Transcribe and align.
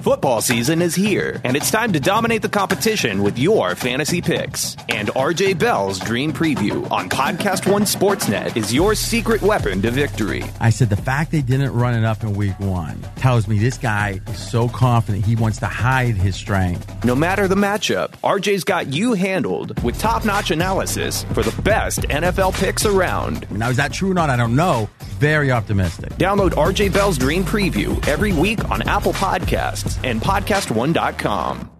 Football 0.00 0.42
season 0.42 0.82
is 0.82 0.94
here, 0.94 1.40
and 1.44 1.56
it's 1.56 1.70
time 1.70 1.92
to 1.94 2.00
dominate 2.00 2.42
the 2.42 2.48
competition 2.48 3.22
with 3.22 3.38
your 3.38 3.74
fantasy 3.74 4.20
picks. 4.20 4.76
And 4.90 5.08
RJ 5.08 5.58
Bell's 5.58 5.98
Dream 5.98 6.32
Preview 6.32 6.90
on 6.90 7.08
Podcast 7.08 7.70
One 7.70 7.82
Sportsnet 7.84 8.54
is 8.56 8.74
your 8.74 8.94
secret 8.96 9.40
weapon 9.40 9.80
to 9.82 9.90
victory. 9.90 10.42
I 10.60 10.68
said 10.70 10.90
the 10.90 10.96
fact 10.96 11.30
they 11.30 11.40
didn't 11.40 11.72
run 11.72 11.94
it 11.94 12.04
up 12.04 12.22
in 12.22 12.34
week 12.34 12.58
one 12.60 13.00
tells 13.16 13.48
me 13.48 13.58
this 13.58 13.78
guy 13.78 14.20
is 14.28 14.38
so 14.50 14.68
confident 14.68 15.24
he 15.24 15.36
wants 15.36 15.58
to 15.60 15.66
hide 15.66 16.16
his 16.16 16.34
strength. 16.36 17.02
No 17.04 17.14
matter 17.14 17.48
the 17.48 17.54
matchup, 17.54 18.10
RJ's 18.22 18.64
got 18.64 18.92
you 18.92 19.14
handled 19.14 19.82
with 19.82 19.98
top 19.98 20.24
notch 20.26 20.50
analysis 20.50 21.24
for 21.32 21.42
the 21.42 21.62
best 21.62 22.00
NFL 22.00 22.52
picks 22.58 22.84
around. 22.84 23.50
Now, 23.50 23.70
is 23.70 23.78
that 23.78 23.92
true 23.92 24.10
or 24.10 24.14
not? 24.14 24.28
I 24.28 24.36
don't 24.36 24.56
know. 24.56 24.90
Very 25.18 25.50
optimistic. 25.52 26.10
Download 26.14 26.50
RJ 26.50 26.92
Bell's 26.92 27.16
Dream 27.16 27.44
Preview 27.44 28.04
every 28.06 28.32
week 28.32 28.68
on 28.70 28.82
Apple 28.82 29.12
Podcasts 29.14 29.83
and 30.02 30.20
podcast1.com. 30.20 31.73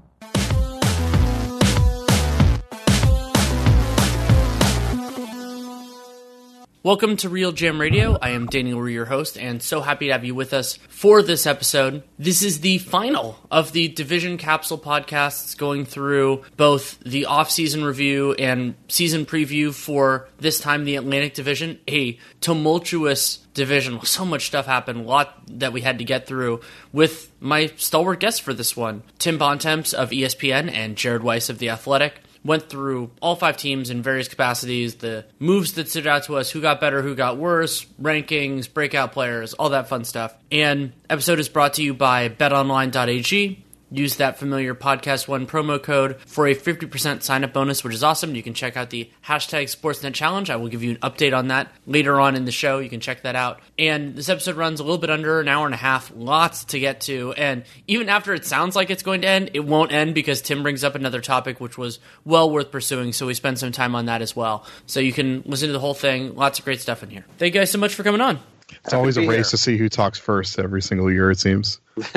Welcome 6.84 7.16
to 7.16 7.30
RealGM 7.30 7.80
Radio. 7.80 8.18
I 8.20 8.32
am 8.32 8.44
Danny 8.44 8.74
Leroux, 8.74 8.92
your 8.92 9.06
host, 9.06 9.38
and 9.38 9.62
so 9.62 9.80
happy 9.80 10.08
to 10.08 10.12
have 10.12 10.26
you 10.26 10.34
with 10.34 10.52
us 10.52 10.76
for 10.90 11.22
this 11.22 11.46
episode. 11.46 12.02
This 12.18 12.42
is 12.42 12.60
the 12.60 12.76
final 12.76 13.38
of 13.50 13.72
the 13.72 13.88
Division 13.88 14.36
Capsule 14.36 14.76
podcasts 14.76 15.56
going 15.56 15.86
through 15.86 16.42
both 16.58 17.00
the 17.00 17.24
off-season 17.24 17.84
review 17.84 18.34
and 18.34 18.74
season 18.88 19.24
preview 19.24 19.72
for 19.72 20.28
this 20.40 20.60
time 20.60 20.84
the 20.84 20.96
Atlantic 20.96 21.32
Division, 21.32 21.78
a 21.88 22.18
tumultuous 22.42 23.38
division. 23.54 24.04
So 24.04 24.26
much 24.26 24.44
stuff 24.44 24.66
happened, 24.66 25.00
a 25.00 25.08
lot 25.08 25.42
that 25.58 25.72
we 25.72 25.80
had 25.80 25.96
to 26.00 26.04
get 26.04 26.26
through 26.26 26.60
with 26.92 27.32
my 27.40 27.68
stalwart 27.76 28.20
guests 28.20 28.40
for 28.40 28.52
this 28.52 28.76
one, 28.76 29.04
Tim 29.18 29.38
Bontemps 29.38 29.94
of 29.94 30.10
ESPN 30.10 30.70
and 30.70 30.96
Jared 30.96 31.22
Weiss 31.22 31.48
of 31.48 31.58
The 31.58 31.70
Athletic 31.70 32.20
went 32.44 32.68
through 32.68 33.10
all 33.20 33.36
five 33.36 33.56
teams 33.56 33.90
in 33.90 34.02
various 34.02 34.28
capacities, 34.28 34.96
the 34.96 35.24
moves 35.38 35.72
that 35.74 35.88
stood 35.88 36.06
out 36.06 36.24
to 36.24 36.36
us, 36.36 36.50
who 36.50 36.60
got 36.60 36.80
better, 36.80 37.02
who 37.02 37.14
got 37.14 37.38
worse, 37.38 37.84
rankings, 38.00 38.72
breakout 38.72 39.12
players, 39.12 39.54
all 39.54 39.70
that 39.70 39.88
fun 39.88 40.04
stuff. 40.04 40.34
And 40.52 40.92
episode 41.08 41.38
is 41.38 41.48
brought 41.48 41.74
to 41.74 41.82
you 41.82 41.94
by 41.94 42.28
betonline.ag. 42.28 43.63
Use 43.94 44.16
that 44.16 44.40
familiar 44.40 44.74
podcast 44.74 45.28
one 45.28 45.46
promo 45.46 45.80
code 45.80 46.16
for 46.26 46.48
a 46.48 46.54
50% 46.54 47.22
sign 47.22 47.44
up 47.44 47.52
bonus, 47.52 47.84
which 47.84 47.94
is 47.94 48.02
awesome. 48.02 48.34
You 48.34 48.42
can 48.42 48.52
check 48.52 48.76
out 48.76 48.90
the 48.90 49.08
hashtag 49.24 49.64
Sportsnet 49.64 50.14
Challenge. 50.14 50.50
I 50.50 50.56
will 50.56 50.66
give 50.66 50.82
you 50.82 50.90
an 50.90 50.96
update 50.96 51.36
on 51.36 51.46
that 51.48 51.70
later 51.86 52.18
on 52.18 52.34
in 52.34 52.44
the 52.44 52.50
show. 52.50 52.80
You 52.80 52.90
can 52.90 52.98
check 52.98 53.22
that 53.22 53.36
out. 53.36 53.60
And 53.78 54.16
this 54.16 54.28
episode 54.28 54.56
runs 54.56 54.80
a 54.80 54.82
little 54.82 54.98
bit 54.98 55.10
under 55.10 55.38
an 55.38 55.46
hour 55.46 55.64
and 55.64 55.74
a 55.74 55.78
half, 55.78 56.10
lots 56.16 56.64
to 56.66 56.80
get 56.80 57.02
to. 57.02 57.34
And 57.34 57.62
even 57.86 58.08
after 58.08 58.34
it 58.34 58.44
sounds 58.44 58.74
like 58.74 58.90
it's 58.90 59.04
going 59.04 59.20
to 59.20 59.28
end, 59.28 59.52
it 59.54 59.60
won't 59.60 59.92
end 59.92 60.12
because 60.12 60.42
Tim 60.42 60.64
brings 60.64 60.82
up 60.82 60.96
another 60.96 61.20
topic 61.20 61.60
which 61.60 61.78
was 61.78 62.00
well 62.24 62.50
worth 62.50 62.72
pursuing. 62.72 63.12
So 63.12 63.28
we 63.28 63.34
spend 63.34 63.60
some 63.60 63.70
time 63.70 63.94
on 63.94 64.06
that 64.06 64.22
as 64.22 64.34
well. 64.34 64.66
So 64.86 64.98
you 64.98 65.12
can 65.12 65.44
listen 65.46 65.68
to 65.68 65.72
the 65.72 65.78
whole 65.78 65.94
thing. 65.94 66.34
Lots 66.34 66.58
of 66.58 66.64
great 66.64 66.80
stuff 66.80 67.04
in 67.04 67.10
here. 67.10 67.24
Thank 67.38 67.54
you 67.54 67.60
guys 67.60 67.70
so 67.70 67.78
much 67.78 67.94
for 67.94 68.02
coming 68.02 68.20
on. 68.20 68.40
It's 68.84 68.92
always 68.92 69.16
a 69.18 69.20
race 69.20 69.28
here. 69.36 69.44
to 69.44 69.56
see 69.56 69.76
who 69.76 69.88
talks 69.88 70.18
first 70.18 70.58
every 70.58 70.82
single 70.82 71.12
year, 71.12 71.30
it 71.30 71.38
seems. 71.38 71.78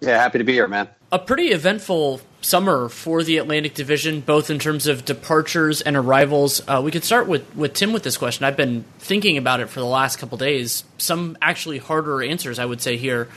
Yeah, 0.00 0.16
happy 0.18 0.38
to 0.38 0.44
be 0.44 0.52
here, 0.52 0.68
man. 0.68 0.88
A 1.10 1.18
pretty 1.18 1.48
eventful 1.48 2.20
summer 2.42 2.90
for 2.90 3.22
the 3.22 3.38
Atlantic 3.38 3.72
Division, 3.72 4.20
both 4.20 4.50
in 4.50 4.58
terms 4.58 4.86
of 4.86 5.06
departures 5.06 5.80
and 5.80 5.96
arrivals. 5.96 6.60
Uh, 6.68 6.82
we 6.84 6.90
could 6.90 7.02
start 7.02 7.26
with, 7.26 7.56
with 7.56 7.72
Tim 7.72 7.94
with 7.94 8.02
this 8.02 8.18
question. 8.18 8.44
I've 8.44 8.58
been 8.58 8.84
thinking 8.98 9.38
about 9.38 9.60
it 9.60 9.70
for 9.70 9.80
the 9.80 9.86
last 9.86 10.18
couple 10.18 10.36
days. 10.36 10.84
Some 10.98 11.38
actually 11.40 11.78
harder 11.78 12.22
answers, 12.22 12.58
I 12.58 12.66
would 12.66 12.82
say, 12.82 12.98
here. 12.98 13.28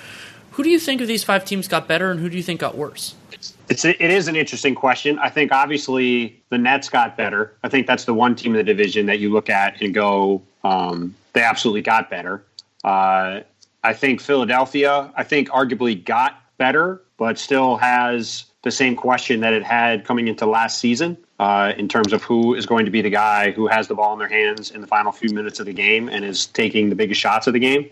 Who 0.51 0.63
do 0.63 0.69
you 0.69 0.79
think 0.79 0.99
of 0.99 1.07
these 1.07 1.23
five 1.23 1.45
teams 1.45 1.69
got 1.69 1.87
better, 1.87 2.11
and 2.11 2.19
who 2.19 2.29
do 2.29 2.35
you 2.35 2.43
think 2.43 2.59
got 2.59 2.75
worse? 2.77 3.15
It's 3.69 3.85
it 3.85 4.01
is 4.01 4.27
an 4.27 4.35
interesting 4.35 4.75
question. 4.75 5.17
I 5.19 5.29
think 5.29 5.53
obviously 5.53 6.41
the 6.49 6.57
Nets 6.57 6.89
got 6.89 7.15
better. 7.15 7.53
I 7.63 7.69
think 7.69 7.87
that's 7.87 8.03
the 8.03 8.13
one 8.13 8.35
team 8.35 8.51
in 8.53 8.57
the 8.57 8.63
division 8.65 9.05
that 9.05 9.19
you 9.19 9.31
look 9.31 9.49
at 9.49 9.81
and 9.81 9.93
go, 9.93 10.41
um, 10.65 11.15
they 11.31 11.41
absolutely 11.41 11.83
got 11.83 12.09
better. 12.09 12.43
Uh, 12.83 13.39
I 13.81 13.93
think 13.93 14.19
Philadelphia, 14.19 15.13
I 15.15 15.23
think 15.23 15.47
arguably 15.49 16.03
got 16.03 16.37
better, 16.57 17.01
but 17.21 17.37
still 17.37 17.77
has 17.77 18.45
the 18.63 18.71
same 18.71 18.95
question 18.95 19.41
that 19.41 19.53
it 19.53 19.61
had 19.61 20.05
coming 20.05 20.27
into 20.27 20.47
last 20.47 20.79
season 20.79 21.15
uh, 21.37 21.71
in 21.77 21.87
terms 21.87 22.13
of 22.13 22.23
who 22.23 22.55
is 22.55 22.65
going 22.65 22.83
to 22.83 22.89
be 22.89 22.99
the 22.99 23.11
guy 23.11 23.51
who 23.51 23.67
has 23.67 23.87
the 23.87 23.93
ball 23.93 24.11
in 24.13 24.17
their 24.17 24.27
hands 24.27 24.71
in 24.71 24.81
the 24.81 24.87
final 24.87 25.11
few 25.11 25.29
minutes 25.29 25.59
of 25.59 25.67
the 25.67 25.71
game 25.71 26.09
and 26.09 26.25
is 26.25 26.47
taking 26.47 26.89
the 26.89 26.95
biggest 26.95 27.21
shots 27.21 27.45
of 27.45 27.53
the 27.53 27.59
game. 27.59 27.87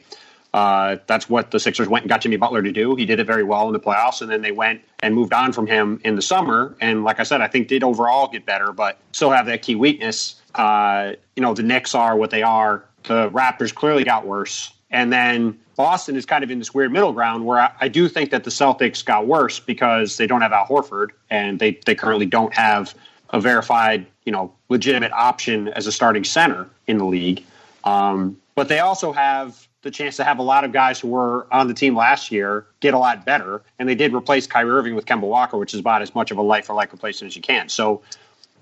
Uh, 0.51 0.97
that's 1.05 1.29
what 1.29 1.51
the 1.51 1.59
Sixers 1.59 1.87
went 1.87 2.05
and 2.05 2.09
got 2.09 2.21
Jimmy 2.21 2.37
Butler 2.37 2.63
to 2.63 2.71
do. 2.71 2.95
He 2.95 3.05
did 3.05 3.19
it 3.19 3.27
very 3.27 3.43
well 3.43 3.67
in 3.67 3.73
the 3.73 3.79
playoffs, 3.79 4.19
and 4.23 4.31
then 4.31 4.41
they 4.41 4.51
went 4.51 4.81
and 5.01 5.13
moved 5.13 5.31
on 5.31 5.53
from 5.53 5.67
him 5.67 6.01
in 6.03 6.15
the 6.15 6.23
summer. 6.23 6.75
And 6.81 7.03
like 7.03 7.19
I 7.19 7.23
said, 7.23 7.39
I 7.39 7.47
think 7.47 7.67
did 7.67 7.83
overall 7.83 8.29
get 8.29 8.47
better, 8.47 8.71
but 8.71 8.97
still 9.11 9.29
have 9.29 9.45
that 9.45 9.61
key 9.61 9.75
weakness. 9.75 10.41
Uh, 10.55 11.13
you 11.35 11.43
know, 11.43 11.53
the 11.53 11.61
Knicks 11.61 11.93
are 11.93 12.17
what 12.17 12.31
they 12.31 12.41
are. 12.41 12.83
The 13.03 13.29
Raptors 13.29 13.75
clearly 13.75 14.03
got 14.03 14.25
worse. 14.25 14.73
And 14.89 15.13
then 15.13 15.59
Boston 15.79 16.17
is 16.17 16.25
kind 16.25 16.43
of 16.43 16.51
in 16.51 16.59
this 16.59 16.73
weird 16.73 16.91
middle 16.91 17.13
ground 17.13 17.45
where 17.45 17.57
I, 17.57 17.71
I, 17.79 17.87
do 17.87 18.09
think 18.09 18.31
that 18.31 18.43
the 18.43 18.49
Celtics 18.49 19.03
got 19.03 19.27
worse 19.27 19.61
because 19.61 20.17
they 20.17 20.27
don't 20.27 20.41
have 20.41 20.51
Al 20.51 20.65
Horford 20.65 21.11
and 21.29 21.57
they, 21.57 21.79
they 21.85 21.95
currently 21.95 22.25
don't 22.25 22.53
have 22.53 22.93
a 23.29 23.39
verified, 23.39 24.05
you 24.25 24.33
know, 24.33 24.53
legitimate 24.67 25.13
option 25.13 25.69
as 25.69 25.87
a 25.87 25.93
starting 25.93 26.25
center 26.25 26.67
in 26.87 26.97
the 26.97 27.05
league. 27.05 27.45
Um, 27.85 28.37
but 28.55 28.67
they 28.67 28.79
also 28.79 29.13
have 29.13 29.69
the 29.83 29.89
chance 29.89 30.17
to 30.17 30.25
have 30.25 30.37
a 30.37 30.41
lot 30.41 30.65
of 30.65 30.73
guys 30.73 30.99
who 30.99 31.07
were 31.07 31.47
on 31.49 31.69
the 31.69 31.73
team 31.73 31.95
last 31.95 32.29
year 32.29 32.65
get 32.81 32.93
a 32.93 32.99
lot 32.99 33.25
better. 33.25 33.61
And 33.79 33.87
they 33.87 33.95
did 33.95 34.13
replace 34.13 34.47
Kyrie 34.47 34.71
Irving 34.71 34.95
with 34.95 35.05
Kemba 35.05 35.21
Walker, 35.21 35.57
which 35.57 35.73
is 35.73 35.79
about 35.79 36.01
as 36.01 36.13
much 36.13 36.29
of 36.29 36.37
a 36.37 36.41
life 36.41 36.65
for 36.65 36.73
life 36.73 36.91
replacement 36.91 37.31
as 37.31 37.37
you 37.37 37.41
can. 37.41 37.69
So, 37.69 38.01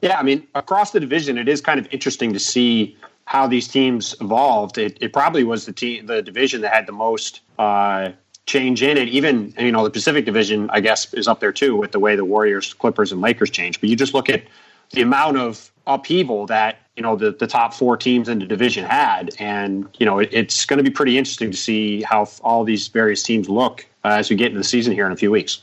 yeah, 0.04 0.20
I 0.20 0.22
mean, 0.22 0.46
across 0.54 0.92
the 0.92 1.00
division, 1.00 1.40
it 1.40 1.50
is 1.50 1.62
kind 1.62 1.80
of 1.80 1.88
interesting 1.92 2.32
to 2.34 2.40
see 2.40 2.96
how 3.28 3.46
these 3.46 3.68
teams 3.68 4.16
evolved, 4.22 4.78
it, 4.78 4.98
it 5.02 5.12
probably 5.12 5.44
was 5.44 5.66
the 5.66 5.74
team, 5.74 6.06
the 6.06 6.22
division 6.22 6.62
that 6.62 6.72
had 6.72 6.88
the 6.88 6.94
most 6.94 7.42
uh, 7.60 8.10
change 8.46 8.82
in 8.82 8.98
it. 8.98 9.10
Even 9.10 9.54
you 9.60 9.72
know 9.72 9.84
the 9.84 9.90
Pacific 9.90 10.24
Division, 10.24 10.70
I 10.70 10.80
guess, 10.80 11.14
is 11.14 11.28
up 11.28 11.42
there 11.42 11.52
too 11.52 11.76
with 11.76 11.92
the 11.92 12.00
way 12.00 12.16
the 12.16 12.24
Warriors, 12.24 12.74
Clippers, 12.74 13.12
and 13.12 13.20
Lakers 13.20 13.50
changed. 13.50 13.82
But 13.82 13.90
you 13.90 13.98
just 13.98 14.14
look 14.14 14.30
at 14.30 14.44
the 14.92 15.02
amount 15.02 15.38
of 15.38 15.70
upheaval 15.86 16.46
that 16.46 16.80
you 16.96 17.04
know 17.04 17.18
the, 17.18 17.32
the 17.32 17.48
top 17.48 17.74
four 17.74 17.98
teams 17.98 18.30
in 18.30 18.40
the 18.40 18.46
division 18.46 18.86
had, 18.86 19.32
and 19.40 19.90
you 20.00 20.06
know 20.06 20.20
it, 20.20 20.30
it's 20.32 20.66
going 20.66 20.78
to 20.78 20.84
be 20.84 20.90
pretty 20.90 21.18
interesting 21.18 21.52
to 21.52 21.58
see 21.58 22.04
how 22.04 22.30
all 22.46 22.64
these 22.64 22.88
various 22.88 23.22
teams 23.24 23.50
look 23.50 23.86
uh, 24.06 24.16
as 24.20 24.30
we 24.30 24.38
get 24.38 24.48
into 24.48 24.60
the 24.60 24.64
season 24.64 24.94
here 24.94 25.06
in 25.06 25.12
a 25.12 25.18
few 25.18 25.32
weeks. 25.32 25.62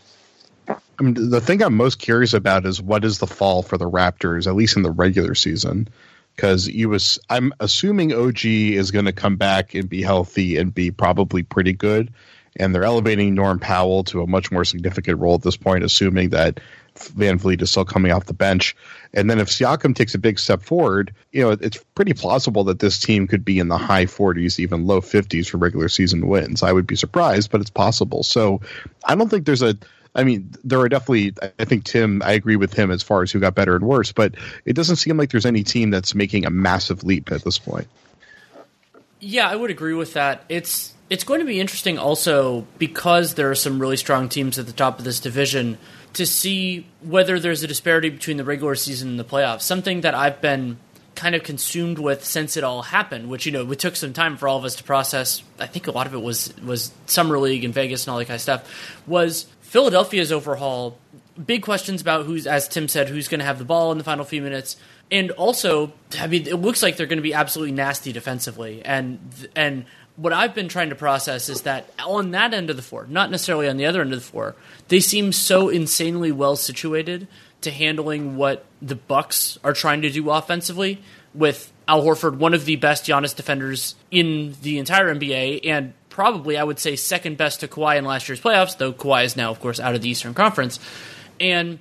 I 0.68 1.02
mean, 1.02 1.30
the 1.30 1.40
thing 1.40 1.62
I'm 1.62 1.76
most 1.78 1.98
curious 1.98 2.34
about 2.34 2.66
is 2.66 2.82
what 2.82 3.06
is 3.06 3.20
the 3.20 3.26
fall 3.26 3.62
for 3.62 3.78
the 3.78 3.88
Raptors, 3.88 4.46
at 4.46 4.54
least 4.54 4.76
in 4.76 4.82
the 4.82 4.90
regular 4.90 5.34
season 5.34 5.88
because 6.34 6.68
you 6.68 6.88
was 6.88 7.18
I'm 7.30 7.52
assuming 7.60 8.12
OG 8.12 8.44
is 8.44 8.90
going 8.90 9.04
to 9.04 9.12
come 9.12 9.36
back 9.36 9.74
and 9.74 9.88
be 9.88 10.02
healthy 10.02 10.56
and 10.56 10.74
be 10.74 10.90
probably 10.90 11.42
pretty 11.42 11.72
good, 11.72 12.12
and 12.56 12.74
they're 12.74 12.84
elevating 12.84 13.34
Norm 13.34 13.58
Powell 13.58 14.04
to 14.04 14.22
a 14.22 14.26
much 14.26 14.50
more 14.50 14.64
significant 14.64 15.20
role 15.20 15.34
at 15.34 15.42
this 15.42 15.56
point, 15.56 15.84
assuming 15.84 16.30
that 16.30 16.60
VanVleet 16.96 17.60
is 17.60 17.70
still 17.70 17.84
coming 17.84 18.12
off 18.12 18.26
the 18.26 18.34
bench. 18.34 18.76
And 19.12 19.28
then 19.28 19.38
if 19.40 19.48
Siakam 19.48 19.94
takes 19.94 20.14
a 20.14 20.18
big 20.18 20.38
step 20.38 20.62
forward, 20.62 21.12
you 21.32 21.42
know, 21.42 21.50
it's 21.50 21.82
pretty 21.94 22.14
plausible 22.14 22.64
that 22.64 22.78
this 22.78 23.00
team 23.00 23.26
could 23.26 23.44
be 23.44 23.58
in 23.58 23.68
the 23.68 23.78
high 23.78 24.06
40s, 24.06 24.60
even 24.60 24.86
low 24.86 25.00
50s 25.00 25.48
for 25.48 25.58
regular 25.58 25.88
season 25.88 26.28
wins. 26.28 26.62
I 26.62 26.72
would 26.72 26.86
be 26.86 26.96
surprised, 26.96 27.50
but 27.50 27.60
it's 27.60 27.70
possible. 27.70 28.22
So 28.22 28.60
I 29.04 29.14
don't 29.14 29.28
think 29.28 29.44
there's 29.44 29.62
a 29.62 29.76
I 30.14 30.24
mean, 30.24 30.54
there 30.62 30.80
are 30.80 30.88
definitely. 30.88 31.34
I 31.58 31.64
think 31.64 31.84
Tim. 31.84 32.22
I 32.22 32.32
agree 32.32 32.56
with 32.56 32.72
him 32.72 32.90
as 32.90 33.02
far 33.02 33.22
as 33.22 33.32
who 33.32 33.40
got 33.40 33.54
better 33.54 33.74
and 33.74 33.84
worse, 33.84 34.12
but 34.12 34.34
it 34.64 34.74
doesn't 34.74 34.96
seem 34.96 35.16
like 35.16 35.30
there's 35.30 35.46
any 35.46 35.64
team 35.64 35.90
that's 35.90 36.14
making 36.14 36.46
a 36.46 36.50
massive 36.50 37.02
leap 37.02 37.32
at 37.32 37.42
this 37.42 37.58
point. 37.58 37.88
Yeah, 39.20 39.48
I 39.48 39.56
would 39.56 39.70
agree 39.70 39.94
with 39.94 40.14
that. 40.14 40.44
It's 40.48 40.94
it's 41.10 41.24
going 41.24 41.40
to 41.40 41.46
be 41.46 41.60
interesting 41.60 41.98
also 41.98 42.66
because 42.78 43.34
there 43.34 43.50
are 43.50 43.54
some 43.54 43.78
really 43.78 43.96
strong 43.96 44.28
teams 44.28 44.58
at 44.58 44.66
the 44.66 44.72
top 44.72 44.98
of 44.98 45.04
this 45.04 45.20
division 45.20 45.78
to 46.14 46.26
see 46.26 46.86
whether 47.02 47.40
there's 47.40 47.62
a 47.62 47.66
disparity 47.66 48.08
between 48.08 48.36
the 48.36 48.44
regular 48.44 48.74
season 48.74 49.08
and 49.08 49.18
the 49.18 49.24
playoffs. 49.24 49.62
Something 49.62 50.02
that 50.02 50.14
I've 50.14 50.40
been 50.40 50.78
kind 51.14 51.34
of 51.34 51.42
consumed 51.42 51.98
with 51.98 52.24
since 52.24 52.56
it 52.56 52.64
all 52.64 52.82
happened, 52.82 53.28
which 53.28 53.46
you 53.46 53.52
know 53.52 53.70
it 53.70 53.78
took 53.78 53.96
some 53.96 54.12
time 54.12 54.36
for 54.36 54.48
all 54.48 54.58
of 54.58 54.64
us 54.64 54.76
to 54.76 54.84
process. 54.84 55.42
I 55.58 55.66
think 55.66 55.86
a 55.86 55.92
lot 55.92 56.06
of 56.06 56.14
it 56.14 56.22
was 56.22 56.54
was 56.58 56.92
summer 57.06 57.38
league 57.38 57.64
and 57.64 57.74
Vegas 57.74 58.06
and 58.06 58.12
all 58.12 58.18
that 58.18 58.26
kind 58.26 58.36
of 58.36 58.42
stuff. 58.42 59.02
Was 59.06 59.46
Philadelphia's 59.74 60.30
overhaul? 60.30 60.96
Big 61.44 61.64
questions 61.64 62.00
about 62.00 62.26
who's, 62.26 62.46
as 62.46 62.68
Tim 62.68 62.86
said, 62.86 63.08
who's 63.08 63.26
going 63.26 63.40
to 63.40 63.44
have 63.44 63.58
the 63.58 63.64
ball 63.64 63.90
in 63.90 63.98
the 63.98 64.04
final 64.04 64.24
few 64.24 64.40
minutes, 64.40 64.76
and 65.10 65.32
also, 65.32 65.92
I 66.16 66.28
mean, 66.28 66.46
it 66.46 66.54
looks 66.54 66.80
like 66.80 66.96
they're 66.96 67.08
going 67.08 67.18
to 67.18 67.24
be 67.24 67.34
absolutely 67.34 67.72
nasty 67.72 68.12
defensively, 68.12 68.84
and 68.84 69.18
and 69.56 69.84
what 70.14 70.32
I've 70.32 70.54
been 70.54 70.68
trying 70.68 70.90
to 70.90 70.94
process 70.94 71.48
is 71.48 71.62
that 71.62 71.90
on 72.06 72.30
that 72.30 72.54
end 72.54 72.70
of 72.70 72.76
the 72.76 72.82
floor, 72.82 73.04
not 73.10 73.32
necessarily 73.32 73.68
on 73.68 73.76
the 73.76 73.86
other 73.86 74.00
end 74.00 74.12
of 74.12 74.20
the 74.20 74.24
floor, 74.24 74.54
they 74.86 75.00
seem 75.00 75.32
so 75.32 75.68
insanely 75.70 76.30
well 76.30 76.54
situated 76.54 77.26
to 77.62 77.72
handling 77.72 78.36
what 78.36 78.64
the 78.80 78.94
Bucks 78.94 79.58
are 79.64 79.72
trying 79.72 80.02
to 80.02 80.10
do 80.10 80.30
offensively 80.30 81.02
with 81.34 81.72
Al 81.88 82.04
Horford, 82.04 82.36
one 82.36 82.54
of 82.54 82.64
the 82.64 82.76
best 82.76 83.06
Giannis 83.06 83.34
defenders 83.34 83.96
in 84.12 84.54
the 84.62 84.78
entire 84.78 85.12
NBA, 85.12 85.66
and 85.66 85.94
probably 86.14 86.56
I 86.56 86.62
would 86.62 86.78
say 86.78 86.94
second 86.94 87.36
best 87.36 87.60
to 87.60 87.68
Kawhi 87.68 87.98
in 87.98 88.04
last 88.04 88.28
year's 88.28 88.40
playoffs, 88.40 88.78
though 88.78 88.92
Kawhi 88.92 89.24
is 89.24 89.36
now, 89.36 89.50
of 89.50 89.58
course, 89.58 89.80
out 89.80 89.96
of 89.96 90.00
the 90.00 90.08
Eastern 90.08 90.32
Conference. 90.32 90.78
And 91.40 91.80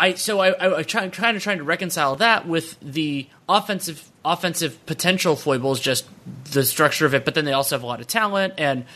I 0.00 0.14
so 0.14 0.40
I, 0.40 0.52
I, 0.52 0.78
I 0.78 0.82
try, 0.84 1.06
trying 1.08 1.34
to 1.34 1.40
trying 1.40 1.58
to 1.58 1.64
reconcile 1.64 2.16
that 2.16 2.48
with 2.48 2.80
the 2.80 3.28
offensive 3.46 4.10
offensive 4.24 4.84
potential 4.86 5.36
foibles, 5.36 5.80
just 5.80 6.08
the 6.52 6.64
structure 6.64 7.04
of 7.04 7.12
it. 7.12 7.26
But 7.26 7.34
then 7.34 7.44
they 7.44 7.52
also 7.52 7.76
have 7.76 7.82
a 7.82 7.86
lot 7.86 8.00
of 8.00 8.06
talent 8.06 8.54
and 8.56 8.86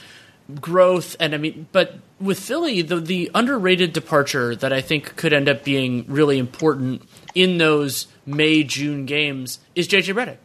growth, 0.59 1.17
and 1.21 1.35
I 1.35 1.37
mean, 1.37 1.69
but 1.71 1.99
with 2.19 2.41
Philly, 2.41 2.81
the 2.81 2.97
the 2.97 3.31
underrated 3.35 3.93
departure 3.93 4.57
that 4.57 4.73
I 4.73 4.81
think 4.81 5.17
could 5.17 5.35
end 5.35 5.51
up 5.51 5.65
being 5.65 6.07
really 6.09 6.39
important 6.39 7.03
in 7.35 7.59
those 7.59 8.07
May 8.25 8.65
June 8.65 9.05
games 9.05 9.59
is 9.75 9.87
JJ 9.87 10.15
Redick. 10.15 10.39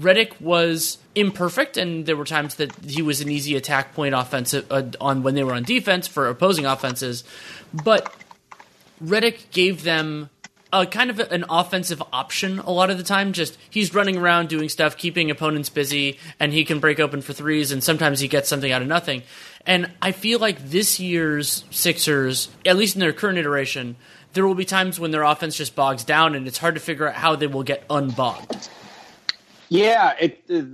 Redick 0.00 0.40
was 0.40 0.98
imperfect, 1.14 1.76
and 1.76 2.06
there 2.06 2.16
were 2.16 2.24
times 2.24 2.56
that 2.56 2.74
he 2.84 3.02
was 3.02 3.20
an 3.20 3.28
easy 3.28 3.56
attack 3.56 3.94
point 3.94 4.14
offensive 4.14 4.66
uh, 4.70 4.84
on 5.00 5.22
when 5.22 5.34
they 5.34 5.42
were 5.42 5.54
on 5.54 5.64
defense 5.64 6.06
for 6.06 6.28
opposing 6.28 6.66
offenses, 6.66 7.24
but 7.72 8.14
Redick 9.02 9.50
gave 9.50 9.82
them 9.82 10.30
a 10.72 10.86
kind 10.86 11.10
of 11.10 11.18
an 11.18 11.44
offensive 11.48 12.02
option 12.12 12.58
a 12.58 12.70
lot 12.70 12.90
of 12.90 12.98
the 12.98 13.04
time. 13.04 13.32
Just 13.32 13.58
he's 13.70 13.94
running 13.94 14.16
around 14.16 14.48
doing 14.48 14.68
stuff, 14.68 14.96
keeping 14.96 15.30
opponents 15.30 15.68
busy, 15.68 16.18
and 16.38 16.52
he 16.52 16.64
can 16.64 16.78
break 16.78 17.00
open 17.00 17.22
for 17.22 17.32
threes, 17.32 17.72
and 17.72 17.82
sometimes 17.82 18.20
he 18.20 18.28
gets 18.28 18.48
something 18.48 18.70
out 18.70 18.82
of 18.82 18.88
nothing. 18.88 19.22
And 19.66 19.90
I 20.00 20.12
feel 20.12 20.38
like 20.38 20.70
this 20.70 21.00
year's 21.00 21.64
Sixers, 21.70 22.48
at 22.64 22.76
least 22.76 22.94
in 22.94 23.00
their 23.00 23.12
current 23.12 23.38
iteration, 23.38 23.96
there 24.32 24.46
will 24.46 24.54
be 24.54 24.64
times 24.64 25.00
when 25.00 25.10
their 25.10 25.22
offense 25.22 25.56
just 25.56 25.74
bogs 25.74 26.04
down, 26.04 26.34
and 26.34 26.46
it's 26.46 26.58
hard 26.58 26.74
to 26.74 26.80
figure 26.80 27.08
out 27.08 27.14
how 27.14 27.34
they 27.34 27.46
will 27.46 27.62
get 27.62 27.86
unbogged. 27.88 28.68
Yeah, 29.68 30.14
it, 30.20 30.42
it 30.48 30.66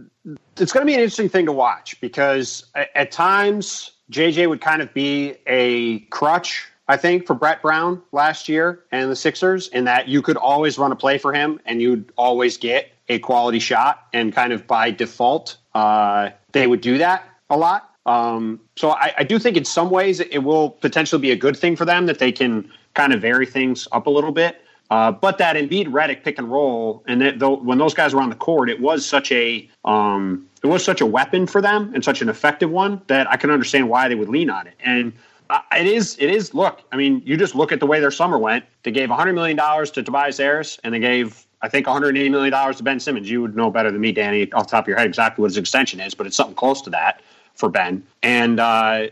it's 0.56 0.72
going 0.72 0.82
to 0.82 0.86
be 0.86 0.94
an 0.94 1.00
interesting 1.00 1.28
thing 1.28 1.46
to 1.46 1.52
watch 1.52 2.00
because 2.00 2.64
at, 2.74 2.90
at 2.94 3.12
times 3.12 3.92
JJ 4.10 4.48
would 4.48 4.60
kind 4.60 4.82
of 4.82 4.92
be 4.94 5.34
a 5.46 6.00
crutch 6.10 6.68
I 6.86 6.96
think, 6.96 7.26
for 7.26 7.34
Brett 7.34 7.62
Brown 7.62 8.02
last 8.12 8.48
year 8.48 8.84
and 8.92 9.10
the 9.10 9.16
Sixers, 9.16 9.68
in 9.68 9.84
that 9.84 10.08
you 10.08 10.20
could 10.20 10.36
always 10.36 10.78
run 10.78 10.92
a 10.92 10.96
play 10.96 11.16
for 11.18 11.32
him 11.32 11.60
and 11.64 11.80
you'd 11.80 12.12
always 12.16 12.56
get 12.56 12.92
a 13.08 13.18
quality 13.20 13.58
shot. 13.58 14.06
And 14.12 14.34
kind 14.34 14.52
of 14.52 14.66
by 14.66 14.90
default, 14.90 15.56
uh, 15.74 16.30
they 16.52 16.66
would 16.66 16.80
do 16.80 16.98
that 16.98 17.26
a 17.48 17.56
lot. 17.56 17.90
Um, 18.06 18.60
so 18.76 18.90
I, 18.90 19.14
I, 19.18 19.24
do 19.24 19.38
think 19.38 19.56
in 19.56 19.64
some 19.64 19.88
ways 19.88 20.20
it 20.20 20.44
will 20.44 20.68
potentially 20.68 21.22
be 21.22 21.30
a 21.30 21.36
good 21.36 21.56
thing 21.56 21.74
for 21.74 21.86
them 21.86 22.04
that 22.04 22.18
they 22.18 22.32
can 22.32 22.70
kind 22.92 23.14
of 23.14 23.22
vary 23.22 23.46
things 23.46 23.88
up 23.92 24.06
a 24.06 24.10
little 24.10 24.30
bit. 24.30 24.60
Uh, 24.94 25.10
but 25.10 25.38
that 25.38 25.56
Embiid 25.56 25.88
Redick 25.88 26.22
pick 26.22 26.38
and 26.38 26.48
roll, 26.48 27.02
and 27.08 27.20
that, 27.20 27.40
though, 27.40 27.56
when 27.56 27.78
those 27.78 27.94
guys 27.94 28.14
were 28.14 28.22
on 28.22 28.30
the 28.30 28.36
court, 28.36 28.70
it 28.70 28.80
was 28.80 29.04
such 29.04 29.32
a 29.32 29.68
um, 29.84 30.48
it 30.62 30.68
was 30.68 30.84
such 30.84 31.00
a 31.00 31.06
weapon 31.06 31.48
for 31.48 31.60
them 31.60 31.90
and 31.96 32.04
such 32.04 32.22
an 32.22 32.28
effective 32.28 32.70
one 32.70 33.02
that 33.08 33.28
I 33.28 33.36
can 33.36 33.50
understand 33.50 33.88
why 33.88 34.06
they 34.06 34.14
would 34.14 34.28
lean 34.28 34.50
on 34.50 34.68
it. 34.68 34.74
And 34.78 35.12
uh, 35.50 35.58
it 35.76 35.88
is. 35.88 36.16
It 36.20 36.30
is. 36.30 36.54
Look, 36.54 36.80
I 36.92 36.96
mean, 36.96 37.22
you 37.24 37.36
just 37.36 37.56
look 37.56 37.72
at 37.72 37.80
the 37.80 37.86
way 37.86 37.98
their 37.98 38.12
summer 38.12 38.38
went. 38.38 38.66
They 38.84 38.92
gave 38.92 39.10
100 39.10 39.32
million 39.32 39.56
dollars 39.56 39.90
to 39.92 40.02
Tobias 40.04 40.38
Harris, 40.38 40.78
and 40.84 40.94
they 40.94 41.00
gave, 41.00 41.44
I 41.60 41.68
think, 41.68 41.88
180 41.88 42.30
million 42.30 42.52
dollars 42.52 42.76
to 42.76 42.84
Ben 42.84 43.00
Simmons. 43.00 43.28
You 43.28 43.42
would 43.42 43.56
know 43.56 43.72
better 43.72 43.90
than 43.90 44.00
me, 44.00 44.12
Danny, 44.12 44.52
off 44.52 44.68
top 44.68 44.84
of 44.84 44.88
your 44.88 44.96
head, 44.96 45.08
exactly 45.08 45.42
what 45.42 45.50
his 45.50 45.56
extension 45.56 45.98
is, 45.98 46.14
but 46.14 46.24
it's 46.24 46.36
something 46.36 46.54
close 46.54 46.80
to 46.82 46.90
that 46.90 47.20
for 47.56 47.68
Ben. 47.68 48.04
And 48.22 48.60
uh, 48.60 49.08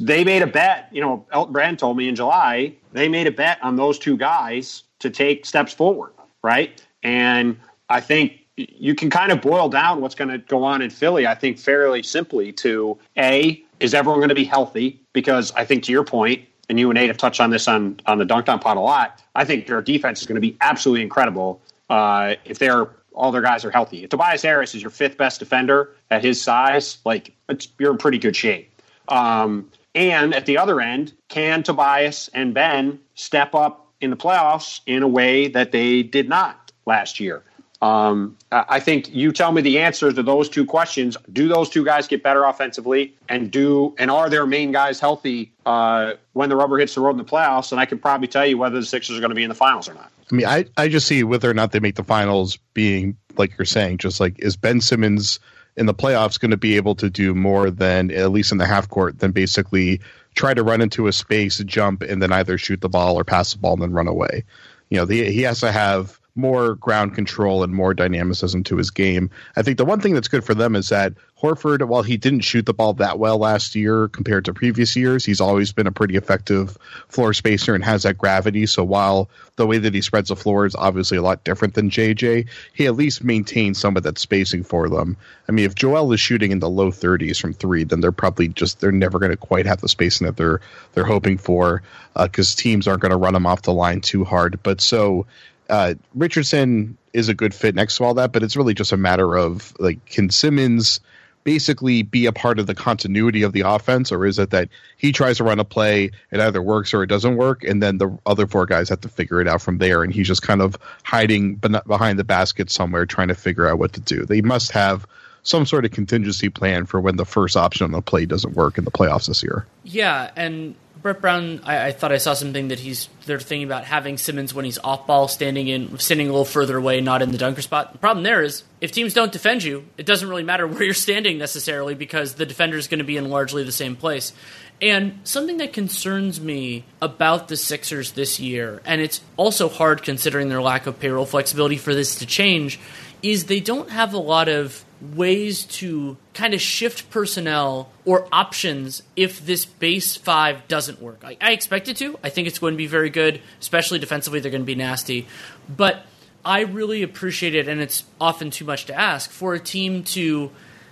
they 0.00 0.24
made 0.24 0.42
a 0.42 0.48
bet. 0.48 0.88
You 0.90 1.02
know, 1.02 1.24
Elton 1.30 1.52
Brand 1.52 1.78
told 1.78 1.96
me 1.96 2.08
in 2.08 2.16
July 2.16 2.74
they 2.92 3.08
made 3.08 3.28
a 3.28 3.32
bet 3.32 3.62
on 3.62 3.76
those 3.76 3.96
two 3.96 4.16
guys 4.16 4.82
to 5.04 5.10
take 5.10 5.46
steps 5.46 5.72
forward, 5.72 6.12
right? 6.42 6.82
And 7.02 7.56
I 7.88 8.00
think 8.00 8.40
you 8.56 8.94
can 8.94 9.10
kind 9.10 9.30
of 9.30 9.40
boil 9.40 9.68
down 9.68 10.00
what's 10.00 10.14
going 10.14 10.30
to 10.30 10.38
go 10.38 10.64
on 10.64 10.82
in 10.82 10.90
Philly. 10.90 11.26
I 11.26 11.34
think 11.34 11.58
fairly 11.58 12.02
simply 12.02 12.52
to 12.54 12.98
a 13.16 13.62
is 13.80 13.94
everyone 13.94 14.20
going 14.20 14.30
to 14.30 14.34
be 14.34 14.44
healthy? 14.44 15.00
Because 15.12 15.52
I 15.52 15.64
think 15.64 15.82
to 15.84 15.92
your 15.92 16.04
point, 16.04 16.46
and 16.68 16.80
you 16.80 16.88
and 16.88 16.96
Nate 16.96 17.08
have 17.08 17.18
touched 17.18 17.40
on 17.40 17.50
this 17.50 17.68
on 17.68 18.00
on 18.06 18.18
the 18.18 18.24
Dunc'd 18.24 18.48
On 18.48 18.58
Pod 18.58 18.76
a 18.76 18.80
lot. 18.80 19.22
I 19.34 19.44
think 19.44 19.66
their 19.66 19.82
defense 19.82 20.20
is 20.20 20.26
going 20.26 20.36
to 20.36 20.40
be 20.40 20.56
absolutely 20.60 21.02
incredible 21.02 21.60
uh, 21.90 22.36
if 22.44 22.58
they're 22.58 22.88
all 23.14 23.30
their 23.30 23.42
guys 23.42 23.64
are 23.64 23.70
healthy. 23.70 24.02
If 24.02 24.10
Tobias 24.10 24.42
Harris 24.42 24.74
is 24.74 24.82
your 24.82 24.90
fifth 24.90 25.16
best 25.16 25.38
defender 25.38 25.94
at 26.10 26.24
his 26.24 26.40
size, 26.40 26.98
like 27.04 27.32
you're 27.78 27.92
in 27.92 27.98
pretty 27.98 28.18
good 28.18 28.34
shape. 28.34 28.70
Um, 29.08 29.70
and 29.94 30.34
at 30.34 30.46
the 30.46 30.58
other 30.58 30.80
end, 30.80 31.12
can 31.28 31.62
Tobias 31.62 32.28
and 32.34 32.54
Ben 32.54 32.98
step 33.14 33.54
up 33.54 33.83
in 34.04 34.10
the 34.10 34.16
playoffs 34.16 34.80
in 34.86 35.02
a 35.02 35.08
way 35.08 35.48
that 35.48 35.72
they 35.72 36.02
did 36.02 36.28
not 36.28 36.72
last 36.86 37.18
year? 37.18 37.42
Um, 37.82 38.38
I 38.50 38.80
think 38.80 39.14
you 39.14 39.30
tell 39.30 39.52
me 39.52 39.60
the 39.60 39.78
answers 39.80 40.14
to 40.14 40.22
those 40.22 40.48
two 40.48 40.64
questions. 40.64 41.18
Do 41.30 41.48
those 41.48 41.68
two 41.68 41.84
guys 41.84 42.08
get 42.08 42.22
better 42.22 42.44
offensively, 42.44 43.14
and 43.28 43.50
do 43.50 43.94
and 43.98 44.10
are 44.10 44.30
their 44.30 44.46
main 44.46 44.72
guys 44.72 45.00
healthy 45.00 45.52
uh, 45.66 46.14
when 46.32 46.48
the 46.48 46.56
rubber 46.56 46.78
hits 46.78 46.94
the 46.94 47.02
road 47.02 47.10
in 47.10 47.16
the 47.18 47.24
playoffs? 47.24 47.72
And 47.72 47.80
I 47.80 47.84
can 47.84 47.98
probably 47.98 48.28
tell 48.28 48.46
you 48.46 48.56
whether 48.56 48.80
the 48.80 48.86
Sixers 48.86 49.18
are 49.18 49.20
going 49.20 49.32
to 49.32 49.34
be 49.34 49.42
in 49.42 49.50
the 49.50 49.54
finals 49.54 49.86
or 49.86 49.94
not. 49.94 50.10
I 50.32 50.34
mean, 50.34 50.46
I 50.46 50.64
I 50.78 50.88
just 50.88 51.06
see 51.06 51.24
whether 51.24 51.50
or 51.50 51.52
not 51.52 51.72
they 51.72 51.80
make 51.80 51.96
the 51.96 52.04
finals 52.04 52.58
being 52.72 53.18
like 53.36 53.58
you're 53.58 53.66
saying, 53.66 53.98
just 53.98 54.18
like 54.18 54.38
is 54.38 54.56
Ben 54.56 54.80
Simmons 54.80 55.38
in 55.76 55.84
the 55.84 55.94
playoffs 55.94 56.40
going 56.40 56.52
to 56.52 56.56
be 56.56 56.76
able 56.76 56.94
to 56.94 57.10
do 57.10 57.34
more 57.34 57.70
than 57.70 58.10
at 58.12 58.30
least 58.30 58.50
in 58.50 58.58
the 58.58 58.66
half 58.66 58.88
court 58.88 59.18
than 59.18 59.32
basically 59.32 60.00
try 60.34 60.54
to 60.54 60.62
run 60.62 60.80
into 60.80 61.06
a 61.06 61.12
space, 61.12 61.58
jump, 61.64 62.02
and 62.02 62.22
then 62.22 62.32
either 62.32 62.58
shoot 62.58 62.80
the 62.80 62.88
ball 62.88 63.18
or 63.18 63.24
pass 63.24 63.52
the 63.52 63.58
ball 63.58 63.74
and 63.74 63.82
then 63.82 63.92
run 63.92 64.08
away. 64.08 64.44
You 64.90 64.98
know, 64.98 65.04
the, 65.04 65.30
he 65.30 65.42
has 65.42 65.60
to 65.60 65.72
have 65.72 66.20
more 66.36 66.74
ground 66.74 67.14
control 67.14 67.62
and 67.62 67.72
more 67.72 67.94
dynamicism 67.94 68.64
to 68.64 68.76
his 68.76 68.90
game. 68.90 69.30
I 69.56 69.62
think 69.62 69.78
the 69.78 69.84
one 69.84 70.00
thing 70.00 70.14
that's 70.14 70.28
good 70.28 70.44
for 70.44 70.54
them 70.54 70.74
is 70.74 70.88
that 70.88 71.14
Horford, 71.44 71.86
while 71.86 72.02
he 72.02 72.16
didn't 72.16 72.40
shoot 72.40 72.64
the 72.64 72.72
ball 72.72 72.94
that 72.94 73.18
well 73.18 73.36
last 73.36 73.74
year 73.74 74.08
compared 74.08 74.46
to 74.46 74.54
previous 74.54 74.96
years, 74.96 75.26
he's 75.26 75.42
always 75.42 75.72
been 75.72 75.86
a 75.86 75.92
pretty 75.92 76.16
effective 76.16 76.78
floor 77.08 77.34
spacer 77.34 77.74
and 77.74 77.84
has 77.84 78.04
that 78.04 78.16
gravity. 78.16 78.64
So 78.64 78.82
while 78.82 79.28
the 79.56 79.66
way 79.66 79.76
that 79.76 79.92
he 79.92 80.00
spreads 80.00 80.30
the 80.30 80.36
floor 80.36 80.64
is 80.64 80.74
obviously 80.74 81.18
a 81.18 81.22
lot 81.22 81.44
different 81.44 81.74
than 81.74 81.90
JJ, 81.90 82.48
he 82.72 82.86
at 82.86 82.96
least 82.96 83.22
maintains 83.22 83.78
some 83.78 83.98
of 83.98 84.04
that 84.04 84.18
spacing 84.18 84.62
for 84.62 84.88
them. 84.88 85.18
I 85.46 85.52
mean, 85.52 85.66
if 85.66 85.74
Joel 85.74 86.12
is 86.14 86.20
shooting 86.20 86.50
in 86.50 86.60
the 86.60 86.70
low 86.70 86.90
30s 86.90 87.38
from 87.38 87.52
three, 87.52 87.84
then 87.84 88.00
they're 88.00 88.10
probably 88.10 88.48
just 88.48 88.80
they're 88.80 88.90
never 88.90 89.18
going 89.18 89.32
to 89.32 89.36
quite 89.36 89.66
have 89.66 89.82
the 89.82 89.88
spacing 89.88 90.26
that 90.26 90.38
they're 90.38 90.62
they're 90.94 91.04
hoping 91.04 91.36
for 91.36 91.82
because 92.18 92.54
uh, 92.54 92.56
teams 92.56 92.88
aren't 92.88 93.02
going 93.02 93.10
to 93.10 93.18
run 93.18 93.34
them 93.34 93.46
off 93.46 93.60
the 93.60 93.72
line 93.74 94.00
too 94.00 94.24
hard. 94.24 94.60
But 94.62 94.80
so 94.80 95.26
uh, 95.68 95.94
Richardson 96.14 96.96
is 97.12 97.28
a 97.28 97.34
good 97.34 97.54
fit 97.54 97.74
next 97.74 97.98
to 97.98 98.04
all 98.04 98.14
that, 98.14 98.32
but 98.32 98.42
it's 98.42 98.56
really 98.56 98.74
just 98.74 98.92
a 98.92 98.96
matter 98.96 99.36
of 99.36 99.74
like, 99.78 100.04
can 100.06 100.30
Simmons 100.30 101.00
basically 101.44 102.02
be 102.02 102.26
a 102.26 102.32
part 102.32 102.58
of 102.58 102.66
the 102.66 102.74
continuity 102.74 103.42
of 103.42 103.52
the 103.52 103.60
offense, 103.60 104.10
or 104.10 104.26
is 104.26 104.38
it 104.38 104.50
that 104.50 104.68
he 104.96 105.12
tries 105.12 105.36
to 105.36 105.44
run 105.44 105.60
a 105.60 105.64
play, 105.64 106.10
it 106.30 106.40
either 106.40 106.60
works 106.60 106.92
or 106.92 107.02
it 107.02 107.06
doesn't 107.06 107.36
work, 107.36 107.62
and 107.62 107.82
then 107.82 107.98
the 107.98 108.18
other 108.26 108.46
four 108.46 108.66
guys 108.66 108.88
have 108.88 109.02
to 109.02 109.08
figure 109.08 109.40
it 109.40 109.46
out 109.46 109.62
from 109.62 109.78
there, 109.78 110.02
and 110.02 110.12
he's 110.12 110.26
just 110.26 110.42
kind 110.42 110.62
of 110.62 110.76
hiding 111.04 111.54
behind 111.54 112.18
the 112.18 112.24
basket 112.24 112.70
somewhere 112.70 113.06
trying 113.06 113.28
to 113.28 113.34
figure 113.34 113.68
out 113.68 113.78
what 113.78 113.92
to 113.92 114.00
do. 114.00 114.24
They 114.24 114.40
must 114.40 114.72
have 114.72 115.06
some 115.42 115.66
sort 115.66 115.84
of 115.84 115.90
contingency 115.90 116.48
plan 116.48 116.86
for 116.86 117.00
when 117.00 117.16
the 117.16 117.26
first 117.26 117.56
option 117.56 117.84
on 117.84 117.92
the 117.92 118.00
play 118.00 118.24
doesn't 118.24 118.54
work 118.54 118.78
in 118.78 118.84
the 118.84 118.90
playoffs 118.90 119.26
this 119.26 119.42
year. 119.42 119.66
Yeah, 119.84 120.30
and 120.36 120.74
Brett 121.04 121.20
Brown, 121.20 121.60
I, 121.64 121.88
I, 121.88 121.92
thought 121.92 122.12
I 122.12 122.16
saw 122.16 122.32
something 122.32 122.68
that 122.68 122.78
he's 122.78 123.10
they're 123.26 123.38
thinking 123.38 123.66
about 123.66 123.84
having 123.84 124.16
Simmons 124.16 124.54
when 124.54 124.64
he's 124.64 124.78
off 124.78 125.06
ball, 125.06 125.28
standing 125.28 125.68
in, 125.68 125.98
standing 125.98 126.28
a 126.28 126.30
little 126.30 126.46
further 126.46 126.78
away, 126.78 127.02
not 127.02 127.20
in 127.20 127.30
the 127.30 127.36
dunker 127.36 127.60
spot. 127.60 127.92
The 127.92 127.98
problem 127.98 128.22
there 128.22 128.42
is 128.42 128.64
if 128.80 128.90
teams 128.90 129.12
don't 129.12 129.30
defend 129.30 129.64
you, 129.64 129.84
it 129.98 130.06
doesn't 130.06 130.26
really 130.26 130.44
matter 130.44 130.66
where 130.66 130.82
you're 130.82 130.94
standing 130.94 131.36
necessarily 131.36 131.94
because 131.94 132.36
the 132.36 132.46
defender 132.46 132.78
is 132.78 132.88
going 132.88 133.00
to 133.00 133.04
be 133.04 133.18
in 133.18 133.28
largely 133.28 133.64
the 133.64 133.70
same 133.70 133.96
place. 133.96 134.32
And 134.80 135.20
something 135.24 135.58
that 135.58 135.74
concerns 135.74 136.40
me 136.40 136.86
about 137.02 137.48
the 137.48 137.58
Sixers 137.58 138.12
this 138.12 138.40
year, 138.40 138.80
and 138.86 139.02
it's 139.02 139.20
also 139.36 139.68
hard 139.68 140.02
considering 140.02 140.48
their 140.48 140.62
lack 140.62 140.86
of 140.86 140.98
payroll 140.98 141.26
flexibility 141.26 141.76
for 141.76 141.94
this 141.94 142.14
to 142.20 142.26
change, 142.26 142.80
is 143.24 143.46
they 143.46 143.60
don't 143.60 143.90
have 143.90 144.12
a 144.12 144.18
lot 144.18 144.48
of 144.48 144.84
ways 145.00 145.64
to 145.64 146.16
kind 146.34 146.52
of 146.52 146.60
shift 146.60 147.08
personnel 147.08 147.90
or 148.04 148.28
options 148.30 149.02
if 149.16 149.44
this 149.44 149.64
base 149.64 150.14
five 150.14 150.68
doesn't 150.68 151.00
work. 151.00 151.22
I, 151.24 151.36
I, 151.40 151.52
expect 151.52 151.88
it 151.88 151.96
to. 151.98 152.18
I 152.22 152.28
think 152.28 152.48
it's 152.48 152.58
going 152.58 152.74
to 152.74 152.78
be 152.78 152.86
very 152.86 153.08
good, 153.08 153.40
especially 153.60 153.98
defensively. 153.98 154.40
They're 154.40 154.50
going 154.50 154.62
to 154.62 154.66
be 154.66 154.74
nasty. 154.74 155.26
But 155.74 156.04
I 156.44 156.60
really 156.60 157.02
appreciate 157.02 157.54
it, 157.54 157.66
and 157.66 157.80
it's 157.80 158.04
often 158.20 158.50
too 158.50 158.66
much 158.66 158.86
to 158.86 158.94
ask 158.94 159.30
for 159.30 159.54
a 159.54 159.58
team 159.58 160.04
to 160.04 160.50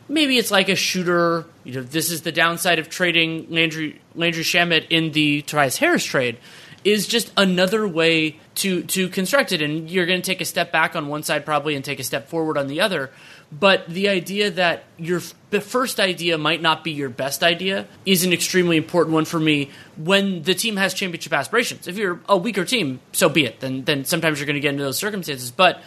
maybe 0.08 0.38
it's 0.38 0.50
like 0.50 0.70
a 0.70 0.76
shooter. 0.76 1.44
You 1.64 1.74
know, 1.74 1.82
this 1.82 2.10
is 2.10 2.22
the 2.22 2.32
downside 2.32 2.78
of 2.78 2.88
trading 2.88 3.48
Landry 3.50 4.00
Landry 4.14 4.42
Shamet 4.42 4.86
in 4.88 5.12
the 5.12 5.42
Tobias 5.42 5.76
Harris 5.76 6.04
trade 6.04 6.38
is 6.84 7.06
just 7.06 7.32
another 7.36 7.86
way 7.86 8.38
to 8.56 8.82
to 8.84 9.08
construct 9.08 9.52
it. 9.52 9.62
And 9.62 9.90
you're 9.90 10.06
going 10.06 10.20
to 10.20 10.26
take 10.26 10.40
a 10.40 10.44
step 10.44 10.72
back 10.72 10.96
on 10.96 11.08
one 11.08 11.22
side 11.22 11.44
probably 11.44 11.74
and 11.74 11.84
take 11.84 12.00
a 12.00 12.04
step 12.04 12.28
forward 12.28 12.58
on 12.58 12.66
the 12.66 12.80
other. 12.80 13.10
But 13.50 13.86
the 13.86 14.08
idea 14.08 14.50
that 14.52 14.84
your 14.96 15.20
the 15.50 15.60
first 15.60 16.00
idea 16.00 16.38
might 16.38 16.62
not 16.62 16.82
be 16.82 16.90
your 16.90 17.10
best 17.10 17.42
idea 17.42 17.86
is 18.06 18.24
an 18.24 18.32
extremely 18.32 18.76
important 18.76 19.14
one 19.14 19.24
for 19.24 19.38
me 19.38 19.70
when 19.96 20.42
the 20.42 20.54
team 20.54 20.76
has 20.76 20.94
championship 20.94 21.32
aspirations. 21.32 21.86
If 21.86 21.96
you're 21.96 22.20
a 22.28 22.36
weaker 22.36 22.64
team 22.64 23.00
so 23.12 23.28
be 23.28 23.44
it. 23.44 23.60
Then 23.60 23.84
then 23.84 24.04
sometimes 24.04 24.38
you're 24.38 24.46
going 24.46 24.54
to 24.54 24.60
get 24.60 24.70
into 24.70 24.84
those 24.84 24.98
circumstances. 24.98 25.50
But 25.50 25.82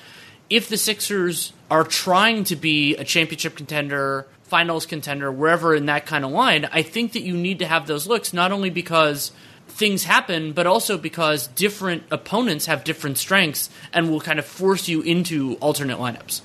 if 0.49 0.69
the 0.69 0.77
Sixers 0.77 1.53
are 1.71 1.83
trying 1.83 2.43
to 2.45 2.55
be 2.55 2.95
a 2.95 3.03
championship 3.03 3.55
contender, 3.55 4.27
finals 4.43 4.85
contender, 4.85 5.31
wherever 5.31 5.73
in 5.73 5.87
that 5.87 6.05
kind 6.05 6.23
of 6.23 6.31
line, 6.31 6.69
I 6.71 6.83
think 6.83 7.13
that 7.13 7.23
you 7.23 7.35
need 7.35 7.59
to 7.59 7.65
have 7.65 7.87
those 7.87 8.05
looks, 8.05 8.31
not 8.31 8.51
only 8.51 8.69
because 8.69 9.31
things 9.75 10.05
happen, 10.05 10.53
but 10.53 10.65
also 10.65 10.97
because 10.97 11.47
different 11.47 12.03
opponents 12.09 12.65
have 12.65 12.85
different 12.85 13.17
strengths 13.17 13.69
and 13.91 14.09
will 14.09 14.21
kind 14.21 14.39
of 14.39 14.45
force 14.45 14.87
you 14.87 15.01
into 15.01 15.55
alternate 15.55 15.97
lineups. 15.97 16.41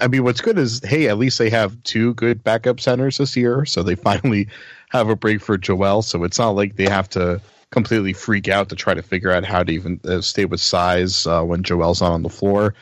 I 0.00 0.08
mean, 0.08 0.24
what's 0.24 0.40
good 0.40 0.58
is, 0.58 0.80
hey, 0.82 1.08
at 1.08 1.16
least 1.16 1.38
they 1.38 1.50
have 1.50 1.82
two 1.84 2.14
good 2.14 2.42
backup 2.42 2.80
centers 2.80 3.18
this 3.18 3.36
year, 3.36 3.64
so 3.66 3.82
they 3.82 3.94
finally 3.94 4.48
have 4.88 5.08
a 5.08 5.16
break 5.16 5.40
for 5.40 5.56
Joel. 5.56 6.02
So 6.02 6.24
it's 6.24 6.38
not 6.38 6.50
like 6.50 6.76
they 6.76 6.88
have 6.88 7.08
to 7.10 7.40
completely 7.70 8.12
freak 8.12 8.48
out 8.48 8.70
to 8.70 8.76
try 8.76 8.94
to 8.94 9.02
figure 9.02 9.30
out 9.30 9.44
how 9.44 9.62
to 9.62 9.72
even 9.72 10.00
uh, 10.04 10.20
stay 10.20 10.44
with 10.44 10.60
size 10.60 11.26
uh, 11.26 11.42
when 11.42 11.62
Joel's 11.62 12.00
not 12.00 12.12
on 12.12 12.22
the 12.22 12.28
floor. 12.28 12.74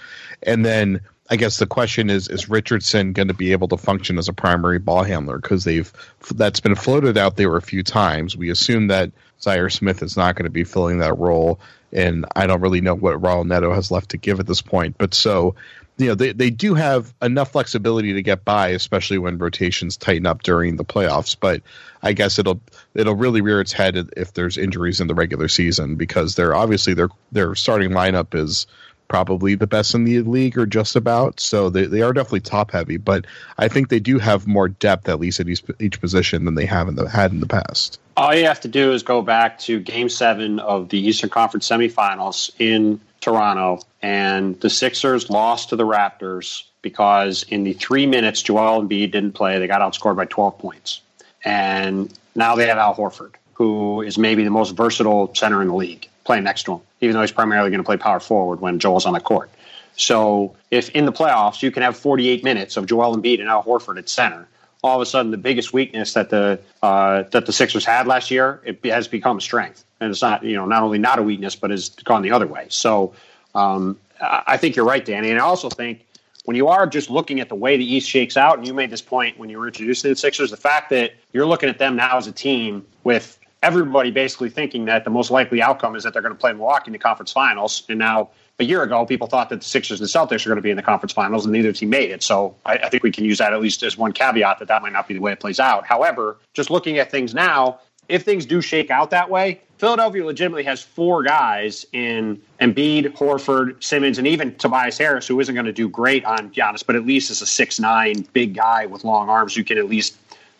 And 0.42 0.64
then 0.64 1.00
I 1.30 1.36
guess 1.36 1.58
the 1.58 1.66
question 1.66 2.10
is: 2.10 2.28
Is 2.28 2.48
Richardson 2.48 3.12
going 3.12 3.28
to 3.28 3.34
be 3.34 3.52
able 3.52 3.68
to 3.68 3.76
function 3.76 4.18
as 4.18 4.28
a 4.28 4.32
primary 4.32 4.78
ball 4.78 5.04
handler? 5.04 5.38
Because 5.38 5.64
they've 5.64 5.90
that's 6.34 6.60
been 6.60 6.74
floated 6.74 7.16
out 7.18 7.36
there 7.36 7.56
a 7.56 7.62
few 7.62 7.82
times. 7.82 8.36
We 8.36 8.50
assume 8.50 8.88
that 8.88 9.10
Zhaire 9.44 9.72
Smith 9.72 10.02
is 10.02 10.16
not 10.16 10.36
going 10.36 10.44
to 10.44 10.50
be 10.50 10.64
filling 10.64 10.98
that 10.98 11.18
role, 11.18 11.60
and 11.92 12.26
I 12.34 12.46
don't 12.46 12.60
really 12.60 12.80
know 12.80 12.94
what 12.94 13.20
Raul 13.20 13.46
Neto 13.46 13.72
has 13.72 13.90
left 13.90 14.10
to 14.10 14.16
give 14.16 14.40
at 14.40 14.46
this 14.46 14.62
point. 14.62 14.96
But 14.98 15.14
so, 15.14 15.54
you 15.96 16.08
know, 16.08 16.14
they 16.14 16.32
they 16.32 16.50
do 16.50 16.74
have 16.74 17.12
enough 17.22 17.52
flexibility 17.52 18.14
to 18.14 18.22
get 18.22 18.44
by, 18.44 18.68
especially 18.68 19.18
when 19.18 19.38
rotations 19.38 19.96
tighten 19.96 20.26
up 20.26 20.42
during 20.42 20.76
the 20.76 20.84
playoffs. 20.84 21.36
But 21.38 21.62
I 22.02 22.12
guess 22.12 22.38
it'll 22.38 22.60
it'll 22.94 23.14
really 23.14 23.40
rear 23.40 23.60
its 23.60 23.72
head 23.72 24.10
if 24.16 24.32
there's 24.32 24.58
injuries 24.58 25.00
in 25.00 25.06
the 25.06 25.14
regular 25.14 25.48
season 25.48 25.96
because 25.96 26.34
they're 26.34 26.54
obviously 26.54 26.94
their 26.94 27.08
their 27.32 27.54
starting 27.54 27.90
lineup 27.90 28.34
is 28.34 28.66
probably 29.08 29.54
the 29.54 29.66
best 29.66 29.94
in 29.94 30.04
the 30.04 30.20
league 30.20 30.58
or 30.58 30.66
just 30.66 30.96
about. 30.96 31.40
So 31.40 31.70
they, 31.70 31.86
they 31.86 32.02
are 32.02 32.12
definitely 32.12 32.40
top 32.40 32.70
heavy, 32.70 32.96
but 32.96 33.26
I 33.58 33.68
think 33.68 33.88
they 33.88 34.00
do 34.00 34.18
have 34.18 34.46
more 34.46 34.68
depth 34.68 35.08
at 35.08 35.20
least 35.20 35.40
at 35.40 35.48
each, 35.48 35.62
each 35.80 36.00
position 36.00 36.44
than 36.44 36.54
they 36.54 36.66
have 36.66 36.88
in 36.88 36.96
the 36.96 37.08
had 37.08 37.32
in 37.32 37.40
the 37.40 37.46
past. 37.46 38.00
All 38.16 38.34
you 38.34 38.44
have 38.46 38.60
to 38.60 38.68
do 38.68 38.92
is 38.92 39.02
go 39.02 39.22
back 39.22 39.58
to 39.60 39.80
Game 39.80 40.08
Seven 40.08 40.58
of 40.60 40.88
the 40.88 40.98
Eastern 40.98 41.30
Conference 41.30 41.68
semifinals 41.68 42.50
in 42.58 43.00
Toronto, 43.20 43.80
and 44.02 44.60
the 44.60 44.70
Sixers 44.70 45.30
lost 45.30 45.70
to 45.70 45.76
the 45.76 45.84
Raptors 45.84 46.64
because 46.82 47.42
in 47.44 47.64
the 47.64 47.72
three 47.72 48.06
minutes 48.06 48.42
Joel 48.42 48.82
Embiid 48.82 49.10
didn't 49.10 49.32
play, 49.32 49.58
they 49.58 49.66
got 49.66 49.80
outscored 49.80 50.16
by 50.16 50.26
12 50.26 50.58
points, 50.58 51.00
and 51.44 52.16
now 52.34 52.54
they 52.54 52.66
have 52.66 52.78
Al 52.78 52.94
Horford, 52.94 53.34
who 53.54 54.02
is 54.02 54.18
maybe 54.18 54.44
the 54.44 54.50
most 54.50 54.76
versatile 54.76 55.34
center 55.34 55.62
in 55.62 55.68
the 55.68 55.74
league 55.74 56.08
playing 56.24 56.44
next 56.44 56.64
to 56.64 56.74
him, 56.74 56.80
even 57.00 57.14
though 57.14 57.20
he's 57.20 57.32
primarily 57.32 57.70
going 57.70 57.80
to 57.80 57.84
play 57.84 57.96
power 57.96 58.20
forward 58.20 58.60
when 58.60 58.78
Joel's 58.78 59.06
on 59.06 59.12
the 59.12 59.20
court. 59.20 59.50
So 59.96 60.56
if 60.70 60.88
in 60.90 61.04
the 61.06 61.12
playoffs 61.12 61.62
you 61.62 61.70
can 61.70 61.82
have 61.82 61.96
48 61.96 62.42
minutes 62.42 62.76
of 62.76 62.86
Joel 62.86 63.16
Embiid 63.16 63.40
and 63.40 63.48
Al 63.48 63.62
Horford 63.62 63.98
at 63.98 64.08
center, 64.08 64.48
all 64.82 64.96
of 64.96 65.02
a 65.02 65.06
sudden 65.06 65.30
the 65.30 65.38
biggest 65.38 65.72
weakness 65.72 66.12
that 66.14 66.30
the 66.30 66.60
uh, 66.82 67.22
that 67.30 67.46
the 67.46 67.52
Sixers 67.52 67.84
had 67.84 68.06
last 68.06 68.30
year 68.30 68.60
it 68.64 68.84
has 68.84 69.08
become 69.08 69.38
a 69.38 69.40
strength, 69.40 69.84
and 70.00 70.10
it's 70.10 70.20
not 70.20 70.44
you 70.44 70.56
know 70.56 70.66
not 70.66 70.82
only 70.82 70.98
not 70.98 71.18
a 71.18 71.22
weakness 71.22 71.56
but 71.56 71.70
has 71.70 71.88
gone 71.88 72.22
the 72.22 72.32
other 72.32 72.46
way. 72.46 72.66
So 72.68 73.14
um, 73.54 73.98
I 74.20 74.56
think 74.56 74.76
you're 74.76 74.84
right, 74.84 75.04
Danny, 75.04 75.30
and 75.30 75.38
I 75.38 75.44
also 75.44 75.68
think 75.68 76.04
when 76.44 76.56
you 76.56 76.68
are 76.68 76.86
just 76.86 77.08
looking 77.08 77.40
at 77.40 77.48
the 77.48 77.54
way 77.54 77.76
the 77.76 77.94
East 77.94 78.08
shakes 78.08 78.36
out, 78.36 78.58
and 78.58 78.66
you 78.66 78.74
made 78.74 78.90
this 78.90 79.00
point 79.00 79.38
when 79.38 79.48
you 79.48 79.58
were 79.58 79.66
introducing 79.66 80.10
the 80.10 80.16
Sixers, 80.16 80.50
the 80.50 80.56
fact 80.56 80.90
that 80.90 81.12
you're 81.32 81.46
looking 81.46 81.68
at 81.68 81.78
them 81.78 81.96
now 81.96 82.18
as 82.18 82.26
a 82.26 82.32
team 82.32 82.84
with 83.02 83.38
everybody 83.64 84.10
basically 84.10 84.50
thinking 84.50 84.84
that 84.84 85.04
the 85.04 85.10
most 85.10 85.30
likely 85.30 85.62
outcome 85.62 85.96
is 85.96 86.02
that 86.02 86.12
they're 86.12 86.22
going 86.22 86.34
to 86.34 86.38
play 86.38 86.52
Milwaukee 86.52 86.88
in 86.88 86.92
the 86.92 86.98
conference 86.98 87.32
finals. 87.32 87.82
And 87.88 87.98
now, 87.98 88.28
a 88.60 88.64
year 88.64 88.82
ago, 88.82 89.04
people 89.06 89.26
thought 89.26 89.48
that 89.48 89.60
the 89.60 89.64
Sixers 89.64 90.00
and 90.00 90.08
the 90.08 90.12
Celtics 90.12 90.44
are 90.46 90.50
going 90.50 90.56
to 90.56 90.62
be 90.62 90.70
in 90.70 90.76
the 90.76 90.82
conference 90.82 91.12
finals, 91.12 91.44
and 91.44 91.52
neither 91.52 91.72
team 91.72 91.90
made 91.90 92.10
it. 92.10 92.22
So 92.22 92.54
I, 92.66 92.74
I 92.74 92.88
think 92.90 93.02
we 93.02 93.10
can 93.10 93.24
use 93.24 93.38
that 93.38 93.52
at 93.52 93.60
least 93.60 93.82
as 93.82 93.96
one 93.96 94.12
caveat 94.12 94.58
that 94.58 94.68
that 94.68 94.82
might 94.82 94.92
not 94.92 95.08
be 95.08 95.14
the 95.14 95.20
way 95.20 95.32
it 95.32 95.40
plays 95.40 95.58
out. 95.58 95.86
However, 95.86 96.36
just 96.52 96.70
looking 96.70 96.98
at 96.98 97.10
things 97.10 97.34
now, 97.34 97.80
if 98.08 98.22
things 98.22 98.44
do 98.44 98.60
shake 98.60 98.90
out 98.90 99.10
that 99.10 99.30
way, 99.30 99.60
Philadelphia 99.78 100.24
legitimately 100.24 100.62
has 100.64 100.82
four 100.82 101.22
guys 101.22 101.86
in 101.92 102.40
Embiid, 102.60 103.16
Horford, 103.16 103.82
Simmons, 103.82 104.18
and 104.18 104.26
even 104.26 104.54
Tobias 104.56 104.98
Harris, 104.98 105.26
who 105.26 105.40
isn't 105.40 105.54
going 105.54 105.66
to 105.66 105.72
do 105.72 105.88
great 105.88 106.24
on 106.26 106.50
Giannis, 106.50 106.84
but 106.86 106.96
at 106.96 107.06
least 107.06 107.30
is 107.30 107.40
a 107.40 107.46
six 107.46 107.80
nine 107.80 108.26
big 108.34 108.54
guy 108.54 108.86
with 108.86 109.04
long 109.04 109.28
arms 109.30 109.54
who 109.56 109.64
can 109.64 109.78
at 109.78 109.88
least 109.88 110.16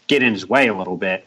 get 0.07 0.23
in 0.23 0.33
his 0.33 0.49
way 0.49 0.67
a 0.67 0.75
little 0.75 0.97
bit 0.97 1.25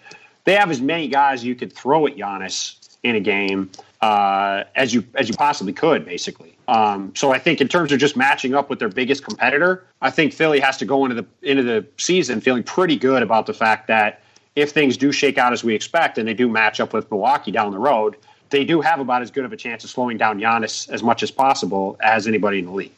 they 0.48 0.54
have 0.54 0.72
as 0.72 0.80
many 0.80 1.10
guys 1.10 1.44
you 1.44 1.56
could 1.56 1.74
throw 1.74 2.08
at 2.08 2.16
Giannis 2.16 2.98
in 3.04 3.18
a 3.18 3.20
game 3.20 3.70
uh, 4.00 4.64
as 4.78 4.94
you 4.94 5.04
as 5.14 5.28
you 5.28 5.36
possibly 5.36 5.74
could, 5.74 6.06
basically. 6.06 6.58
Um, 6.70 7.12
so 7.18 7.34
I 7.34 7.38
think 7.38 7.60
in 7.60 7.68
terms 7.68 7.92
of 7.92 8.00
just 8.00 8.16
matching 8.16 8.56
up 8.56 8.70
with 8.70 8.80
their 8.80 8.88
biggest 8.88 9.26
competitor, 9.26 9.86
I 10.02 10.10
think 10.10 10.32
Philly 10.32 10.62
has 10.62 10.78
to 10.78 10.86
go 10.86 11.04
into 11.04 11.22
the 11.22 11.26
into 11.42 11.64
the 11.64 11.86
season 11.98 12.40
feeling 12.40 12.64
pretty 12.64 12.96
good 12.96 13.24
about 13.24 13.46
the 13.46 13.54
fact 13.54 13.88
that 13.88 14.22
if 14.56 14.72
things 14.72 14.96
do 14.96 15.12
shake 15.12 15.38
out 15.38 15.52
as 15.52 15.66
we 15.66 15.76
expect 15.76 16.18
and 16.18 16.26
they 16.26 16.34
do 16.34 16.48
match 16.48 16.80
up 16.80 16.94
with 16.94 17.12
Milwaukee 17.12 17.52
down 17.52 17.74
the 17.74 17.78
road, 17.78 18.16
they 18.50 18.64
do 18.64 18.80
have 18.80 19.02
about 19.02 19.22
as 19.22 19.32
good 19.32 19.44
of 19.44 19.52
a 19.52 19.58
chance 19.58 19.84
of 19.84 19.90
slowing 19.90 20.16
down 20.16 20.40
Giannis 20.40 20.90
as 20.90 21.04
much 21.04 21.24
as 21.24 21.30
possible 21.30 21.98
as 22.00 22.26
anybody 22.26 22.60
in 22.60 22.66
the 22.68 22.72
league. 22.72 22.94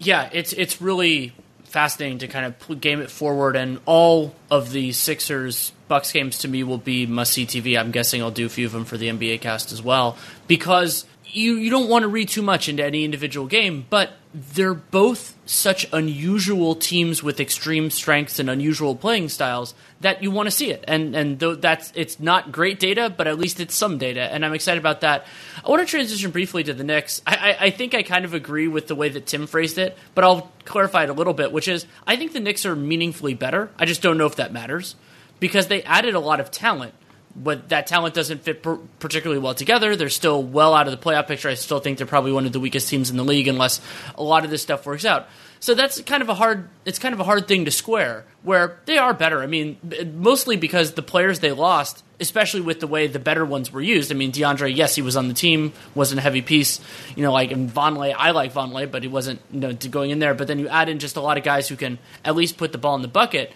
Yeah, 0.00 0.28
it's 0.32 0.52
it's 0.52 0.82
really 0.82 1.32
fascinating 1.62 2.18
to 2.18 2.28
kind 2.28 2.46
of 2.46 2.80
game 2.80 3.00
it 3.00 3.10
forward, 3.10 3.54
and 3.54 3.78
all 3.86 4.34
of 4.50 4.72
the 4.72 4.90
Sixers 4.90 5.72
Bucks 5.92 6.10
games 6.10 6.38
to 6.38 6.48
me 6.48 6.64
will 6.64 6.78
be 6.78 7.04
must 7.04 7.34
see 7.34 7.44
TV. 7.44 7.78
I'm 7.78 7.90
guessing 7.90 8.22
I'll 8.22 8.30
do 8.30 8.46
a 8.46 8.48
few 8.48 8.64
of 8.64 8.72
them 8.72 8.86
for 8.86 8.96
the 8.96 9.08
NBA 9.08 9.42
cast 9.42 9.72
as 9.72 9.82
well 9.82 10.16
because 10.46 11.04
you 11.26 11.56
you 11.56 11.68
don't 11.68 11.90
want 11.90 12.04
to 12.04 12.08
read 12.08 12.30
too 12.30 12.40
much 12.40 12.66
into 12.66 12.82
any 12.82 13.04
individual 13.04 13.46
game, 13.46 13.84
but 13.90 14.12
they're 14.32 14.72
both 14.72 15.36
such 15.44 15.86
unusual 15.92 16.74
teams 16.74 17.22
with 17.22 17.40
extreme 17.40 17.90
strengths 17.90 18.38
and 18.38 18.48
unusual 18.48 18.96
playing 18.96 19.28
styles 19.28 19.74
that 20.00 20.22
you 20.22 20.30
want 20.30 20.46
to 20.46 20.50
see 20.50 20.70
it. 20.70 20.82
And 20.88 21.14
and 21.14 21.38
th- 21.38 21.60
that's 21.60 21.92
it's 21.94 22.18
not 22.18 22.52
great 22.52 22.80
data, 22.80 23.12
but 23.14 23.26
at 23.26 23.38
least 23.38 23.60
it's 23.60 23.74
some 23.74 23.98
data, 23.98 24.22
and 24.22 24.46
I'm 24.46 24.54
excited 24.54 24.78
about 24.80 25.02
that. 25.02 25.26
I 25.62 25.68
want 25.68 25.82
to 25.82 25.86
transition 25.86 26.30
briefly 26.30 26.64
to 26.64 26.72
the 26.72 26.84
Knicks. 26.84 27.20
I, 27.26 27.34
I, 27.36 27.66
I 27.66 27.70
think 27.70 27.94
I 27.94 28.02
kind 28.02 28.24
of 28.24 28.32
agree 28.32 28.66
with 28.66 28.86
the 28.86 28.94
way 28.94 29.10
that 29.10 29.26
Tim 29.26 29.46
phrased 29.46 29.76
it, 29.76 29.98
but 30.14 30.24
I'll 30.24 30.50
clarify 30.64 31.04
it 31.04 31.10
a 31.10 31.12
little 31.12 31.34
bit, 31.34 31.52
which 31.52 31.68
is 31.68 31.84
I 32.06 32.16
think 32.16 32.32
the 32.32 32.40
Knicks 32.40 32.64
are 32.64 32.74
meaningfully 32.74 33.34
better. 33.34 33.68
I 33.78 33.84
just 33.84 34.00
don't 34.00 34.16
know 34.16 34.26
if 34.26 34.36
that 34.36 34.54
matters 34.54 34.96
because 35.42 35.66
they 35.66 35.82
added 35.82 36.14
a 36.14 36.20
lot 36.20 36.38
of 36.38 36.52
talent 36.52 36.94
but 37.34 37.70
that 37.70 37.86
talent 37.86 38.14
doesn't 38.14 38.42
fit 38.42 38.62
per- 38.62 38.78
particularly 38.98 39.40
well 39.40 39.54
together. 39.54 39.96
They're 39.96 40.08
still 40.08 40.42
well 40.42 40.74
out 40.74 40.86
of 40.86 40.92
the 40.92 41.02
playoff 41.02 41.28
picture. 41.28 41.48
I 41.48 41.54
still 41.54 41.80
think 41.80 41.98
they're 41.98 42.06
probably 42.06 42.32
one 42.32 42.46
of 42.46 42.52
the 42.52 42.60
weakest 42.60 42.88
teams 42.88 43.10
in 43.10 43.16
the 43.16 43.24
league 43.24 43.48
unless 43.48 43.80
a 44.16 44.22
lot 44.22 44.44
of 44.44 44.50
this 44.50 44.62
stuff 44.62 44.84
works 44.86 45.04
out. 45.04 45.28
So 45.60 45.74
that's 45.74 46.00
kind 46.02 46.22
of 46.22 46.28
a 46.28 46.34
hard. 46.34 46.68
It's 46.84 46.98
kind 46.98 47.14
of 47.14 47.20
a 47.20 47.24
hard 47.24 47.46
thing 47.46 47.66
to 47.66 47.70
square. 47.70 48.24
Where 48.42 48.80
they 48.86 48.98
are 48.98 49.14
better. 49.14 49.40
I 49.40 49.46
mean, 49.46 49.78
mostly 50.14 50.56
because 50.56 50.92
the 50.92 51.02
players 51.02 51.38
they 51.38 51.52
lost, 51.52 52.02
especially 52.18 52.62
with 52.62 52.80
the 52.80 52.88
way 52.88 53.06
the 53.06 53.20
better 53.20 53.44
ones 53.44 53.72
were 53.72 53.80
used. 53.80 54.10
I 54.10 54.16
mean, 54.16 54.32
DeAndre, 54.32 54.74
yes, 54.74 54.96
he 54.96 55.02
was 55.02 55.16
on 55.16 55.28
the 55.28 55.34
team, 55.34 55.72
wasn't 55.94 56.18
a 56.18 56.22
heavy 56.22 56.42
piece. 56.42 56.80
You 57.14 57.22
know, 57.22 57.32
like 57.32 57.52
in 57.52 57.70
Vonleh, 57.70 58.12
I 58.16 58.32
like 58.32 58.52
Vonleh, 58.52 58.90
but 58.90 59.02
he 59.02 59.08
wasn't 59.08 59.40
you 59.52 59.60
know 59.60 59.72
going 59.72 60.10
in 60.10 60.18
there. 60.18 60.34
But 60.34 60.48
then 60.48 60.58
you 60.58 60.68
add 60.68 60.88
in 60.88 60.98
just 60.98 61.16
a 61.16 61.20
lot 61.20 61.38
of 61.38 61.44
guys 61.44 61.68
who 61.68 61.76
can 61.76 61.98
at 62.24 62.34
least 62.34 62.56
put 62.56 62.72
the 62.72 62.78
ball 62.78 62.96
in 62.96 63.02
the 63.02 63.08
bucket 63.08 63.52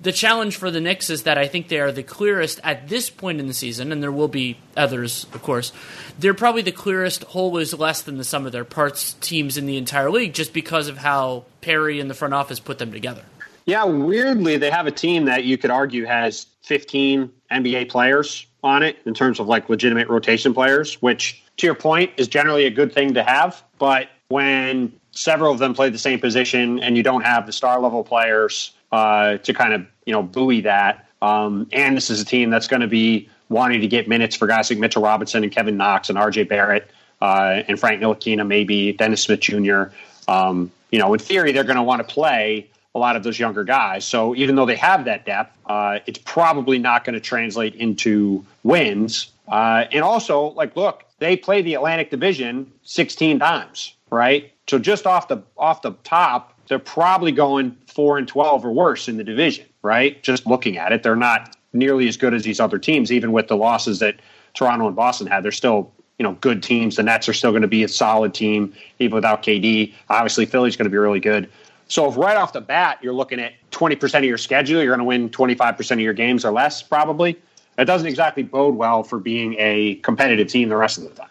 the 0.00 0.12
challenge 0.12 0.56
for 0.56 0.70
the 0.70 0.80
Knicks 0.80 1.08
is 1.08 1.22
that 1.22 1.38
I 1.38 1.46
think 1.46 1.68
they 1.68 1.80
are 1.80 1.92
the 1.92 2.02
clearest 2.02 2.60
at 2.62 2.88
this 2.88 3.10
point 3.10 3.40
in 3.40 3.46
the 3.46 3.54
season, 3.54 3.92
and 3.92 4.02
there 4.02 4.12
will 4.12 4.28
be 4.28 4.58
others, 4.76 5.24
of 5.32 5.42
course. 5.42 5.72
They're 6.18 6.34
probably 6.34 6.62
the 6.62 6.72
clearest 6.72 7.24
whole 7.24 7.56
is 7.58 7.72
less 7.72 8.02
than 8.02 8.18
the 8.18 8.24
sum 8.24 8.46
of 8.46 8.52
their 8.52 8.64
parts 8.64 9.14
teams 9.14 9.56
in 9.56 9.66
the 9.66 9.76
entire 9.76 10.10
league, 10.10 10.34
just 10.34 10.52
because 10.52 10.88
of 10.88 10.98
how 10.98 11.44
Perry 11.60 12.00
and 12.00 12.10
the 12.10 12.14
front 12.14 12.34
office 12.34 12.60
put 12.60 12.78
them 12.78 12.92
together. 12.92 13.22
Yeah, 13.66 13.84
weirdly, 13.84 14.58
they 14.58 14.70
have 14.70 14.86
a 14.86 14.90
team 14.90 15.24
that 15.24 15.44
you 15.44 15.56
could 15.56 15.70
argue 15.70 16.04
has 16.04 16.46
15 16.62 17.30
NBA 17.50 17.88
players 17.88 18.46
on 18.62 18.82
it 18.82 18.98
in 19.06 19.14
terms 19.14 19.40
of 19.40 19.46
like 19.46 19.68
legitimate 19.68 20.08
rotation 20.08 20.52
players, 20.52 21.00
which, 21.00 21.42
to 21.56 21.66
your 21.66 21.74
point, 21.74 22.10
is 22.16 22.28
generally 22.28 22.66
a 22.66 22.70
good 22.70 22.92
thing 22.92 23.14
to 23.14 23.22
have. 23.22 23.62
But 23.78 24.08
when 24.28 24.92
several 25.12 25.52
of 25.52 25.58
them 25.58 25.74
play 25.74 25.88
the 25.88 25.98
same 25.98 26.18
position 26.18 26.80
and 26.80 26.96
you 26.96 27.02
don't 27.02 27.22
have 27.22 27.46
the 27.46 27.52
star 27.52 27.80
level 27.80 28.02
players 28.02 28.72
uh, 28.94 29.38
to 29.38 29.52
kind 29.52 29.74
of 29.74 29.86
you 30.06 30.12
know 30.12 30.22
buoy 30.22 30.60
that. 30.60 31.08
Um, 31.20 31.68
and 31.72 31.96
this 31.96 32.10
is 32.10 32.20
a 32.20 32.24
team 32.24 32.50
that's 32.50 32.68
going 32.68 32.82
to 32.82 32.86
be 32.86 33.28
wanting 33.48 33.80
to 33.80 33.88
get 33.88 34.08
minutes 34.08 34.36
for 34.36 34.46
guys 34.46 34.70
like 34.70 34.78
Mitchell 34.78 35.02
Robinson 35.02 35.42
and 35.42 35.50
Kevin 35.50 35.76
Knox 35.76 36.08
and 36.10 36.16
R.J. 36.16 36.44
Barrett 36.44 36.88
uh, 37.20 37.62
and 37.66 37.78
Frank 37.80 38.00
Ntilikina, 38.00 38.46
maybe 38.46 38.92
Dennis 38.92 39.22
Smith 39.22 39.40
Jr. 39.40 39.84
Um, 40.28 40.70
you 40.92 40.98
know, 40.98 41.12
in 41.12 41.18
theory, 41.18 41.50
they're 41.50 41.64
going 41.64 41.76
to 41.76 41.82
want 41.82 42.06
to 42.06 42.14
play 42.14 42.68
a 42.94 42.98
lot 42.98 43.16
of 43.16 43.24
those 43.24 43.38
younger 43.38 43.64
guys. 43.64 44.04
So 44.04 44.34
even 44.36 44.54
though 44.54 44.66
they 44.66 44.76
have 44.76 45.06
that 45.06 45.26
depth, 45.26 45.56
uh, 45.66 45.98
it's 46.06 46.18
probably 46.18 46.78
not 46.78 47.04
going 47.04 47.14
to 47.14 47.20
translate 47.20 47.74
into 47.74 48.44
wins. 48.62 49.32
Uh, 49.48 49.86
and 49.90 50.04
also, 50.04 50.52
like, 50.52 50.76
look, 50.76 51.04
they 51.18 51.36
play 51.36 51.62
the 51.62 51.74
Atlantic 51.74 52.10
Division 52.10 52.70
16 52.84 53.40
times, 53.40 53.94
right? 54.10 54.52
So 54.68 54.78
just 54.78 55.06
off 55.06 55.28
the 55.28 55.42
off 55.56 55.82
the 55.82 55.92
top, 56.04 56.53
they're 56.68 56.78
probably 56.78 57.32
going 57.32 57.76
four 57.86 58.18
and 58.18 58.26
twelve 58.26 58.64
or 58.64 58.72
worse 58.72 59.08
in 59.08 59.16
the 59.16 59.24
division, 59.24 59.66
right? 59.82 60.22
Just 60.22 60.46
looking 60.46 60.78
at 60.78 60.92
it, 60.92 61.02
they're 61.02 61.16
not 61.16 61.56
nearly 61.72 62.08
as 62.08 62.16
good 62.16 62.34
as 62.34 62.42
these 62.44 62.60
other 62.60 62.78
teams, 62.78 63.12
even 63.12 63.32
with 63.32 63.48
the 63.48 63.56
losses 63.56 63.98
that 63.98 64.16
Toronto 64.54 64.86
and 64.86 64.96
Boston 64.96 65.26
had. 65.26 65.42
They're 65.42 65.52
still, 65.52 65.92
you 66.18 66.22
know, 66.22 66.32
good 66.34 66.62
teams. 66.62 66.96
The 66.96 67.02
Nets 67.02 67.28
are 67.28 67.32
still 67.32 67.50
going 67.50 67.62
to 67.62 67.68
be 67.68 67.82
a 67.82 67.88
solid 67.88 68.32
team, 68.32 68.72
even 68.98 69.14
without 69.14 69.42
KD. 69.42 69.92
Obviously, 70.08 70.46
Philly's 70.46 70.76
going 70.76 70.84
to 70.84 70.90
be 70.90 70.96
really 70.96 71.20
good. 71.20 71.48
So 71.88 72.08
if 72.08 72.16
right 72.16 72.36
off 72.36 72.52
the 72.52 72.60
bat 72.60 72.98
you're 73.02 73.12
looking 73.12 73.40
at 73.40 73.52
20% 73.72 74.18
of 74.18 74.24
your 74.24 74.38
schedule, 74.38 74.82
you're 74.82 74.96
going 74.96 74.98
to 74.98 75.04
win 75.04 75.28
25% 75.28 75.90
of 75.90 76.00
your 76.00 76.14
games 76.14 76.44
or 76.44 76.52
less, 76.52 76.82
probably. 76.82 77.38
That 77.76 77.84
doesn't 77.84 78.06
exactly 78.06 78.42
bode 78.44 78.76
well 78.76 79.02
for 79.02 79.18
being 79.18 79.56
a 79.58 79.96
competitive 79.96 80.48
team 80.48 80.68
the 80.68 80.76
rest 80.76 80.96
of 80.96 81.04
the 81.04 81.10
time. 81.10 81.28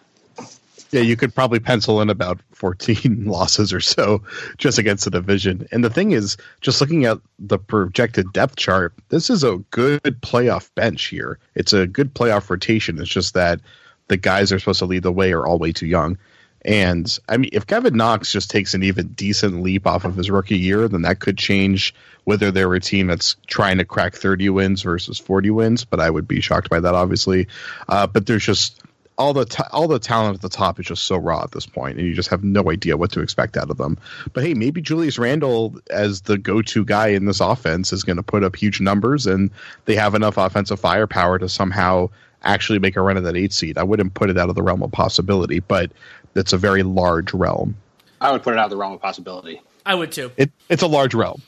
Yeah, 0.94 1.00
you 1.00 1.16
could 1.16 1.34
probably 1.34 1.58
pencil 1.58 2.00
in 2.00 2.08
about 2.08 2.40
14 2.52 3.24
losses 3.26 3.72
or 3.72 3.80
so 3.80 4.22
just 4.58 4.78
against 4.78 5.04
the 5.04 5.10
division. 5.10 5.66
And 5.72 5.82
the 5.82 5.90
thing 5.90 6.12
is, 6.12 6.36
just 6.60 6.80
looking 6.80 7.04
at 7.04 7.18
the 7.40 7.58
projected 7.58 8.32
depth 8.32 8.54
chart, 8.54 8.94
this 9.08 9.28
is 9.28 9.42
a 9.42 9.56
good 9.72 10.20
playoff 10.20 10.72
bench 10.76 11.06
here. 11.06 11.40
It's 11.56 11.72
a 11.72 11.88
good 11.88 12.14
playoff 12.14 12.48
rotation. 12.48 13.00
It's 13.00 13.10
just 13.10 13.34
that 13.34 13.60
the 14.06 14.16
guys 14.16 14.52
are 14.52 14.60
supposed 14.60 14.78
to 14.78 14.86
lead 14.86 15.02
the 15.02 15.10
way 15.10 15.32
are 15.32 15.44
all 15.44 15.58
way 15.58 15.72
too 15.72 15.88
young. 15.88 16.16
And 16.64 17.18
I 17.28 17.38
mean, 17.38 17.50
if 17.52 17.66
Kevin 17.66 17.96
Knox 17.96 18.30
just 18.30 18.48
takes 18.48 18.74
an 18.74 18.84
even 18.84 19.08
decent 19.08 19.64
leap 19.64 19.88
off 19.88 20.04
of 20.04 20.14
his 20.14 20.30
rookie 20.30 20.58
year, 20.58 20.86
then 20.86 21.02
that 21.02 21.18
could 21.18 21.36
change 21.36 21.92
whether 22.22 22.52
they're 22.52 22.72
a 22.72 22.78
team 22.78 23.08
that's 23.08 23.34
trying 23.48 23.78
to 23.78 23.84
crack 23.84 24.14
30 24.14 24.48
wins 24.50 24.82
versus 24.82 25.18
40 25.18 25.50
wins. 25.50 25.84
But 25.84 25.98
I 25.98 26.08
would 26.08 26.28
be 26.28 26.40
shocked 26.40 26.70
by 26.70 26.78
that, 26.78 26.94
obviously. 26.94 27.48
Uh, 27.88 28.06
but 28.06 28.26
there's 28.26 28.46
just 28.46 28.80
all 29.16 29.32
the 29.32 29.44
ta- 29.44 29.68
all 29.72 29.86
the 29.86 29.98
talent 29.98 30.34
at 30.34 30.42
the 30.42 30.48
top 30.48 30.80
is 30.80 30.86
just 30.86 31.04
so 31.04 31.16
raw 31.16 31.42
at 31.42 31.52
this 31.52 31.66
point, 31.66 31.98
and 31.98 32.06
you 32.06 32.14
just 32.14 32.28
have 32.28 32.42
no 32.42 32.70
idea 32.70 32.96
what 32.96 33.12
to 33.12 33.20
expect 33.20 33.56
out 33.56 33.70
of 33.70 33.76
them. 33.76 33.98
But 34.32 34.44
hey, 34.44 34.54
maybe 34.54 34.80
Julius 34.80 35.18
Randle 35.18 35.76
as 35.90 36.22
the 36.22 36.38
go-to 36.38 36.84
guy 36.84 37.08
in 37.08 37.26
this 37.26 37.40
offense 37.40 37.92
is 37.92 38.02
going 38.02 38.16
to 38.16 38.22
put 38.22 38.42
up 38.42 38.56
huge 38.56 38.80
numbers, 38.80 39.26
and 39.26 39.50
they 39.84 39.94
have 39.94 40.14
enough 40.14 40.36
offensive 40.36 40.80
firepower 40.80 41.38
to 41.38 41.48
somehow 41.48 42.10
actually 42.42 42.78
make 42.78 42.96
a 42.96 43.00
run 43.00 43.16
at 43.16 43.22
that 43.22 43.36
eight 43.36 43.52
seed. 43.52 43.78
I 43.78 43.82
wouldn't 43.84 44.14
put 44.14 44.30
it 44.30 44.38
out 44.38 44.48
of 44.48 44.54
the 44.54 44.62
realm 44.62 44.82
of 44.82 44.92
possibility, 44.92 45.60
but 45.60 45.92
it's 46.34 46.52
a 46.52 46.58
very 46.58 46.82
large 46.82 47.32
realm. 47.32 47.76
I 48.20 48.32
would 48.32 48.42
put 48.42 48.54
it 48.54 48.58
out 48.58 48.66
of 48.66 48.70
the 48.70 48.76
realm 48.76 48.92
of 48.92 49.00
possibility. 49.00 49.60
I 49.86 49.94
would 49.94 50.12
too. 50.12 50.32
It, 50.36 50.50
it's 50.68 50.82
a 50.82 50.86
large 50.86 51.14
realm. 51.14 51.42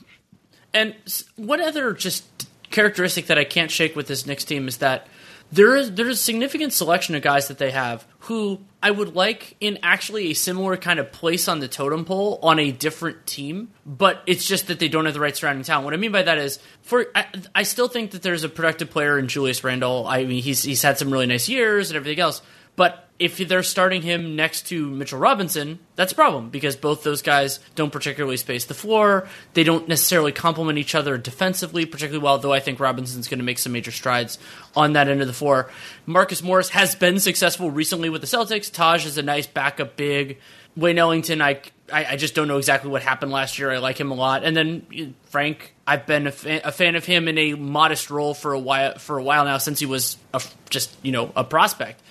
And 0.73 0.95
what 1.37 1.61
other 1.61 1.93
just 1.93 2.49
characteristic 2.71 3.27
that 3.27 3.39
I 3.39 3.45
can't 3.45 3.71
shake 3.71 3.97
with 3.97 4.09
this 4.09 4.27
Knicks 4.27 4.45
team 4.45 4.69
is 4.69 4.79
that 4.79 5.07
there 5.53 5.77
is 5.77 5.93
there's 5.93 6.19
a 6.19 6.23
significant 6.23 6.73
selection 6.73 7.15
of 7.15 7.23
guys 7.23 7.49
that 7.49 7.59
they 7.59 7.71
have 7.71 8.07
who 8.21 8.61
I 8.83 8.91
would 8.91 9.15
like 9.15 9.57
in 9.61 9.79
actually 9.83 10.31
a 10.31 10.35
similar 10.35 10.77
kind 10.77 10.99
of 10.99 11.13
place 11.13 11.49
on 11.49 11.61
the 11.61 11.69
totem 11.69 12.05
pole 12.05 12.39
on 12.43 12.59
a 12.59 12.73
different 12.73 13.27
team, 13.27 13.71
but 13.85 14.23
it's 14.27 14.47
just 14.47 14.67
that 14.67 14.79
they 14.79 14.89
don't 14.89 15.05
have 15.05 15.15
the 15.15 15.21
right 15.21 15.37
surrounding 15.37 15.65
talent. 15.65 15.85
What 15.85 15.95
I 15.95 15.97
mean 15.97 16.13
by 16.13 16.23
that 16.23 16.39
is, 16.39 16.59
for 16.83 17.07
I, 17.15 17.27
I 17.55 17.63
still 17.63 17.89
think 17.89 18.13
that 18.13 18.23
there's 18.23 18.45
a 18.45 18.49
productive 18.49 18.91
player 18.91 19.19
in 19.19 19.29
Julius 19.29 19.63
Randle. 19.63 20.07
I 20.07 20.25
mean, 20.25 20.43
he's 20.43 20.63
he's 20.63 20.83
had 20.83 20.99
some 20.99 21.11
really 21.11 21.27
nice 21.27 21.49
years 21.49 21.91
and 21.91 21.97
everything 21.97 22.21
else, 22.21 22.43
but 22.77 23.07
if 23.19 23.39
they're 23.39 23.63
starting 23.63 24.03
him 24.03 24.37
next 24.37 24.67
to 24.67 24.91
Mitchell 24.91 25.19
Robinson, 25.19 25.79
that's 25.95 26.13
a 26.13 26.15
problem 26.15 26.51
because 26.51 26.77
both 26.77 27.03
those 27.03 27.23
guys 27.23 27.61
don't 27.75 27.91
particularly 27.91 28.37
space 28.37 28.67
the 28.67 28.75
floor. 28.75 29.27
They 29.55 29.65
don't 29.65 29.89
necessarily 29.89 30.33
complement 30.33 30.79
each 30.79 30.95
other 30.95 31.17
defensively 31.17 31.87
particularly 31.87 32.23
well, 32.23 32.39
though 32.39 32.53
I 32.53 32.61
think 32.61 32.79
Robinson's 32.79 33.29
going 33.29 33.39
to 33.39 33.45
make 33.45 33.59
some 33.59 33.73
major 33.73 33.91
strides 33.91 34.39
on 34.75 34.93
that 34.93 35.09
end 35.09 35.23
of 35.23 35.27
the 35.27 35.33
floor. 35.33 35.71
Marcus 36.05 36.43
Morris 36.43 36.71
has 36.71 36.95
been 36.95 37.19
successful 37.19 37.71
recently 37.71 38.11
with 38.11 38.21
the 38.21 38.27
Celtics. 38.27 38.71
Taj 38.71 39.07
is 39.07 39.17
a 39.17 39.23
nice 39.23 39.47
backup 39.47 39.97
big. 39.97 40.39
Wayne 40.77 40.99
Ellington, 40.99 41.41
I, 41.41 41.63
I, 41.91 42.05
I 42.05 42.17
just 42.17 42.35
don't 42.35 42.49
know 42.49 42.59
exactly 42.59 42.91
what 42.91 43.03
happened 43.03 43.33
last 43.33 43.59
year. 43.59 43.73
I 43.73 43.79
like 43.79 43.99
him 43.99 44.11
a 44.11 44.15
lot. 44.15 44.45
And 44.45 44.55
then 44.55 44.87
uh, 44.93 45.05
Frank, 45.31 45.75
I've 45.87 46.05
been 46.05 46.27
a 46.27 46.33
fan, 46.33 46.61
a 46.65 46.73
fan 46.73 46.97
of 46.97 47.07
him 47.07 47.29
in 47.29 47.39
a 47.39 47.55
modest 47.55 48.11
role 48.11 48.35
for 48.35 48.53
a 48.53 48.59
while 48.59 48.99
for 48.99 49.17
a 49.17 49.23
while 49.23 49.47
now 49.47 49.57
since 49.57 49.81
he 49.81 49.87
was 49.87 50.19
a, 50.35 50.43
just 50.69 50.95
you 51.03 51.13
know 51.13 51.33
a 51.35 51.45
prospect 51.45 52.03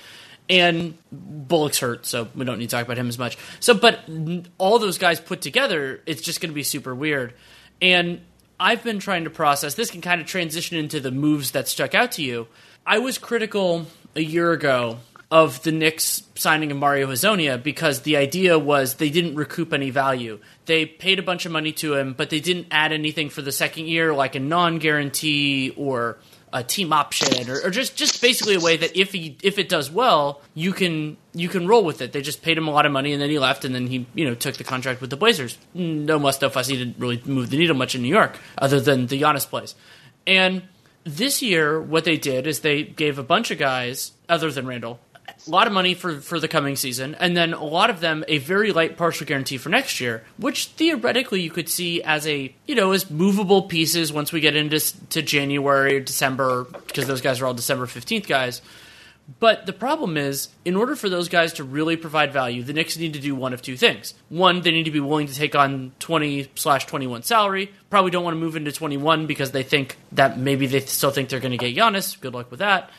and 0.50 0.98
Bullock's 1.12 1.80
hurt, 1.80 2.06
so 2.06 2.28
we 2.36 2.46
don't 2.46 2.60
need 2.60 2.70
to 2.70 2.76
talk 2.76 2.86
about 2.86 2.98
him 2.98 3.08
as 3.08 3.18
much. 3.18 3.38
So, 3.60 3.74
but 3.74 4.00
all 4.58 4.80
those 4.80 4.98
guys 4.98 5.20
put 5.20 5.42
together, 5.42 6.02
it's 6.06 6.22
just 6.22 6.42
going 6.42 6.52
to 6.52 6.56
be 6.56 6.64
super 6.64 6.94
weird. 6.94 7.34
And 7.82 8.22
I've 8.60 8.84
been 8.84 9.00
trying 9.00 9.24
to 9.26 9.30
process. 9.30 9.74
This 9.74 9.92
can 9.92 10.02
kind 10.02 10.22
of 10.22 10.28
transition 10.28 10.78
into 10.78 11.00
the 11.00 11.12
moves 11.12 11.52
that 11.52 11.68
stuck 11.68 11.94
out 11.96 12.14
to 12.14 12.24
you. 12.24 12.48
I 12.86 13.00
was 13.00 13.18
critical 13.18 13.88
a 14.16 14.22
year 14.22 14.52
ago 14.52 15.00
of 15.32 15.62
the 15.64 15.72
Knicks 15.72 16.24
signing 16.36 16.72
of 16.72 16.78
Mario 16.78 17.08
Hezonja 17.08 17.62
because 17.62 18.02
the 18.02 18.16
idea 18.18 18.58
was 18.60 18.96
they 18.96 19.10
didn't 19.10 19.36
recoup 19.36 19.74
any 19.74 19.90
value. 19.90 20.40
They 20.66 20.86
paid 20.86 21.20
a 21.20 21.24
bunch 21.24 21.46
of 21.46 21.52
money 21.52 21.72
to 21.74 21.96
him, 21.96 22.14
but 22.14 22.30
they 22.30 22.40
didn't 22.40 22.68
add 22.72 22.92
anything 22.92 23.30
for 23.30 23.42
the 23.42 23.52
second 23.52 23.88
year, 23.88 24.14
like 24.14 24.36
a 24.36 24.40
non-guarantee 24.40 25.74
or 25.76 26.18
a 26.56 26.64
team 26.64 26.94
option 26.94 27.50
or, 27.50 27.60
or, 27.66 27.70
just 27.70 27.98
just 27.98 28.22
basically 28.22 28.56
a 28.56 28.60
way 28.62 28.78
that 28.78 28.98
if 28.98 29.12
he 29.12 29.36
if 29.44 29.60
it 29.60 29.68
does 29.68 29.92
well, 29.92 30.42
you 30.54 30.72
can 30.72 31.18
you 31.34 31.50
can 31.50 31.68
roll 31.68 31.84
with 31.84 32.02
it. 32.02 32.14
They 32.14 32.22
just 32.22 32.42
paid 32.42 32.58
him 32.58 32.70
a 32.70 32.72
lot 32.72 32.86
of 32.86 32.94
money 32.94 33.12
and 33.12 33.22
then 33.22 33.30
he 33.30 33.38
left 33.38 33.66
and 33.66 33.76
then 33.76 33.88
he 33.88 34.08
you 34.16 34.24
know 34.24 34.34
took 34.34 34.56
the 34.56 34.64
contract 34.64 35.02
with 35.02 35.10
the 35.10 35.18
Blazers. 35.18 35.58
No 35.74 36.18
muss, 36.18 36.42
no 36.42 36.50
fuss. 36.50 36.68
He 36.68 36.78
didn't 36.78 36.98
really 36.98 37.22
move 37.26 37.50
the 37.50 37.58
needle 37.58 37.76
much 37.76 37.94
in 37.94 38.02
New 38.02 38.08
York, 38.08 38.40
other 38.58 38.80
than 38.80 39.08
the 39.08 39.22
Giannis 39.22 39.46
plays. 39.46 39.76
And 40.26 40.64
this 41.04 41.42
year, 41.42 41.80
what 41.82 42.06
they 42.06 42.16
did 42.16 42.48
is 42.48 42.62
they 42.62 42.84
gave 42.84 43.20
a 43.20 43.24
bunch 43.24 43.52
of 43.52 43.58
guys, 43.58 44.14
other 44.30 44.50
than 44.50 44.66
Randle, 44.66 45.00
a 45.48 45.50
lot 45.50 45.68
of 45.68 45.74
money 45.74 45.94
for, 45.94 46.20
for 46.20 46.40
the 46.40 46.48
coming 46.48 46.76
season, 46.76 47.16
and 47.16 47.36
then 47.36 47.54
a 47.54 47.64
lot 47.64 47.90
of 47.90 48.00
them 48.00 48.24
a 48.28 48.38
very 48.40 48.72
light 48.72 48.98
partial 48.98 49.26
guarantee 49.26 49.58
for 49.58 49.70
next 49.70 50.00
year, 50.00 50.24
which 50.38 50.68
theoretically 50.68 51.42
you 51.42 51.52
could 51.52 51.70
see 51.70 52.02
as 52.04 52.28
a 52.28 52.54
you 52.66 52.76
know 52.76 52.92
as 52.92 53.10
movable 53.10 53.64
pieces 53.64 54.12
once 54.12 54.32
we 54.32 54.40
get 54.40 54.56
into 54.56 54.80
to 55.10 55.22
January 55.22 55.98
or 55.98 56.00
December 56.00 56.66
because 56.88 57.08
those 57.08 57.22
guys 57.22 57.42
are 57.42 57.46
all 57.46 57.54
December 57.54 57.86
fifteenth 57.86 58.28
guys. 58.28 58.62
But 59.40 59.66
the 59.66 59.74
problem 59.74 60.18
is, 60.18 60.50
in 60.66 60.76
order 60.76 60.96
for 60.96 61.10
those 61.10 61.30
guys 61.30 61.54
to 61.54 61.64
really 61.64 61.98
provide 61.98 62.32
value, 62.32 62.62
the 62.62 62.74
Knicks 62.74 62.96
need 62.96 63.14
to 63.14 63.20
do 63.20 63.34
one 63.34 63.54
of 63.54 63.62
two 63.62 63.76
things. 63.76 64.14
One, 64.30 64.62
they 64.62 64.70
need 64.70 64.84
to 64.84 64.92
be 64.92 65.00
willing 65.00 65.26
to 65.26 65.34
take 65.34 65.56
on 65.56 65.94
20 65.98 66.52
slash 66.54 66.86
21 66.86 67.24
salary. 67.24 67.74
Probably 67.90 68.12
don't 68.12 68.24
want 68.24 68.36
to 68.36 68.40
move 68.40 68.56
into 68.56 68.72
21 68.72 69.26
because 69.26 69.50
they 69.50 69.64
think 69.64 69.98
that 70.12 70.38
maybe 70.38 70.68
they 70.68 70.82
still 70.82 71.10
think 71.10 71.30
they're 71.30 71.40
going 71.40 71.54
to 71.54 71.58
get 71.58 71.76
Giannis. 71.76 72.20
Good 72.22 72.36
luck 72.36 72.52
with 72.52 72.60
that. 72.60 72.92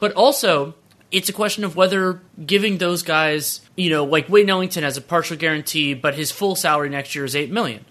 But 0.00 0.12
also, 0.12 0.74
it's 1.16 1.30
a 1.30 1.32
question 1.32 1.64
of 1.64 1.76
whether 1.76 2.20
giving 2.44 2.76
those 2.76 3.02
guys, 3.02 3.62
you 3.74 3.88
know, 3.88 4.04
like 4.04 4.28
Wayne 4.28 4.50
Ellington 4.50 4.82
has 4.82 4.98
a 4.98 5.00
partial 5.00 5.38
guarantee, 5.38 5.94
but 5.94 6.14
his 6.14 6.30
full 6.30 6.54
salary 6.54 6.90
next 6.90 7.14
year 7.14 7.24
is 7.24 7.34
eight 7.34 7.50
million. 7.50 7.86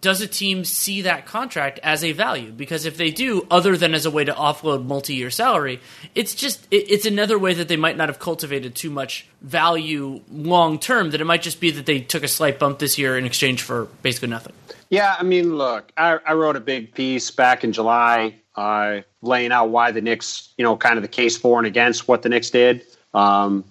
does 0.00 0.20
a 0.20 0.26
team 0.26 0.64
see 0.64 1.02
that 1.02 1.26
contract 1.26 1.80
as 1.82 2.04
a 2.04 2.12
value? 2.12 2.52
Because 2.52 2.84
if 2.84 2.96
they 2.96 3.10
do, 3.10 3.46
other 3.50 3.76
than 3.76 3.94
as 3.94 4.06
a 4.06 4.10
way 4.10 4.24
to 4.24 4.32
offload 4.32 4.84
multi-year 4.84 5.30
salary, 5.30 5.80
it's 6.14 6.34
just 6.34 6.66
it, 6.70 6.90
it's 6.90 7.06
another 7.06 7.38
way 7.38 7.54
that 7.54 7.68
they 7.68 7.76
might 7.76 7.96
not 7.96 8.08
have 8.08 8.18
cultivated 8.18 8.74
too 8.74 8.90
much 8.90 9.26
value 9.40 10.20
long 10.30 10.78
term. 10.78 11.10
That 11.10 11.20
it 11.20 11.24
might 11.24 11.42
just 11.42 11.60
be 11.60 11.70
that 11.72 11.86
they 11.86 12.00
took 12.00 12.22
a 12.22 12.28
slight 12.28 12.58
bump 12.58 12.78
this 12.78 12.98
year 12.98 13.16
in 13.16 13.24
exchange 13.24 13.62
for 13.62 13.86
basically 14.02 14.28
nothing. 14.28 14.52
Yeah, 14.90 15.16
I 15.18 15.22
mean, 15.22 15.56
look, 15.56 15.90
I, 15.96 16.18
I 16.26 16.34
wrote 16.34 16.56
a 16.56 16.60
big 16.60 16.94
piece 16.94 17.30
back 17.30 17.64
in 17.64 17.72
July, 17.72 18.34
uh, 18.54 19.00
laying 19.22 19.52
out 19.52 19.70
why 19.70 19.90
the 19.90 20.00
Knicks, 20.00 20.52
you 20.56 20.64
know, 20.64 20.76
kind 20.76 20.96
of 20.96 21.02
the 21.02 21.08
case 21.08 21.36
for 21.36 21.58
and 21.58 21.66
against 21.66 22.08
what 22.08 22.22
the 22.22 22.28
Knicks 22.28 22.50
did. 22.50 22.84
Um, 23.14 23.64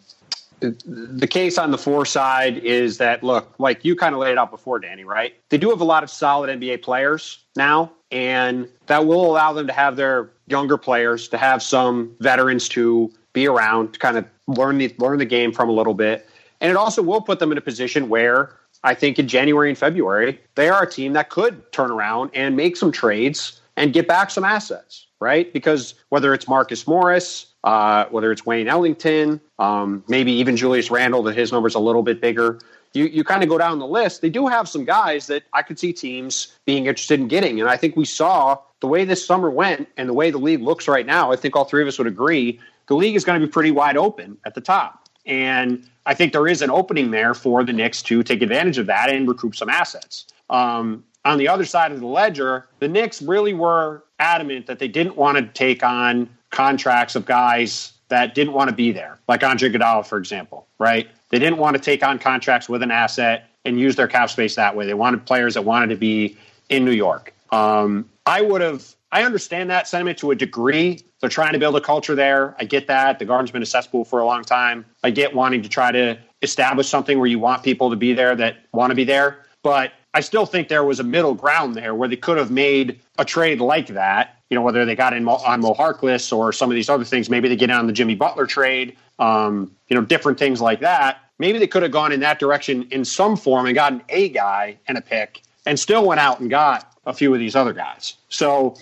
the 0.60 1.28
case 1.28 1.58
on 1.58 1.71
the 1.71 1.78
four 1.78 2.06
side 2.06 2.58
is 2.60 2.97
that 2.97 3.23
look, 3.23 3.54
like 3.60 3.84
you 3.86 3.95
kind 3.95 4.15
of 4.15 4.21
laid 4.21 4.38
out 4.38 4.51
before, 4.51 4.80
Danny, 4.80 5.04
right? 5.04 5.36
They 5.49 5.58
do 5.58 5.69
have 5.69 5.82
a 5.82 5.86
lot 5.86 6.04
of 6.04 6.10
solid 6.10 6.49
NBA 6.60 6.82
players 6.82 7.39
now, 7.56 7.91
and 8.12 8.67
that 8.88 9.06
will 9.06 9.25
allow 9.25 9.54
them 9.54 9.67
to 9.67 9.73
have 9.73 9.95
their 9.95 10.32
younger 10.47 10.78
players 10.78 11.28
to 11.30 11.38
have 11.38 11.62
some 11.62 12.15
veterans 12.19 12.69
to 12.69 13.12
be 13.34 13.47
around 13.47 13.93
to 13.93 13.99
kind 13.99 14.17
of 14.17 14.25
learn 14.47 14.78
the 14.78 14.93
learn 14.97 15.19
the 15.19 15.25
game 15.25 15.51
from 15.51 15.69
a 15.69 15.73
little 15.73 15.93
bit. 15.93 16.28
And 16.62 16.71
it 16.71 16.78
also 16.78 17.01
will 17.01 17.21
put 17.21 17.39
them 17.39 17.51
in 17.51 17.58
a 17.58 17.62
position 17.62 18.10
where 18.10 18.56
I 18.86 18.93
think 18.93 19.17
in 19.17 19.28
January 19.28 19.67
and 19.69 19.78
February, 19.78 20.39
they 20.54 20.69
are 20.69 20.84
a 20.84 20.89
team 20.89 21.13
that 21.13 21.30
could 21.32 21.71
turn 21.71 21.89
around 21.89 22.30
and 22.36 22.56
make 22.56 22.78
some 22.78 22.91
trades 22.91 23.60
and 23.76 23.91
get 23.91 24.08
back 24.08 24.30
some 24.30 24.43
assets, 24.43 25.08
right? 25.19 25.52
Because 25.52 25.95
whether 26.10 26.36
it's 26.36 26.48
Marcus 26.48 26.88
Morris, 26.88 27.48
uh, 27.63 28.06
whether 28.12 28.32
it's 28.32 28.45
Wayne 28.45 28.67
Ellington, 28.67 29.41
um, 29.58 30.04
maybe 30.08 30.32
even 30.32 30.56
Julius 30.56 30.91
Randle, 30.91 31.24
that 31.24 31.36
his 31.36 31.52
number's 31.52 31.74
a 31.74 31.80
little 31.80 32.04
bit 32.04 32.21
bigger. 32.21 32.60
You, 32.93 33.06
you 33.06 33.24
kind 33.24 33.41
of 33.41 33.50
go 33.50 33.58
down 33.58 33.80
the 33.80 33.88
list. 33.88 34.21
They 34.21 34.30
do 34.30 34.45
have 34.45 34.69
some 34.69 34.86
guys 34.86 35.26
that 35.28 35.43
I 35.52 35.63
could 35.63 35.80
see 35.80 35.91
teams 35.91 36.56
being 36.65 36.86
interested 36.86 37.19
in 37.19 37.28
getting. 37.28 37.60
And 37.60 37.67
I 37.67 37.78
think 37.78 37.95
we 37.95 38.06
saw 38.06 38.60
the 38.82 38.88
way 38.88 39.04
this 39.04 39.26
summer 39.26 39.50
went 39.50 39.89
and 39.98 40.08
the 40.08 40.13
way 40.13 40.30
the 40.30 40.38
league 40.38 40.62
looks 40.62 40.88
right 40.88 41.08
now. 41.08 41.32
I 41.32 41.38
think 41.38 41.56
all 41.56 41.65
three 41.65 41.82
of 41.82 41.88
us 41.88 41.98
would 41.98 42.08
agree 42.08 42.60
the 42.88 42.95
league 42.95 43.15
is 43.15 43.26
going 43.26 43.41
to 43.41 43.45
be 43.45 43.52
pretty 43.52 43.71
wide 43.71 43.98
open 43.98 44.38
at 44.45 44.54
the 44.54 44.62
top. 44.62 45.10
And 45.26 45.89
I 46.06 46.13
think 46.13 46.34
there 46.34 46.48
is 46.48 46.62
an 46.62 46.70
opening 46.70 47.12
there 47.12 47.34
for 47.34 47.63
the 47.63 47.74
Knicks 47.74 48.02
to 48.04 48.24
take 48.24 48.41
advantage 48.41 48.78
of 48.78 48.86
that 48.88 49.10
and 49.10 49.28
recoup 49.28 49.56
some 49.56 49.70
assets. 49.70 50.26
Um, 50.50 51.04
on 51.24 51.38
the 51.39 51.48
other 51.48 51.65
side 51.65 51.91
of 51.91 52.00
the 52.00 52.06
ledger, 52.06 52.68
the 52.80 52.88
Knicks 52.88 53.22
really 53.22 53.54
were 53.54 54.04
adamant 54.20 54.68
that 54.68 54.80
they 54.80 54.88
didn't 54.88 55.15
want 55.15 55.38
to 55.38 55.44
take 55.44 55.84
on 55.84 56.30
contracts 56.52 57.15
of 57.15 57.26
guys 57.26 57.94
that 58.10 58.36
didn't 58.36 58.54
want 58.54 58.70
to 58.70 58.76
be 58.76 58.91
there, 58.91 59.20
like 59.28 59.44
Andre 59.44 59.70
Iguodala, 59.70 60.06
for 60.06 60.18
example, 60.18 60.68
right? 60.78 61.10
They 61.30 61.39
didn't 61.39 61.58
want 61.58 61.76
to 61.76 61.82
take 61.82 62.04
on 62.04 62.20
contracts 62.20 62.70
with 62.70 62.84
an 62.84 62.91
asset 62.91 63.50
and 63.65 63.80
use 63.80 63.96
their 63.96 64.08
cap 64.08 64.30
space 64.30 64.56
that 64.56 64.76
way. 64.76 64.86
They 64.86 64.94
wanted 64.94 65.26
players 65.26 65.56
that 65.56 65.63
wanted 65.63 65.88
to 65.89 65.96
be 65.96 66.38
in 66.70 66.86
New 66.86 66.91
York. 66.91 67.34
Um, 67.52 68.08
I 68.28 68.41
would 68.41 68.62
have, 68.62 68.96
I 69.12 69.24
understand 69.24 69.72
that 69.72 69.88
sentiment 69.88 70.20
to 70.20 70.32
a 70.32 70.36
degree. 70.36 71.02
They're 71.26 71.30
trying 71.32 71.54
to 71.54 71.60
build 71.60 71.76
a 71.76 71.82
culture 71.82 72.14
there. 72.14 72.56
I 72.60 72.66
get 72.66 72.86
that. 72.86 73.18
The 73.18 73.26
Garden's 73.26 73.50
been 73.50 73.64
a 73.64 73.66
cesspool 73.66 74.06
for 74.06 74.20
a 74.20 74.26
long 74.28 74.44
time. 74.44 74.86
I 75.04 75.10
get 75.10 75.34
wanting 75.34 75.64
to 75.64 75.70
try 75.70 75.92
to 75.92 76.20
establish 76.44 76.88
something 76.88 77.18
where 77.18 77.26
you 77.26 77.40
want 77.40 77.64
people 77.64 77.90
to 77.90 77.96
be 77.96 78.14
there 78.14 78.36
that 78.36 78.58
want 78.74 78.92
to 78.92 78.96
be 78.96 79.06
there. 79.06 79.44
But 79.64 79.94
I 80.14 80.20
still 80.20 80.46
think 80.46 80.68
there 80.68 80.84
was 80.84 81.00
a 81.00 81.04
middle 81.04 81.34
ground 81.34 81.74
there 81.74 81.96
where 81.96 82.08
they 82.08 82.16
could 82.16 82.38
have 82.38 82.52
made 82.52 83.00
a 83.18 83.26
trade 83.26 83.60
like 83.60 83.88
that. 83.88 84.38
You 84.52 84.56
know, 84.56 84.62
whether 84.62 84.86
they 84.86 84.96
got 84.96 85.14
in 85.14 85.28
on 85.28 85.62
Mo 85.62 85.74
Harkless 85.74 86.32
or 86.32 86.54
some 86.54 86.70
of 86.70 86.76
these 86.76 86.90
other 86.92 87.04
things. 87.04 87.28
Maybe 87.28 87.50
they 87.50 87.56
get 87.56 87.72
on 87.72 87.88
the 87.88 87.94
Jimmy 87.94 88.14
Butler 88.14 88.46
trade. 88.46 88.96
Um, 89.18 89.72
you 89.88 89.96
know, 89.96 90.04
different 90.04 90.38
things 90.38 90.62
like 90.62 90.80
that. 90.82 91.22
Maybe 91.40 91.58
they 91.58 91.66
could 91.66 91.82
have 91.82 91.92
gone 91.92 92.12
in 92.12 92.20
that 92.20 92.38
direction 92.38 92.88
in 92.92 93.04
some 93.04 93.36
form 93.36 93.66
and 93.66 93.74
gotten 93.74 94.04
a 94.10 94.30
guy 94.30 94.78
and 94.88 94.96
a 94.96 95.02
pick, 95.02 95.42
and 95.66 95.80
still 95.80 96.06
went 96.06 96.20
out 96.20 96.40
and 96.40 96.52
got 96.52 96.94
a 97.08 97.14
few 97.16 97.34
of 97.34 97.40
these 97.40 97.56
other 97.56 97.74
guys. 97.74 98.14
So 98.30 98.78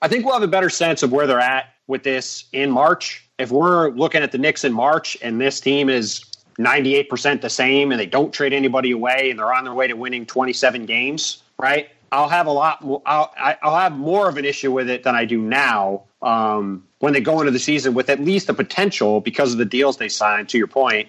I 0.00 0.08
think 0.08 0.24
we'll 0.24 0.34
have 0.34 0.42
a 0.42 0.48
better 0.48 0.70
sense 0.70 1.02
of 1.02 1.12
where 1.12 1.26
they're 1.26 1.40
at 1.40 1.74
with 1.86 2.02
this 2.02 2.44
in 2.52 2.70
March. 2.70 3.24
If 3.38 3.50
we're 3.50 3.90
looking 3.90 4.22
at 4.22 4.32
the 4.32 4.38
Knicks 4.38 4.64
in 4.64 4.72
March 4.72 5.16
and 5.22 5.40
this 5.40 5.60
team 5.60 5.88
is 5.88 6.24
98% 6.58 7.40
the 7.40 7.50
same 7.50 7.90
and 7.90 8.00
they 8.00 8.06
don't 8.06 8.32
trade 8.32 8.52
anybody 8.52 8.92
away 8.92 9.30
and 9.30 9.38
they're 9.38 9.52
on 9.52 9.64
their 9.64 9.74
way 9.74 9.86
to 9.86 9.94
winning 9.94 10.26
27 10.26 10.86
games, 10.86 11.42
right? 11.58 11.88
I'll 12.10 12.28
have 12.28 12.46
a 12.46 12.50
lot. 12.50 12.84
I'll, 13.06 13.34
I'll 13.38 13.78
have 13.78 13.92
more 13.92 14.28
of 14.28 14.38
an 14.38 14.44
issue 14.44 14.72
with 14.72 14.88
it 14.88 15.02
than 15.02 15.14
I 15.14 15.24
do 15.24 15.40
now. 15.40 16.04
Um, 16.22 16.84
when 17.00 17.12
they 17.12 17.20
go 17.20 17.40
into 17.40 17.52
the 17.52 17.58
season 17.58 17.94
with 17.94 18.08
at 18.08 18.20
least 18.20 18.48
the 18.48 18.54
potential, 18.54 19.20
because 19.20 19.52
of 19.52 19.58
the 19.58 19.64
deals 19.64 19.98
they 19.98 20.08
signed, 20.08 20.48
to 20.48 20.58
your 20.58 20.66
point, 20.66 21.08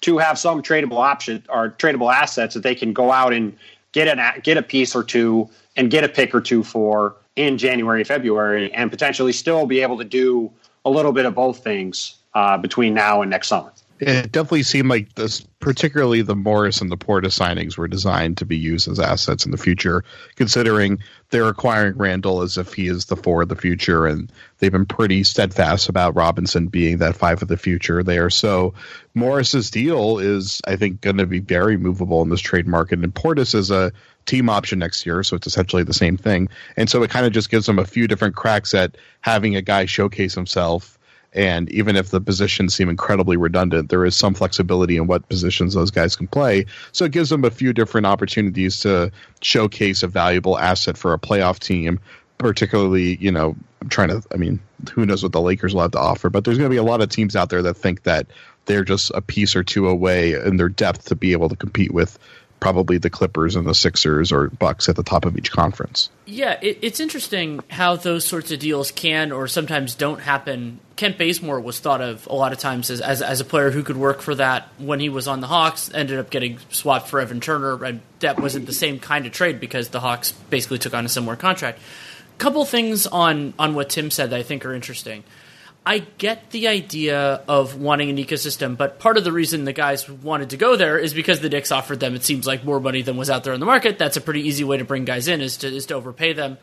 to 0.00 0.18
have 0.18 0.38
some 0.38 0.62
tradable 0.62 0.98
option 0.98 1.44
or 1.48 1.70
tradable 1.70 2.12
assets 2.12 2.54
that 2.54 2.62
they 2.62 2.74
can 2.74 2.92
go 2.92 3.12
out 3.12 3.32
and 3.32 3.56
get 3.92 4.08
an 4.08 4.40
get 4.42 4.56
a 4.56 4.62
piece 4.62 4.96
or 4.96 5.04
two 5.04 5.48
and 5.76 5.90
get 5.90 6.02
a 6.02 6.08
pick 6.08 6.34
or 6.34 6.40
two 6.40 6.62
for 6.62 7.14
in 7.38 7.56
January, 7.56 8.04
February, 8.04 8.72
and 8.74 8.90
potentially 8.90 9.32
still 9.32 9.66
be 9.66 9.80
able 9.80 9.98
to 9.98 10.04
do 10.04 10.52
a 10.84 10.90
little 10.90 11.12
bit 11.12 11.24
of 11.24 11.34
both 11.34 11.62
things 11.62 12.16
uh, 12.34 12.58
between 12.58 12.94
now 12.94 13.22
and 13.22 13.30
next 13.30 13.48
summer 13.48 13.72
it 14.00 14.32
definitely 14.32 14.62
seemed 14.62 14.88
like 14.88 15.14
this, 15.14 15.40
particularly 15.60 16.22
the 16.22 16.36
Morris 16.36 16.80
and 16.80 16.90
the 16.90 16.96
Portis 16.96 17.38
signings, 17.38 17.76
were 17.76 17.88
designed 17.88 18.36
to 18.38 18.44
be 18.44 18.56
used 18.56 18.88
as 18.88 19.00
assets 19.00 19.44
in 19.44 19.50
the 19.50 19.58
future. 19.58 20.04
Considering 20.36 20.98
they're 21.30 21.48
acquiring 21.48 21.96
Randle 21.96 22.42
as 22.42 22.56
if 22.56 22.74
he 22.74 22.86
is 22.86 23.06
the 23.06 23.16
four 23.16 23.42
of 23.42 23.48
the 23.48 23.56
future, 23.56 24.06
and 24.06 24.30
they've 24.58 24.72
been 24.72 24.86
pretty 24.86 25.24
steadfast 25.24 25.88
about 25.88 26.14
Robinson 26.14 26.68
being 26.68 26.98
that 26.98 27.16
five 27.16 27.42
of 27.42 27.48
the 27.48 27.56
future 27.56 28.02
there. 28.02 28.30
So 28.30 28.74
Morris's 29.14 29.70
deal 29.70 30.18
is, 30.18 30.60
I 30.66 30.76
think, 30.76 31.00
going 31.00 31.18
to 31.18 31.26
be 31.26 31.40
very 31.40 31.76
movable 31.76 32.22
in 32.22 32.28
this 32.28 32.40
trade 32.40 32.68
market, 32.68 33.00
and 33.00 33.14
Portis 33.14 33.54
is 33.54 33.70
a 33.70 33.92
team 34.28 34.48
option 34.48 34.78
next 34.78 35.04
year, 35.04 35.22
so 35.22 35.36
it's 35.36 35.46
essentially 35.46 35.82
the 35.82 35.94
same 35.94 36.16
thing. 36.16 36.48
And 36.76 36.88
so 36.88 37.02
it 37.02 37.10
kind 37.10 37.26
of 37.26 37.32
just 37.32 37.50
gives 37.50 37.66
them 37.66 37.78
a 37.78 37.84
few 37.84 38.06
different 38.06 38.36
cracks 38.36 38.74
at 38.74 38.96
having 39.20 39.56
a 39.56 39.62
guy 39.62 39.86
showcase 39.86 40.34
himself 40.34 40.98
and 41.32 41.70
even 41.70 41.96
if 41.96 42.10
the 42.10 42.20
positions 42.20 42.74
seem 42.74 42.88
incredibly 42.88 43.36
redundant, 43.36 43.90
there 43.90 44.04
is 44.04 44.16
some 44.16 44.34
flexibility 44.34 44.96
in 44.96 45.06
what 45.06 45.28
positions 45.28 45.74
those 45.74 45.90
guys 45.90 46.16
can 46.16 46.26
play. 46.26 46.66
So 46.92 47.04
it 47.04 47.12
gives 47.12 47.28
them 47.28 47.44
a 47.44 47.50
few 47.50 47.72
different 47.72 48.06
opportunities 48.06 48.80
to 48.80 49.12
showcase 49.42 50.02
a 50.02 50.08
valuable 50.08 50.58
asset 50.58 50.96
for 50.96 51.12
a 51.12 51.18
playoff 51.18 51.58
team. 51.58 52.00
Particularly, 52.38 53.16
you 53.16 53.32
know, 53.32 53.56
I'm 53.82 53.88
trying 53.88 54.08
to, 54.08 54.22
I 54.32 54.36
mean, 54.36 54.60
who 54.92 55.04
knows 55.04 55.24
what 55.24 55.32
the 55.32 55.40
Lakers 55.40 55.74
will 55.74 55.82
have 55.82 55.90
to 55.90 55.98
offer, 55.98 56.30
but 56.30 56.44
there's 56.44 56.56
going 56.56 56.70
to 56.70 56.74
be 56.74 56.78
a 56.78 56.84
lot 56.84 57.02
of 57.02 57.08
teams 57.08 57.34
out 57.34 57.50
there 57.50 57.62
that 57.62 57.74
think 57.74 58.04
that 58.04 58.28
they're 58.66 58.84
just 58.84 59.10
a 59.12 59.20
piece 59.20 59.56
or 59.56 59.64
two 59.64 59.88
away 59.88 60.34
in 60.34 60.56
their 60.56 60.68
depth 60.68 61.06
to 61.06 61.16
be 61.16 61.32
able 61.32 61.48
to 61.48 61.56
compete 61.56 61.92
with 61.92 62.16
probably 62.60 62.98
the 62.98 63.10
Clippers 63.10 63.56
and 63.56 63.66
the 63.66 63.74
Sixers 63.74 64.32
or 64.32 64.48
Bucks 64.50 64.88
at 64.88 64.96
the 64.96 65.02
top 65.02 65.24
of 65.24 65.36
each 65.36 65.50
conference. 65.50 66.10
Yeah, 66.26 66.58
it, 66.60 66.78
it's 66.82 67.00
interesting 67.00 67.60
how 67.68 67.96
those 67.96 68.24
sorts 68.24 68.50
of 68.50 68.58
deals 68.58 68.90
can 68.90 69.32
or 69.32 69.48
sometimes 69.48 69.94
don't 69.94 70.20
happen. 70.20 70.80
Kent 70.96 71.18
Bazemore 71.18 71.60
was 71.60 71.78
thought 71.78 72.00
of 72.00 72.26
a 72.26 72.34
lot 72.34 72.52
of 72.52 72.58
times 72.58 72.90
as, 72.90 73.00
as, 73.00 73.22
as 73.22 73.40
a 73.40 73.44
player 73.44 73.70
who 73.70 73.82
could 73.82 73.96
work 73.96 74.20
for 74.20 74.34
that 74.34 74.68
when 74.78 75.00
he 75.00 75.08
was 75.08 75.28
on 75.28 75.40
the 75.40 75.46
Hawks. 75.46 75.92
Ended 75.92 76.18
up 76.18 76.30
getting 76.30 76.58
swapped 76.70 77.08
for 77.08 77.20
Evan 77.20 77.40
Turner, 77.40 77.84
and 77.84 78.00
that 78.20 78.40
wasn't 78.40 78.66
the 78.66 78.72
same 78.72 78.98
kind 78.98 79.26
of 79.26 79.32
trade 79.32 79.60
because 79.60 79.88
the 79.90 80.00
Hawks 80.00 80.32
basically 80.32 80.78
took 80.78 80.94
on 80.94 81.04
a 81.04 81.08
similar 81.08 81.36
contract. 81.36 81.78
Couple 82.38 82.64
things 82.64 83.06
on 83.06 83.54
on 83.58 83.74
what 83.74 83.90
Tim 83.90 84.10
said 84.10 84.30
that 84.30 84.38
I 84.38 84.42
think 84.44 84.64
are 84.64 84.72
interesting. 84.74 85.24
I 85.88 86.00
get 86.18 86.50
the 86.50 86.68
idea 86.68 87.42
of 87.48 87.80
wanting 87.80 88.10
an 88.10 88.18
ecosystem, 88.18 88.76
but 88.76 88.98
part 88.98 89.16
of 89.16 89.24
the 89.24 89.32
reason 89.32 89.64
the 89.64 89.72
guys 89.72 90.06
wanted 90.06 90.50
to 90.50 90.58
go 90.58 90.76
there 90.76 90.98
is 90.98 91.14
because 91.14 91.40
the 91.40 91.48
Knicks 91.48 91.72
offered 91.72 91.98
them, 91.98 92.14
it 92.14 92.22
seems 92.22 92.46
like, 92.46 92.62
more 92.62 92.78
money 92.78 93.00
than 93.00 93.16
was 93.16 93.30
out 93.30 93.42
there 93.42 93.54
in 93.54 93.60
the 93.60 93.64
market. 93.64 93.96
That's 93.96 94.18
a 94.18 94.20
pretty 94.20 94.42
easy 94.42 94.64
way 94.64 94.76
to 94.76 94.84
bring 94.84 95.06
guys 95.06 95.28
in, 95.28 95.40
is 95.40 95.56
to, 95.56 95.66
is 95.66 95.86
to 95.86 95.94
overpay 95.94 96.34
them. 96.34 96.58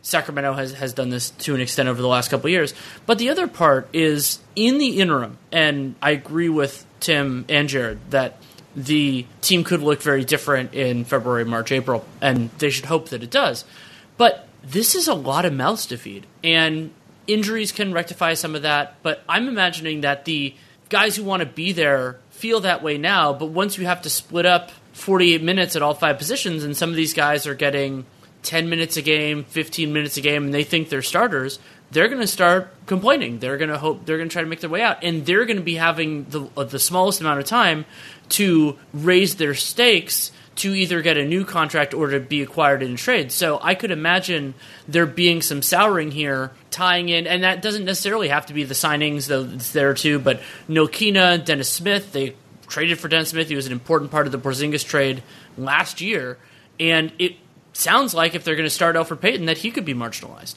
Sacramento 0.00 0.54
has, 0.54 0.72
has 0.72 0.94
done 0.94 1.10
this 1.10 1.28
to 1.28 1.54
an 1.54 1.60
extent 1.60 1.90
over 1.90 2.00
the 2.00 2.08
last 2.08 2.30
couple 2.30 2.48
years. 2.48 2.72
But 3.04 3.18
the 3.18 3.28
other 3.28 3.48
part 3.48 3.90
is 3.92 4.40
in 4.56 4.78
the 4.78 4.98
interim, 4.98 5.36
and 5.52 5.94
I 6.00 6.12
agree 6.12 6.48
with 6.48 6.86
Tim 7.00 7.44
and 7.50 7.68
Jared 7.68 7.98
that 8.12 8.40
the 8.74 9.26
team 9.42 9.62
could 9.62 9.82
look 9.82 10.00
very 10.00 10.24
different 10.24 10.72
in 10.72 11.04
February, 11.04 11.44
March, 11.44 11.70
April, 11.70 12.06
and 12.22 12.48
they 12.56 12.70
should 12.70 12.86
hope 12.86 13.10
that 13.10 13.22
it 13.22 13.30
does. 13.30 13.66
But 14.16 14.48
this 14.62 14.94
is 14.94 15.06
a 15.06 15.14
lot 15.14 15.44
of 15.44 15.52
mouths 15.52 15.84
to 15.86 15.98
feed. 15.98 16.26
And 16.42 16.92
injuries 17.32 17.72
can 17.72 17.92
rectify 17.92 18.34
some 18.34 18.54
of 18.54 18.62
that, 18.62 18.96
but 19.02 19.22
I'm 19.28 19.48
imagining 19.48 20.02
that 20.02 20.24
the 20.24 20.54
guys 20.88 21.16
who 21.16 21.24
want 21.24 21.40
to 21.40 21.46
be 21.46 21.72
there 21.72 22.18
feel 22.30 22.60
that 22.60 22.82
way 22.82 22.98
now, 22.98 23.32
but 23.32 23.46
once 23.46 23.78
you 23.78 23.86
have 23.86 24.02
to 24.02 24.10
split 24.10 24.46
up 24.46 24.70
48 24.92 25.42
minutes 25.42 25.76
at 25.76 25.82
all 25.82 25.94
five 25.94 26.18
positions 26.18 26.64
and 26.64 26.76
some 26.76 26.90
of 26.90 26.96
these 26.96 27.14
guys 27.14 27.46
are 27.46 27.54
getting 27.54 28.04
10 28.42 28.68
minutes 28.68 28.96
a 28.96 29.02
game, 29.02 29.44
15 29.44 29.92
minutes 29.92 30.16
a 30.16 30.20
game 30.20 30.44
and 30.44 30.54
they 30.54 30.64
think 30.64 30.88
they're 30.88 31.02
starters, 31.02 31.58
they're 31.90 32.08
going 32.08 32.20
to 32.20 32.26
start 32.26 32.70
complaining. 32.86 33.38
They're 33.38 33.56
going 33.56 33.70
to 33.70 33.78
hope 33.78 34.06
they're 34.06 34.16
going 34.16 34.28
to 34.28 34.32
try 34.32 34.42
to 34.42 34.48
make 34.48 34.60
their 34.60 34.70
way 34.70 34.82
out 34.82 35.02
and 35.02 35.26
they're 35.26 35.44
going 35.44 35.56
to 35.56 35.62
be 35.62 35.74
having 35.74 36.24
the 36.24 36.48
uh, 36.56 36.64
the 36.64 36.78
smallest 36.78 37.20
amount 37.20 37.40
of 37.40 37.46
time 37.46 37.84
to 38.30 38.78
raise 38.92 39.36
their 39.36 39.54
stakes 39.54 40.32
to 40.60 40.74
either 40.74 41.00
get 41.00 41.16
a 41.16 41.24
new 41.24 41.44
contract 41.44 41.94
or 41.94 42.08
to 42.08 42.20
be 42.20 42.42
acquired 42.42 42.82
in 42.82 42.96
trade. 42.96 43.32
So 43.32 43.58
I 43.62 43.74
could 43.74 43.90
imagine 43.90 44.54
there 44.86 45.06
being 45.06 45.40
some 45.40 45.62
souring 45.62 46.10
here 46.10 46.52
tying 46.70 47.08
in, 47.08 47.26
and 47.26 47.44
that 47.44 47.62
doesn't 47.62 47.84
necessarily 47.84 48.28
have 48.28 48.46
to 48.46 48.54
be 48.54 48.64
the 48.64 48.74
signings, 48.74 49.26
though 49.26 49.44
it's 49.44 49.72
there 49.72 49.94
too, 49.94 50.18
but 50.18 50.40
Ntilikina, 50.68 51.44
Dennis 51.44 51.70
Smith, 51.70 52.12
they 52.12 52.34
traded 52.68 52.98
for 52.98 53.08
Dennis 53.08 53.30
Smith. 53.30 53.48
He 53.48 53.56
was 53.56 53.66
an 53.66 53.72
important 53.72 54.10
part 54.10 54.26
of 54.26 54.32
the 54.32 54.38
Porzingis 54.38 54.86
trade 54.86 55.22
last 55.56 56.00
year, 56.00 56.36
and 56.78 57.12
it 57.18 57.36
sounds 57.72 58.12
like 58.12 58.34
if 58.34 58.44
they're 58.44 58.56
going 58.56 58.66
to 58.66 58.70
start 58.70 58.96
Elfrid 58.96 59.20
Payton, 59.20 59.46
that 59.46 59.58
he 59.58 59.70
could 59.70 59.86
be 59.86 59.94
marginalized. 59.94 60.56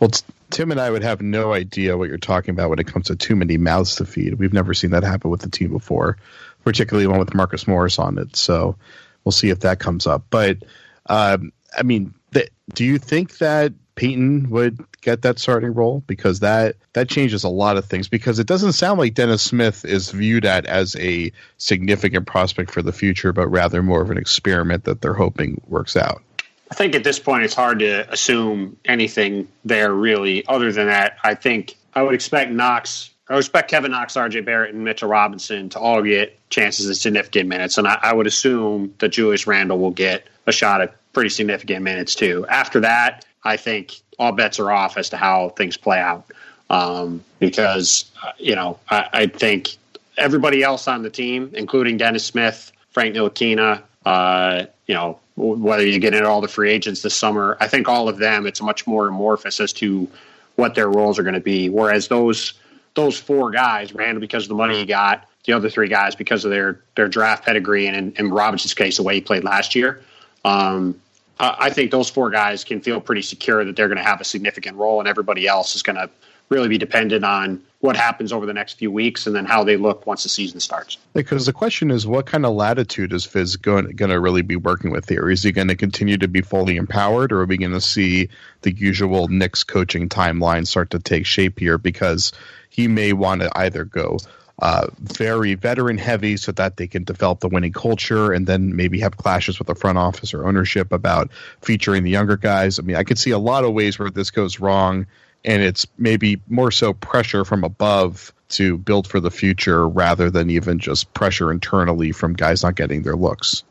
Well, 0.00 0.10
Tim 0.50 0.72
and 0.72 0.80
I 0.80 0.90
would 0.90 1.02
have 1.02 1.22
no 1.22 1.52
idea 1.52 1.96
what 1.96 2.08
you're 2.08 2.18
talking 2.18 2.50
about 2.50 2.70
when 2.70 2.80
it 2.80 2.86
comes 2.86 3.06
to 3.06 3.16
too 3.16 3.36
many 3.36 3.56
mouths 3.56 3.96
to 3.96 4.04
feed. 4.04 4.34
We've 4.34 4.52
never 4.52 4.74
seen 4.74 4.90
that 4.90 5.04
happen 5.04 5.30
with 5.30 5.40
the 5.40 5.50
team 5.50 5.70
before, 5.70 6.16
particularly 6.64 7.06
one 7.06 7.18
with 7.18 7.34
Marcus 7.34 7.68
Morris 7.68 7.98
on 7.98 8.18
it. 8.18 8.36
So 8.36 8.76
we'll 9.24 9.32
see 9.32 9.50
if 9.50 9.60
that 9.60 9.78
comes 9.78 10.06
up. 10.06 10.24
But 10.30 10.58
um, 11.06 11.52
I 11.76 11.82
mean, 11.82 12.14
th- 12.32 12.50
do 12.74 12.84
you 12.84 12.98
think 12.98 13.38
that 13.38 13.72
Payton 13.94 14.50
would 14.50 14.84
get 15.00 15.22
that 15.22 15.38
starting 15.38 15.72
role 15.72 16.02
because 16.06 16.40
that 16.40 16.76
that 16.94 17.08
changes 17.08 17.44
a 17.44 17.48
lot 17.48 17.76
of 17.76 17.84
things 17.84 18.08
because 18.08 18.38
it 18.38 18.46
doesn't 18.46 18.72
sound 18.72 18.98
like 18.98 19.14
Dennis 19.14 19.42
Smith 19.42 19.84
is 19.84 20.10
viewed 20.10 20.44
at 20.44 20.66
as 20.66 20.96
a 20.96 21.30
significant 21.58 22.26
prospect 22.26 22.70
for 22.70 22.82
the 22.82 22.92
future 22.92 23.32
but 23.32 23.46
rather 23.48 23.82
more 23.82 24.02
of 24.02 24.10
an 24.10 24.18
experiment 24.18 24.84
that 24.84 25.00
they're 25.00 25.14
hoping 25.14 25.60
works 25.68 25.96
out. 25.96 26.22
I 26.70 26.74
think 26.74 26.94
at 26.96 27.04
this 27.04 27.18
point 27.18 27.44
it's 27.44 27.54
hard 27.54 27.80
to 27.80 28.10
assume 28.10 28.78
anything 28.84 29.46
there 29.64 29.92
really 29.92 30.44
other 30.46 30.72
than 30.72 30.86
that 30.88 31.18
I 31.22 31.34
think 31.34 31.76
I 31.94 32.02
would 32.02 32.14
expect 32.14 32.50
Knox 32.50 33.10
I 33.28 33.38
expect 33.38 33.70
Kevin 33.70 33.92
Knox, 33.92 34.14
RJ 34.14 34.44
Barrett, 34.44 34.74
and 34.74 34.84
Mitchell 34.84 35.08
Robinson 35.08 35.70
to 35.70 35.78
all 35.78 36.02
get 36.02 36.38
chances 36.50 36.90
at 36.90 36.96
significant 36.96 37.48
minutes. 37.48 37.78
And 37.78 37.88
I, 37.88 37.98
I 38.02 38.12
would 38.12 38.26
assume 38.26 38.94
that 38.98 39.10
Julius 39.10 39.46
Randle 39.46 39.78
will 39.78 39.92
get 39.92 40.26
a 40.46 40.52
shot 40.52 40.82
at 40.82 40.94
pretty 41.12 41.30
significant 41.30 41.82
minutes 41.82 42.14
too. 42.14 42.44
After 42.48 42.80
that, 42.80 43.24
I 43.42 43.56
think 43.56 43.94
all 44.18 44.32
bets 44.32 44.58
are 44.60 44.70
off 44.70 44.98
as 44.98 45.10
to 45.10 45.16
how 45.16 45.50
things 45.50 45.76
play 45.76 45.98
out. 45.98 46.26
Um, 46.70 47.24
because, 47.38 48.10
uh, 48.22 48.32
you 48.38 48.54
know, 48.54 48.78
I, 48.88 49.08
I, 49.12 49.26
think 49.26 49.76
everybody 50.16 50.62
else 50.62 50.88
on 50.88 51.02
the 51.02 51.10
team, 51.10 51.50
including 51.52 51.98
Dennis 51.98 52.24
Smith, 52.24 52.72
Frank 52.90 53.14
Ntilikina, 53.14 53.82
uh, 54.06 54.64
you 54.86 54.94
know, 54.94 55.20
whether 55.36 55.86
you 55.86 55.98
get 55.98 56.14
into 56.14 56.28
all 56.28 56.40
the 56.40 56.48
free 56.48 56.70
agents 56.70 57.02
this 57.02 57.14
summer, 57.14 57.58
I 57.60 57.68
think 57.68 57.86
all 57.86 58.08
of 58.08 58.16
them, 58.16 58.46
it's 58.46 58.62
much 58.62 58.86
more 58.86 59.08
amorphous 59.08 59.60
as 59.60 59.72
to 59.74 60.08
what 60.56 60.74
their 60.74 60.88
roles 60.88 61.18
are 61.18 61.22
going 61.22 61.34
to 61.34 61.40
be. 61.40 61.68
Whereas 61.68 62.08
those 62.08 62.54
those 62.94 63.18
four 63.18 63.50
guys, 63.50 63.92
Randle 63.92 64.20
because 64.20 64.44
of 64.44 64.48
the 64.48 64.54
money 64.54 64.78
he 64.78 64.86
got, 64.86 65.28
the 65.44 65.52
other 65.52 65.68
three 65.68 65.88
guys 65.88 66.14
because 66.14 66.44
of 66.44 66.50
their 66.50 66.80
their 66.94 67.08
draft 67.08 67.44
pedigree, 67.44 67.86
and 67.86 67.96
in, 67.96 68.12
in 68.26 68.32
Robinson's 68.32 68.74
case, 68.74 68.96
the 68.96 69.02
way 69.02 69.16
he 69.16 69.20
played 69.20 69.44
last 69.44 69.74
year. 69.74 70.02
Um, 70.44 71.00
I 71.38 71.70
think 71.70 71.90
those 71.90 72.08
four 72.08 72.30
guys 72.30 72.62
can 72.62 72.80
feel 72.80 73.00
pretty 73.00 73.22
secure 73.22 73.64
that 73.64 73.74
they're 73.74 73.88
going 73.88 73.98
to 73.98 74.04
have 74.04 74.20
a 74.20 74.24
significant 74.24 74.76
role, 74.76 75.00
and 75.00 75.08
everybody 75.08 75.48
else 75.48 75.74
is 75.74 75.82
going 75.82 75.96
to 75.96 76.08
really 76.48 76.68
be 76.68 76.78
dependent 76.78 77.24
on 77.24 77.62
what 77.80 77.96
happens 77.96 78.32
over 78.32 78.46
the 78.46 78.52
next 78.52 78.74
few 78.74 78.90
weeks 78.90 79.26
and 79.26 79.34
then 79.34 79.44
how 79.44 79.64
they 79.64 79.76
look 79.76 80.06
once 80.06 80.22
the 80.22 80.28
season 80.28 80.60
starts. 80.60 80.96
Because 81.12 81.46
the 81.46 81.52
question 81.52 81.90
is, 81.90 82.06
what 82.06 82.26
kind 82.26 82.46
of 82.46 82.54
latitude 82.54 83.12
is 83.12 83.24
Fizz 83.24 83.56
going, 83.56 83.90
going 83.96 84.10
to 84.10 84.20
really 84.20 84.42
be 84.42 84.56
working 84.56 84.90
with 84.90 85.08
here? 85.08 85.28
Is 85.28 85.42
he 85.42 85.52
going 85.52 85.68
to 85.68 85.74
continue 85.74 86.16
to 86.18 86.28
be 86.28 86.40
fully 86.40 86.76
empowered, 86.76 87.32
or 87.32 87.40
are 87.40 87.46
we 87.46 87.58
going 87.58 87.72
to 87.72 87.80
see 87.80 88.28
the 88.62 88.72
usual 88.72 89.28
Knicks 89.28 89.64
coaching 89.64 90.08
timeline 90.08 90.66
start 90.66 90.90
to 90.90 90.98
take 90.98 91.26
shape 91.26 91.58
here? 91.58 91.76
Because 91.76 92.32
he 92.74 92.88
may 92.88 93.12
want 93.12 93.40
to 93.40 93.50
either 93.56 93.84
go 93.84 94.18
uh, 94.58 94.88
very 94.98 95.54
veteran 95.54 95.96
heavy 95.96 96.36
so 96.36 96.50
that 96.50 96.76
they 96.76 96.88
can 96.88 97.04
develop 97.04 97.38
the 97.38 97.48
winning 97.48 97.72
culture 97.72 98.32
and 98.32 98.48
then 98.48 98.74
maybe 98.74 98.98
have 98.98 99.16
clashes 99.16 99.60
with 99.60 99.68
the 99.68 99.76
front 99.76 99.96
office 99.96 100.34
or 100.34 100.46
ownership 100.46 100.92
about 100.92 101.30
featuring 101.60 102.02
the 102.02 102.10
younger 102.10 102.36
guys. 102.36 102.80
I 102.80 102.82
mean, 102.82 102.96
I 102.96 103.04
could 103.04 103.18
see 103.18 103.30
a 103.30 103.38
lot 103.38 103.64
of 103.64 103.72
ways 103.72 103.96
where 103.96 104.10
this 104.10 104.32
goes 104.32 104.58
wrong, 104.58 105.06
and 105.44 105.62
it's 105.62 105.86
maybe 105.98 106.40
more 106.48 106.72
so 106.72 106.92
pressure 106.92 107.44
from 107.44 107.62
above 107.62 108.32
to 108.50 108.76
build 108.76 109.06
for 109.06 109.20
the 109.20 109.30
future 109.30 109.88
rather 109.88 110.30
than 110.30 110.50
even 110.50 110.80
just 110.80 111.12
pressure 111.14 111.52
internally 111.52 112.10
from 112.10 112.32
guys 112.32 112.64
not 112.64 112.74
getting 112.74 113.02
their 113.02 113.16
looks. 113.16 113.62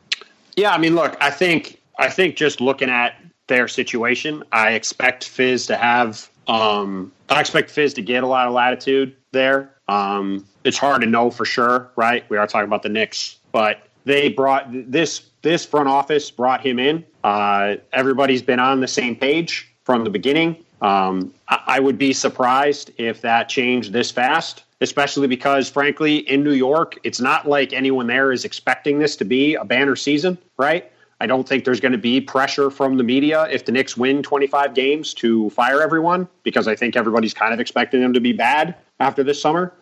Yeah, 0.56 0.72
I 0.72 0.78
mean, 0.78 0.94
look, 0.94 1.14
I 1.20 1.30
think 1.30 1.78
I 1.98 2.08
think 2.08 2.36
just 2.36 2.60
looking 2.60 2.88
at 2.88 3.16
their 3.46 3.68
situation, 3.68 4.44
I 4.50 4.72
expect 4.72 5.24
Fizz 5.24 5.66
to 5.66 5.76
have 5.76 6.28
um, 6.46 7.12
I 7.28 7.40
expect 7.40 7.70
Fizz 7.70 7.94
to 7.94 8.02
get 8.02 8.22
a 8.22 8.26
lot 8.26 8.46
of 8.46 8.52
latitude 8.52 9.16
there. 9.32 9.74
Um, 9.88 10.46
it's 10.64 10.78
hard 10.78 11.02
to 11.02 11.06
know 11.06 11.30
for 11.30 11.44
sure, 11.44 11.90
right? 11.96 12.28
We 12.30 12.36
are 12.36 12.46
talking 12.46 12.66
about 12.66 12.82
the 12.82 12.88
Knicks, 12.88 13.38
but 13.52 13.86
they 14.04 14.28
brought 14.28 14.68
this 14.70 15.30
this 15.42 15.64
front 15.64 15.88
office 15.88 16.30
brought 16.30 16.62
him 16.62 16.78
in. 16.78 17.04
Uh, 17.22 17.76
everybody's 17.92 18.42
been 18.42 18.60
on 18.60 18.80
the 18.80 18.88
same 18.88 19.14
page 19.14 19.70
from 19.84 20.04
the 20.04 20.10
beginning. 20.10 20.56
Um, 20.80 21.32
I, 21.48 21.60
I 21.66 21.80
would 21.80 21.98
be 21.98 22.12
surprised 22.12 22.90
if 22.98 23.20
that 23.22 23.48
changed 23.48 23.92
this 23.92 24.10
fast, 24.10 24.64
especially 24.80 25.26
because, 25.26 25.68
frankly, 25.68 26.18
in 26.18 26.42
New 26.42 26.52
York, 26.52 26.98
it's 27.04 27.20
not 27.20 27.46
like 27.48 27.72
anyone 27.72 28.06
there 28.06 28.32
is 28.32 28.44
expecting 28.44 28.98
this 28.98 29.16
to 29.16 29.24
be 29.24 29.54
a 29.54 29.64
banner 29.64 29.96
season, 29.96 30.38
right? 30.56 30.90
I 31.20 31.26
don't 31.26 31.48
think 31.48 31.64
there's 31.64 31.80
going 31.80 31.92
to 31.92 31.98
be 31.98 32.20
pressure 32.20 32.70
from 32.70 32.96
the 32.96 33.04
media 33.04 33.48
if 33.50 33.64
the 33.64 33.72
Knicks 33.72 33.96
win 33.96 34.22
25 34.22 34.74
games 34.74 35.14
to 35.14 35.50
fire 35.50 35.80
everyone 35.80 36.28
because 36.42 36.68
I 36.68 36.74
think 36.74 36.96
everybody's 36.96 37.34
kind 37.34 37.54
of 37.54 37.60
expecting 37.60 38.00
them 38.00 38.12
to 38.12 38.20
be 38.20 38.32
bad 38.32 38.74
after 39.00 39.22
this 39.22 39.40
summer. 39.40 39.72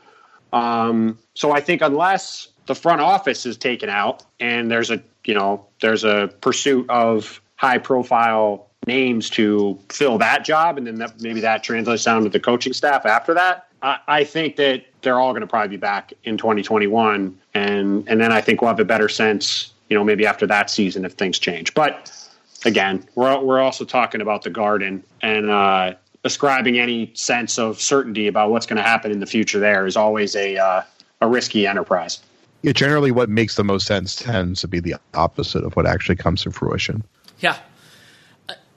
Um, 0.52 1.18
so 1.34 1.52
I 1.52 1.60
think 1.60 1.82
unless 1.82 2.48
the 2.66 2.74
front 2.74 3.00
office 3.00 3.46
is 3.46 3.56
taken 3.56 3.88
out 3.88 4.24
and 4.38 4.70
there's 4.70 4.90
a 4.90 5.02
you 5.24 5.34
know 5.34 5.66
there's 5.80 6.04
a 6.04 6.32
pursuit 6.40 6.88
of 6.88 7.40
high 7.56 7.78
profile 7.78 8.68
names 8.86 9.30
to 9.30 9.78
fill 9.88 10.18
that 10.18 10.44
job, 10.44 10.78
and 10.78 10.86
then 10.86 10.96
that, 10.96 11.20
maybe 11.20 11.40
that 11.40 11.62
translates 11.62 12.04
down 12.04 12.24
to 12.24 12.28
the 12.28 12.40
coaching 12.40 12.72
staff 12.72 13.06
after 13.06 13.34
that. 13.34 13.68
I, 13.82 13.98
I 14.08 14.24
think 14.24 14.56
that 14.56 14.84
they're 15.02 15.20
all 15.20 15.32
going 15.32 15.42
to 15.42 15.46
probably 15.46 15.68
be 15.68 15.76
back 15.76 16.12
in 16.24 16.36
2021, 16.36 17.38
and 17.54 18.08
and 18.08 18.20
then 18.20 18.32
I 18.32 18.40
think 18.40 18.60
we'll 18.60 18.68
have 18.68 18.80
a 18.80 18.84
better 18.84 19.08
sense, 19.08 19.72
you 19.92 19.98
know, 19.98 20.04
maybe 20.04 20.26
after 20.26 20.46
that 20.46 20.70
season 20.70 21.04
if 21.04 21.12
things 21.12 21.38
change. 21.38 21.74
But 21.74 22.10
again, 22.64 23.06
we're 23.14 23.38
we're 23.40 23.60
also 23.60 23.84
talking 23.84 24.22
about 24.22 24.40
the 24.40 24.48
Garden, 24.48 25.04
and 25.20 25.50
uh, 25.50 25.92
ascribing 26.24 26.78
any 26.78 27.10
sense 27.12 27.58
of 27.58 27.78
certainty 27.78 28.26
about 28.26 28.50
what's 28.50 28.64
going 28.64 28.78
to 28.78 28.82
happen 28.82 29.10
in 29.10 29.20
the 29.20 29.26
future 29.26 29.58
there 29.58 29.86
is 29.86 29.94
always 29.94 30.34
a 30.34 30.56
uh, 30.56 30.82
a 31.20 31.28
risky 31.28 31.66
enterprise. 31.66 32.20
Yeah, 32.62 32.72
generally, 32.72 33.10
what 33.10 33.28
makes 33.28 33.56
the 33.56 33.64
most 33.64 33.86
sense 33.86 34.16
tends 34.16 34.62
to 34.62 34.68
be 34.68 34.80
the 34.80 34.94
opposite 35.12 35.62
of 35.62 35.76
what 35.76 35.86
actually 35.86 36.16
comes 36.16 36.40
to 36.44 36.52
fruition. 36.52 37.04
Yeah. 37.40 37.58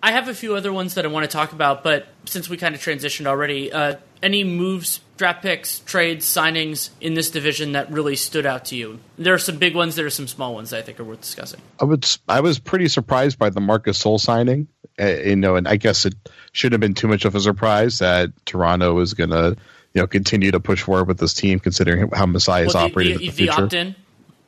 I 0.04 0.12
have 0.12 0.28
a 0.28 0.36
few 0.36 0.54
other 0.54 0.74
ones 0.74 0.96
that 0.96 1.06
I 1.06 1.08
want 1.08 1.24
to 1.24 1.32
talk 1.32 1.52
about, 1.52 1.82
but 1.82 2.08
since 2.26 2.48
we 2.50 2.58
kind 2.58 2.76
of 2.76 2.82
transitioned 2.82 3.26
already, 3.26 3.72
uh, 3.72 3.96
any 4.26 4.44
moves, 4.44 5.00
draft 5.18 5.44
picks, 5.44 5.80
trades, 5.82 6.26
signings 6.26 6.90
in 7.00 7.14
this 7.14 7.30
division 7.30 7.74
that 7.74 7.92
really 7.92 8.16
stood 8.16 8.46
out 8.46 8.66
to 8.66 8.76
you? 8.76 9.00
There 9.18 9.36
are 9.36 9.40
some 9.40 9.58
big 9.58 9.76
ones. 9.76 9.96
There 9.96 10.06
are 10.08 10.10
some 10.10 10.28
small 10.28 10.56
ones 10.56 10.72
that 10.72 10.80
I 10.80 10.82
think 10.82 11.00
are 11.00 11.04
worth 11.04 11.22
discussing. 11.22 11.62
I 11.80 11.86
would. 11.86 12.06
I 12.28 12.42
was 12.42 12.58
pretty 12.60 12.88
surprised 12.88 13.38
by 13.38 13.52
the 13.52 13.62
Marcus 13.62 14.02
Gasol 14.02 14.20
signing. 14.20 14.68
Uh, 15.00 15.06
you 15.06 15.36
know, 15.36 15.56
and 15.56 15.68
I 15.68 15.76
guess 15.76 16.06
it 16.06 16.16
shouldn't 16.54 16.74
have 16.74 16.82
been 16.82 16.96
too 16.96 17.08
much 17.08 17.26
of 17.26 17.36
a 17.36 17.40
surprise 17.40 18.00
that 18.00 18.32
Toronto 18.46 18.94
was 18.94 19.14
going 19.14 19.30
to, 19.30 19.56
you 19.94 20.02
know, 20.02 20.08
continue 20.08 20.52
to 20.52 20.60
push 20.60 20.82
forward 20.82 21.08
with 21.08 21.20
this 21.20 21.34
team, 21.34 21.60
considering 21.60 22.10
how 22.14 22.26
Masai 22.26 22.66
is 22.66 22.74
well, 22.74 22.86
operated 22.86 23.20
the, 23.20 23.28
in 23.28 23.36
the, 23.36 23.46
the 23.46 23.50
opt-in. 23.50 23.96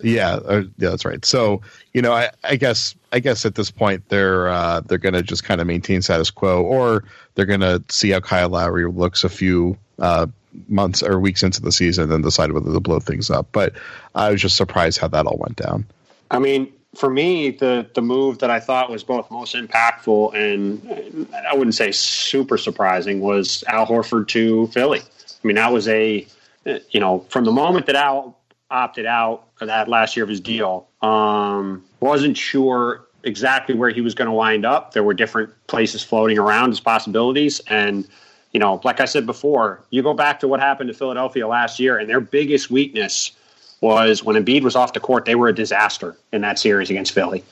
Yeah, 0.01 0.35
uh, 0.35 0.63
yeah, 0.77 0.89
that's 0.89 1.05
right. 1.05 1.23
So 1.23 1.61
you 1.93 2.01
know, 2.01 2.13
I, 2.13 2.31
I, 2.43 2.55
guess 2.55 2.95
I 3.11 3.19
guess 3.19 3.45
at 3.45 3.55
this 3.55 3.71
point 3.71 4.09
they're 4.09 4.49
uh, 4.49 4.81
they're 4.81 4.97
going 4.97 5.13
to 5.13 5.23
just 5.23 5.43
kind 5.43 5.61
of 5.61 5.67
maintain 5.67 6.01
status 6.01 6.29
quo, 6.29 6.63
or 6.63 7.03
they're 7.35 7.45
going 7.45 7.61
to 7.61 7.83
see 7.89 8.09
how 8.09 8.19
Kyle 8.19 8.49
Lowry 8.49 8.85
looks 8.85 9.23
a 9.23 9.29
few 9.29 9.77
uh, 9.99 10.27
months 10.67 11.03
or 11.03 11.19
weeks 11.19 11.43
into 11.43 11.61
the 11.61 11.71
season, 11.71 12.03
and 12.03 12.11
then 12.11 12.21
decide 12.21 12.51
whether 12.51 12.71
to 12.71 12.79
blow 12.79 12.99
things 12.99 13.29
up. 13.29 13.47
But 13.51 13.73
I 14.15 14.31
was 14.31 14.41
just 14.41 14.57
surprised 14.57 14.99
how 14.99 15.07
that 15.09 15.25
all 15.25 15.37
went 15.37 15.55
down. 15.55 15.85
I 16.31 16.39
mean, 16.39 16.71
for 16.95 17.09
me, 17.09 17.51
the 17.51 17.87
the 17.93 18.01
move 18.01 18.39
that 18.39 18.49
I 18.49 18.59
thought 18.59 18.89
was 18.89 19.03
both 19.03 19.29
most 19.31 19.55
impactful 19.55 20.33
and 20.33 21.27
I 21.49 21.55
wouldn't 21.55 21.75
say 21.75 21.91
super 21.91 22.57
surprising 22.57 23.19
was 23.19 23.63
Al 23.67 23.85
Horford 23.85 24.27
to 24.29 24.67
Philly. 24.67 24.99
I 24.99 25.47
mean, 25.47 25.55
that 25.55 25.71
was 25.71 25.87
a 25.87 26.25
you 26.65 26.99
know 26.99 27.25
from 27.29 27.45
the 27.45 27.51
moment 27.51 27.85
that 27.85 27.95
Al 27.95 28.37
opted 28.69 29.05
out 29.05 29.47
of 29.61 29.67
that 29.67 29.87
last 29.87 30.17
year 30.17 30.23
of 30.23 30.29
his 30.29 30.41
deal, 30.41 30.87
um, 31.01 31.83
wasn't 31.99 32.37
sure 32.37 33.05
exactly 33.23 33.75
where 33.75 33.89
he 33.89 34.01
was 34.01 34.15
going 34.15 34.27
to 34.27 34.33
wind 34.33 34.65
up. 34.65 34.93
There 34.93 35.03
were 35.03 35.13
different 35.13 35.53
places 35.67 36.03
floating 36.03 36.37
around 36.37 36.71
as 36.71 36.79
possibilities, 36.79 37.59
and 37.67 38.07
you 38.51 38.59
know, 38.59 38.81
like 38.83 38.99
I 38.99 39.05
said 39.05 39.25
before, 39.25 39.83
you 39.89 40.01
go 40.01 40.13
back 40.13 40.39
to 40.39 40.47
what 40.47 40.59
happened 40.59 40.87
to 40.87 40.93
Philadelphia 40.93 41.47
last 41.47 41.79
year, 41.79 41.97
and 41.97 42.09
their 42.09 42.21
biggest 42.21 42.71
weakness 42.71 43.31
was 43.81 44.23
when 44.23 44.43
Embiid 44.43 44.63
was 44.63 44.75
off 44.75 44.93
the 44.93 44.99
court, 44.99 45.25
they 45.25 45.35
were 45.35 45.49
a 45.49 45.55
disaster 45.55 46.17
in 46.31 46.41
that 46.41 46.57
series 46.57 46.89
against 46.89 47.13
Philly. 47.13 47.43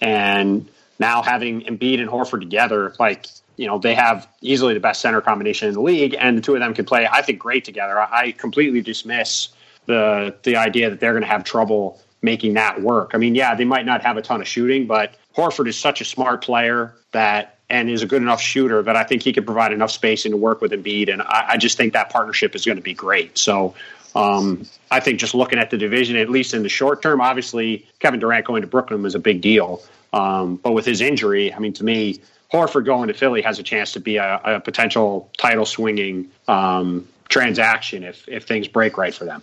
And 0.00 0.68
now 0.98 1.22
having 1.22 1.62
Embiid 1.62 2.00
and 2.00 2.10
Horford 2.10 2.40
together, 2.40 2.94
like, 2.98 3.26
you 3.56 3.66
know, 3.66 3.78
they 3.78 3.94
have 3.94 4.28
easily 4.40 4.74
the 4.74 4.80
best 4.80 5.00
center 5.00 5.20
combination 5.20 5.68
in 5.68 5.74
the 5.74 5.82
league, 5.82 6.16
and 6.18 6.38
the 6.38 6.42
two 6.42 6.54
of 6.54 6.60
them 6.60 6.74
can 6.74 6.84
play, 6.84 7.08
I 7.10 7.22
think, 7.22 7.38
great 7.38 7.64
together. 7.64 8.00
I 8.00 8.32
completely 8.32 8.80
dismiss 8.80 9.48
the 9.86 10.34
the 10.42 10.56
idea 10.56 10.90
that 10.90 11.00
they're 11.00 11.12
going 11.12 11.22
to 11.22 11.28
have 11.28 11.44
trouble 11.44 12.00
making 12.22 12.54
that 12.54 12.80
work. 12.80 13.12
I 13.14 13.18
mean, 13.18 13.34
yeah, 13.34 13.54
they 13.54 13.64
might 13.64 13.86
not 13.86 14.02
have 14.02 14.16
a 14.16 14.22
ton 14.22 14.40
of 14.40 14.48
shooting, 14.48 14.86
but 14.86 15.14
Horford 15.36 15.68
is 15.68 15.78
such 15.78 16.00
a 16.00 16.04
smart 16.04 16.42
player 16.42 16.94
that 17.12 17.58
and 17.70 17.90
is 17.90 18.02
a 18.02 18.06
good 18.06 18.22
enough 18.22 18.40
shooter 18.40 18.82
that 18.82 18.96
I 18.96 19.04
think 19.04 19.22
he 19.22 19.32
could 19.32 19.44
provide 19.44 19.72
enough 19.72 19.90
spacing 19.90 20.32
to 20.32 20.38
work 20.38 20.60
with 20.60 20.72
Embiid, 20.72 21.12
and 21.12 21.20
I, 21.22 21.44
I 21.50 21.56
just 21.58 21.76
think 21.76 21.92
that 21.92 22.10
partnership 22.10 22.54
is 22.54 22.64
going 22.64 22.76
to 22.76 22.82
be 22.82 22.94
great. 22.94 23.36
So 23.36 23.74
um, 24.14 24.66
I 24.90 25.00
think 25.00 25.20
just 25.20 25.34
looking 25.34 25.58
at 25.58 25.70
the 25.70 25.76
division, 25.76 26.16
at 26.16 26.30
least 26.30 26.54
in 26.54 26.62
the 26.62 26.68
short 26.68 27.02
term, 27.02 27.20
obviously 27.20 27.86
Kevin 27.98 28.20
Durant 28.20 28.46
going 28.46 28.62
to 28.62 28.68
Brooklyn 28.68 29.02
was 29.02 29.14
a 29.14 29.18
big 29.18 29.40
deal. 29.40 29.82
Um, 30.12 30.56
but 30.56 30.72
with 30.72 30.86
his 30.86 31.02
injury, 31.02 31.52
I 31.52 31.58
mean, 31.58 31.74
to 31.74 31.84
me, 31.84 32.20
Horford 32.52 32.86
going 32.86 33.08
to 33.08 33.14
Philly 33.14 33.42
has 33.42 33.58
a 33.58 33.62
chance 33.62 33.92
to 33.92 34.00
be 34.00 34.16
a, 34.16 34.40
a 34.42 34.60
potential 34.60 35.30
title 35.36 35.66
swinging 35.66 36.30
um, 36.48 37.06
transaction 37.28 38.04
if 38.04 38.26
if 38.26 38.46
things 38.46 38.68
break 38.68 38.96
right 38.96 39.14
for 39.14 39.26
them. 39.26 39.42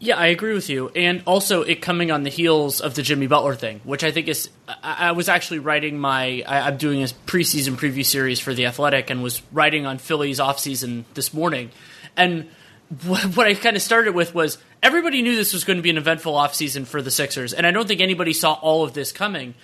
Yeah, 0.00 0.16
I 0.16 0.26
agree 0.26 0.54
with 0.54 0.70
you, 0.70 0.90
and 0.90 1.22
also 1.26 1.62
it 1.62 1.82
coming 1.82 2.12
on 2.12 2.22
the 2.22 2.30
heels 2.30 2.80
of 2.80 2.94
the 2.94 3.02
Jimmy 3.02 3.26
Butler 3.26 3.56
thing, 3.56 3.80
which 3.82 4.04
I 4.04 4.12
think 4.12 4.28
is. 4.28 4.48
I, 4.68 5.08
I 5.08 5.12
was 5.12 5.28
actually 5.28 5.58
writing 5.58 5.98
my. 5.98 6.44
I, 6.46 6.68
am 6.68 6.76
doing 6.76 7.02
a 7.02 7.06
preseason 7.06 7.74
preview 7.74 8.04
series 8.04 8.38
for 8.38 8.54
the 8.54 8.66
Athletic, 8.66 9.10
and 9.10 9.24
was 9.24 9.42
writing 9.50 9.86
on 9.86 9.98
Philly's 9.98 10.38
offseason 10.38 11.02
this 11.14 11.34
morning, 11.34 11.72
and 12.16 12.48
what, 13.06 13.36
what 13.36 13.46
I 13.48 13.54
kind 13.54 13.74
of 13.74 13.82
started 13.82 14.14
with 14.14 14.36
was 14.36 14.58
everybody 14.84 15.20
knew 15.20 15.34
this 15.34 15.52
was 15.52 15.64
going 15.64 15.78
to 15.78 15.82
be 15.82 15.90
an 15.90 15.98
eventful 15.98 16.32
offseason 16.32 16.86
for 16.86 17.02
the 17.02 17.10
Sixers, 17.10 17.52
and 17.52 17.66
I 17.66 17.72
don't 17.72 17.88
think 17.88 18.00
anybody 18.00 18.32
saw 18.32 18.52
all 18.52 18.84
of 18.84 18.94
this 18.94 19.10
coming 19.10 19.54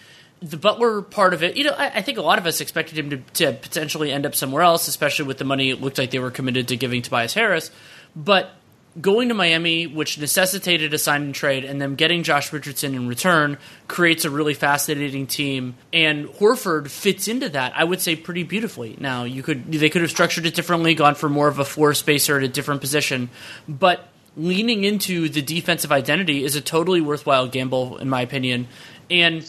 the 0.42 0.56
Butler 0.58 1.00
part 1.00 1.32
of 1.32 1.42
it, 1.42 1.56
you 1.56 1.64
know, 1.64 1.72
I, 1.72 1.86
I, 1.86 2.02
think 2.02 2.18
a 2.18 2.22
lot 2.22 2.38
of 2.38 2.44
us 2.44 2.60
expected 2.60 2.98
him 2.98 3.10
to, 3.10 3.16
to, 3.16 3.52
potentially 3.54 4.12
end 4.12 4.26
up 4.26 4.34
somewhere 4.34 4.62
else, 4.62 4.88
especially 4.88 5.24
with 5.24 5.38
the 5.38 5.44
money 5.44 5.70
it 5.70 5.80
looked 5.80 5.96
like 5.96 6.10
they 6.10 6.18
were 6.18 6.32
committed 6.32 6.68
to 6.68 6.76
giving 6.76 7.00
Tobias 7.00 7.32
Harris. 7.32 7.70
But 8.14 8.50
going 9.00 9.28
to 9.28 9.34
Miami, 9.34 9.86
which 9.86 10.18
necessitated 10.18 10.94
a 10.94 10.98
sign 10.98 11.22
and 11.22 11.34
trade, 11.34 11.64
and 11.64 11.80
then 11.80 11.94
getting 11.96 12.22
Josh 12.22 12.52
Richardson 12.52 12.94
in 12.94 13.08
return 13.08 13.58
creates 13.88 14.24
a 14.24 14.30
really 14.30 14.54
fascinating 14.54 15.26
team. 15.26 15.74
And 15.92 16.26
Horford 16.26 16.88
fits 16.88 17.26
into 17.26 17.48
that, 17.50 17.72
I 17.76 17.84
would 17.84 18.00
say, 18.00 18.14
pretty 18.16 18.44
beautifully. 18.44 18.96
Now, 19.00 19.24
you 19.24 19.42
could 19.42 19.70
they 19.72 19.90
could 19.90 20.02
have 20.02 20.10
structured 20.10 20.46
it 20.46 20.54
differently, 20.54 20.94
gone 20.94 21.14
for 21.14 21.28
more 21.28 21.48
of 21.48 21.58
a 21.58 21.64
floor 21.64 21.94
spacer 21.94 22.36
at 22.36 22.42
a 22.44 22.48
different 22.48 22.80
position, 22.80 23.30
but 23.68 24.08
leaning 24.36 24.84
into 24.84 25.28
the 25.28 25.42
defensive 25.42 25.92
identity 25.92 26.44
is 26.44 26.56
a 26.56 26.60
totally 26.60 27.00
worthwhile 27.00 27.46
gamble, 27.48 27.98
in 27.98 28.08
my 28.08 28.20
opinion. 28.20 28.66
And 29.10 29.42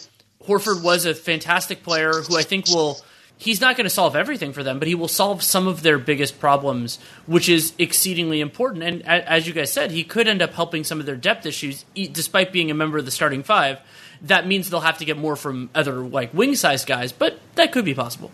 Horford 0.44 0.82
was 0.82 1.06
a 1.06 1.14
fantastic 1.14 1.82
player 1.82 2.12
who 2.12 2.36
I 2.36 2.42
think 2.42 2.68
will. 2.68 3.00
He's 3.38 3.60
not 3.60 3.76
going 3.76 3.84
to 3.84 3.90
solve 3.90 4.16
everything 4.16 4.52
for 4.52 4.62
them, 4.62 4.78
but 4.78 4.88
he 4.88 4.94
will 4.94 5.08
solve 5.08 5.42
some 5.42 5.66
of 5.66 5.82
their 5.82 5.98
biggest 5.98 6.40
problems, 6.40 6.98
which 7.26 7.48
is 7.48 7.74
exceedingly 7.78 8.40
important. 8.40 8.82
And 8.82 9.06
as 9.06 9.46
you 9.46 9.52
guys 9.52 9.70
said, 9.70 9.90
he 9.90 10.04
could 10.04 10.26
end 10.26 10.40
up 10.40 10.54
helping 10.54 10.84
some 10.84 11.00
of 11.00 11.06
their 11.06 11.16
depth 11.16 11.44
issues, 11.44 11.84
despite 11.94 12.52
being 12.52 12.70
a 12.70 12.74
member 12.74 12.96
of 12.96 13.04
the 13.04 13.10
starting 13.10 13.42
five. 13.42 13.78
That 14.22 14.46
means 14.46 14.70
they'll 14.70 14.80
have 14.80 14.98
to 14.98 15.04
get 15.04 15.18
more 15.18 15.36
from 15.36 15.68
other 15.74 15.96
like 15.96 16.32
wing 16.32 16.54
size 16.54 16.86
guys, 16.86 17.12
but 17.12 17.38
that 17.56 17.72
could 17.72 17.84
be 17.84 17.94
possible 17.94 18.30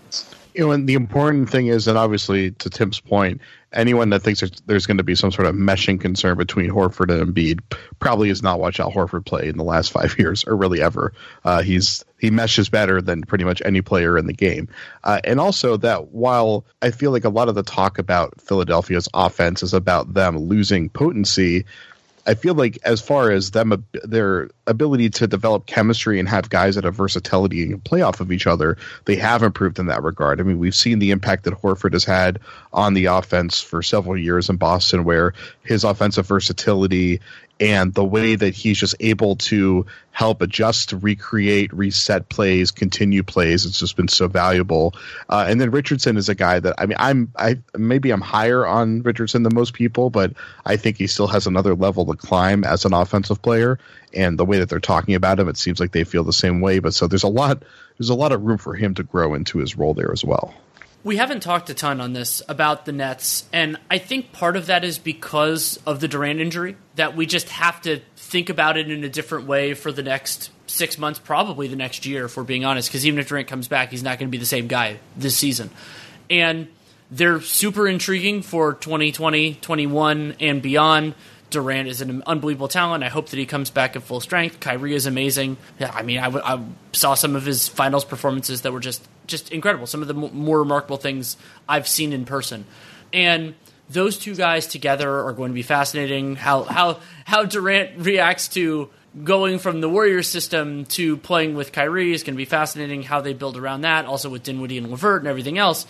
you 0.54 0.64
know, 0.64 0.70
and 0.72 0.88
the 0.88 0.94
important 0.94 1.50
thing 1.50 1.68
is, 1.68 1.88
and 1.88 1.96
obviously 1.96 2.50
to 2.52 2.70
Tim's 2.70 3.00
point, 3.00 3.40
anyone 3.72 4.10
that 4.10 4.20
thinks 4.20 4.40
there's, 4.40 4.60
there's 4.66 4.86
going 4.86 4.98
to 4.98 5.02
be 5.04 5.14
some 5.14 5.32
sort 5.32 5.46
of 5.46 5.54
meshing 5.54 6.00
concern 6.00 6.36
between 6.36 6.70
Horford 6.70 7.12
and 7.12 7.34
Embiid 7.34 7.60
probably 7.98 8.28
has 8.28 8.42
not 8.42 8.60
watched 8.60 8.80
Al 8.80 8.92
Horford 8.92 9.24
play 9.24 9.48
in 9.48 9.56
the 9.56 9.64
last 9.64 9.90
five 9.92 10.18
years, 10.18 10.44
or 10.44 10.56
really 10.56 10.82
ever. 10.82 11.12
Uh, 11.44 11.62
he's 11.62 12.04
he 12.18 12.30
meshes 12.30 12.68
better 12.68 13.02
than 13.02 13.22
pretty 13.22 13.44
much 13.44 13.60
any 13.64 13.82
player 13.82 14.16
in 14.16 14.26
the 14.26 14.32
game, 14.32 14.68
uh, 15.04 15.20
and 15.24 15.40
also 15.40 15.76
that 15.76 16.08
while 16.08 16.64
I 16.80 16.90
feel 16.90 17.10
like 17.10 17.24
a 17.24 17.30
lot 17.30 17.48
of 17.48 17.54
the 17.54 17.62
talk 17.62 17.98
about 17.98 18.40
Philadelphia's 18.40 19.08
offense 19.12 19.62
is 19.62 19.74
about 19.74 20.14
them 20.14 20.38
losing 20.38 20.88
potency, 20.88 21.64
I 22.24 22.34
feel 22.34 22.54
like 22.54 22.78
as 22.84 23.00
far 23.00 23.30
as 23.30 23.50
them 23.50 23.84
their 24.04 24.50
ability 24.66 25.10
to 25.10 25.26
develop 25.26 25.66
chemistry 25.66 26.20
and 26.20 26.28
have 26.28 26.48
guys 26.48 26.76
that 26.76 26.84
have 26.84 26.94
versatility 26.94 27.64
and 27.72 27.82
play 27.82 28.02
off 28.02 28.20
of 28.20 28.30
each 28.30 28.46
other, 28.46 28.76
they 29.06 29.16
have 29.16 29.42
improved 29.42 29.78
in 29.78 29.86
that 29.86 30.02
regard. 30.02 30.40
I 30.40 30.44
mean, 30.44 30.58
we've 30.58 30.74
seen 30.74 31.00
the 31.00 31.10
impact 31.10 31.44
that 31.44 31.54
Horford 31.54 31.94
has 31.94 32.04
had 32.04 32.38
on 32.72 32.94
the 32.94 33.06
offense 33.06 33.60
for 33.60 33.82
several 33.82 34.16
years 34.16 34.48
in 34.48 34.56
Boston, 34.56 35.04
where 35.04 35.34
his 35.64 35.82
offensive 35.84 36.26
versatility 36.26 37.20
and 37.62 37.94
the 37.94 38.04
way 38.04 38.34
that 38.34 38.56
he's 38.56 38.76
just 38.76 38.96
able 38.98 39.36
to 39.36 39.86
help 40.10 40.42
adjust, 40.42 40.92
recreate, 40.94 41.72
reset 41.72 42.28
plays, 42.28 42.72
continue 42.72 43.22
plays, 43.22 43.64
it's 43.64 43.78
just 43.78 43.94
been 43.94 44.08
so 44.08 44.26
valuable. 44.26 44.94
Uh, 45.28 45.44
and 45.46 45.60
then 45.60 45.70
Richardson 45.70 46.16
is 46.16 46.28
a 46.28 46.34
guy 46.34 46.58
that 46.58 46.74
I 46.78 46.86
mean, 46.86 46.96
I'm 46.98 47.32
I 47.36 47.60
maybe 47.76 48.10
I'm 48.10 48.20
higher 48.20 48.66
on 48.66 49.02
Richardson 49.02 49.44
than 49.44 49.54
most 49.54 49.74
people, 49.74 50.10
but 50.10 50.32
I 50.66 50.76
think 50.76 50.96
he 50.98 51.06
still 51.06 51.28
has 51.28 51.46
another 51.46 51.76
level 51.76 52.04
to 52.06 52.16
climb 52.16 52.64
as 52.64 52.84
an 52.84 52.94
offensive 52.94 53.40
player. 53.40 53.78
And 54.12 54.40
the 54.40 54.44
way 54.44 54.58
that 54.58 54.68
they're 54.68 54.80
talking 54.80 55.14
about 55.14 55.38
him, 55.38 55.48
it 55.48 55.56
seems 55.56 55.78
like 55.78 55.92
they 55.92 56.02
feel 56.02 56.24
the 56.24 56.32
same 56.32 56.60
way. 56.60 56.80
But 56.80 56.94
so 56.94 57.06
there's 57.06 57.22
a 57.22 57.28
lot 57.28 57.62
there's 57.96 58.10
a 58.10 58.16
lot 58.16 58.32
of 58.32 58.42
room 58.42 58.58
for 58.58 58.74
him 58.74 58.94
to 58.94 59.04
grow 59.04 59.34
into 59.34 59.58
his 59.58 59.78
role 59.78 59.94
there 59.94 60.10
as 60.10 60.24
well. 60.24 60.52
We 61.04 61.16
haven't 61.16 61.40
talked 61.40 61.68
a 61.68 61.74
ton 61.74 62.00
on 62.00 62.12
this 62.12 62.42
about 62.48 62.84
the 62.84 62.92
Nets, 62.92 63.44
and 63.52 63.76
I 63.90 63.98
think 63.98 64.30
part 64.30 64.56
of 64.56 64.66
that 64.66 64.84
is 64.84 64.98
because 64.98 65.80
of 65.84 65.98
the 65.98 66.06
Durant 66.06 66.38
injury, 66.38 66.76
that 66.94 67.16
we 67.16 67.26
just 67.26 67.48
have 67.48 67.80
to 67.82 68.00
think 68.16 68.50
about 68.50 68.76
it 68.76 68.88
in 68.88 69.02
a 69.02 69.08
different 69.08 69.48
way 69.48 69.74
for 69.74 69.90
the 69.90 70.04
next 70.04 70.50
six 70.68 70.98
months, 70.98 71.18
probably 71.18 71.66
the 71.66 71.74
next 71.74 72.06
year, 72.06 72.26
if 72.26 72.36
we're 72.36 72.44
being 72.44 72.64
honest, 72.64 72.88
because 72.88 73.04
even 73.04 73.18
if 73.18 73.26
Durant 73.26 73.48
comes 73.48 73.66
back, 73.66 73.90
he's 73.90 74.04
not 74.04 74.20
going 74.20 74.28
to 74.28 74.30
be 74.30 74.38
the 74.38 74.46
same 74.46 74.68
guy 74.68 75.00
this 75.16 75.36
season. 75.36 75.70
And 76.30 76.68
they're 77.10 77.40
super 77.40 77.88
intriguing 77.88 78.42
for 78.42 78.72
2020, 78.72 79.54
21, 79.54 80.36
and 80.38 80.62
beyond. 80.62 81.14
Durant 81.52 81.88
is 81.88 82.00
an 82.00 82.22
unbelievable 82.26 82.68
talent. 82.68 83.04
I 83.04 83.08
hope 83.08 83.28
that 83.28 83.38
he 83.38 83.46
comes 83.46 83.70
back 83.70 83.94
at 83.94 84.02
full 84.02 84.20
strength. 84.20 84.58
Kyrie 84.58 84.94
is 84.94 85.06
amazing. 85.06 85.56
I 85.80 86.02
mean, 86.02 86.18
I, 86.18 86.24
w- 86.24 86.42
I 86.44 86.60
saw 86.92 87.14
some 87.14 87.36
of 87.36 87.44
his 87.44 87.68
finals 87.68 88.04
performances 88.04 88.62
that 88.62 88.72
were 88.72 88.80
just 88.80 89.06
just 89.26 89.52
incredible. 89.52 89.86
Some 89.86 90.02
of 90.02 90.08
the 90.08 90.14
m- 90.14 90.36
more 90.36 90.58
remarkable 90.58 90.96
things 90.96 91.36
I've 91.68 91.86
seen 91.86 92.12
in 92.12 92.24
person, 92.24 92.64
and 93.12 93.54
those 93.88 94.18
two 94.18 94.34
guys 94.34 94.66
together 94.66 95.24
are 95.26 95.32
going 95.32 95.50
to 95.50 95.54
be 95.54 95.62
fascinating. 95.62 96.34
How 96.34 96.64
how 96.64 97.00
how 97.24 97.44
Durant 97.44 97.98
reacts 97.98 98.48
to 98.48 98.90
going 99.22 99.58
from 99.58 99.80
the 99.80 99.88
Warriors 99.88 100.26
system 100.26 100.86
to 100.86 101.18
playing 101.18 101.54
with 101.54 101.70
Kyrie 101.70 102.12
is 102.12 102.22
going 102.22 102.34
to 102.34 102.38
be 102.38 102.46
fascinating. 102.46 103.02
How 103.02 103.20
they 103.20 103.34
build 103.34 103.56
around 103.56 103.82
that, 103.82 104.06
also 104.06 104.28
with 104.30 104.42
Dinwiddie 104.42 104.78
and 104.78 104.90
LeVert 104.90 105.22
and 105.22 105.28
everything 105.28 105.58
else. 105.58 105.86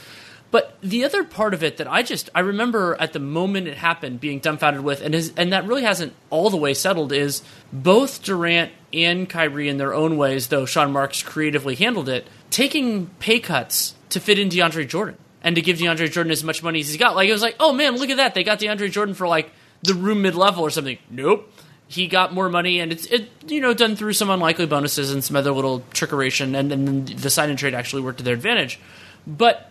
The 0.83 1.05
other 1.05 1.23
part 1.23 1.55
of 1.55 1.63
it 1.63 1.77
that 1.77 1.87
I 1.87 2.03
just 2.03 2.29
I 2.35 2.41
remember 2.41 2.97
at 2.99 3.13
the 3.13 3.21
moment 3.21 3.69
it 3.69 3.77
happened 3.77 4.19
being 4.19 4.41
dumbfounded 4.41 4.83
with, 4.83 5.01
and 5.01 5.15
is, 5.15 5.33
and 5.37 5.53
that 5.53 5.65
really 5.65 5.85
hasn't 5.85 6.13
all 6.29 6.51
the 6.51 6.57
way 6.57 6.75
settled 6.75 7.13
is 7.13 7.43
both 7.73 8.25
Durant 8.25 8.73
and 8.93 9.29
Kyrie 9.29 9.69
in 9.69 9.77
their 9.77 9.95
own 9.95 10.17
ways, 10.17 10.49
though 10.49 10.67
Sean 10.67 10.93
Marks 10.93 11.23
creatively 11.23 11.77
handled 11.77 12.09
it, 12.09 12.27
taking 12.51 13.07
pay 13.21 13.39
cuts 13.39 13.95
to 14.11 14.19
fit 14.19 14.41
in 14.41 14.49
DeAndre 14.49 14.89
Jordan 14.89 15.17
and 15.43 15.55
to 15.55 15.63
give 15.63 15.79
DeAndre 15.79 16.11
Jordan 16.11 16.33
as 16.33 16.43
much 16.43 16.63
money 16.63 16.81
as 16.81 16.89
he's 16.89 16.97
got. 16.97 17.15
Like 17.15 17.29
it 17.29 17.33
was 17.33 17.43
like, 17.43 17.57
oh 17.61 17.73
man, 17.73 17.97
look 17.97 18.11
at 18.11 18.17
that, 18.17 18.35
they 18.35 18.43
got 18.43 18.59
DeAndre 18.59 18.91
Jordan 18.91 19.15
for 19.15 19.29
like 19.29 19.53
the 19.83 19.95
room 19.95 20.23
mid 20.23 20.35
level 20.35 20.65
or 20.65 20.71
something. 20.71 20.99
Nope. 21.11 21.49
He 21.89 22.07
got 22.07 22.33
more 22.33 22.49
money, 22.49 22.81
and 22.81 22.91
it's 22.91 23.05
it 23.07 23.29
you 23.47 23.61
know 23.61 23.75
done 23.75 23.97
through 23.97 24.15
some 24.15 24.31
unlikely 24.31 24.65
bonuses 24.65 25.13
and 25.13 25.23
some 25.23 25.37
other 25.37 25.53
little 25.53 25.81
trickeration, 25.91 26.59
and 26.59 26.71
then 26.71 27.05
the 27.05 27.29
sign 27.29 27.51
and 27.51 27.59
trade 27.59 27.75
actually 27.75 28.01
worked 28.01 28.19
to 28.19 28.25
their 28.25 28.35
advantage. 28.35 28.81
But 29.27 29.71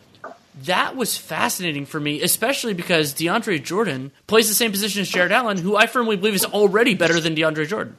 that 0.63 0.95
was 0.95 1.17
fascinating 1.17 1.85
for 1.85 1.99
me, 1.99 2.21
especially 2.21 2.73
because 2.73 3.13
DeAndre 3.13 3.63
Jordan 3.63 4.11
plays 4.27 4.49
the 4.49 4.55
same 4.55 4.71
position 4.71 5.01
as 5.01 5.09
Jarrett 5.09 5.31
Allen, 5.31 5.57
who 5.57 5.75
I 5.75 5.87
firmly 5.87 6.17
believe 6.17 6.35
is 6.35 6.45
already 6.45 6.93
better 6.93 7.19
than 7.19 7.35
DeAndre 7.35 7.67
Jordan. 7.67 7.95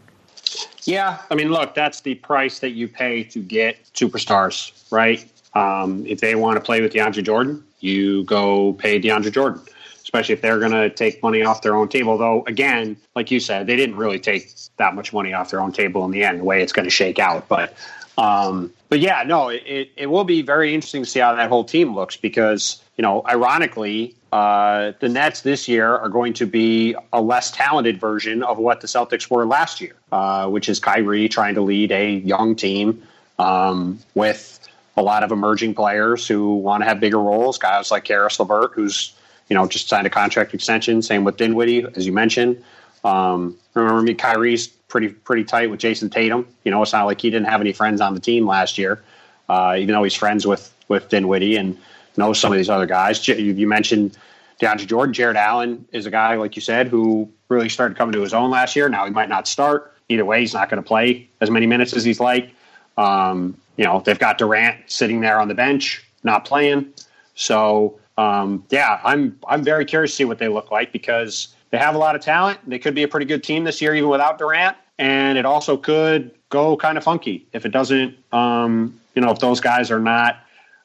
Yeah, 0.85 1.19
I 1.31 1.35
mean, 1.35 1.51
look, 1.51 1.75
that's 1.75 2.01
the 2.01 2.15
price 2.17 2.59
that 2.59 2.71
you 2.71 2.89
pay 2.89 3.25
to 3.25 3.41
get 3.41 3.83
superstars, 3.95 4.73
right? 4.91 5.25
Um, 5.55 6.07
if 6.07 6.21
they 6.21 6.35
want 6.35 6.57
to 6.57 6.61
play 6.61 6.81
with 6.81 6.93
DeAndre 6.93 7.25
Jordan, 7.25 7.65
you 7.81 8.25
go 8.25 8.73
pay 8.75 9.01
DeAndre 9.01 9.33
Jordan, 9.33 9.63
especially 10.03 10.35
if 10.35 10.41
they're 10.41 10.59
going 10.59 10.73
to 10.73 10.91
take 10.91 11.23
money 11.23 11.43
off 11.43 11.63
their 11.63 11.77
own 11.77 11.89
table. 11.89 12.19
Though, 12.19 12.45
again, 12.47 12.97
like 13.15 13.31
you 13.31 13.41
said, 13.41 13.67
they 13.67 13.77
didn't 13.77 13.97
really 13.97 14.19
take 14.19 14.53
that 14.77 14.95
much 14.95 15.13
money 15.13 15.33
off 15.33 15.51
their 15.51 15.61
own 15.61 15.73
table 15.73 16.05
in 16.05 16.11
the 16.11 16.25
end, 16.25 16.41
the 16.41 16.45
way 16.45 16.63
it's 16.63 16.73
going 16.73 16.85
to 16.85 16.91
shake 16.91 17.19
out. 17.19 17.49
But 17.49 17.75
um, 18.19 18.73
but 18.89 19.01
yeah, 19.01 19.23
no, 19.27 19.49
it, 19.49 19.91
it 19.97 20.07
will 20.07 20.25
be 20.25 20.43
very 20.43 20.75
interesting 20.75 21.03
to 21.03 21.09
see 21.09 21.21
how 21.21 21.35
that 21.35 21.49
whole 21.49 21.65
team 21.65 21.95
looks 21.95 22.17
because, 22.17 22.83
you 22.97 23.03
know, 23.03 23.23
ironically, 23.27 24.15
uh, 24.33 24.93
the 25.01 25.09
Nets 25.09 25.43
this 25.43 25.69
year 25.69 25.97
are 25.97 26.09
going 26.09 26.33
to 26.35 26.47
be 26.47 26.95
a 27.13 27.21
less 27.21 27.51
talented 27.51 27.99
version 27.99 28.43
of 28.43 28.59
what 28.59 28.81
the 28.81 28.87
Celtics 28.87 29.31
were 29.31 29.47
last 29.47 29.81
year, 29.81 29.95
uh, 30.11 30.49
which 30.49 30.69
is 30.69 30.79
Kyrie 30.79 31.29
trying 31.29 31.55
to 31.55 31.63
lead 31.63 31.93
a 31.93 32.13
young 32.13 32.55
team 32.55 33.03
um, 33.39 33.99
with 34.15 34.59
a 34.97 35.03
lot 35.03 35.23
of 35.23 35.33
emerging 35.33 35.75
players 35.75 36.27
who 36.27 36.57
want 36.57 36.83
to 36.83 36.89
have 36.89 37.01
bigger 37.01 37.21
roles. 37.21 37.59
Guys 37.59 37.91
like 37.91 38.05
Caris 38.05 38.39
LeVert, 38.39 38.73
who's 38.75 39.15
you 39.49 39.55
know 39.55 39.67
just 39.67 39.89
signed 39.89 40.07
a 40.07 40.11
contract 40.11 40.55
extension. 40.55 41.03
Same 41.03 41.25
with 41.25 41.37
Dinwiddie, 41.37 41.87
as 41.97 42.07
you 42.07 42.13
mentioned. 42.13 42.63
Um, 43.05 43.57
remember 43.75 44.03
me, 44.03 44.15
Kyrie's 44.15 44.69
pretty 44.93 45.09
pretty 45.09 45.43
tight 45.43 45.71
with 45.71 45.81
Jayson 45.81 46.11
Tatum. 46.11 46.47
You 46.65 46.71
know, 46.71 46.83
it's 46.83 46.93
not 46.93 47.07
like 47.07 47.21
he 47.21 47.31
didn't 47.31 47.49
have 47.49 47.63
any 47.63 47.73
friends 47.73 48.01
on 48.03 48.13
the 48.13 48.21
team 48.21 48.47
last 48.47 48.77
year, 48.77 49.03
uh, 49.49 49.75
even 49.79 49.95
though 49.95 50.05
he's 50.05 50.15
friends 50.15 50.47
with 50.47 50.73
with 50.87 51.09
Dinwiddie 51.09 51.57
and 51.57 51.79
knows 52.19 52.39
some 52.39 52.53
of 52.53 52.59
these 52.59 52.69
other 52.69 52.85
guys. 52.85 53.27
You, 53.27 53.35
you 53.37 53.67
mentioned 53.67 54.19
DeAndre 54.61 54.87
Jordan, 54.87 55.15
Jarrett 55.15 55.39
Allen 55.39 55.87
is 55.93 56.05
a 56.05 56.11
guy 56.11 56.37
like 56.37 56.55
you 56.55 56.63
said 56.63 56.89
who 56.89 57.29
really 57.49 57.71
started 57.71 57.97
coming 57.97 58.13
to 58.13 58.21
his 58.21 58.35
own 58.35 58.51
last 58.51 58.77
year. 58.77 58.89
Now 58.91 59.07
he 59.07 59.11
might 59.11 59.31
not 59.31 59.49
start. 59.49 59.95
Either 60.11 60.27
way, 60.27 60.41
he's 60.41 60.53
not 60.53 60.69
going 60.69 60.83
to 60.83 60.87
play 60.87 61.29
as 61.41 61.51
many 61.51 61.67
minutes 61.67 61.95
as 61.95 62.05
he's 62.05 62.21
like. 62.21 62.51
Um, 62.99 63.57
you 63.79 63.85
know, 63.85 64.03
they've 64.05 64.19
got 64.19 64.37
Durant 64.37 64.79
sitting 64.87 65.23
there 65.23 65.41
on 65.41 65.49
the 65.49 65.55
bench, 65.55 66.05
not 66.23 66.45
playing. 66.45 66.93
So 67.35 67.99
um, 68.19 68.67
yeah, 68.69 69.01
I'm 69.03 69.39
I'm 69.49 69.65
very 69.65 69.87
curious 69.87 70.11
to 70.11 70.17
see 70.17 70.25
what 70.27 70.39
they 70.39 70.49
look 70.49 70.71
like 70.71 70.93
because 70.93 71.55
they 71.71 71.79
have 71.79 71.95
a 71.95 71.99
lot 71.99 72.15
of 72.15 72.21
talent. 72.21 72.59
They 72.67 72.79
could 72.79 72.95
be 72.95 73.05
a 73.05 73.09
pretty 73.09 73.25
good 73.25 73.43
team 73.43 73.65
this 73.65 73.81
year, 73.81 73.95
even 73.95 74.11
without 74.11 74.37
Durant. 74.37 74.77
And 74.99 75.39
it 75.39 75.47
also 75.47 75.77
could 75.77 76.33
go 76.49 76.77
kind 76.77 76.99
of 76.99 77.05
funky 77.05 77.47
if 77.53 77.65
it 77.65 77.71
doesn't. 77.71 78.17
Um, 78.33 79.01
you 79.15 79.23
know, 79.23 79.31
if 79.31 79.39
those 79.39 79.61
guys 79.61 79.91
are 79.91 80.01
not, 80.01 80.39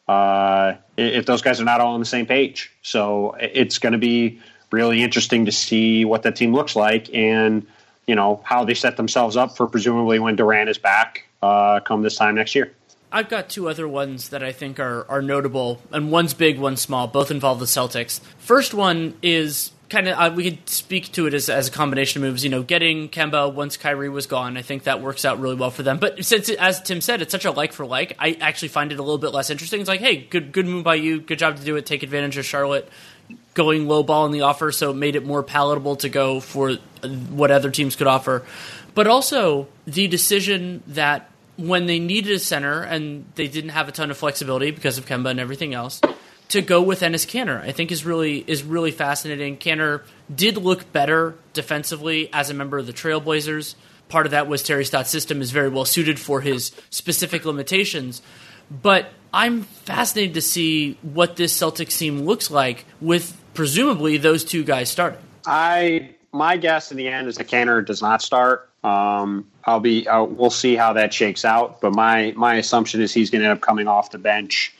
uh, 0.07 0.75
if 0.97 1.25
those 1.25 1.41
guys 1.41 1.61
are 1.61 1.65
not 1.65 1.81
all 1.81 1.93
on 1.93 1.99
the 1.99 2.05
same 2.05 2.25
page. 2.25 2.71
So 2.81 3.35
it's 3.39 3.79
going 3.79 3.93
to 3.93 3.99
be 3.99 4.39
really 4.71 5.03
interesting 5.03 5.45
to 5.45 5.51
see 5.51 6.05
what 6.05 6.23
that 6.23 6.35
team 6.35 6.53
looks 6.53 6.75
like 6.75 7.13
and 7.13 7.65
you 8.05 8.15
know 8.15 8.41
how 8.43 8.65
they 8.65 8.73
set 8.73 8.97
themselves 8.97 9.37
up 9.37 9.55
for 9.55 9.67
presumably 9.67 10.19
when 10.19 10.35
Durant 10.35 10.69
is 10.69 10.77
back 10.77 11.27
uh, 11.41 11.79
come 11.81 12.01
this 12.01 12.15
time 12.15 12.35
next 12.35 12.55
year. 12.55 12.73
I've 13.11 13.29
got 13.29 13.49
two 13.49 13.69
other 13.69 13.87
ones 13.87 14.29
that 14.29 14.43
I 14.43 14.51
think 14.51 14.79
are 14.79 15.05
are 15.09 15.21
notable, 15.21 15.81
and 15.91 16.11
one's 16.11 16.33
big, 16.33 16.59
one's 16.59 16.81
small. 16.81 17.07
Both 17.07 17.31
involve 17.31 17.59
the 17.59 17.65
Celtics. 17.65 18.19
First 18.37 18.73
one 18.73 19.17
is 19.21 19.71
kind 19.89 20.07
of 20.07 20.17
uh, 20.17 20.33
we 20.35 20.43
could 20.43 20.69
speak 20.69 21.11
to 21.13 21.27
it 21.27 21.33
as, 21.33 21.49
as 21.49 21.67
a 21.67 21.71
combination 21.71 22.23
of 22.23 22.29
moves. 22.29 22.43
You 22.43 22.49
know, 22.49 22.63
getting 22.63 23.09
Kemba 23.09 23.53
once 23.53 23.77
Kyrie 23.77 24.09
was 24.09 24.25
gone, 24.25 24.57
I 24.57 24.61
think 24.61 24.83
that 24.83 25.01
works 25.01 25.25
out 25.25 25.39
really 25.39 25.55
well 25.55 25.71
for 25.71 25.83
them. 25.83 25.97
But 25.97 26.23
since, 26.25 26.49
as 26.49 26.81
Tim 26.81 27.01
said, 27.01 27.21
it's 27.21 27.31
such 27.31 27.45
a 27.45 27.51
like 27.51 27.73
for 27.73 27.85
like, 27.85 28.15
I 28.19 28.37
actually 28.41 28.69
find 28.69 28.91
it 28.91 28.99
a 28.99 29.01
little 29.01 29.17
bit 29.17 29.31
less 29.31 29.49
interesting. 29.49 29.79
It's 29.79 29.87
like, 29.87 30.01
hey, 30.01 30.17
good 30.17 30.51
good 30.51 30.65
move 30.65 30.83
by 30.83 30.95
you, 30.95 31.19
good 31.21 31.39
job 31.39 31.57
to 31.57 31.63
do 31.63 31.75
it. 31.75 31.85
Take 31.85 32.03
advantage 32.03 32.37
of 32.37 32.45
Charlotte 32.45 32.89
going 33.53 33.87
low 33.87 34.03
ball 34.03 34.25
in 34.25 34.31
the 34.31 34.41
offer, 34.41 34.71
so 34.71 34.91
it 34.91 34.95
made 34.95 35.15
it 35.15 35.25
more 35.25 35.43
palatable 35.43 35.97
to 35.97 36.09
go 36.09 36.39
for 36.39 36.73
what 37.29 37.51
other 37.51 37.71
teams 37.71 37.95
could 37.95 38.07
offer. 38.07 38.45
But 38.93 39.07
also 39.07 39.67
the 39.85 40.07
decision 40.07 40.83
that 40.87 41.29
when 41.57 41.87
they 41.87 41.99
needed 41.99 42.33
a 42.33 42.39
center 42.39 42.83
and 42.83 43.25
they 43.35 43.47
didn't 43.47 43.71
have 43.71 43.87
a 43.87 43.91
ton 43.91 44.11
of 44.11 44.17
flexibility 44.17 44.71
because 44.71 44.97
of 44.97 45.05
Kemba 45.05 45.31
and 45.31 45.39
everything 45.39 45.73
else 45.73 46.01
to 46.49 46.61
go 46.61 46.81
with 46.81 47.01
Enes 47.01 47.27
Kanter, 47.27 47.61
I 47.61 47.71
think 47.71 47.91
is 47.91 48.05
really 48.05 48.43
is 48.47 48.63
really 48.63 48.91
fascinating. 48.91 49.57
Kanter 49.57 50.03
did 50.33 50.57
look 50.57 50.91
better 50.91 51.35
defensively 51.53 52.29
as 52.31 52.49
a 52.49 52.53
member 52.53 52.77
of 52.77 52.87
the 52.87 52.93
Trailblazers. 52.93 53.75
Part 54.09 54.25
of 54.25 54.31
that 54.31 54.47
was 54.47 54.63
Terry 54.63 54.85
Stotts' 54.85 55.09
system 55.09 55.41
is 55.41 55.51
very 55.51 55.69
well 55.69 55.85
suited 55.85 56.19
for 56.19 56.41
his 56.41 56.71
specific 56.89 57.43
limitations. 57.45 58.21
But 58.69 59.09
I'm 59.33 59.63
fascinated 59.63 60.35
to 60.35 60.41
see 60.41 60.97
what 61.01 61.35
this 61.35 61.57
Celtics 61.57 61.97
team 61.97 62.21
looks 62.21 62.49
like 62.49 62.85
with 63.01 63.35
presumably 63.53 64.17
those 64.17 64.43
two 64.43 64.63
guys 64.63 64.89
starting. 64.89 65.19
I 65.45 66.15
my 66.31 66.57
guess 66.57 66.91
in 66.91 66.97
the 66.97 67.07
end 67.07 67.27
is 67.27 67.35
that 67.37 67.47
Kanter 67.47 67.85
does 67.85 68.01
not 68.01 68.21
start. 68.21 68.69
Um, 68.83 69.47
I'll 69.65 69.81
be 69.81 70.07
I'll, 70.07 70.27
we'll 70.27 70.49
see 70.49 70.75
how 70.75 70.93
that 70.93 71.13
shakes 71.13 71.43
out, 71.43 71.81
but 71.81 71.93
my 71.93 72.33
my 72.37 72.55
assumption 72.55 73.01
is 73.01 73.13
he's 73.13 73.29
going 73.29 73.41
to 73.41 73.49
end 73.49 73.57
up 73.57 73.61
coming 73.61 73.87
off 73.87 74.11
the 74.11 74.17
bench 74.17 74.73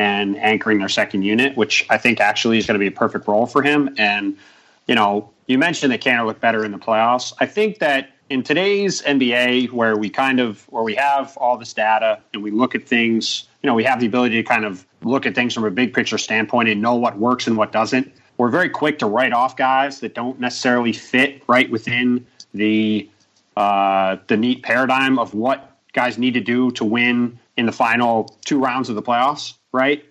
and 0.00 0.38
anchoring 0.38 0.78
their 0.78 0.88
second 0.88 1.24
unit, 1.24 1.58
which 1.58 1.84
I 1.90 1.98
think 1.98 2.20
actually 2.20 2.56
is 2.56 2.66
going 2.66 2.76
to 2.76 2.78
be 2.78 2.86
a 2.86 2.90
perfect 2.90 3.28
role 3.28 3.46
for 3.46 3.60
him. 3.60 3.94
And 3.98 4.38
you 4.86 4.94
know, 4.94 5.28
you 5.46 5.58
mentioned 5.58 5.92
that 5.92 6.00
Kanter 6.00 6.24
looked 6.24 6.40
better 6.40 6.64
in 6.64 6.72
the 6.72 6.78
playoffs. 6.78 7.34
I 7.38 7.44
think 7.44 7.80
that 7.80 8.10
in 8.30 8.42
today's 8.42 9.02
NBA, 9.02 9.72
where 9.72 9.98
we 9.98 10.08
kind 10.08 10.40
of 10.40 10.64
where 10.70 10.82
we 10.82 10.94
have 10.94 11.36
all 11.36 11.58
this 11.58 11.74
data 11.74 12.18
and 12.32 12.42
we 12.42 12.50
look 12.50 12.74
at 12.74 12.86
things, 12.86 13.46
you 13.62 13.66
know, 13.66 13.74
we 13.74 13.84
have 13.84 14.00
the 14.00 14.06
ability 14.06 14.36
to 14.36 14.42
kind 14.42 14.64
of 14.64 14.86
look 15.02 15.26
at 15.26 15.34
things 15.34 15.52
from 15.52 15.64
a 15.64 15.70
big 15.70 15.92
picture 15.92 16.16
standpoint 16.16 16.70
and 16.70 16.80
know 16.80 16.94
what 16.94 17.18
works 17.18 17.46
and 17.46 17.58
what 17.58 17.70
doesn't. 17.70 18.10
We're 18.38 18.48
very 18.48 18.70
quick 18.70 19.00
to 19.00 19.06
write 19.06 19.34
off 19.34 19.54
guys 19.54 20.00
that 20.00 20.14
don't 20.14 20.40
necessarily 20.40 20.94
fit 20.94 21.42
right 21.46 21.70
within 21.70 22.26
the 22.54 23.06
uh, 23.54 24.16
the 24.28 24.38
neat 24.38 24.62
paradigm 24.62 25.18
of 25.18 25.34
what 25.34 25.76
guys 25.92 26.16
need 26.16 26.32
to 26.34 26.40
do 26.40 26.70
to 26.70 26.86
win 26.86 27.38
in 27.58 27.66
the 27.66 27.72
final 27.72 28.34
two 28.46 28.58
rounds 28.58 28.88
of 28.88 28.94
the 28.94 29.02
playoffs 29.02 29.54
right? 29.72 30.04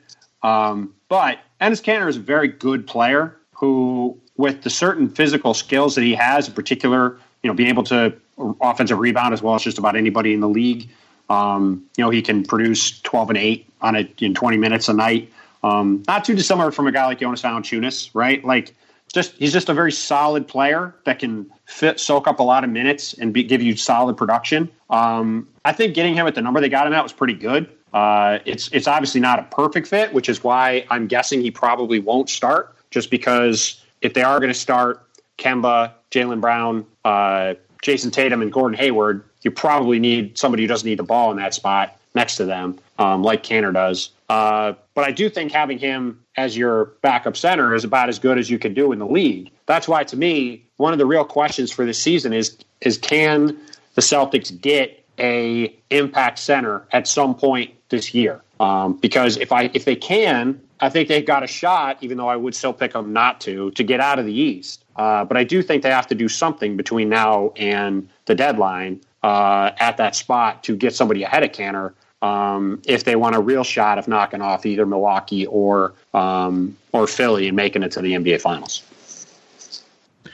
Um, 0.43 0.93
but 1.09 1.39
Enes 1.61 1.81
Kanter 1.83 2.07
is 2.07 2.17
a 2.17 2.21
very 2.21 2.47
good 2.47 2.87
player 2.87 3.35
who, 3.53 4.17
with 4.37 4.63
the 4.63 4.69
certain 4.69 5.09
physical 5.09 5.53
skills 5.53 5.95
that 5.95 6.03
he 6.03 6.15
has, 6.15 6.47
in 6.47 6.53
particular, 6.53 7.17
you 7.43 7.49
know, 7.49 7.53
being 7.53 7.69
able 7.69 7.83
to 7.83 8.13
offensive 8.61 8.99
rebound 8.99 9.33
as 9.33 9.41
well 9.41 9.55
as 9.55 9.63
just 9.63 9.77
about 9.77 9.95
anybody 9.95 10.33
in 10.33 10.39
the 10.39 10.49
league. 10.49 10.89
Um, 11.29 11.85
you 11.97 12.03
know, 12.03 12.09
he 12.09 12.21
can 12.21 12.43
produce 12.43 13.01
12 13.01 13.29
and 13.29 13.37
8 13.37 13.69
on 13.81 13.95
it 13.95 14.21
in 14.21 14.33
20 14.33 14.57
minutes 14.57 14.87
a 14.87 14.93
night. 14.93 15.31
Um, 15.63 16.03
not 16.07 16.23
too 16.25 16.35
dissimilar 16.35 16.71
from 16.71 16.87
a 16.87 16.91
guy 16.91 17.05
like 17.05 17.19
Jonas 17.19 17.41
Valanciunas, 17.41 18.09
right? 18.13 18.43
Like, 18.43 18.73
just 19.13 19.33
he's 19.33 19.51
just 19.51 19.69
a 19.69 19.73
very 19.73 19.91
solid 19.91 20.47
player 20.47 20.95
that 21.05 21.19
can 21.19 21.49
fit, 21.65 21.99
soak 21.99 22.27
up 22.27 22.39
a 22.39 22.43
lot 22.43 22.63
of 22.63 22.69
minutes 22.69 23.13
and 23.13 23.33
be, 23.33 23.43
give 23.43 23.61
you 23.61 23.75
solid 23.75 24.17
production. 24.17 24.69
Um, 24.89 25.47
I 25.65 25.73
think 25.73 25.95
getting 25.95 26.13
him 26.13 26.27
at 26.27 26.35
the 26.35 26.41
number 26.41 26.61
they 26.61 26.69
got 26.69 26.87
him 26.87 26.93
at 26.93 27.03
was 27.03 27.13
pretty 27.13 27.33
good. 27.33 27.69
Uh, 27.93 28.39
it's 28.45 28.69
it's 28.71 28.87
obviously 28.87 29.21
not 29.21 29.39
a 29.39 29.43
perfect 29.43 29.87
fit, 29.87 30.13
which 30.13 30.29
is 30.29 30.43
why 30.43 30.85
I'm 30.89 31.07
guessing 31.07 31.41
he 31.41 31.51
probably 31.51 31.99
won't 31.99 32.29
start. 32.29 32.75
Just 32.91 33.11
because 33.11 33.83
if 34.01 34.13
they 34.13 34.23
are 34.23 34.39
going 34.39 34.51
to 34.51 34.59
start 34.59 35.05
Kemba, 35.37 35.93
Jaylen 36.11 36.41
Brown, 36.41 36.85
uh, 37.05 37.55
Jayson 37.83 38.11
Tatum, 38.11 38.41
and 38.41 38.51
Gordon 38.51 38.77
Hayward, 38.77 39.23
you 39.41 39.51
probably 39.51 39.99
need 39.99 40.37
somebody 40.37 40.63
who 40.63 40.67
doesn't 40.67 40.87
need 40.87 40.99
the 40.99 41.03
ball 41.03 41.31
in 41.31 41.37
that 41.37 41.53
spot 41.53 41.97
next 42.15 42.37
to 42.37 42.45
them, 42.45 42.79
um, 42.97 43.23
like 43.23 43.43
Kanter 43.43 43.73
does. 43.73 44.09
Uh, 44.29 44.73
but 44.93 45.03
I 45.03 45.11
do 45.11 45.29
think 45.29 45.51
having 45.51 45.77
him 45.77 46.19
as 46.37 46.57
your 46.57 46.85
backup 47.01 47.37
center 47.37 47.73
is 47.73 47.83
about 47.83 48.09
as 48.09 48.19
good 48.19 48.37
as 48.37 48.49
you 48.49 48.59
can 48.59 48.73
do 48.73 48.91
in 48.91 48.99
the 48.99 49.07
league. 49.07 49.51
That's 49.65 49.87
why, 49.87 50.03
to 50.05 50.17
me, 50.17 50.65
one 50.77 50.93
of 50.93 50.99
the 50.99 51.05
real 51.05 51.25
questions 51.25 51.71
for 51.71 51.85
this 51.85 51.99
season 51.99 52.33
is 52.33 52.57
is 52.81 52.97
can 52.97 53.57
the 53.95 54.01
Celtics 54.01 54.59
get 54.59 55.03
a 55.19 55.75
impact 55.89 56.39
center 56.39 56.85
at 56.91 57.07
some 57.07 57.35
point 57.35 57.73
this 57.89 58.13
year. 58.13 58.41
Um, 58.59 58.93
because 58.93 59.37
if 59.37 59.51
I 59.51 59.69
if 59.73 59.85
they 59.85 59.95
can, 59.95 60.59
I 60.79 60.89
think 60.89 61.07
they've 61.07 61.25
got 61.25 61.43
a 61.43 61.47
shot. 61.47 61.97
Even 62.01 62.17
though 62.17 62.27
I 62.27 62.35
would 62.35 62.55
still 62.55 62.73
pick 62.73 62.93
them 62.93 63.13
not 63.13 63.41
to 63.41 63.71
to 63.71 63.83
get 63.83 63.99
out 63.99 64.19
of 64.19 64.25
the 64.25 64.33
East. 64.33 64.83
Uh, 64.95 65.23
but 65.23 65.37
I 65.37 65.43
do 65.43 65.61
think 65.61 65.83
they 65.83 65.91
have 65.91 66.07
to 66.07 66.15
do 66.15 66.27
something 66.27 66.75
between 66.75 67.07
now 67.09 67.53
and 67.55 68.09
the 68.25 68.35
deadline 68.35 68.99
uh, 69.23 69.71
at 69.79 69.97
that 69.97 70.15
spot 70.15 70.63
to 70.63 70.75
get 70.75 70.93
somebody 70.93 71.23
ahead 71.23 71.43
of 71.43 71.51
Kanter 71.51 71.93
um, 72.21 72.81
if 72.85 73.05
they 73.05 73.15
want 73.15 73.35
a 73.35 73.39
real 73.39 73.63
shot 73.63 73.97
of 73.97 74.07
knocking 74.09 74.41
off 74.41 74.65
either 74.65 74.85
Milwaukee 74.85 75.45
or 75.45 75.93
um, 76.13 76.77
or 76.91 77.07
Philly 77.07 77.47
and 77.47 77.55
making 77.55 77.83
it 77.83 77.91
to 77.93 78.01
the 78.01 78.13
NBA 78.13 78.41
Finals 78.41 78.83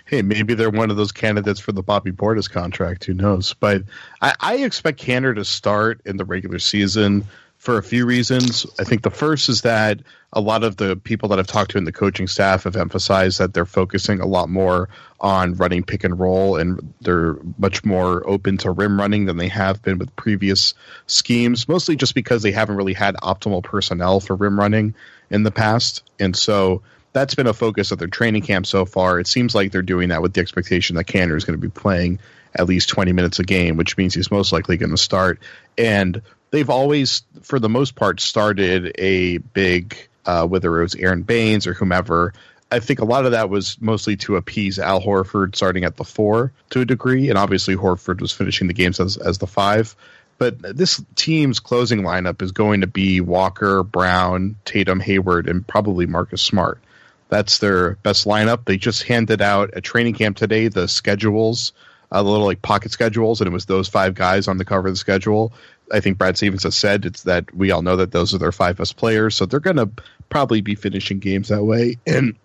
hey, 0.05 0.21
maybe 0.21 0.53
they're 0.53 0.69
one 0.69 0.91
of 0.91 0.97
those 0.97 1.11
candidates 1.11 1.59
for 1.59 1.71
the 1.71 1.83
Bobby 1.83 2.11
Portis 2.11 2.49
contract. 2.49 3.03
Who 3.05 3.13
knows? 3.13 3.53
But 3.53 3.83
I, 4.21 4.33
I 4.39 4.55
expect 4.57 5.01
Kanter 5.01 5.35
to 5.35 5.43
start 5.43 5.99
in 6.05 6.17
the 6.17 6.25
regular 6.25 6.59
season 6.59 7.25
for 7.65 7.79
a 7.79 7.83
few 7.83 8.05
reasons. 8.05 8.67
I 8.79 8.83
think 8.83 9.01
the 9.01 9.09
first 9.09 9.49
is 9.49 9.61
that 9.61 9.99
a 10.31 10.39
lot 10.39 10.63
of 10.63 10.77
the 10.77 10.95
people 10.95 11.29
that 11.29 11.39
I've 11.39 11.47
talked 11.47 11.71
to 11.71 11.79
in 11.79 11.83
the 11.83 11.91
coaching 11.91 12.27
staff 12.27 12.65
have 12.65 12.75
emphasized 12.75 13.39
that 13.39 13.55
they're 13.55 13.65
focusing 13.65 14.19
a 14.19 14.27
lot 14.27 14.49
more 14.49 14.87
on 15.19 15.55
running 15.55 15.81
pick 15.81 16.03
and 16.03 16.19
roll 16.19 16.57
and 16.57 16.93
they're 17.01 17.37
much 17.57 17.83
more 17.83 18.27
open 18.29 18.57
to 18.57 18.69
rim 18.69 18.99
running 18.99 19.25
than 19.25 19.37
they 19.37 19.47
have 19.47 19.81
been 19.81 19.97
with 19.97 20.15
previous 20.15 20.75
schemes, 21.07 21.67
mostly 21.67 21.95
just 21.95 22.13
because 22.13 22.43
they 22.43 22.51
haven't 22.51 22.75
really 22.75 22.93
had 22.93 23.15
optimal 23.15 23.63
personnel 23.63 24.19
for 24.19 24.35
rim 24.35 24.59
running 24.59 24.93
in 25.31 25.41
the 25.41 25.51
past. 25.51 26.03
And 26.19 26.35
so 26.35 26.83
that's 27.13 27.33
been 27.33 27.47
a 27.47 27.53
focus 27.53 27.91
of 27.91 27.97
their 27.97 28.07
training 28.07 28.43
camp 28.43 28.67
so 28.67 28.85
far. 28.85 29.19
It 29.19 29.25
seems 29.25 29.55
like 29.55 29.71
they're 29.71 29.81
doing 29.81 30.09
that 30.09 30.21
with 30.21 30.35
the 30.35 30.41
expectation 30.41 30.97
that 30.97 31.05
Kanter 31.05 31.35
is 31.35 31.45
going 31.45 31.59
to 31.59 31.67
be 31.67 31.71
playing 31.71 32.19
at 32.53 32.67
least 32.67 32.89
20 32.89 33.11
minutes 33.11 33.39
a 33.39 33.43
game, 33.43 33.75
which 33.75 33.97
means 33.97 34.13
he's 34.13 34.29
most 34.29 34.51
likely 34.51 34.77
going 34.77 34.91
to 34.91 34.97
start. 34.97 35.39
And 35.77 36.21
they've 36.55 36.69
always, 36.69 37.23
for 37.41 37.59
the 37.59 37.67
most 37.67 37.95
part, 37.95 38.21
started 38.21 38.95
a 38.97 39.39
big, 39.39 39.97
uh, 40.25 40.47
whether 40.47 40.79
it 40.79 40.83
was 40.83 40.95
Aron 40.95 41.23
Baynes 41.23 41.67
or 41.67 41.73
whomever. 41.73 42.33
I 42.71 42.79
think 42.79 42.99
a 42.99 43.05
lot 43.05 43.25
of 43.25 43.33
that 43.33 43.49
was 43.49 43.79
mostly 43.81 44.15
to 44.17 44.37
appease 44.37 44.79
Al 44.79 45.01
Horford 45.01 45.57
starting 45.57 45.83
at 45.83 45.97
the 45.97 46.05
four 46.05 46.53
to 46.69 46.79
a 46.79 46.85
degree. 46.85 47.27
And 47.27 47.37
obviously, 47.37 47.75
Horford 47.75 48.21
was 48.21 48.31
finishing 48.31 48.67
the 48.67 48.73
games 48.73 49.01
as, 49.01 49.17
as 49.17 49.37
the 49.37 49.47
five. 49.47 49.97
But 50.37 50.77
this 50.77 51.03
team's 51.15 51.59
closing 51.59 52.03
lineup 52.03 52.41
is 52.41 52.53
going 52.53 52.81
to 52.81 52.87
be 52.87 53.19
Walker, 53.19 53.83
Brown, 53.83 54.55
Tatum, 54.63 55.01
Hayward, 55.01 55.49
and 55.49 55.67
probably 55.67 56.05
Marcus 56.05 56.41
Smart. 56.41 56.79
That's 57.27 57.57
their 57.57 57.95
best 57.95 58.25
lineup. 58.25 58.63
They 58.63 58.77
just 58.77 59.03
handed 59.03 59.41
out 59.41 59.73
at 59.73 59.83
training 59.83 60.13
camp 60.13 60.37
today 60.37 60.69
the 60.69 60.87
schedules, 60.87 61.73
a 62.11 62.17
uh, 62.17 62.21
little 62.21 62.45
like 62.45 62.61
pocket 62.61 62.91
schedules, 62.91 63.41
and 63.41 63.47
it 63.49 63.51
was 63.53 63.65
those 63.65 63.89
five 63.89 64.13
guys 64.13 64.47
on 64.47 64.57
the 64.57 64.65
cover 64.65 64.87
of 64.87 64.93
the 64.93 64.97
schedule. 64.97 65.51
I 65.91 65.99
think 65.99 66.17
Brad 66.17 66.37
Stevens 66.37 66.63
has 66.63 66.75
said 66.75 67.05
it's 67.05 67.23
that 67.23 67.53
we 67.53 67.71
all 67.71 67.81
know 67.81 67.97
that 67.97 68.11
those 68.11 68.33
are 68.33 68.37
their 68.37 68.51
five 68.51 68.77
best 68.77 68.97
players, 68.97 69.35
so 69.35 69.45
they're 69.45 69.59
going 69.59 69.77
to 69.77 69.89
probably 70.29 70.61
be 70.61 70.75
finishing 70.75 71.19
games 71.19 71.49
that 71.49 71.63
way. 71.63 71.97
And 72.07 72.35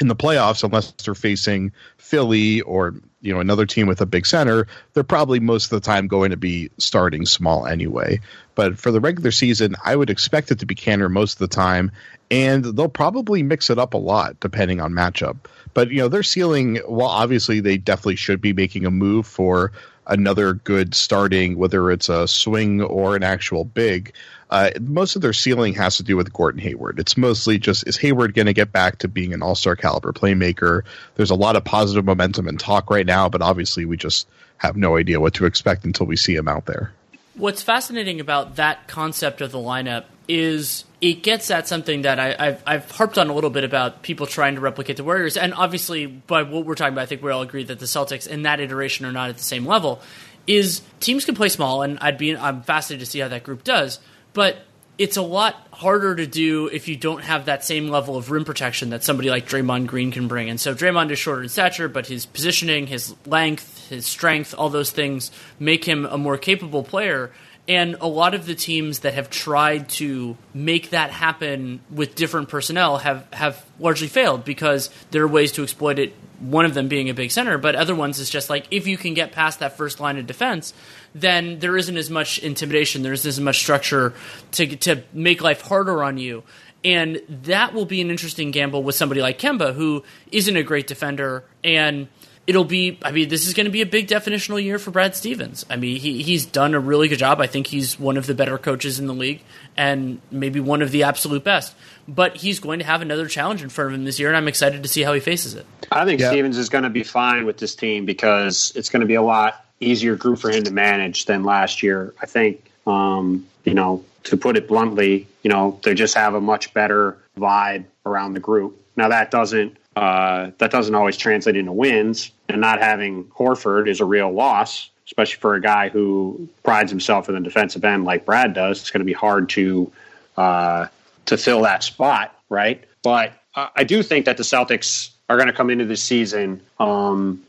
in 0.00 0.08
the 0.08 0.16
playoffs, 0.16 0.64
unless 0.64 0.90
they're 0.92 1.14
facing 1.14 1.72
Philly 1.96 2.60
or 2.60 2.94
you 3.20 3.32
know 3.32 3.40
another 3.40 3.66
team 3.66 3.86
with 3.86 4.00
a 4.00 4.06
big 4.06 4.26
center, 4.26 4.66
they're 4.92 5.04
probably 5.04 5.38
most 5.38 5.66
of 5.66 5.80
the 5.80 5.86
time 5.86 6.08
going 6.08 6.30
to 6.32 6.36
be 6.36 6.70
starting 6.78 7.24
small 7.24 7.66
anyway. 7.66 8.20
But 8.54 8.78
for 8.78 8.90
the 8.90 9.00
regular 9.00 9.30
season, 9.30 9.76
I 9.82 9.94
would 9.94 10.10
expect 10.10 10.50
it 10.50 10.58
to 10.58 10.66
be 10.66 10.74
Kanter 10.74 11.10
most 11.10 11.34
of 11.34 11.38
the 11.38 11.54
time, 11.54 11.92
and 12.30 12.64
they'll 12.64 12.88
probably 12.88 13.42
mix 13.42 13.70
it 13.70 13.78
up 13.78 13.94
a 13.94 13.98
lot 13.98 14.40
depending 14.40 14.80
on 14.80 14.92
matchup. 14.92 15.36
But 15.72 15.90
you 15.90 15.98
know, 15.98 16.08
their 16.08 16.22
ceiling, 16.22 16.80
well, 16.86 17.08
obviously 17.08 17.60
they 17.60 17.78
definitely 17.78 18.16
should 18.16 18.40
be 18.40 18.52
making 18.52 18.86
a 18.86 18.90
move 18.90 19.26
for 19.26 19.72
another 20.06 20.54
good 20.54 20.94
starting, 20.94 21.56
whether 21.56 21.90
it's 21.90 22.08
a 22.08 22.26
swing 22.26 22.82
or 22.82 23.16
an 23.16 23.22
actual 23.22 23.64
big. 23.64 24.12
Uh, 24.50 24.70
most 24.80 25.16
of 25.16 25.22
their 25.22 25.32
ceiling 25.32 25.74
has 25.74 25.96
to 25.96 26.02
do 26.02 26.16
with 26.16 26.32
Gordon 26.32 26.60
Hayward. 26.60 26.98
It's 26.98 27.16
mostly 27.16 27.58
just 27.58 27.86
is 27.86 27.96
Hayward 27.96 28.34
going 28.34 28.46
to 28.46 28.52
get 28.52 28.70
back 28.72 28.98
to 28.98 29.08
being 29.08 29.32
an 29.32 29.42
all 29.42 29.54
star 29.54 29.76
caliber 29.76 30.12
playmaker? 30.12 30.82
There's 31.14 31.30
a 31.30 31.34
lot 31.34 31.56
of 31.56 31.64
positive 31.64 32.04
momentum 32.04 32.48
and 32.48 32.60
talk 32.60 32.90
right 32.90 33.06
now, 33.06 33.28
but 33.28 33.40
obviously 33.40 33.84
we 33.86 33.96
just 33.96 34.28
have 34.58 34.76
no 34.76 34.96
idea 34.96 35.20
what 35.20 35.34
to 35.34 35.46
expect 35.46 35.84
until 35.84 36.06
we 36.06 36.16
see 36.16 36.34
him 36.34 36.48
out 36.48 36.66
there. 36.66 36.92
What's 37.34 37.62
fascinating 37.62 38.20
about 38.20 38.56
that 38.56 38.88
concept 38.88 39.40
of 39.40 39.52
the 39.52 39.58
lineup 39.58 40.04
is 40.28 40.84
it 41.00 41.22
gets 41.22 41.50
at 41.50 41.66
something 41.66 42.02
that 42.02 42.18
I, 42.18 42.44
have 42.44 42.62
I've 42.66 42.90
harped 42.90 43.18
on 43.18 43.28
a 43.28 43.34
little 43.34 43.50
bit 43.50 43.64
about 43.64 44.02
people 44.02 44.26
trying 44.26 44.54
to 44.54 44.60
replicate 44.60 44.96
the 44.96 45.04
Warriors, 45.04 45.36
and 45.36 45.54
obviously 45.54 46.06
by 46.06 46.42
what 46.42 46.64
we're 46.64 46.74
talking 46.74 46.92
about, 46.92 47.02
I 47.02 47.06
think 47.06 47.22
we 47.22 47.30
all 47.30 47.42
agree 47.42 47.64
that 47.64 47.78
the 47.78 47.86
Celtics 47.86 48.26
in 48.28 48.42
that 48.42 48.60
iteration 48.60 49.06
are 49.06 49.12
not 49.12 49.30
at 49.30 49.36
the 49.36 49.42
same 49.42 49.66
level. 49.66 50.00
Is 50.46 50.82
teams 51.00 51.24
can 51.24 51.34
play 51.34 51.48
small, 51.48 51.82
and 51.82 51.98
I'd 52.00 52.18
be 52.18 52.36
I'm 52.36 52.62
fascinated 52.62 53.06
to 53.06 53.10
see 53.10 53.20
how 53.20 53.28
that 53.28 53.44
group 53.44 53.64
does, 53.64 53.98
but 54.32 54.58
it's 54.98 55.16
a 55.16 55.22
lot 55.22 55.66
harder 55.72 56.14
to 56.14 56.26
do 56.26 56.66
if 56.66 56.86
you 56.86 56.96
don't 56.96 57.22
have 57.22 57.46
that 57.46 57.64
same 57.64 57.88
level 57.88 58.16
of 58.16 58.30
rim 58.30 58.44
protection 58.44 58.90
that 58.90 59.02
somebody 59.02 59.30
like 59.30 59.48
Draymond 59.48 59.86
Green 59.86 60.12
can 60.12 60.28
bring. 60.28 60.50
And 60.50 60.60
so 60.60 60.74
Draymond 60.74 61.10
is 61.10 61.18
shorter 61.18 61.42
in 61.42 61.48
stature, 61.48 61.88
but 61.88 62.06
his 62.06 62.26
positioning, 62.26 62.86
his 62.86 63.14
length, 63.26 63.71
his 63.92 64.06
strength, 64.06 64.54
all 64.56 64.68
those 64.68 64.90
things 64.90 65.30
make 65.58 65.84
him 65.84 66.04
a 66.06 66.18
more 66.18 66.36
capable 66.36 66.82
player. 66.82 67.30
And 67.68 67.96
a 68.00 68.08
lot 68.08 68.34
of 68.34 68.46
the 68.46 68.56
teams 68.56 69.00
that 69.00 69.14
have 69.14 69.30
tried 69.30 69.88
to 69.90 70.36
make 70.52 70.90
that 70.90 71.10
happen 71.10 71.80
with 71.90 72.16
different 72.16 72.48
personnel 72.48 72.98
have, 72.98 73.26
have 73.32 73.64
largely 73.78 74.08
failed 74.08 74.44
because 74.44 74.90
there 75.12 75.22
are 75.22 75.28
ways 75.28 75.52
to 75.52 75.62
exploit 75.62 75.98
it. 76.00 76.12
One 76.40 76.64
of 76.64 76.74
them 76.74 76.88
being 76.88 77.08
a 77.08 77.14
big 77.14 77.30
center, 77.30 77.58
but 77.58 77.76
other 77.76 77.94
ones 77.94 78.18
is 78.18 78.28
just 78.28 78.50
like 78.50 78.66
if 78.72 78.88
you 78.88 78.96
can 78.96 79.14
get 79.14 79.30
past 79.30 79.60
that 79.60 79.76
first 79.76 80.00
line 80.00 80.18
of 80.18 80.26
defense, 80.26 80.74
then 81.14 81.60
there 81.60 81.76
isn't 81.76 81.96
as 81.96 82.10
much 82.10 82.40
intimidation, 82.40 83.02
there 83.02 83.12
isn't 83.12 83.28
as 83.28 83.38
much 83.38 83.60
structure 83.60 84.12
to 84.52 84.74
to 84.78 85.04
make 85.12 85.40
life 85.40 85.60
harder 85.60 86.02
on 86.02 86.18
you. 86.18 86.42
And 86.84 87.22
that 87.28 87.74
will 87.74 87.86
be 87.86 88.00
an 88.00 88.10
interesting 88.10 88.50
gamble 88.50 88.82
with 88.82 88.96
somebody 88.96 89.22
like 89.22 89.38
Kemba, 89.38 89.74
who 89.74 90.02
isn't 90.32 90.56
a 90.56 90.62
great 90.64 90.86
defender 90.88 91.44
and 91.62 92.08
it'll 92.46 92.64
be 92.64 92.98
I 93.02 93.12
mean, 93.12 93.28
this 93.28 93.46
is 93.46 93.54
going 93.54 93.66
to 93.66 93.70
be 93.70 93.82
a 93.82 93.86
big 93.86 94.08
definitional 94.08 94.62
year 94.62 94.78
for 94.78 94.90
Brad 94.90 95.14
Stevens. 95.14 95.64
I 95.70 95.76
mean, 95.76 95.96
he 95.96 96.22
he's 96.22 96.46
done 96.46 96.74
a 96.74 96.80
really 96.80 97.08
good 97.08 97.18
job. 97.18 97.40
I 97.40 97.46
think 97.46 97.66
he's 97.66 97.98
one 97.98 98.16
of 98.16 98.26
the 98.26 98.34
better 98.34 98.58
coaches 98.58 98.98
in 98.98 99.06
the 99.06 99.14
league 99.14 99.42
and 99.76 100.20
maybe 100.30 100.60
one 100.60 100.82
of 100.82 100.90
the 100.90 101.04
absolute 101.04 101.44
best. 101.44 101.74
But 102.08 102.36
he's 102.36 102.58
going 102.58 102.80
to 102.80 102.84
have 102.84 103.00
another 103.00 103.26
challenge 103.26 103.62
in 103.62 103.68
front 103.68 103.92
of 103.92 103.94
him 103.94 104.04
this 104.04 104.18
year, 104.18 104.28
and 104.28 104.36
I'm 104.36 104.48
excited 104.48 104.82
to 104.82 104.88
see 104.88 105.02
how 105.02 105.12
he 105.12 105.20
faces 105.20 105.54
it. 105.54 105.66
I 105.90 106.04
think 106.04 106.20
yeah. 106.20 106.30
Stevens 106.30 106.58
is 106.58 106.68
going 106.68 106.84
to 106.84 106.90
be 106.90 107.04
fine 107.04 107.46
with 107.46 107.58
this 107.58 107.74
team 107.74 108.06
because 108.06 108.72
it's 108.74 108.88
going 108.88 109.02
to 109.02 109.06
be 109.06 109.14
a 109.14 109.22
lot 109.22 109.64
easier 109.78 110.16
group 110.16 110.38
for 110.38 110.50
him 110.50 110.64
to 110.64 110.72
manage 110.72 111.26
than 111.26 111.44
last 111.44 111.82
year. 111.82 112.14
I 112.20 112.26
think, 112.26 112.70
um, 112.86 113.46
you 113.64 113.74
know, 113.74 114.04
to 114.24 114.36
put 114.36 114.56
it 114.56 114.68
bluntly, 114.68 115.26
you 115.42 115.50
know, 115.50 115.78
they 115.82 115.94
just 115.94 116.14
have 116.14 116.34
a 116.34 116.40
much 116.40 116.74
better 116.74 117.18
vibe 117.38 117.84
around 118.06 118.34
the 118.34 118.40
group. 118.40 118.80
Now 118.96 119.08
that 119.08 119.30
doesn't 119.30 119.76
uh, 119.96 120.50
that 120.58 120.70
doesn't 120.70 120.94
always 120.94 121.16
translate 121.16 121.56
into 121.56 121.72
wins, 121.72 122.32
and 122.48 122.60
not 122.60 122.80
having 122.80 123.24
Horford 123.24 123.88
is 123.88 124.00
a 124.00 124.04
real 124.04 124.30
loss, 124.30 124.90
especially 125.06 125.40
for 125.40 125.54
a 125.54 125.60
guy 125.60 125.88
who 125.88 126.48
prides 126.62 126.90
himself 126.90 127.28
in 127.28 127.34
the 127.34 127.40
defensive 127.40 127.84
end 127.84 128.04
like 128.04 128.24
Brad 128.24 128.54
does. 128.54 128.80
It's 128.80 128.90
going 128.90 129.00
to 129.00 129.06
be 129.06 129.12
hard 129.12 129.48
to 129.50 129.92
uh, 130.36 130.86
to 131.26 131.36
fill 131.36 131.62
that 131.62 131.82
spot, 131.82 132.36
right? 132.48 132.82
But 133.02 133.32
I 133.54 133.84
do 133.84 134.02
think 134.02 134.24
that 134.24 134.36
the 134.36 134.42
Celtics 134.42 135.10
are 135.28 135.36
going 135.36 135.48
to 135.48 135.52
come 135.52 135.70
into 135.70 135.84
this 135.84 136.02
season, 136.02 136.62
um, 136.78 137.42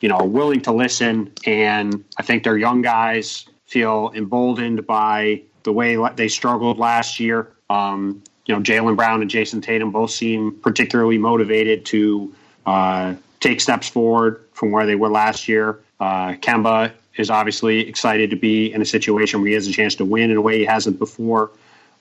you 0.00 0.08
know, 0.08 0.24
willing 0.24 0.60
to 0.62 0.72
listen, 0.72 1.32
and 1.46 2.04
I 2.18 2.22
think 2.22 2.42
their 2.42 2.58
young 2.58 2.82
guys 2.82 3.46
feel 3.66 4.10
emboldened 4.14 4.86
by 4.86 5.42
the 5.62 5.72
way 5.72 5.96
they 6.16 6.28
struggled 6.28 6.78
last 6.78 7.20
year. 7.20 7.52
Um, 7.70 8.22
you 8.46 8.54
know, 8.54 8.60
Jaylen 8.60 8.96
Brown 8.96 9.22
and 9.22 9.30
Jayson 9.30 9.62
Tatum 9.62 9.90
both 9.90 10.10
seem 10.10 10.52
particularly 10.60 11.18
motivated 11.18 11.84
to 11.86 12.34
uh, 12.66 13.14
take 13.40 13.60
steps 13.60 13.88
forward 13.88 14.44
from 14.52 14.70
where 14.70 14.86
they 14.86 14.94
were 14.94 15.10
last 15.10 15.48
year. 15.48 15.80
Uh, 16.00 16.32
Kemba 16.34 16.92
is 17.16 17.30
obviously 17.30 17.80
excited 17.88 18.30
to 18.30 18.36
be 18.36 18.72
in 18.72 18.82
a 18.82 18.84
situation 18.84 19.40
where 19.40 19.48
he 19.48 19.54
has 19.54 19.66
a 19.66 19.72
chance 19.72 19.94
to 19.96 20.04
win 20.04 20.30
in 20.30 20.36
a 20.36 20.40
way 20.40 20.58
he 20.58 20.64
hasn't 20.64 20.98
before. 20.98 21.50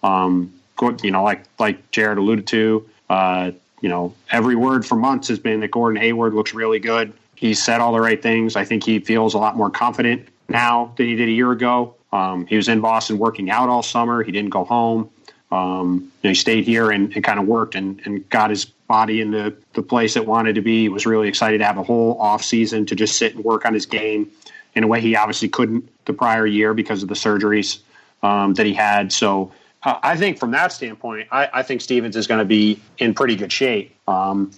Um, 0.02 0.54
you 1.02 1.12
know, 1.12 1.24
like 1.24 1.44
like 1.60 1.92
Jared 1.92 2.18
alluded 2.18 2.48
to, 2.48 2.90
uh, 3.10 3.52
you 3.82 3.90
know, 3.90 4.14
every 4.32 4.56
word 4.56 4.86
for 4.86 4.96
months 4.96 5.28
has 5.30 5.40
been 5.40 5.60
that 5.62 5.72
Gordon 5.72 6.02
Hayward 6.02 6.34
looks 6.34 6.54
really 6.54 6.80
good. 6.80 7.14
He 7.36 7.54
said 7.54 7.80
all 7.80 7.94
the 7.94 8.02
right 8.02 8.22
things. 8.22 8.56
I 8.56 8.66
think 8.66 8.84
he 8.84 9.00
feels 9.00 9.34
a 9.34 9.38
lot 9.38 9.56
more 9.56 9.70
confident 9.70 10.28
now 10.50 10.94
than 10.98 11.08
he 11.08 11.16
did 11.16 11.30
a 11.30 11.32
year 11.32 11.52
ago. 11.52 11.96
Um, 12.12 12.46
he 12.48 12.56
was 12.56 12.68
in 12.68 12.82
Boston 12.82 13.18
working 13.18 13.50
out 13.50 13.70
all 13.70 13.84
summer. 13.84 14.24
He 14.24 14.32
didn't 14.32 14.50
go 14.50 14.66
home. 14.66 15.10
Um, 15.54 16.12
you 16.24 16.30
know, 16.30 16.30
he 16.30 16.34
stayed 16.34 16.66
here 16.66 16.90
and, 16.90 17.14
and 17.14 17.24
kind 17.24 17.40
of 17.40 17.46
worked 17.46 17.76
and, 17.76 18.02
and 18.06 18.28
got 18.32 18.50
his 18.50 18.66
body 18.66 19.22
into 19.22 19.56
the 19.74 19.84
place 19.84 20.16
it 20.16 20.26
wanted 20.26 20.56
to 20.56 20.62
be. 20.62 20.82
He 20.82 20.90
was 20.90 21.06
really 21.06 21.28
excited 21.28 21.60
to 21.60 21.66
have 21.66 21.78
a 21.78 21.84
whole 21.84 22.20
off 22.20 22.44
season 22.44 22.88
to 22.88 22.96
just 22.96 23.20
sit 23.20 23.36
and 23.36 23.46
work 23.46 23.64
on 23.64 23.74
his 23.74 23.86
game 23.86 24.32
in 24.74 24.84
a 24.84 24.88
way 24.88 25.00
he 25.00 25.16
obviously 25.16 25.50
couldn't 25.50 25.88
the 26.06 26.14
prior 26.14 26.48
year 26.48 26.74
because 26.74 27.04
of 27.04 27.10
the 27.10 27.14
surgeries 27.14 27.80
um, 28.24 28.56
that 28.56 28.66
he 28.66 28.74
had. 28.74 29.14
So 29.14 29.52
uh, 29.84 30.00
I 30.02 30.18
think 30.18 30.40
from 30.40 30.50
that 30.52 30.72
standpoint, 30.72 31.28
I, 31.32 31.48
I 31.54 31.62
think 31.62 31.82
Stevens 31.82 32.16
is 32.16 32.26
going 32.26 32.40
to 32.40 32.46
be 32.46 32.82
in 32.98 33.14
pretty 33.14 33.36
good 33.36 33.52
shape. 33.52 33.96
Um, 34.08 34.50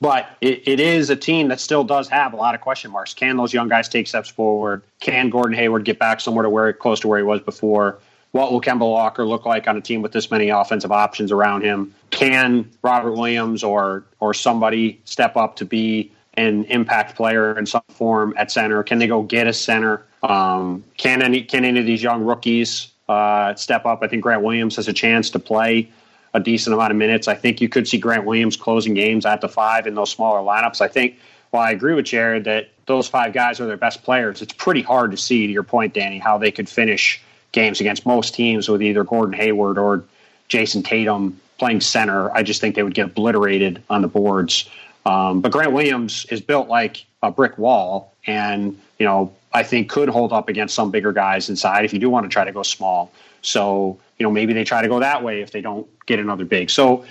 but 0.00 0.30
it, 0.40 0.66
it 0.66 0.80
is 0.80 1.10
a 1.10 1.16
team 1.16 1.46
that 1.48 1.60
still 1.60 1.84
does 1.84 2.08
have 2.08 2.32
a 2.32 2.36
lot 2.36 2.56
of 2.56 2.60
question 2.60 2.90
marks. 2.90 3.14
Can 3.14 3.36
those 3.36 3.54
young 3.54 3.68
guys 3.68 3.88
take 3.88 4.08
steps 4.08 4.28
forward? 4.28 4.82
Can 4.98 5.30
Gordon 5.30 5.56
Hayward 5.56 5.84
get 5.84 6.00
back 6.00 6.20
somewhere 6.20 6.42
to 6.42 6.50
where 6.50 6.72
close 6.72 6.98
to 7.00 7.08
where 7.08 7.20
he 7.20 7.24
was 7.24 7.40
before? 7.40 8.00
What 8.32 8.52
will 8.52 8.60
Kemba 8.60 8.88
Walker 8.88 9.24
look 9.24 9.44
like 9.44 9.66
on 9.66 9.76
a 9.76 9.80
team 9.80 10.02
with 10.02 10.12
this 10.12 10.30
many 10.30 10.50
offensive 10.50 10.92
options 10.92 11.32
around 11.32 11.62
him? 11.62 11.94
Can 12.10 12.70
Robert 12.82 13.12
Williams 13.12 13.64
or 13.64 14.04
or 14.20 14.34
somebody 14.34 15.00
step 15.04 15.36
up 15.36 15.56
to 15.56 15.64
be 15.64 16.12
an 16.34 16.64
impact 16.64 17.16
player 17.16 17.58
in 17.58 17.66
some 17.66 17.82
form 17.88 18.34
at 18.36 18.50
center? 18.50 18.82
Can 18.82 18.98
they 18.98 19.08
go 19.08 19.22
get 19.22 19.46
a 19.46 19.52
center? 19.52 20.06
Um, 20.22 20.84
can 20.96 21.22
any 21.22 21.42
can 21.42 21.64
any 21.64 21.80
of 21.80 21.86
these 21.86 22.02
young 22.02 22.24
rookies 22.24 22.92
uh, 23.08 23.54
step 23.56 23.84
up? 23.84 24.00
I 24.02 24.08
think 24.08 24.22
Grant 24.22 24.42
Williams 24.42 24.76
has 24.76 24.86
a 24.86 24.92
chance 24.92 25.30
to 25.30 25.38
play 25.38 25.90
a 26.32 26.38
decent 26.38 26.72
amount 26.72 26.92
of 26.92 26.96
minutes. 26.96 27.26
I 27.26 27.34
think 27.34 27.60
you 27.60 27.68
could 27.68 27.88
see 27.88 27.98
Grant 27.98 28.24
Williams 28.24 28.56
closing 28.56 28.94
games 28.94 29.26
at 29.26 29.40
the 29.40 29.48
five 29.48 29.88
in 29.88 29.94
those 29.96 30.10
smaller 30.10 30.40
lineups. 30.40 30.80
I 30.80 30.86
think 30.86 31.16
Well, 31.50 31.62
I 31.62 31.72
agree 31.72 31.94
with 31.94 32.04
Jared 32.04 32.44
that 32.44 32.68
those 32.86 33.08
five 33.08 33.32
guys 33.32 33.60
are 33.60 33.66
their 33.66 33.76
best 33.76 34.02
players, 34.04 34.42
it's 34.42 34.52
pretty 34.52 34.82
hard 34.82 35.10
to 35.12 35.16
see, 35.16 35.46
to 35.46 35.52
your 35.52 35.62
point, 35.62 35.94
Danny, 35.94 36.18
how 36.18 36.38
they 36.38 36.50
could 36.50 36.68
finish 36.68 37.20
games 37.52 37.80
against 37.80 38.06
most 38.06 38.34
teams 38.34 38.68
with 38.68 38.82
either 38.82 39.04
Gordon 39.04 39.32
Hayward 39.34 39.78
or 39.78 40.04
Jayson 40.48 40.82
Tatum 40.82 41.40
playing 41.58 41.80
center. 41.80 42.30
I 42.32 42.42
just 42.42 42.60
think 42.60 42.74
they 42.74 42.82
would 42.82 42.94
get 42.94 43.06
obliterated 43.06 43.82
on 43.90 44.02
the 44.02 44.08
boards. 44.08 44.68
Um, 45.06 45.40
but 45.40 45.52
Grant 45.52 45.72
Williams 45.72 46.26
is 46.30 46.40
built 46.40 46.68
like 46.68 47.04
a 47.22 47.30
brick 47.30 47.56
wall, 47.58 48.12
and 48.26 48.78
you 48.98 49.06
know 49.06 49.32
I 49.52 49.62
think 49.62 49.88
could 49.88 50.08
hold 50.08 50.32
up 50.32 50.48
against 50.48 50.74
some 50.74 50.90
bigger 50.90 51.12
guys 51.12 51.48
inside 51.48 51.84
if 51.84 51.92
you 51.92 51.98
do 51.98 52.10
want 52.10 52.24
to 52.24 52.30
try 52.30 52.44
to 52.44 52.52
go 52.52 52.62
small. 52.62 53.12
So 53.42 53.98
you 54.18 54.24
know 54.24 54.30
maybe 54.30 54.52
they 54.52 54.64
try 54.64 54.82
to 54.82 54.88
go 54.88 55.00
that 55.00 55.22
way 55.22 55.42
if 55.42 55.52
they 55.52 55.60
don't 55.60 55.86
get 56.06 56.18
another 56.18 56.44
big. 56.44 56.70
So 56.70 57.04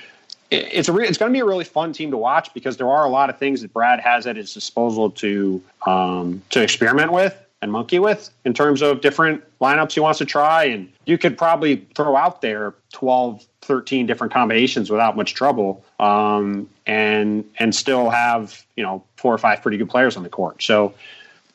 it's 0.51 0.89
a 0.89 0.93
re- 0.93 1.07
it's 1.07 1.17
going 1.17 1.31
to 1.31 1.33
be 1.33 1.41
a 1.41 1.45
really 1.45 1.63
fun 1.63 1.93
team 1.93 2.11
to 2.11 2.17
watch 2.17 2.53
because 2.53 2.77
there 2.77 2.89
are 2.89 3.05
a 3.05 3.09
lot 3.09 3.29
of 3.29 3.37
things 3.37 3.61
that 3.61 3.71
Brad 3.71 3.99
has 3.99 4.25
at 4.25 4.35
his 4.35 4.53
disposal 4.53 5.11
to 5.11 5.61
um, 5.85 6.41
to 6.49 6.61
experiment 6.61 7.11
with 7.11 7.35
and 7.61 7.71
monkey 7.71 7.99
with 7.99 8.29
in 8.45 8.53
terms 8.53 8.81
of 8.81 9.01
different 9.01 9.43
lineups 9.59 9.93
he 9.93 9.99
wants 9.99 10.19
to 10.19 10.25
try. 10.25 10.65
And 10.65 10.91
you 11.05 11.17
could 11.17 11.37
probably 11.37 11.87
throw 11.95 12.15
out 12.15 12.41
there 12.41 12.73
12, 12.93 13.45
13 13.61 14.05
different 14.05 14.33
combinations 14.33 14.89
without 14.89 15.15
much 15.15 15.33
trouble 15.33 15.83
um, 15.99 16.69
and 16.85 17.43
and 17.57 17.75
still 17.75 18.09
have, 18.09 18.65
you 18.75 18.83
know, 18.83 19.03
four 19.17 19.33
or 19.33 19.37
five 19.37 19.61
pretty 19.61 19.77
good 19.77 19.89
players 19.89 20.15
on 20.15 20.23
the 20.23 20.29
court. 20.29 20.63
So 20.63 20.93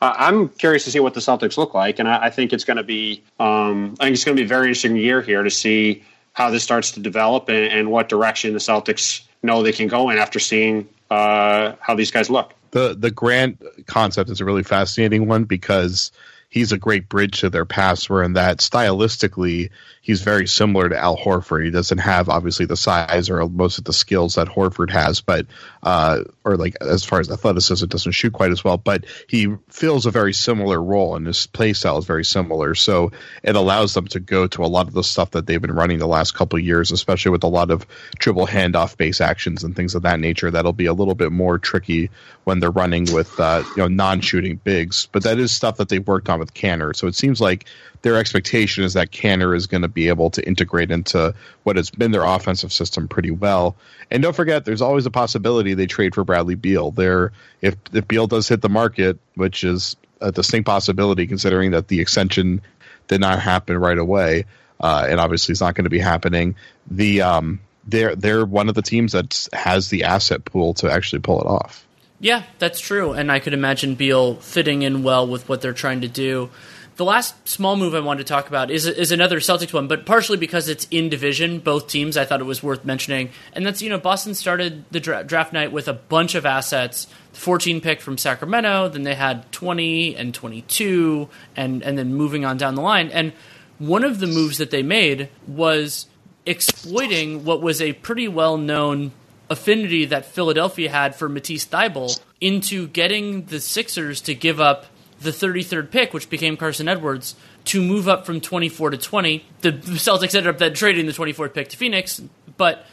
uh, 0.01 0.13
I'm 0.17 0.49
curious 0.49 0.83
to 0.85 0.91
see 0.91 0.99
what 0.99 1.13
the 1.13 1.19
Celtics 1.19 1.57
look 1.57 1.73
like. 1.73 1.99
And 1.99 2.07
I, 2.07 2.25
I 2.25 2.29
think 2.29 2.53
it's 2.53 2.63
going 2.63 2.77
to 2.77 2.83
be, 2.83 3.23
um, 3.39 3.95
I 3.99 4.05
think 4.05 4.15
it's 4.15 4.25
going 4.25 4.35
to 4.35 4.41
be 4.41 4.45
a 4.45 4.47
very 4.47 4.67
interesting 4.67 4.95
year 4.95 5.21
here 5.21 5.41
to 5.41 5.49
see 5.49 6.03
how 6.33 6.49
this 6.49 6.63
starts 6.63 6.91
to 6.91 6.99
develop 6.99 7.49
and, 7.49 7.71
and 7.71 7.89
what 7.91 8.09
direction 8.09 8.53
the 8.53 8.59
Celtics 8.59 9.21
know 9.41 9.63
they 9.63 9.71
can 9.71 9.87
go 9.87 10.09
in 10.09 10.17
after 10.17 10.39
seeing 10.39 10.87
uh, 11.09 11.73
how 11.79 11.95
these 11.95 12.11
guys 12.11 12.29
look 12.29 12.53
the 12.75 12.93
the 12.93 13.09
Grant 13.09 13.63
concept 13.87 14.29
is 14.29 14.41
a 14.41 14.45
really 14.45 14.61
fascinating 14.61 15.27
one 15.27 15.45
because 15.45 16.11
he's 16.55 16.71
a 16.71 16.77
great 16.77 17.09
bridge 17.09 17.41
to 17.41 17.49
their 17.49 17.65
past. 17.65 18.09
Where 18.09 18.23
in 18.23 18.33
that 18.33 18.59
stylistically, 18.59 19.71
he's 20.01 20.21
very 20.21 20.47
similar 20.47 20.87
to 20.87 20.97
Al 20.97 21.17
Horford. 21.17 21.65
He 21.65 21.69
doesn't 21.69 21.97
have 21.97 22.29
obviously 22.29 22.65
the 22.65 22.77
size 22.77 23.29
or 23.29 23.45
most 23.49 23.77
of 23.77 23.83
the 23.83 23.91
skills 23.91 24.35
that 24.35 24.47
Horford 24.47 24.89
has, 24.89 25.19
but 25.19 25.47
uh, 25.83 26.23
or 26.45 26.55
like 26.55 26.77
as 26.79 27.03
far 27.03 27.19
as 27.19 27.29
athleticism, 27.29 27.87
doesn't 27.87 28.13
shoot 28.13 28.31
quite 28.31 28.51
as 28.51 28.63
well. 28.63 28.77
But 28.77 29.03
he 29.27 29.53
fills 29.69 30.05
a 30.05 30.11
very 30.11 30.33
similar 30.33 30.81
role, 30.81 31.17
and 31.17 31.27
his 31.27 31.45
play 31.45 31.73
style 31.73 31.97
is 31.97 32.05
very 32.05 32.23
similar. 32.23 32.73
So 32.73 33.11
it 33.43 33.57
allows 33.57 33.93
them 33.93 34.07
to 34.07 34.21
go 34.21 34.47
to 34.47 34.63
a 34.63 34.67
lot 34.67 34.87
of 34.87 34.93
the 34.93 35.03
stuff 35.03 35.31
that 35.31 35.45
they've 35.45 35.61
been 35.61 35.75
running 35.75 35.99
the 35.99 36.07
last 36.07 36.35
couple 36.35 36.57
years, 36.57 36.93
especially 36.93 37.31
with 37.31 37.43
a 37.43 37.47
lot 37.47 37.69
of 37.69 37.85
triple 38.17 38.47
handoff 38.47 38.95
base 38.95 39.19
actions 39.19 39.65
and 39.65 39.75
things 39.75 39.93
of 39.93 40.03
that 40.03 40.21
nature. 40.21 40.49
That'll 40.49 40.71
be 40.71 40.85
a 40.85 40.93
little 40.93 41.15
bit 41.15 41.33
more 41.33 41.59
tricky 41.59 42.11
when 42.45 42.61
they're 42.61 42.71
running 42.71 43.11
with 43.11 43.37
uh, 43.41 43.63
you 43.75 43.81
know 43.81 43.87
non-shooting 43.89 44.61
bigs, 44.63 45.09
but 45.11 45.23
that 45.23 45.37
is 45.37 45.53
stuff 45.53 45.77
that 45.77 45.89
they've 45.89 46.07
worked 46.07 46.29
on 46.29 46.44
with 46.45 46.53
Kanter. 46.53 46.95
So 46.95 47.07
it 47.07 47.15
seems 47.15 47.41
like 47.41 47.65
their 48.01 48.17
expectation 48.17 48.83
is 48.83 48.93
that 48.93 49.11
Kanter 49.11 49.55
is 49.55 49.65
going 49.65 49.81
to 49.81 49.87
be 49.87 50.09
able 50.09 50.29
to 50.31 50.47
integrate 50.47 50.91
into 50.91 51.33
what 51.63 51.75
has 51.75 51.89
been 51.89 52.11
their 52.11 52.23
offensive 52.23 52.71
system 52.71 53.07
pretty 53.07 53.31
well. 53.31 53.75
And 54.11 54.21
don't 54.21 54.35
forget, 54.35 54.63
there's 54.63 54.81
always 54.81 55.05
a 55.05 55.11
possibility 55.11 55.73
they 55.73 55.87
trade 55.87 56.13
for 56.13 56.23
Bradley 56.23 56.55
Beal. 56.55 56.91
There, 56.91 57.31
if 57.61 57.75
if 57.91 58.07
Beal 58.07 58.27
does 58.27 58.47
hit 58.47 58.61
the 58.61 58.69
market, 58.69 59.17
which 59.33 59.63
is 59.63 59.95
a 60.21 60.31
distinct 60.31 60.67
possibility 60.67 61.25
considering 61.27 61.71
that 61.71 61.87
the 61.87 61.99
extension 61.99 62.61
did 63.07 63.21
not 63.21 63.39
happen 63.39 63.77
right 63.77 63.97
away, 63.97 64.45
uh, 64.79 65.07
and 65.09 65.19
obviously 65.19 65.53
it's 65.53 65.61
not 65.61 65.75
going 65.75 65.85
to 65.85 65.89
be 65.89 65.99
happening. 65.99 66.55
The 66.89 67.21
um, 67.23 67.59
they're 67.87 68.15
they're 68.15 68.45
one 68.45 68.69
of 68.69 68.75
the 68.75 68.81
teams 68.81 69.13
that 69.13 69.47
has 69.51 69.89
the 69.89 70.03
asset 70.03 70.45
pool 70.45 70.75
to 70.75 70.91
actually 70.91 71.19
pull 71.19 71.41
it 71.41 71.47
off. 71.47 71.84
Yeah, 72.19 72.43
that's 72.59 72.79
true, 72.79 73.11
and 73.11 73.31
I 73.31 73.39
could 73.39 73.53
imagine 73.53 73.95
Beal 73.95 74.35
fitting 74.35 74.83
in 74.83 75.03
well 75.03 75.27
with 75.27 75.49
what 75.49 75.61
they're 75.61 75.73
trying 75.73 76.01
to 76.01 76.07
do. 76.07 76.49
The 76.95 77.03
last 77.03 77.49
small 77.49 77.75
move 77.75 77.93
I 77.93 77.99
wanted 77.99 78.25
to 78.25 78.33
talk 78.33 78.47
about 78.47 78.71
is 78.71 78.85
is 78.85 79.11
another 79.11 79.41
Celtics 79.41 79.73
one, 79.73 79.89
but 79.89 80.05
partially 80.05 80.37
because 80.37 80.69
it's 80.69 80.87
in 80.89 81.09
division, 81.09 81.59
both 81.59 81.89
teams. 81.89 82.15
I 82.15 82.23
thought 82.23 82.39
it 82.39 82.45
was 82.45 82.63
worth 82.63 82.85
mentioning, 82.85 83.31
and 83.51 83.65
that's 83.65 83.81
you 83.81 83.89
know 83.89 83.97
Boston 83.97 84.33
started 84.33 84.85
the 84.91 85.01
dra- 85.01 85.25
draft 85.25 85.51
night 85.51 85.73
with 85.73 85.89
a 85.89 85.93
bunch 85.93 86.35
of 86.35 86.45
assets. 86.45 87.07
14 87.33 87.81
pick 87.81 87.99
from 87.99 88.17
Sacramento, 88.17 88.87
then 88.87 89.03
they 89.03 89.13
had 89.13 89.51
20 89.51 90.15
and 90.15 90.33
22, 90.33 91.27
and 91.57 91.83
and 91.83 91.97
then 91.97 92.13
moving 92.13 92.45
on 92.45 92.55
down 92.55 92.75
the 92.75 92.81
line. 92.81 93.09
And 93.09 93.33
one 93.77 94.05
of 94.05 94.19
the 94.21 94.27
moves 94.27 94.57
that 94.59 94.71
they 94.71 94.83
made 94.83 95.27
was 95.45 96.07
exploiting 96.45 97.43
what 97.43 97.61
was 97.61 97.81
a 97.81 97.91
pretty 97.91 98.29
well 98.29 98.57
known 98.57 99.11
affinity 99.49 100.05
that 100.05 100.25
Philadelphia 100.25 100.89
had 100.89 101.15
for 101.15 101.29
Matisse 101.29 101.65
Thybulle 101.65 102.19
into 102.41 102.87
getting 102.87 103.45
the 103.45 103.59
Sixers 103.59 104.21
to 104.21 104.35
give 104.35 104.59
up 104.59 104.85
the 105.19 105.31
33rd 105.31 105.91
pick, 105.91 106.13
which 106.13 106.29
became 106.29 106.57
Carsen 106.57 106.87
Edwards, 106.87 107.35
to 107.65 107.81
move 107.81 108.07
up 108.07 108.25
from 108.25 108.41
24 108.41 108.91
to 108.91 108.97
20. 108.97 109.45
The 109.61 109.71
Celtics 109.71 110.35
ended 110.35 110.47
up 110.47 110.57
then 110.57 110.73
trading 110.73 111.05
the 111.05 111.11
24th 111.11 111.53
pick 111.53 111.69
to 111.69 111.77
Phoenix, 111.77 112.21
but 112.57 112.85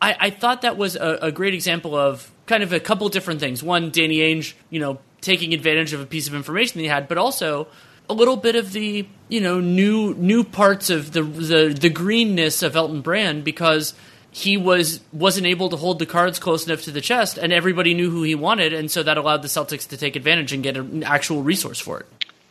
I, 0.00 0.16
I 0.20 0.30
thought 0.30 0.62
that 0.62 0.76
was 0.76 0.96
a, 0.96 1.18
a, 1.22 1.32
great 1.32 1.54
example 1.54 1.94
of 1.94 2.30
kind 2.46 2.62
of 2.62 2.72
a 2.72 2.80
couple 2.80 3.08
different 3.08 3.40
things. 3.40 3.62
One, 3.62 3.90
Danny 3.90 4.18
Ainge, 4.18 4.54
you 4.68 4.80
know, 4.80 4.98
taking 5.20 5.54
advantage 5.54 5.92
of 5.92 6.00
a 6.00 6.06
piece 6.06 6.28
of 6.28 6.34
information 6.34 6.80
he 6.80 6.86
had, 6.86 7.08
but 7.08 7.18
also 7.18 7.68
a 8.08 8.14
little 8.14 8.36
bit 8.36 8.56
of 8.56 8.72
the 8.72 9.06
you 9.28 9.40
know 9.40 9.58
new 9.60 10.14
new 10.14 10.44
parts 10.44 10.90
of 10.90 11.12
the 11.12 11.22
the, 11.22 11.76
the 11.78 11.88
greenness 11.88 12.62
of 12.62 12.76
Elton 12.76 13.00
Brand 13.00 13.42
because 13.42 13.94
he 14.36 14.58
was 14.58 15.00
wasn't 15.14 15.46
able 15.46 15.70
to 15.70 15.78
hold 15.78 15.98
the 15.98 16.04
cards 16.04 16.38
close 16.38 16.66
enough 16.66 16.82
to 16.82 16.90
the 16.90 17.00
chest, 17.00 17.38
and 17.38 17.54
everybody 17.54 17.94
knew 17.94 18.10
who 18.10 18.22
he 18.22 18.34
wanted, 18.34 18.74
and 18.74 18.90
so 18.90 19.02
that 19.02 19.16
allowed 19.16 19.40
the 19.40 19.48
Celtics 19.48 19.88
to 19.88 19.96
take 19.96 20.14
advantage 20.14 20.52
and 20.52 20.62
get 20.62 20.76
an 20.76 21.02
actual 21.04 21.42
resource 21.42 21.80
for 21.80 22.00
it. 22.00 22.06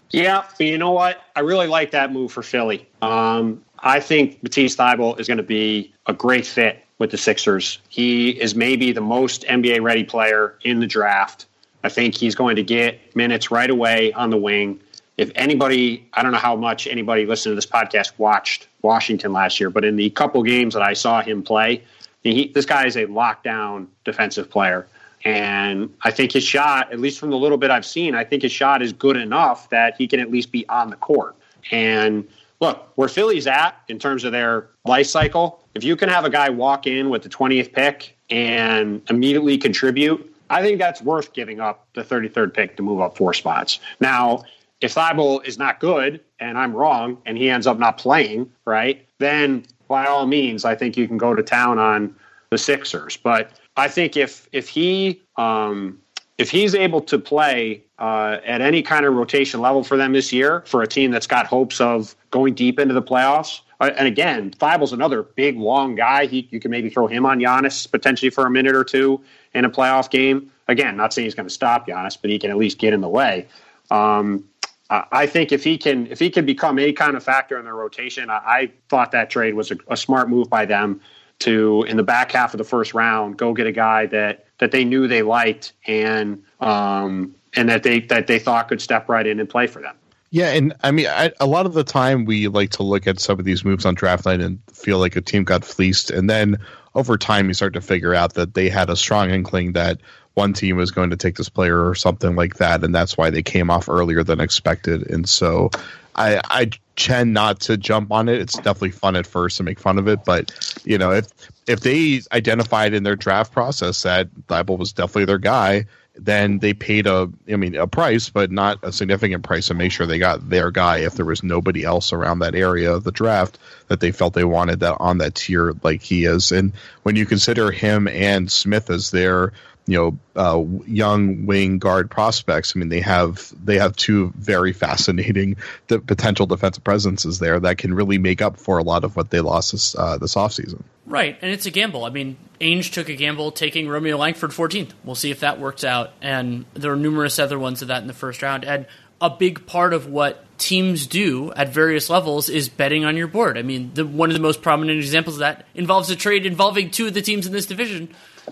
Yeah, 0.10 0.44
but 0.58 0.66
you 0.66 0.80
know 0.80 0.94
what? 0.94 1.22
I 1.36 1.42
really 1.42 1.68
like 1.68 1.92
that 1.92 2.12
move 2.12 2.32
for 2.32 2.42
Philly. 2.42 2.88
Um, 3.04 3.64
I 3.78 4.00
think 4.00 4.42
Matisse 4.42 4.76
Thybulle 4.76 5.20
is 5.20 5.28
going 5.28 5.38
to 5.38 5.44
be 5.44 5.94
a 6.08 6.14
great 6.14 6.48
fit 6.48 6.84
with 6.98 7.12
the 7.12 7.20
Sixers. 7.20 7.78
He 7.88 8.32
is 8.32 8.56
maybe 8.56 8.92
the 8.92 9.02
most 9.02 9.44
NBA 9.44 9.84
ready 9.84 10.06
player 10.06 10.56
in 10.64 10.80
the 10.80 10.88
draft. 10.88 11.46
I 11.84 11.90
think 11.90 12.16
he's 12.16 12.34
going 12.34 12.56
to 12.56 12.64
get 12.64 13.16
minutes 13.16 13.52
right 13.52 13.70
away 13.70 14.12
on 14.12 14.32
the 14.32 14.38
wing. 14.38 14.80
If 15.18 15.32
anybody, 15.36 16.08
I 16.14 16.24
don't 16.24 16.32
know 16.32 16.38
how 16.38 16.56
much 16.56 16.88
anybody 16.88 17.26
listening 17.26 17.52
to 17.52 17.56
this 17.56 17.66
podcast 17.66 18.14
watched 18.18 18.68
Washington 18.82 19.32
last 19.32 19.60
year, 19.60 19.70
but 19.70 19.86
in 19.86 19.96
the 19.96 20.10
couple 20.10 20.44
games 20.44 20.74
that 20.74 20.84
I 20.84 20.94
saw 20.94 21.22
him 21.22 21.42
play, 21.42 21.84
he, 22.22 22.50
this 22.54 22.66
guy 22.66 22.86
is 22.86 22.96
a 22.96 23.06
lockdown 23.06 23.88
defensive 24.04 24.50
player. 24.50 24.88
And 25.24 25.94
I 26.04 26.12
think 26.12 26.32
his 26.32 26.44
shot, 26.44 26.92
at 26.92 27.00
least 27.00 27.20
from 27.20 27.32
the 27.32 27.38
little 27.38 27.58
bit 27.58 27.72
I've 27.72 27.86
seen, 27.86 28.14
I 28.14 28.24
think 28.24 28.44
his 28.44 28.52
shot 28.52 28.82
is 28.82 28.94
good 28.94 29.18
enough 29.18 29.70
that 29.70 29.96
he 29.98 30.08
can 30.08 30.20
at 30.20 30.30
least 30.30 30.52
be 30.52 30.68
on 30.70 30.90
the 30.90 30.96
court. 30.98 31.36
And 31.72 32.28
look, 32.60 32.92
where 32.96 33.08
Philly's 33.08 33.48
at 33.48 33.76
in 33.88 33.98
terms 33.98 34.24
of 34.24 34.32
their 34.32 34.70
life 34.86 35.08
cycle, 35.08 35.64
if 35.74 35.84
you 35.84 35.96
can 35.96 36.10
have 36.10 36.26
a 36.26 36.30
guy 36.30 36.50
walk 36.50 36.88
in 36.88 37.10
with 37.10 37.24
the 37.24 37.30
20th 37.30 37.74
pick 37.74 38.16
and 38.30 39.02
immediately 39.10 39.58
contribute, 39.58 40.32
I 40.50 40.62
think 40.62 40.78
that's 40.78 41.02
worth 41.02 41.34
giving 41.34 41.60
up 41.60 41.88
the 41.94 42.04
33rd 42.04 42.54
pick 42.54 42.78
to 42.78 42.84
move 42.84 43.02
up 43.02 43.18
four 43.18 43.34
spots. 43.34 43.80
Now, 44.00 44.44
if 44.82 44.96
Thybulle 44.96 45.46
is 45.46 45.58
not 45.58 45.80
good 45.80 46.22
and 46.40 46.58
I'm 46.58 46.74
wrong 46.74 47.18
and 47.26 47.38
he 47.38 47.50
ends 47.50 47.68
up 47.68 47.80
not 47.80 47.98
playing, 47.98 48.52
right, 48.66 49.06
then 49.20 49.66
by 49.88 50.06
all 50.06 50.26
means, 50.26 50.66
I 50.66 50.76
think 50.76 50.98
you 50.98 51.08
can 51.08 51.18
go 51.18 51.34
to 51.36 51.44
town 51.44 51.80
on 51.80 52.16
the 52.50 52.58
Sixers. 52.58 53.18
But 53.18 53.52
I 53.78 53.88
think 53.88 54.18
if 54.18 54.48
if 54.52 54.68
he 54.68 55.22
um, 55.38 56.00
if 56.38 56.50
he's 56.50 56.76
able 56.76 57.02
to 57.02 57.18
play 57.18 57.84
uh, 58.00 58.38
at 58.46 58.62
any 58.62 58.82
kind 58.82 59.06
of 59.06 59.14
rotation 59.14 59.62
level 59.62 59.84
for 59.84 59.96
them 59.96 60.14
this 60.14 60.34
year, 60.34 60.64
for 60.66 60.82
a 60.82 60.88
team 60.88 61.12
that's 61.12 61.28
got 61.28 61.46
hopes 61.46 61.80
of 61.80 62.16
going 62.32 62.54
deep 62.54 62.80
into 62.80 62.94
the 62.94 63.02
playoffs, 63.02 63.62
uh, 63.80 63.92
and 63.98 64.08
again, 64.08 64.52
Thybulle's 64.52 64.94
another 64.94 65.24
big, 65.24 65.58
long 65.58 65.96
guy. 65.96 66.26
He, 66.26 66.48
you 66.52 66.60
can 66.60 66.72
maybe 66.72 66.90
throw 66.90 67.08
him 67.08 67.26
on 67.26 67.40
Giannis 67.40 67.90
potentially 67.90 68.30
for 68.30 68.46
a 68.46 68.52
minute 68.52 68.76
or 68.76 68.84
two 68.84 69.22
in 69.54 69.66
a 69.66 69.70
playoff 69.70 70.10
game. 70.10 70.52
Again, 70.68 70.98
not 70.98 71.14
saying 71.14 71.26
he's 71.26 71.36
going 71.36 71.48
to 71.48 71.54
stop 71.54 71.88
Giannis, 71.88 72.18
but 72.20 72.30
he 72.30 72.40
can 72.40 72.50
at 72.50 72.58
least 72.58 72.80
get 72.80 72.94
in 72.94 73.02
the 73.02 73.10
way. 73.10 73.48
Um, 73.92 74.44
I 74.90 75.26
think 75.26 75.52
if 75.52 75.64
he 75.64 75.78
can 75.78 76.08
if 76.08 76.20
he 76.20 76.30
can 76.30 76.46
become 76.46 76.78
any 76.78 76.94
kind 76.94 77.16
of 77.16 77.24
factor 77.24 77.58
in 77.58 77.66
their 77.66 77.76
rotation, 77.76 78.30
I, 78.30 78.36
I 78.36 78.72
thought 78.88 79.12
that 79.12 79.32
trade 79.32 79.56
was 79.56 79.72
a, 79.72 79.78
a, 79.88 79.98
smart 79.98 80.30
move 80.30 80.48
by 80.48 80.66
them 80.66 81.02
to 81.40 81.84
in 81.88 81.98
the 81.98 82.04
back 82.04 82.32
half 82.32 82.54
of 82.54 82.60
the 82.60 82.64
first 82.64 82.94
round 82.94 83.36
go 83.38 83.54
get 83.54 83.66
a 83.66 83.72
guy 83.72 84.06
that 84.08 84.46
that 84.60 84.72
they 84.72 84.86
knew 84.86 85.08
they 85.08 85.24
liked 85.24 85.74
and 85.88 86.44
um, 86.60 87.36
and 87.56 87.70
that 87.70 87.82
they 87.82 88.02
that 88.02 88.28
they 88.28 88.38
thought 88.38 88.68
could 88.68 88.80
step 88.80 89.10
right 89.10 89.26
in 89.26 89.40
and 89.40 89.50
play 89.50 89.66
for 89.66 89.82
them. 89.82 89.96
Yeah, 90.30 90.52
and 90.52 90.74
I 90.84 90.92
mean, 90.92 91.08
I, 91.08 91.32
a 91.40 91.46
lot 91.48 91.66
of 91.66 91.74
the 91.74 91.84
time 91.84 92.26
we 92.26 92.48
like 92.48 92.72
to 92.72 92.84
look 92.84 93.08
at 93.08 93.20
some 93.20 93.40
of 93.40 93.46
these 93.46 93.64
moves 93.64 93.86
on 93.86 93.96
draft 93.96 94.26
night 94.26 94.42
and 94.42 94.60
feel 94.72 95.00
like 95.00 95.16
a 95.16 95.22
team 95.22 95.46
got 95.46 95.64
fleeced, 95.64 96.12
and 96.12 96.30
then 96.30 96.58
over 96.94 97.18
time 97.18 97.48
you 97.48 97.54
start 97.54 97.74
to 97.74 97.82
figure 97.82 98.14
out 98.14 98.34
that 98.36 98.54
they 98.54 98.70
had 98.70 98.90
a 98.90 98.96
strong 98.96 99.30
inkling 99.30 99.74
that 99.74 100.00
one 100.36 100.54
team 100.54 100.78
was 100.78 100.92
going 100.92 101.10
to 101.10 101.18
take 101.18 101.36
this 101.36 101.50
player 101.50 101.88
or 101.88 101.96
something 101.96 102.36
like 102.36 102.56
that, 102.56 102.84
and 102.84 102.94
that's 102.94 103.18
why 103.18 103.30
they 103.32 103.42
came 103.42 103.72
off 103.72 103.90
earlier 103.90 104.24
than 104.24 104.40
expected. 104.40 105.10
And 105.10 105.28
so 105.28 105.72
I, 106.16 106.42
I 106.46 106.70
tend 106.96 107.34
not 107.34 107.62
to 107.62 107.78
jump 107.78 108.12
on 108.12 108.30
it. 108.30 108.40
It's 108.40 108.56
definitely 108.56 108.92
fun 108.92 109.16
at 109.16 109.26
first 109.26 109.58
to 109.58 109.64
make 109.64 109.80
fun 109.80 109.98
of 109.98 110.08
it, 110.08 110.24
but 110.26 110.80
you 110.86 110.98
know 110.98 111.12
if 111.12 111.28
if 111.68 111.80
they 111.80 112.22
identified 112.32 112.94
in 112.94 113.04
their 113.04 113.16
draft 113.16 113.52
process 113.52 114.04
that 114.04 114.30
Thybulle 114.48 114.78
was 114.78 114.94
definitely 114.94 115.26
their 115.26 115.40
guy, 115.40 115.86
then 116.16 116.60
they 116.60 116.74
paid 116.74 117.08
a 117.08 117.30
I 117.52 117.56
mean 117.56 117.76
a 117.76 117.88
price, 117.88 118.30
but 118.30 118.52
not 118.52 118.80
a 118.84 118.92
significant 118.92 119.44
price 119.44 119.68
to 119.68 119.74
make 119.74 119.92
sure 119.92 120.06
they 120.06 120.20
got 120.20 120.50
their 120.50 120.72
guy 120.72 121.00
if 121.00 121.16
there 121.16 121.26
was 121.26 121.44
nobody 121.44 121.84
else 121.84 122.14
around 122.14 122.40
that 122.40 122.56
area 122.56 122.94
of 122.94 123.04
the 123.04 123.12
draft 123.12 123.58
that 123.88 124.00
they 124.00 124.12
felt 124.12 124.34
they 124.34 124.46
wanted 124.46 124.80
that 124.82 124.98
on 125.00 125.18
that 125.18 125.36
tier 125.36 125.74
like 125.84 126.02
he 126.02 126.26
is. 126.26 126.52
And 126.52 126.74
when 127.04 127.16
you 127.16 127.26
consider 127.26 127.72
him 127.72 128.08
and 128.08 128.52
Smith 128.52 128.90
as 128.90 129.12
their 129.12 129.52
you 129.88 129.98
know 129.98 130.18
uh, 130.36 130.64
young 130.88 131.46
wing 131.46 131.78
guard 131.80 132.10
prospects. 132.10 132.74
I 132.76 132.80
mean, 132.80 132.90
they 132.90 133.02
have 133.02 133.54
they 133.64 133.78
have 133.78 133.96
two 133.96 134.34
very 134.36 134.74
fascinating 134.74 135.58
potential 135.88 136.46
defensive 136.46 136.84
presences 136.84 137.40
there 137.40 137.60
that 137.60 137.78
can 137.78 137.94
really 137.94 138.18
make 138.18 138.42
up 138.42 138.58
for 138.58 138.78
a 138.78 138.84
lot 138.84 139.04
of 139.04 139.16
what 139.16 139.30
they 139.30 139.42
lost 139.42 139.72
this 139.72 139.96
uh, 139.96 140.18
this 140.18 140.36
offseason. 140.36 140.84
Right, 141.06 141.38
and 141.42 141.52
it's 141.52 141.68
a 141.68 141.72
gamble. 141.72 142.04
I 142.04 142.10
mean, 142.10 142.38
Ainge 142.60 142.92
took 142.92 143.10
a 143.10 143.16
gamble 143.16 143.52
taking 143.52 143.88
Romeo 143.88 144.18
Langford 144.18 144.52
14th. 144.52 144.92
We'll 145.04 145.16
see 145.16 145.30
if 145.30 145.42
that 145.42 145.60
works 145.60 145.84
out. 145.84 146.14
And 146.22 146.66
there 146.74 146.92
are 146.92 146.98
numerous 146.98 147.38
other 147.38 147.60
ones 147.60 147.82
of 147.82 147.90
that 147.90 148.02
in 148.02 148.08
the 148.08 148.14
first 148.14 148.42
round. 148.42 148.66
And 148.66 148.88
a 149.22 149.30
big 149.30 149.68
part 149.68 149.94
of 149.94 150.08
what 150.08 150.45
teams 150.58 151.08
do 151.08 151.52
at 151.54 151.70
various 151.70 152.10
levels 152.10 152.50
is 152.50 152.70
betting 152.70 153.06
on 153.06 153.18
your 153.18 153.28
board. 153.28 153.58
I 153.58 153.62
mean, 153.62 153.92
the, 153.94 154.06
one 154.06 154.30
of 154.30 154.36
the 154.36 154.42
most 154.42 154.62
prominent 154.62 154.98
examples 154.98 155.36
of 155.36 155.40
that 155.40 155.66
involves 155.76 156.10
a 156.10 156.16
trade 156.16 156.46
involving 156.46 156.92
two 156.92 157.08
of 157.08 157.14
the 157.14 157.22
teams 157.22 157.46
in 157.46 157.54
this 157.54 157.66
division 157.66 158.10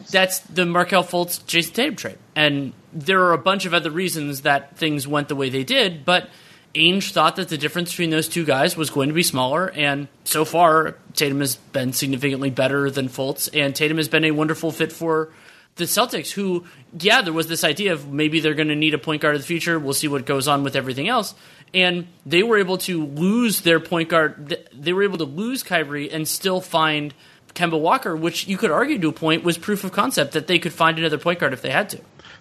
that's 0.10 0.39
the 0.39 0.66
Markelle 0.66 1.04
Fultz 1.04 1.45
Jayson 1.45 1.74
Tatum 1.74 1.95
trade. 1.95 2.18
And 2.36 2.74
there 2.91 3.24
are 3.24 3.34
a 3.34 3.38
bunch 3.38 3.66
of 3.66 3.74
other 3.74 3.91
reasons 3.91 4.41
that 4.41 4.78
things 4.78 5.08
went 5.08 5.28
the 5.28 5.36
way 5.36 5.49
they 5.49 5.64
did, 5.64 6.06
but 6.06 6.30
Ainge 6.76 7.12
thought 7.12 7.36
that 7.36 7.49
the 7.49 7.58
difference 7.58 7.91
between 7.91 8.10
those 8.10 8.28
two 8.28 8.45
guys 8.45 8.76
was 8.76 8.89
going 8.89 9.10
to 9.10 9.14
be 9.14 9.24
smaller, 9.24 9.70
and 9.70 10.08
so 10.24 10.43
far 10.43 10.97
Tatum 11.14 11.39
has 11.39 11.56
been 11.56 11.93
significantly 11.93 12.49
better 12.49 12.89
than 12.89 13.10
Fultz, 13.10 13.49
and 13.54 13.76
Tatum 13.76 13.97
has 13.97 14.08
been 14.08 14.26
a 14.26 14.32
wonderful 14.32 14.72
fit 14.72 14.91
for 14.91 15.30
the 15.76 15.86
Celtics, 15.86 16.32
who, 16.32 16.66
yeah, 16.99 17.22
there 17.22 17.34
was 17.34 17.47
this 17.47 17.64
idea 17.64 17.93
of 17.93 18.12
maybe 18.12 18.39
they're 18.39 18.54
going 18.54 18.68
to 18.68 18.76
need 18.76 18.93
a 18.93 18.99
point 18.99 19.22
guard 19.24 19.36
of 19.36 19.41
the 19.41 19.47
future. 19.47 19.80
We'll 19.80 19.93
see 19.93 20.08
what 20.08 20.26
goes 20.26 20.47
on 20.47 20.64
with 20.64 20.76
everything 20.76 21.08
else. 21.08 21.34
And 21.74 22.07
they 22.26 22.43
were 22.43 22.57
able 22.57 22.78
to 22.80 23.05
lose 23.05 23.61
their 23.61 23.80
point 23.80 24.09
guard. 24.09 24.57
They 24.74 24.93
were 24.93 25.03
able 25.03 25.17
to 25.17 25.26
lose 25.26 25.63
Kyrie 25.63 26.11
and 26.11 26.28
still 26.28 26.61
find– 26.61 27.13
Kemba 27.53 27.80
Walker, 27.80 28.15
which 28.15 28.47
you 28.47 28.57
could 28.57 28.71
argue 28.71 28.99
to 28.99 29.09
a 29.09 29.13
point 29.13 29.43
was 29.43 29.57
proof 29.57 29.84
of 29.84 29.91
concept 29.91 30.34
that 30.34 30.47
they 30.47 30.59
could 30.59 30.74
find 30.74 30.97
another 30.97 31.17
point 31.17 31.39
guard 31.39 31.53
if 31.53 31.61
they 31.61 31.69
had 31.69 31.89
to. 31.89 31.99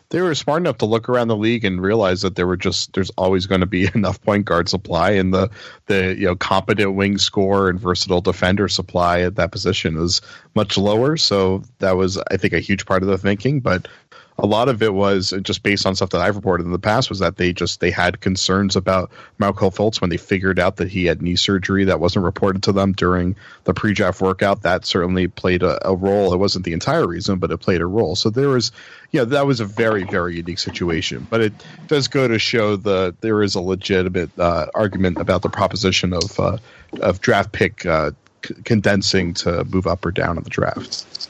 They 0.09 0.21
were 0.21 0.35
smart 0.35 0.61
enough 0.61 0.79
to 0.79 0.87
look 0.87 1.09
around 1.09 1.29
the 1.29 1.37
league 1.37 1.65
and 1.65 1.81
realize 1.81 2.21
that 2.21 2.37
there 2.37 2.47
were 2.47 2.57
just 2.57 2.93
there's 2.93 3.11
always 3.17 3.47
going 3.47 3.63
to 3.63 3.67
be 3.67 3.89
enough 3.95 4.21
point 4.21 4.45
guard 4.45 4.69
supply, 4.69 5.13
and 5.13 5.33
the 5.33 5.51
the 5.87 6.15
you 6.15 6.27
know 6.27 6.37
competent 6.37 6.95
wing 6.95 7.19
score 7.19 7.71
and 7.71 7.81
versatile 7.81 8.21
defender 8.21 8.69
supply 8.69 9.21
at 9.21 9.37
that 9.37 9.53
position 9.53 9.97
is 9.97 10.21
much 10.55 10.77
lower. 10.77 11.17
So 11.17 11.63
that 11.79 11.97
was 11.97 12.19
I 12.31 12.37
think 12.37 12.53
a 12.53 12.61
huge 12.61 12.85
part 12.85 13.03
of 13.03 13.09
the 13.09 13.19
thinking, 13.19 13.61
but 13.61 13.89
a 14.43 14.47
lot 14.47 14.69
of 14.69 14.83
it 14.83 14.93
was 14.93 15.33
just 15.43 15.63
based 15.63 15.87
on 15.87 15.95
stuff 15.95 16.11
that 16.11 16.21
I've 16.21 16.35
reported 16.35 16.67
in 16.67 16.73
the 16.73 16.79
past 16.81 17.09
was 17.09 17.21
that 17.21 17.37
they 17.37 17.53
just 17.53 17.79
they 17.79 17.93
had 17.93 18.21
concerns 18.21 18.75
about 18.75 19.13
Markelle 19.39 19.71
Fultz 19.71 20.01
when 20.01 20.11
they 20.11 20.17
figured 20.17 20.59
out 20.59 20.77
that 20.79 20.89
he 20.89 21.05
had 21.05 21.23
knee 21.23 21.37
surgery 21.37 21.85
that 21.85 22.01
wasn't 22.01 22.25
reported 22.25 22.65
to 22.65 22.73
them 22.73 22.91
during 22.93 23.37
the 23.63 23.73
pre-draft 23.73 24.21
workout. 24.21 24.63
That 24.63 24.85
certainly 24.85 25.29
played 25.29 25.63
a, 25.63 25.89
a 25.89 25.95
role. 25.95 26.35
It 26.35 26.39
wasn't 26.39 26.65
the 26.65 26.73
entire 26.73 27.07
reason, 27.07 27.39
but 27.39 27.53
it 27.53 27.59
played 27.59 27.81
a 27.81 27.87
role. 27.87 28.17
So 28.17 28.31
there 28.31 28.49
was, 28.49 28.73
know, 29.13 29.25
that 29.27 29.47
was 29.47 29.61
a 29.61 29.65
very 29.65 30.03
very 30.03 30.35
unique 30.35 30.59
situation. 30.59 31.25
But 31.31 31.41
it 31.41 31.53
does 31.87 32.09
go 32.09 32.27
to 32.27 32.41
show 32.41 32.75
that 32.77 33.21
there 33.21 33.45
is 33.45 33.55
a 33.55 33.61
legitimate 33.61 34.37
uh, 34.37 34.67
argument 34.75 35.19
about 35.19 35.43
the 35.43 35.51
proposition 35.51 36.13
of 36.13 36.41
uh, 36.41 36.59
of 37.01 37.21
draft 37.21 37.53
pick 37.53 37.87
uh, 37.87 38.11
condensing 38.65 39.35
to 39.35 39.63
move 39.67 39.87
up 39.87 40.05
or 40.05 40.11
down 40.11 40.37
in 40.37 40.43
the 40.43 40.51
draft. 40.51 41.29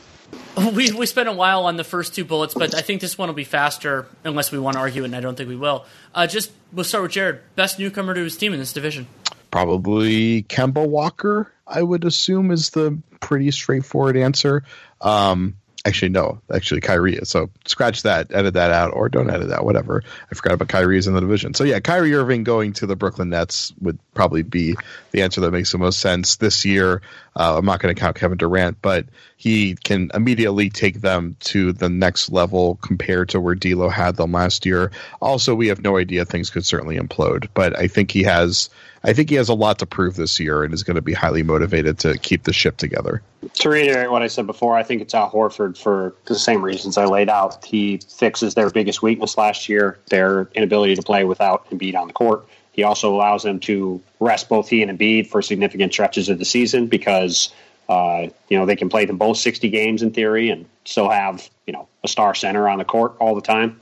We 0.73 0.93
we 0.93 1.07
spent 1.07 1.29
a 1.29 1.33
while 1.33 1.65
on 1.65 1.77
the 1.77 1.85
first 1.85 2.15
two 2.15 2.25
bullets, 2.25 2.55
but 2.55 2.75
I 2.75 2.83
think 2.83 3.01
this 3.01 3.17
one 3.17 3.29
will 3.29 3.35
be 3.35 3.45
faster 3.45 4.07
unless 4.25 4.53
we 4.53 4.59
want 4.59 4.75
to 4.75 4.81
argue 4.81 5.05
and 5.05 5.15
I 5.17 5.21
don't 5.21 5.37
think 5.37 5.49
we 5.49 5.57
will. 5.57 5.87
Uh, 6.15 6.27
just 6.27 6.53
we'll 6.73 6.85
start 6.85 7.03
with 7.03 7.13
Jared. 7.13 7.41
Best 7.57 7.79
newcomer 7.79 8.15
to 8.15 8.23
his 8.23 8.37
team 8.37 8.53
in 8.53 8.59
this 8.59 8.73
division. 8.73 9.07
Probably 9.51 10.43
Kemba 10.45 10.87
Walker, 10.87 11.53
I 11.67 11.83
would 11.83 12.05
assume, 12.05 12.51
is 12.51 12.71
the 12.71 12.99
pretty 13.21 13.51
straightforward 13.51 14.17
answer. 14.17 14.65
Um, 15.01 15.57
Actually, 15.85 16.11
no. 16.11 16.41
Actually, 16.53 16.81
Kyrie 16.81 17.17
is. 17.17 17.29
So 17.29 17.51
scratch 17.67 18.03
that, 18.03 18.33
edit 18.33 18.55
that 18.55 18.71
out, 18.71 18.93
or 18.95 19.09
don't 19.09 19.29
edit 19.29 19.49
that, 19.49 19.65
whatever. 19.65 20.05
I 20.31 20.35
forgot 20.35 20.53
about 20.53 20.69
Kyrie 20.69 20.97
is 20.97 21.09
in 21.09 21.15
the 21.15 21.21
division. 21.21 21.55
So 21.55 21.65
yeah, 21.65 21.81
Kyrie 21.81 22.15
Irving 22.15 22.45
going 22.45 22.73
to 22.75 22.87
the 22.87 22.95
Brooklyn 22.95 23.31
Nets 23.31 23.73
would 23.81 23.99
probably 24.15 24.43
be 24.43 24.77
the 25.11 25.23
answer 25.23 25.41
that 25.41 25.51
makes 25.51 25.73
the 25.73 25.79
most 25.79 25.99
sense 25.99 26.37
this 26.37 26.65
year. 26.65 27.03
Uh, 27.35 27.59
I'm 27.59 27.65
not 27.65 27.81
going 27.81 27.93
to 27.93 28.01
count 28.01 28.15
Kevin 28.15 28.39
Durant, 28.39 28.81
but 28.81 29.07
he 29.37 29.75
can 29.75 30.13
immediately 30.15 30.71
take 30.71 31.01
them 31.01 31.37
to 31.41 31.73
the 31.73 31.89
next 31.89 32.31
level 32.31 32.77
compared 32.77 33.31
to 33.31 33.41
where 33.41 33.57
D'Lo 33.57 33.89
had 33.89 34.15
them 34.15 34.31
last 34.31 34.65
year. 34.65 34.93
Also, 35.21 35.53
we 35.53 35.67
have 35.67 35.83
no 35.83 35.97
idea; 35.97 36.25
things 36.25 36.51
could 36.51 36.65
certainly 36.65 36.97
implode, 36.97 37.49
but 37.55 37.77
I 37.77 37.89
think 37.89 38.13
he 38.13 38.23
has. 38.23 38.71
I 39.05 39.13
think 39.13 39.31
he 39.31 39.37
has 39.37 39.49
a 39.49 39.55
lot 39.55 39.79
to 39.81 39.87
prove 39.87 40.17
this 40.17 40.39
year 40.39 40.63
and 40.63 40.73
is 40.73 40.85
going 40.85 40.95
to 40.95 41.03
be 41.03 41.13
highly 41.13 41.43
motivated 41.43 41.99
to 42.01 42.17
keep 42.19 42.45
the 42.45 42.53
ship 42.53 42.77
together. 42.77 43.23
To 43.55 43.69
reiterate 43.69 44.11
what 44.11 44.23
I 44.23 44.29
said 44.29 44.47
before, 44.47 44.77
I 44.77 44.85
think 44.85 45.03
it's 45.03 45.15
Al 45.15 45.31
Horford 45.31 45.77
for 45.77 46.15
the 46.27 46.37
same 46.37 46.63
reasons 46.63 46.97
I 46.97 47.07
laid 47.07 47.29
out. 47.29 47.65
He 47.65 47.99
fixes 48.09 48.55
their 48.55 48.71
biggest 48.71 49.03
weakness 49.03 49.37
last 49.37 49.69
year, 49.69 49.99
their 50.09 50.49
inability 50.55 50.95
to 50.97 51.03
play 51.03 51.25
without 51.25 51.69
Embiid 51.71 51.97
on 51.97 52.07
the 52.07 52.13
court. 52.13 52.47
He 52.73 52.85
also 52.85 53.15
allows 53.15 53.43
them 53.43 53.59
to 53.61 54.01
rest 54.21 54.49
both 54.49 54.69
he 54.69 54.83
and 54.83 54.99
Embiid 54.99 55.27
for 55.27 55.43
significant 55.43 55.93
stretches 55.93 56.29
of 56.29 56.39
the 56.39 56.45
season 56.45 56.87
because 56.87 57.53
uh, 57.89 58.29
you 58.49 58.59
know 58.59 58.65
they 58.65 58.77
can 58.77 58.89
play 58.89 59.05
them 59.05 59.19
both 59.19 59.37
60 59.37 59.69
games 59.69 60.03
in 60.03 60.13
theory 60.13 60.49
and 60.49 60.65
still 60.85 61.11
have 61.11 61.51
you 61.67 61.73
know 61.73 61.89
a 62.05 62.09
star 62.09 62.35
center 62.35 62.69
on 62.69 62.79
the 62.79 62.85
court 62.85 63.15
all 63.19 63.35
the 63.35 63.43
time. 63.43 63.81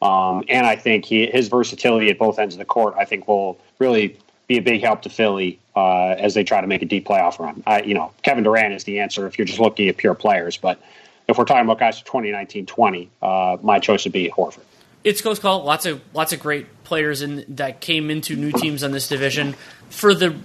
Um, 0.00 0.44
and 0.48 0.66
I 0.66 0.76
think 0.76 1.04
he, 1.04 1.26
his 1.26 1.48
versatility 1.48 2.08
at 2.08 2.18
both 2.18 2.38
ends 2.38 2.54
of 2.54 2.58
the 2.58 2.64
court, 2.64 2.94
I 2.96 3.04
think, 3.04 3.28
will 3.28 3.60
really 3.78 4.16
be 4.50 4.58
a 4.58 4.62
big 4.62 4.82
help 4.82 5.02
to 5.02 5.08
Philly 5.08 5.60
uh, 5.76 6.08
as 6.18 6.34
they 6.34 6.42
try 6.42 6.60
to 6.60 6.66
make 6.66 6.82
a 6.82 6.84
deep 6.84 7.06
playoff 7.06 7.38
run. 7.38 7.62
I, 7.68 7.82
you 7.82 7.94
know, 7.94 8.10
Kevin 8.24 8.42
Durant 8.42 8.74
is 8.74 8.82
the 8.82 8.98
answer 8.98 9.28
if 9.28 9.38
you're 9.38 9.44
just 9.44 9.60
looking 9.60 9.88
at 9.88 9.96
pure 9.96 10.14
players. 10.14 10.56
But 10.56 10.82
if 11.28 11.38
we're 11.38 11.44
talking 11.44 11.64
about 11.64 11.78
guys 11.78 12.00
for 12.00 12.20
2019-20, 12.20 13.08
uh, 13.22 13.58
my 13.62 13.78
choice 13.78 14.02
would 14.02 14.12
be 14.12 14.28
Horford. 14.28 14.64
It's 15.04 15.22
close 15.22 15.38
call. 15.38 15.62
Lots 15.62 15.86
of 15.86 16.02
lots 16.12 16.32
of 16.32 16.40
great 16.40 16.82
players 16.82 17.22
in 17.22 17.44
that 17.48 17.80
came 17.80 18.10
into 18.10 18.34
new 18.34 18.50
teams 18.50 18.82
on 18.82 18.90
this 18.90 19.08
division. 19.08 19.54
For 19.88 20.14
the 20.14 20.36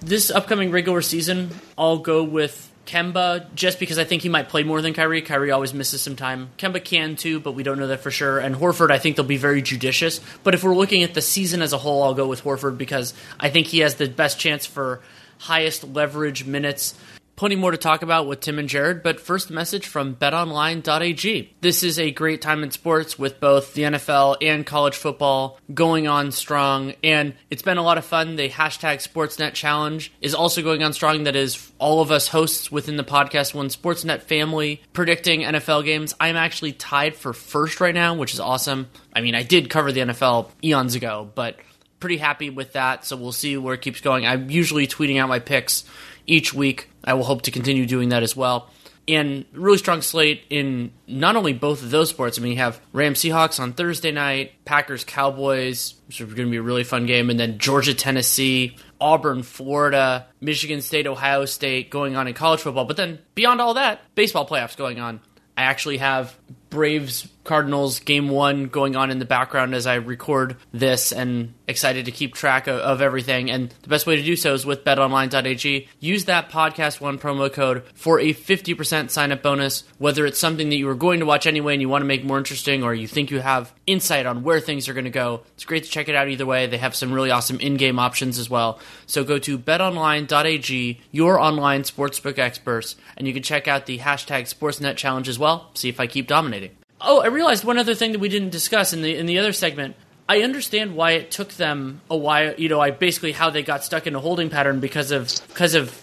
this 0.00 0.30
upcoming 0.32 0.72
regular 0.72 1.00
season, 1.00 1.50
I'll 1.78 1.98
go 1.98 2.24
with 2.24 2.70
Kemba, 2.86 3.54
just 3.54 3.78
because 3.78 3.98
I 3.98 4.04
think 4.04 4.22
he 4.22 4.28
might 4.28 4.48
play 4.48 4.64
more 4.64 4.82
than 4.82 4.92
Kyrie. 4.92 5.22
Kyrie 5.22 5.50
always 5.50 5.72
misses 5.72 6.02
some 6.02 6.16
time. 6.16 6.50
Kemba 6.58 6.84
can 6.84 7.16
too, 7.16 7.40
but 7.40 7.52
we 7.52 7.62
don't 7.62 7.78
know 7.78 7.86
that 7.86 8.00
for 8.00 8.10
sure. 8.10 8.38
And 8.38 8.56
Horford, 8.56 8.90
I 8.90 8.98
think 8.98 9.16
they'll 9.16 9.24
be 9.24 9.36
very 9.36 9.62
judicious. 9.62 10.20
But 10.42 10.54
if 10.54 10.64
we're 10.64 10.74
looking 10.74 11.02
at 11.02 11.14
the 11.14 11.22
season 11.22 11.62
as 11.62 11.72
a 11.72 11.78
whole, 11.78 12.02
I'll 12.02 12.14
go 12.14 12.26
with 12.26 12.42
Horford 12.42 12.78
because 12.78 13.14
I 13.38 13.50
think 13.50 13.68
he 13.68 13.80
has 13.80 13.94
the 13.94 14.08
best 14.08 14.38
chance 14.38 14.66
for 14.66 15.00
highest 15.38 15.84
leverage 15.84 16.44
minutes 16.44 16.94
Plenty 17.34 17.56
more 17.56 17.70
to 17.70 17.76
talk 17.78 18.02
about 18.02 18.26
with 18.26 18.40
Tim 18.40 18.58
and 18.58 18.68
Jared, 18.68 19.02
but 19.02 19.18
first 19.18 19.50
message 19.50 19.86
from 19.86 20.14
betonline.ag. 20.14 21.54
This 21.60 21.82
is 21.82 21.98
a 21.98 22.10
great 22.10 22.42
time 22.42 22.62
in 22.62 22.70
sports 22.70 23.18
with 23.18 23.40
both 23.40 23.74
the 23.74 23.82
NFL 23.82 24.36
and 24.42 24.66
college 24.66 24.96
football 24.96 25.58
going 25.72 26.06
on 26.06 26.30
strong, 26.30 26.92
and 27.02 27.34
it's 27.50 27.62
been 27.62 27.78
a 27.78 27.82
lot 27.82 27.98
of 27.98 28.04
fun. 28.04 28.36
The 28.36 28.50
hashtag 28.50 29.06
Sportsnet 29.06 29.54
Challenge 29.54 30.12
is 30.20 30.34
also 30.34 30.62
going 30.62 30.82
on 30.82 30.92
strong. 30.92 31.24
That 31.24 31.34
is 31.34 31.72
all 31.78 32.00
of 32.00 32.10
us 32.10 32.28
hosts 32.28 32.70
within 32.70 32.96
the 32.96 33.04
podcast 33.04 33.54
one 33.54 33.68
Sportsnet 33.68 34.22
family 34.22 34.82
predicting 34.92 35.40
NFL 35.40 35.84
games. 35.84 36.14
I'm 36.20 36.36
actually 36.36 36.72
tied 36.72 37.16
for 37.16 37.32
first 37.32 37.80
right 37.80 37.94
now, 37.94 38.14
which 38.14 38.34
is 38.34 38.40
awesome. 38.40 38.88
I 39.14 39.22
mean, 39.22 39.34
I 39.34 39.42
did 39.42 39.70
cover 39.70 39.90
the 39.90 40.00
NFL 40.00 40.50
eons 40.62 40.94
ago, 40.94 41.30
but 41.34 41.56
pretty 41.98 42.18
happy 42.18 42.50
with 42.50 42.74
that. 42.74 43.06
So 43.06 43.16
we'll 43.16 43.32
see 43.32 43.56
where 43.56 43.74
it 43.74 43.80
keeps 43.80 44.00
going. 44.00 44.26
I'm 44.26 44.50
usually 44.50 44.86
tweeting 44.86 45.18
out 45.18 45.28
my 45.28 45.38
picks 45.38 45.84
each 46.26 46.52
week. 46.52 46.88
I 47.04 47.14
will 47.14 47.24
hope 47.24 47.42
to 47.42 47.50
continue 47.50 47.86
doing 47.86 48.10
that 48.10 48.22
as 48.22 48.36
well. 48.36 48.70
And 49.08 49.44
really 49.52 49.78
strong 49.78 50.00
slate 50.00 50.44
in 50.48 50.92
not 51.08 51.34
only 51.34 51.52
both 51.52 51.82
of 51.82 51.90
those 51.90 52.08
sports. 52.08 52.38
I 52.38 52.42
mean, 52.42 52.52
you 52.52 52.58
have 52.58 52.80
Rams 52.92 53.18
Seahawks 53.20 53.58
on 53.58 53.72
Thursday 53.72 54.12
night, 54.12 54.52
Packers 54.64 55.02
Cowboys, 55.02 55.94
which 56.06 56.20
is 56.20 56.26
going 56.26 56.46
to 56.46 56.50
be 56.50 56.58
a 56.58 56.62
really 56.62 56.84
fun 56.84 57.06
game, 57.06 57.28
and 57.28 57.38
then 57.38 57.58
Georgia 57.58 57.94
Tennessee, 57.94 58.76
Auburn 59.00 59.42
Florida, 59.42 60.28
Michigan 60.40 60.80
State 60.80 61.08
Ohio 61.08 61.46
State 61.46 61.90
going 61.90 62.14
on 62.14 62.28
in 62.28 62.34
college 62.34 62.60
football. 62.60 62.84
But 62.84 62.96
then 62.96 63.18
beyond 63.34 63.60
all 63.60 63.74
that, 63.74 64.00
baseball 64.14 64.46
playoffs 64.46 64.76
going 64.76 65.00
on. 65.00 65.20
I 65.56 65.64
actually 65.64 65.98
have 65.98 66.36
Braves 66.72 67.28
Cardinals 67.44 68.00
game 68.00 68.28
one 68.28 68.66
going 68.66 68.96
on 68.96 69.10
in 69.10 69.18
the 69.18 69.24
background 69.24 69.74
as 69.74 69.86
I 69.86 69.94
record 69.96 70.56
this 70.72 71.12
and 71.12 71.52
excited 71.66 72.06
to 72.06 72.12
keep 72.12 72.34
track 72.34 72.66
of, 72.66 72.76
of, 72.76 73.02
everything. 73.02 73.50
And 73.50 73.74
the 73.82 73.88
best 73.88 74.06
way 74.06 74.16
to 74.16 74.22
do 74.22 74.36
so 74.36 74.54
is 74.54 74.64
with 74.64 74.84
betonline.ag. 74.84 75.88
Use 76.00 76.24
that 76.26 76.50
podcast 76.50 77.00
one 77.00 77.18
promo 77.18 77.52
code 77.52 77.84
for 77.94 78.20
a 78.20 78.32
50% 78.32 79.10
sign 79.10 79.32
up 79.32 79.42
bonus, 79.42 79.84
whether 79.98 80.24
it's 80.24 80.38
something 80.38 80.70
that 80.70 80.76
you 80.76 80.86
were 80.86 80.94
going 80.94 81.20
to 81.20 81.26
watch 81.26 81.46
anyway 81.46 81.74
and 81.74 81.82
you 81.82 81.88
want 81.88 82.02
to 82.02 82.06
make 82.06 82.24
more 82.24 82.38
interesting 82.38 82.84
or 82.84 82.94
you 82.94 83.08
think 83.08 83.30
you 83.30 83.40
have 83.40 83.74
insight 83.86 84.24
on 84.24 84.44
where 84.44 84.60
things 84.60 84.88
are 84.88 84.94
going 84.94 85.04
to 85.04 85.10
go. 85.10 85.42
It's 85.54 85.64
great 85.64 85.84
to 85.84 85.90
check 85.90 86.08
it 86.08 86.14
out 86.14 86.28
either 86.28 86.46
way. 86.46 86.66
They 86.66 86.78
have 86.78 86.94
some 86.94 87.12
really 87.12 87.30
awesome 87.30 87.58
in 87.58 87.76
game 87.76 87.98
options 87.98 88.38
as 88.38 88.48
well. 88.48 88.78
So 89.06 89.24
go 89.24 89.38
to 89.40 89.58
betonline.ag, 89.58 91.00
your 91.10 91.40
online 91.40 91.82
sportsbook 91.82 92.38
experts, 92.38 92.96
and 93.16 93.26
you 93.26 93.34
can 93.34 93.42
check 93.42 93.66
out 93.68 93.86
the 93.86 93.98
hashtag 93.98 94.42
Sportsnet 94.42 94.96
challenge 94.96 95.28
as 95.28 95.38
well. 95.38 95.70
See 95.74 95.88
if 95.88 95.98
I 95.98 96.06
keep 96.06 96.28
dominating. 96.28 96.61
Oh, 97.04 97.20
I 97.20 97.26
realized 97.26 97.64
one 97.64 97.78
other 97.78 97.94
thing 97.94 98.12
that 98.12 98.18
we 98.20 98.28
didn't 98.28 98.50
discuss 98.50 98.92
in 98.92 99.02
the 99.02 99.16
in 99.16 99.26
the 99.26 99.38
other 99.38 99.52
segment. 99.52 99.96
I 100.28 100.42
understand 100.42 100.94
why 100.94 101.12
it 101.12 101.30
took 101.30 101.50
them 101.50 102.00
a 102.08 102.16
while. 102.16 102.54
You 102.56 102.68
know, 102.68 102.80
I 102.80 102.90
basically 102.90 103.32
how 103.32 103.50
they 103.50 103.62
got 103.62 103.84
stuck 103.84 104.06
in 104.06 104.14
a 104.14 104.20
holding 104.20 104.50
pattern 104.50 104.80
because 104.80 105.10
of 105.10 105.30
because 105.48 105.74
of 105.74 106.00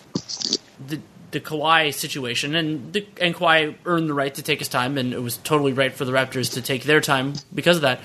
the 0.85 0.99
the 1.31 1.39
Kawhi 1.39 1.93
situation, 1.93 2.55
and 2.55 2.91
the, 2.91 3.05
and 3.21 3.35
Kawhi 3.35 3.75
earned 3.85 4.09
the 4.09 4.13
right 4.13 4.33
to 4.33 4.41
take 4.41 4.59
his 4.59 4.67
time, 4.67 4.97
and 4.97 5.13
it 5.13 5.21
was 5.21 5.37
totally 5.37 5.73
right 5.73 5.93
for 5.93 6.05
the 6.05 6.11
Raptors 6.11 6.53
to 6.53 6.61
take 6.61 6.83
their 6.83 7.01
time 7.01 7.33
because 7.53 7.77
of 7.77 7.83
that. 7.83 7.99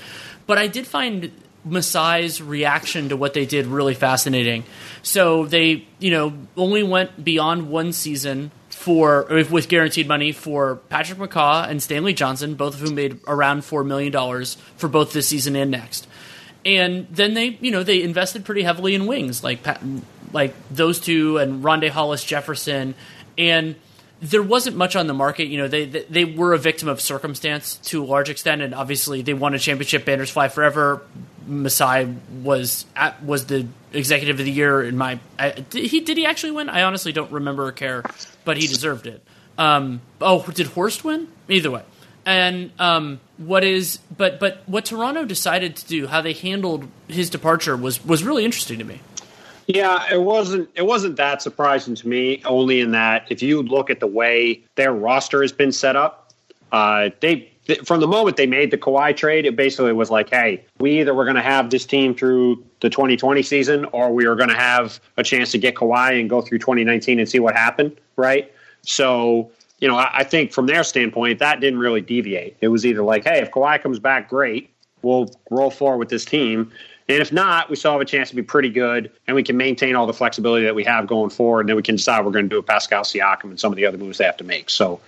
But 0.45 0.57
I 0.57 0.67
did 0.67 0.85
find 0.85 1.31
Masai's 1.67 2.41
reaction 2.41 3.09
to 3.09 3.17
what 3.17 3.33
they 3.33 3.45
did 3.45 3.65
really 3.65 3.95
fascinating. 3.95 4.63
So 5.01 5.45
they, 5.45 5.87
you 5.99 6.11
know, 6.11 6.33
only 6.55 6.83
went 6.83 7.23
beyond 7.23 7.69
one 7.69 7.91
season 7.93 8.51
for 8.85 9.25
with 9.49 9.67
guaranteed 9.67 10.07
money 10.07 10.31
for 10.31 10.75
Patrick 10.89 11.17
McCaw 11.17 11.67
and 11.67 11.81
Stanley 11.81 12.13
Johnson, 12.13 12.53
both 12.53 12.75
of 12.75 12.81
whom 12.81 12.93
made 12.93 13.19
around 13.25 13.65
four 13.65 13.83
million 13.83 14.11
dollars 14.11 14.57
for 14.77 14.87
both 14.87 15.11
this 15.11 15.27
season 15.27 15.55
and 15.55 15.71
next. 15.71 16.07
And 16.63 17.07
then 17.09 17.33
they, 17.33 17.57
you 17.61 17.71
know, 17.71 17.81
they 17.81 18.03
invested 18.03 18.45
pretty 18.45 18.61
heavily 18.61 18.93
in 18.93 19.07
wings, 19.07 19.43
like 19.43 19.65
like 20.33 20.53
those 20.69 20.99
two 20.99 21.39
and 21.39 21.63
Rondae 21.63 21.89
Hollis 21.89 22.23
Jefferson, 22.23 22.93
and 23.39 23.75
there 24.21 24.43
wasn't 24.43 24.77
much 24.77 24.95
on 24.95 25.07
the 25.07 25.15
market. 25.15 25.47
You 25.47 25.57
know, 25.57 25.67
they, 25.67 25.85
they, 25.85 26.03
they 26.03 26.25
were 26.25 26.53
a 26.53 26.59
victim 26.59 26.87
of 26.87 27.01
circumstance 27.01 27.77
to 27.85 28.03
a 28.03 28.05
large 28.05 28.29
extent, 28.29 28.61
and 28.61 28.75
obviously 28.75 29.23
they 29.23 29.33
won 29.33 29.55
a 29.55 29.59
championship. 29.59 30.05
Banners 30.05 30.29
fly 30.29 30.47
forever. 30.47 31.01
Masai 31.47 32.15
was 32.43 32.85
at, 32.95 33.23
was 33.23 33.47
the 33.47 33.67
executive 33.93 34.39
of 34.39 34.45
the 34.45 34.51
year 34.51 34.83
in 34.83 34.95
my. 34.95 35.19
I, 35.39 35.51
did 35.51 35.87
he 35.87 36.01
did 36.01 36.17
he 36.17 36.27
actually 36.27 36.51
win? 36.51 36.69
I 36.69 36.83
honestly 36.83 37.13
don't 37.13 37.31
remember 37.31 37.65
or 37.65 37.71
care, 37.71 38.03
but 38.45 38.57
he 38.57 38.67
deserved 38.67 39.07
it. 39.07 39.23
Um, 39.57 40.01
oh, 40.21 40.43
did 40.53 40.67
Horst 40.67 41.03
win? 41.03 41.27
Either 41.49 41.71
way. 41.71 41.83
And 42.25 42.71
um, 42.79 43.19
what 43.37 43.63
is 43.63 43.97
but 44.17 44.39
but 44.39 44.63
what 44.65 44.85
Toronto 44.85 45.25
decided 45.25 45.75
to 45.75 45.87
do, 45.87 46.07
how 46.07 46.21
they 46.21 46.33
handled 46.33 46.87
his 47.07 47.29
departure 47.29 47.75
was 47.75 48.03
was 48.03 48.23
really 48.23 48.45
interesting 48.45 48.79
to 48.79 48.85
me. 48.85 49.01
Yeah, 49.67 50.05
it 50.11 50.21
wasn't 50.21 50.69
it 50.75 50.85
wasn't 50.85 51.17
that 51.17 51.41
surprising 51.41 51.95
to 51.95 52.07
me. 52.07 52.41
Only 52.45 52.81
in 52.81 52.91
that 52.91 53.27
if 53.29 53.43
you 53.43 53.61
look 53.61 53.89
at 53.89 53.99
the 53.99 54.07
way 54.07 54.63
their 54.75 54.91
roster 54.93 55.41
has 55.41 55.51
been 55.51 55.71
set 55.71 55.95
up, 55.95 56.33
uh, 56.71 57.09
they 57.19 57.51
from 57.83 57.99
the 57.99 58.07
moment 58.07 58.37
they 58.37 58.45
made 58.45 58.71
the 58.71 58.77
Kawhi 58.77 59.15
trade, 59.15 59.45
it 59.45 59.55
basically 59.55 59.93
was 59.93 60.09
like, 60.09 60.29
hey, 60.29 60.63
we 60.79 60.99
either 60.99 61.13
were 61.13 61.25
going 61.25 61.35
to 61.35 61.41
have 61.41 61.69
this 61.69 61.85
team 61.85 62.13
through 62.13 62.63
the 62.81 62.89
2020 62.89 63.41
season, 63.41 63.85
or 63.85 64.13
we 64.13 64.27
were 64.27 64.35
going 64.35 64.49
to 64.49 64.55
have 64.55 64.99
a 65.17 65.23
chance 65.23 65.51
to 65.51 65.57
get 65.57 65.75
Kawhi 65.75 66.19
and 66.19 66.29
go 66.29 66.41
through 66.41 66.59
2019 66.59 67.19
and 67.19 67.27
see 67.27 67.39
what 67.39 67.55
happened, 67.55 67.97
right? 68.17 68.51
So 68.83 69.51
you 69.79 69.87
know, 69.87 69.97
I, 69.97 70.09
I 70.13 70.23
think 70.23 70.51
from 70.51 70.67
their 70.67 70.83
standpoint, 70.83 71.39
that 71.39 71.59
didn't 71.59 71.79
really 71.79 72.01
deviate. 72.01 72.57
It 72.61 72.69
was 72.69 72.85
either 72.85 73.01
like, 73.01 73.23
hey, 73.23 73.41
if 73.41 73.51
Kawhi 73.51 73.81
comes 73.81 73.99
back, 73.99 74.29
great, 74.29 74.71
we'll 75.01 75.31
roll 75.49 75.69
forward 75.69 75.97
with 75.97 76.09
this 76.09 76.25
team. 76.25 76.71
And 77.07 77.21
if 77.21 77.31
not, 77.31 77.69
we 77.69 77.75
still 77.75 77.91
have 77.91 78.01
a 78.01 78.05
chance 78.05 78.29
to 78.29 78.35
be 78.35 78.41
pretty 78.41 78.69
good, 78.69 79.11
and 79.27 79.35
we 79.35 79.43
can 79.43 79.57
maintain 79.57 79.95
all 79.95 80.07
the 80.07 80.13
flexibility 80.13 80.65
that 80.65 80.73
we 80.73 80.83
have 80.85 81.05
going 81.05 81.29
forward. 81.29 81.61
And 81.61 81.69
then 81.69 81.75
we 81.75 81.83
can 81.83 81.97
decide 81.97 82.25
we're 82.25 82.31
going 82.31 82.45
to 82.45 82.49
do 82.49 82.57
a 82.57 82.63
Pascal 82.63 83.03
Siakam 83.03 83.43
and 83.43 83.59
some 83.59 83.71
of 83.71 83.75
the 83.75 83.85
other 83.85 83.97
moves 83.97 84.17
they 84.17 84.25
have 84.25 84.37
to 84.37 84.43
make. 84.43 84.71
So, 84.71 84.99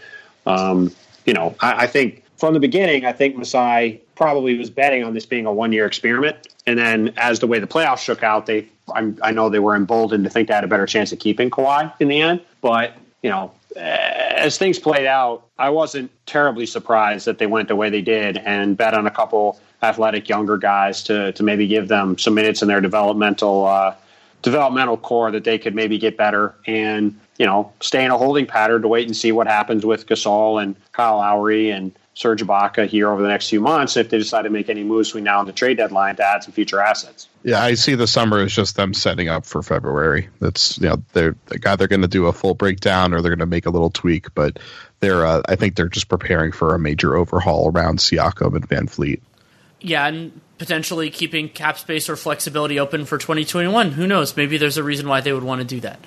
um, 0.45 0.91
you 1.25 1.33
know, 1.33 1.55
I, 1.59 1.85
I, 1.85 1.87
think 1.87 2.23
from 2.37 2.53
the 2.53 2.59
beginning, 2.59 3.05
I 3.05 3.13
think 3.13 3.35
Masai 3.35 4.01
probably 4.15 4.57
was 4.57 4.69
betting 4.69 5.03
on 5.03 5.13
this 5.13 5.25
being 5.25 5.45
a 5.45 5.53
one-year 5.53 5.85
experiment. 5.85 6.47
And 6.65 6.77
then 6.77 7.13
as 7.17 7.39
the 7.39 7.47
way 7.47 7.59
the 7.59 7.67
playoffs 7.67 7.99
shook 7.99 8.23
out, 8.23 8.45
they 8.45 8.67
I'm, 8.93 9.17
i 9.21 9.31
know 9.31 9.49
they 9.49 9.59
were 9.59 9.75
emboldened 9.75 10.23
to 10.23 10.29
think 10.29 10.47
they 10.47 10.53
had 10.53 10.63
a 10.63 10.67
better 10.67 10.85
chance 10.85 11.11
of 11.11 11.19
keeping 11.19 11.49
Kawhi 11.49 11.91
in 11.99 12.07
the 12.07 12.21
end. 12.21 12.41
But 12.61 12.93
you 13.21 13.29
know, 13.29 13.51
as 13.75 14.57
things 14.57 14.79
played 14.79 15.05
out, 15.05 15.45
I 15.57 15.69
wasn't 15.69 16.11
terribly 16.25 16.65
surprised 16.65 17.25
that 17.25 17.37
they 17.37 17.47
went 17.47 17.67
the 17.67 17.75
way 17.75 17.89
they 17.89 18.01
did 18.01 18.37
and 18.37 18.77
bet 18.77 18.93
on 18.93 19.07
a 19.07 19.11
couple 19.11 19.59
athletic 19.83 20.29
younger 20.29 20.57
guys 20.57 21.03
to 21.03 21.31
to 21.33 21.43
maybe 21.43 21.67
give 21.67 21.87
them 21.87 22.17
some 22.17 22.33
minutes 22.33 22.61
in 22.61 22.67
their 22.67 22.81
developmental 22.81 23.65
uh, 23.65 23.95
developmental 24.41 24.97
core 24.97 25.31
that 25.31 25.43
they 25.43 25.57
could 25.57 25.75
maybe 25.75 25.97
get 25.97 26.17
better 26.17 26.55
and 26.65 27.19
you 27.37 27.45
know 27.45 27.71
stay 27.81 28.03
in 28.03 28.11
a 28.11 28.17
holding 28.17 28.45
pattern 28.45 28.81
to 28.81 28.87
wait 28.87 29.07
and 29.07 29.15
see 29.15 29.31
what 29.31 29.47
happens 29.47 29.85
with 29.85 30.07
Gasol 30.07 30.61
and 30.61 30.75
Kyle 30.93 31.17
Lowry 31.17 31.69
and 31.69 31.91
Serge 32.17 32.41
Ibaka 32.41 32.87
here 32.87 33.11
over 33.11 33.21
the 33.21 33.27
next 33.27 33.47
few 33.47 33.61
months 33.61 33.95
if 33.95 34.09
they 34.09 34.17
decide 34.17 34.41
to 34.41 34.49
make 34.49 34.69
any 34.69 34.83
moves 34.83 35.09
between 35.09 35.23
now 35.23 35.39
and 35.39 35.47
the 35.47 35.53
trade 35.53 35.77
deadline 35.77 36.15
to 36.15 36.27
add 36.27 36.43
some 36.43 36.51
future 36.51 36.81
assets. 36.81 37.29
Yeah, 37.43 37.61
I 37.61 37.75
see 37.75 37.93
the 37.93 38.07
summer 38.07 38.43
is 38.43 38.55
just 38.55 38.75
them 38.75 38.95
setting 38.95 39.29
up 39.29 39.45
for 39.45 39.61
February. 39.61 40.27
That's 40.39 40.79
you 40.79 40.89
know 40.89 41.03
they're 41.13 41.35
they're 41.45 41.71
either 41.71 41.87
going 41.87 42.01
to 42.01 42.07
do 42.07 42.25
a 42.25 42.33
full 42.33 42.55
breakdown 42.55 43.13
or 43.13 43.21
they're 43.21 43.29
going 43.29 43.37
to 43.37 43.45
make 43.45 43.67
a 43.67 43.69
little 43.69 43.91
tweak, 43.91 44.33
but 44.33 44.57
they're 44.99 45.27
uh, 45.27 45.43
I 45.47 45.55
think 45.55 45.75
they're 45.75 45.89
just 45.89 46.09
preparing 46.09 46.51
for 46.51 46.73
a 46.73 46.79
major 46.79 47.15
overhaul 47.15 47.71
around 47.71 47.99
Siakam 47.99 48.55
and 48.55 48.67
VanVleet. 48.67 49.21
Yeah, 49.79 50.07
and 50.07 50.41
potentially 50.57 51.11
keeping 51.11 51.49
cap 51.49 51.77
space 51.77 52.09
or 52.09 52.15
flexibility 52.15 52.79
open 52.79 53.05
for 53.05 53.19
2021. 53.19 53.91
Who 53.91 54.07
knows? 54.07 54.35
Maybe 54.35 54.57
there's 54.57 54.79
a 54.79 54.83
reason 54.83 55.07
why 55.07 55.21
they 55.21 55.33
would 55.33 55.43
want 55.43 55.61
to 55.61 55.67
do 55.67 55.81
that. 55.81 55.99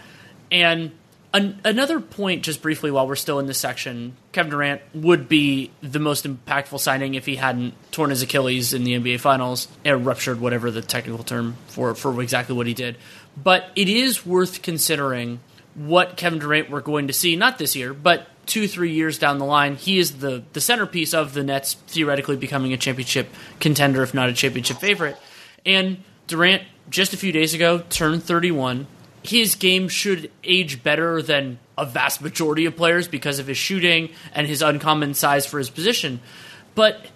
And 0.51 0.91
an- 1.33 1.61
another 1.65 2.01
point, 2.01 2.43
just 2.43 2.63
briefly, 2.63 2.91
while 2.91 3.07
we're 3.07 3.17
still 3.17 3.39
in 3.39 3.47
this 3.47 3.59
section, 3.59 4.17
Kevin 4.33 4.51
Durant 4.51 4.81
would 4.95 5.29
be 5.29 5.71
the 5.81 5.99
most 5.99 6.27
impactful 6.27 6.81
signing 6.81 7.15
if 7.15 7.27
he 7.27 7.37
hadn't 7.37 7.75
torn 7.93 8.11
his 8.11 8.23
Achilles 8.23 8.73
in 8.73 8.85
the 8.85 8.99
NBA 8.99 9.21
Finals, 9.21 9.69
or 9.85 9.97
ruptured, 9.97 10.41
whatever 10.41 10.71
the 10.71 10.83
technical 10.83 11.25
term 11.25 11.57
for 11.69 11.95
for 11.95 12.21
exactly 12.21 12.55
what 12.55 12.67
he 12.67 12.75
did. 12.75 12.97
But 13.37 13.71
it 13.77 13.89
is 13.89 14.27
worth 14.27 14.63
considering 14.63 15.41
what 15.75 16.17
Kevin 16.17 16.41
Durant 16.41 16.71
we're 16.71 16.81
going 16.81 17.07
to 17.07 17.13
see, 17.13 17.37
not 17.37 17.59
this 17.59 17.77
year, 17.77 17.95
but 17.95 18.27
two, 18.47 18.67
three 18.67 18.93
years 18.93 19.19
down 19.19 19.39
the 19.39 19.45
line, 19.45 19.77
he 19.77 19.99
is 19.99 20.19
the, 20.19 20.43
the 20.53 20.61
centerpiece 20.61 21.15
of 21.15 21.35
the 21.35 21.45
Nets 21.45 21.75
theoretically 21.87 22.37
becoming 22.37 22.73
a 22.73 22.77
championship 22.77 23.29
contender, 23.61 24.03
if 24.03 24.13
not 24.13 24.29
a 24.29 24.33
championship 24.33 24.79
favorite. 24.79 25.17
And 25.65 26.03
Durant, 26.27 26.65
just 26.89 27.13
a 27.13 27.17
few 27.17 27.33
days 27.33 27.55
ago, 27.55 27.85
turned 27.89 28.25
31. 28.25 28.89
His 29.23 29.55
game 29.55 29.89
should 29.89 30.31
age 30.43 30.83
better 30.83 31.21
than 31.21 31.59
a 31.77 31.85
vast 31.85 32.23
majority 32.23 32.67
of 32.67 32.77
players 32.77 33.09
because 33.09 33.39
of 33.39 33.47
his 33.47 33.59
shooting 33.59 34.11
and 34.35 34.47
his 34.47 34.63
uncommon 34.63 35.15
size 35.15 35.47
for 35.47 35.59
his 35.59 35.71
position. 35.71 36.21
But 36.75 37.07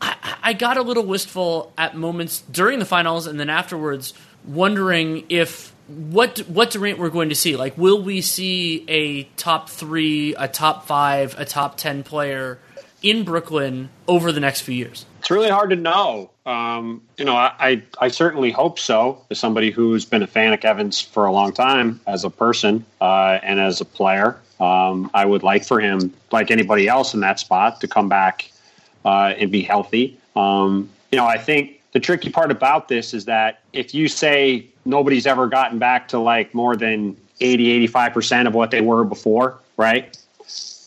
I, 0.00 0.16
I 0.42 0.52
got 0.54 0.76
a 0.76 0.82
little 0.82 1.04
wistful 1.04 1.72
at 1.78 1.96
moments 1.96 2.42
during 2.50 2.78
the 2.78 2.84
finals 2.84 3.26
and 3.26 3.38
then 3.38 3.48
afterwards, 3.48 4.12
wondering 4.44 5.24
if 5.28 5.72
what 5.86 6.40
what 6.40 6.72
Durant 6.72 6.98
we're 6.98 7.10
going 7.10 7.28
to 7.28 7.34
see. 7.34 7.56
Like, 7.56 7.78
will 7.78 8.02
we 8.02 8.20
see 8.20 8.84
a 8.88 9.24
top 9.36 9.70
three, 9.70 10.34
a 10.34 10.48
top 10.48 10.86
five, 10.86 11.38
a 11.38 11.44
top 11.44 11.76
ten 11.76 12.02
player 12.02 12.58
in 13.02 13.24
Brooklyn 13.24 13.90
over 14.08 14.32
the 14.32 14.40
next 14.40 14.62
few 14.62 14.74
years? 14.74 15.06
It's 15.20 15.30
really 15.30 15.50
hard 15.50 15.70
to 15.70 15.76
know. 15.76 16.31
Um, 16.44 17.02
you 17.18 17.24
know, 17.24 17.36
I, 17.36 17.52
I, 17.58 17.82
I 18.00 18.08
certainly 18.08 18.50
hope 18.50 18.78
so. 18.78 19.24
As 19.30 19.38
somebody 19.38 19.70
who's 19.70 20.04
been 20.04 20.22
a 20.22 20.26
fan 20.26 20.52
of 20.52 20.60
Kevin's 20.60 21.00
for 21.00 21.26
a 21.26 21.32
long 21.32 21.52
time, 21.52 22.00
as 22.06 22.24
a 22.24 22.30
person 22.30 22.84
uh, 23.00 23.38
and 23.42 23.60
as 23.60 23.80
a 23.80 23.84
player, 23.84 24.40
um, 24.58 25.10
I 25.14 25.24
would 25.24 25.42
like 25.42 25.64
for 25.64 25.80
him, 25.80 26.12
like 26.30 26.50
anybody 26.50 26.88
else 26.88 27.14
in 27.14 27.20
that 27.20 27.38
spot, 27.38 27.80
to 27.80 27.88
come 27.88 28.08
back 28.08 28.50
uh, 29.04 29.34
and 29.38 29.50
be 29.50 29.62
healthy. 29.62 30.18
Um, 30.34 30.90
you 31.10 31.16
know, 31.16 31.26
I 31.26 31.38
think 31.38 31.80
the 31.92 32.00
tricky 32.00 32.30
part 32.30 32.50
about 32.50 32.88
this 32.88 33.14
is 33.14 33.26
that 33.26 33.60
if 33.72 33.94
you 33.94 34.08
say 34.08 34.66
nobody's 34.84 35.26
ever 35.26 35.46
gotten 35.46 35.78
back 35.78 36.08
to 36.08 36.18
like 36.18 36.54
more 36.54 36.74
than 36.76 37.16
80, 37.40 37.88
85% 37.88 38.46
of 38.46 38.54
what 38.54 38.70
they 38.70 38.80
were 38.80 39.04
before, 39.04 39.58
right? 39.76 40.16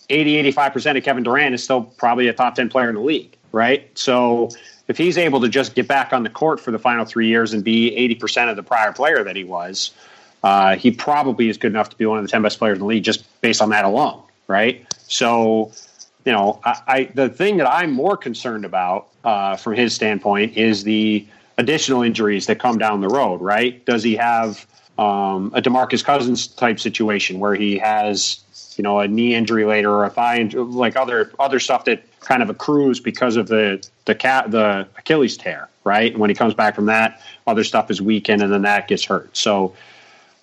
80, 0.09 0.51
85% 0.53 0.97
of 0.97 1.03
Kevin 1.03 1.23
Durant 1.23 1.55
is 1.55 1.63
still 1.63 1.83
probably 1.83 2.27
a 2.27 2.33
top 2.33 2.55
10 2.55 2.69
player 2.69 2.89
in 2.89 2.95
the 2.95 3.01
league, 3.01 3.35
right? 3.51 3.89
So 3.97 4.49
if 4.87 4.97
he's 4.97 5.17
able 5.17 5.41
to 5.41 5.49
just 5.49 5.75
get 5.75 5.87
back 5.87 6.13
on 6.13 6.23
the 6.23 6.29
court 6.29 6.59
for 6.59 6.71
the 6.71 6.79
final 6.79 7.05
three 7.05 7.27
years 7.27 7.53
and 7.53 7.63
be 7.63 7.91
80% 8.19 8.49
of 8.49 8.55
the 8.55 8.63
prior 8.63 8.91
player 8.91 9.23
that 9.23 9.35
he 9.35 9.43
was, 9.43 9.91
uh, 10.43 10.75
he 10.75 10.91
probably 10.91 11.49
is 11.49 11.57
good 11.57 11.71
enough 11.71 11.89
to 11.89 11.97
be 11.97 12.05
one 12.05 12.19
of 12.19 12.23
the 12.23 12.29
10 12.29 12.41
best 12.41 12.59
players 12.59 12.75
in 12.75 12.79
the 12.81 12.85
league 12.85 13.03
just 13.03 13.25
based 13.41 13.61
on 13.61 13.69
that 13.69 13.83
alone, 13.83 14.21
right? 14.47 14.85
So, 15.07 15.71
you 16.23 16.31
know, 16.31 16.59
I, 16.63 16.81
I 16.87 17.03
the 17.15 17.29
thing 17.29 17.57
that 17.57 17.67
I'm 17.67 17.91
more 17.91 18.15
concerned 18.15 18.63
about 18.63 19.07
uh, 19.23 19.55
from 19.55 19.73
his 19.73 19.95
standpoint 19.95 20.55
is 20.55 20.83
the 20.83 21.25
additional 21.57 22.03
injuries 22.03 22.45
that 22.45 22.59
come 22.59 22.77
down 22.77 23.01
the 23.01 23.07
road, 23.07 23.41
right? 23.41 23.83
Does 23.85 24.03
he 24.03 24.15
have 24.15 24.67
um, 24.97 25.51
a 25.55 25.61
Demarcus 25.61 26.03
Cousins 26.03 26.47
type 26.47 26.79
situation 26.79 27.39
where 27.39 27.55
he 27.55 27.77
has, 27.79 28.39
you 28.77 28.83
know, 28.83 28.99
a 28.99 29.07
knee 29.07 29.33
injury 29.33 29.65
later 29.65 29.91
or 29.91 30.05
a 30.05 30.09
thigh 30.09 30.37
injury, 30.37 30.61
like 30.61 30.95
other 30.95 31.31
other 31.39 31.59
stuff 31.59 31.85
that 31.85 32.03
kind 32.25 32.43
of 32.43 32.49
accrues 32.49 32.99
because 32.99 33.37
of 33.37 33.47
the 33.47 33.87
the 34.05 34.15
cat 34.15 34.51
the 34.51 34.87
Achilles 34.97 35.37
tear, 35.37 35.69
right? 35.83 36.11
And 36.11 36.19
when 36.19 36.29
he 36.29 36.35
comes 36.35 36.53
back 36.53 36.75
from 36.75 36.87
that, 36.87 37.21
other 37.47 37.63
stuff 37.63 37.89
is 37.89 38.01
weakened 38.01 38.41
and 38.41 38.51
then 38.51 38.63
that 38.63 38.87
gets 38.87 39.05
hurt. 39.05 39.35
So 39.35 39.73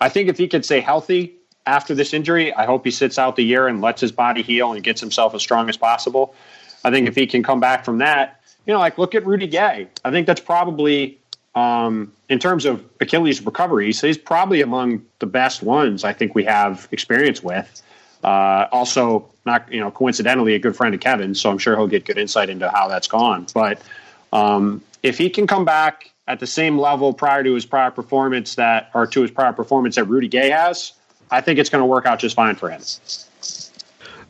I 0.01 0.09
think 0.09 0.29
if 0.29 0.37
he 0.37 0.47
could 0.47 0.65
stay 0.65 0.79
healthy 0.79 1.33
after 1.65 1.93
this 1.95 2.13
injury, 2.13 2.53
I 2.53 2.65
hope 2.65 2.83
he 2.83 2.91
sits 2.91 3.17
out 3.17 3.35
the 3.35 3.43
year 3.43 3.67
and 3.67 3.81
lets 3.81 4.01
his 4.01 4.11
body 4.11 4.41
heal 4.41 4.73
and 4.73 4.83
gets 4.83 4.99
himself 4.99 5.33
as 5.35 5.41
strong 5.41 5.69
as 5.69 5.77
possible. 5.77 6.35
I 6.83 6.91
think 6.91 7.07
if 7.07 7.15
he 7.15 7.27
can 7.27 7.43
come 7.43 7.59
back 7.59 7.85
from 7.85 7.99
that 7.99 8.41
you 8.65 8.73
know, 8.73 8.79
like 8.79 8.97
look 8.97 9.15
at 9.15 9.25
Rudy 9.25 9.47
Gay. 9.47 9.87
I 10.03 10.11
think 10.11 10.27
that's 10.27 10.41
probably 10.41 11.19
um, 11.55 12.11
in 12.29 12.39
terms 12.39 12.65
of 12.65 12.83
Achilles 12.99 13.41
recovery, 13.45 13.93
so 13.93 14.07
he's 14.07 14.17
probably 14.17 14.61
among 14.61 15.05
the 15.19 15.25
best 15.25 15.61
ones 15.61 16.03
I 16.03 16.13
think 16.13 16.35
we 16.35 16.43
have 16.45 16.87
experience 16.91 17.43
with. 17.43 17.81
Uh, 18.23 18.67
also, 18.71 19.29
not 19.45 19.71
you 19.71 19.79
know, 19.79 19.91
coincidentally, 19.91 20.55
a 20.55 20.59
good 20.59 20.75
friend 20.75 20.93
of 20.95 21.01
Kevin, 21.01 21.35
so 21.35 21.49
I'm 21.49 21.57
sure 21.57 21.75
he'll 21.75 21.87
get 21.87 22.05
good 22.05 22.17
insight 22.17 22.49
into 22.49 22.69
how 22.69 22.87
that's 22.87 23.07
gone. 23.07 23.47
But 23.53 23.81
um, 24.31 24.81
if 25.01 25.17
he 25.17 25.29
can 25.29 25.47
come 25.47 25.65
back 25.65 26.11
at 26.27 26.39
the 26.39 26.47
same 26.47 26.77
level 26.77 27.13
prior 27.13 27.43
to 27.43 27.53
his 27.53 27.65
prior 27.65 27.91
performance 27.91 28.55
that, 28.55 28.89
or 28.93 29.05
to 29.07 29.21
his 29.21 29.31
prior 29.31 29.53
performance 29.53 29.95
that 29.95 30.05
Rudy 30.05 30.27
Gay 30.27 30.49
has, 30.49 30.93
I 31.29 31.41
think 31.41 31.59
it's 31.59 31.69
going 31.69 31.81
to 31.81 31.85
work 31.85 32.05
out 32.05 32.19
just 32.19 32.35
fine 32.35 32.55
for 32.55 32.69
him 32.69 32.81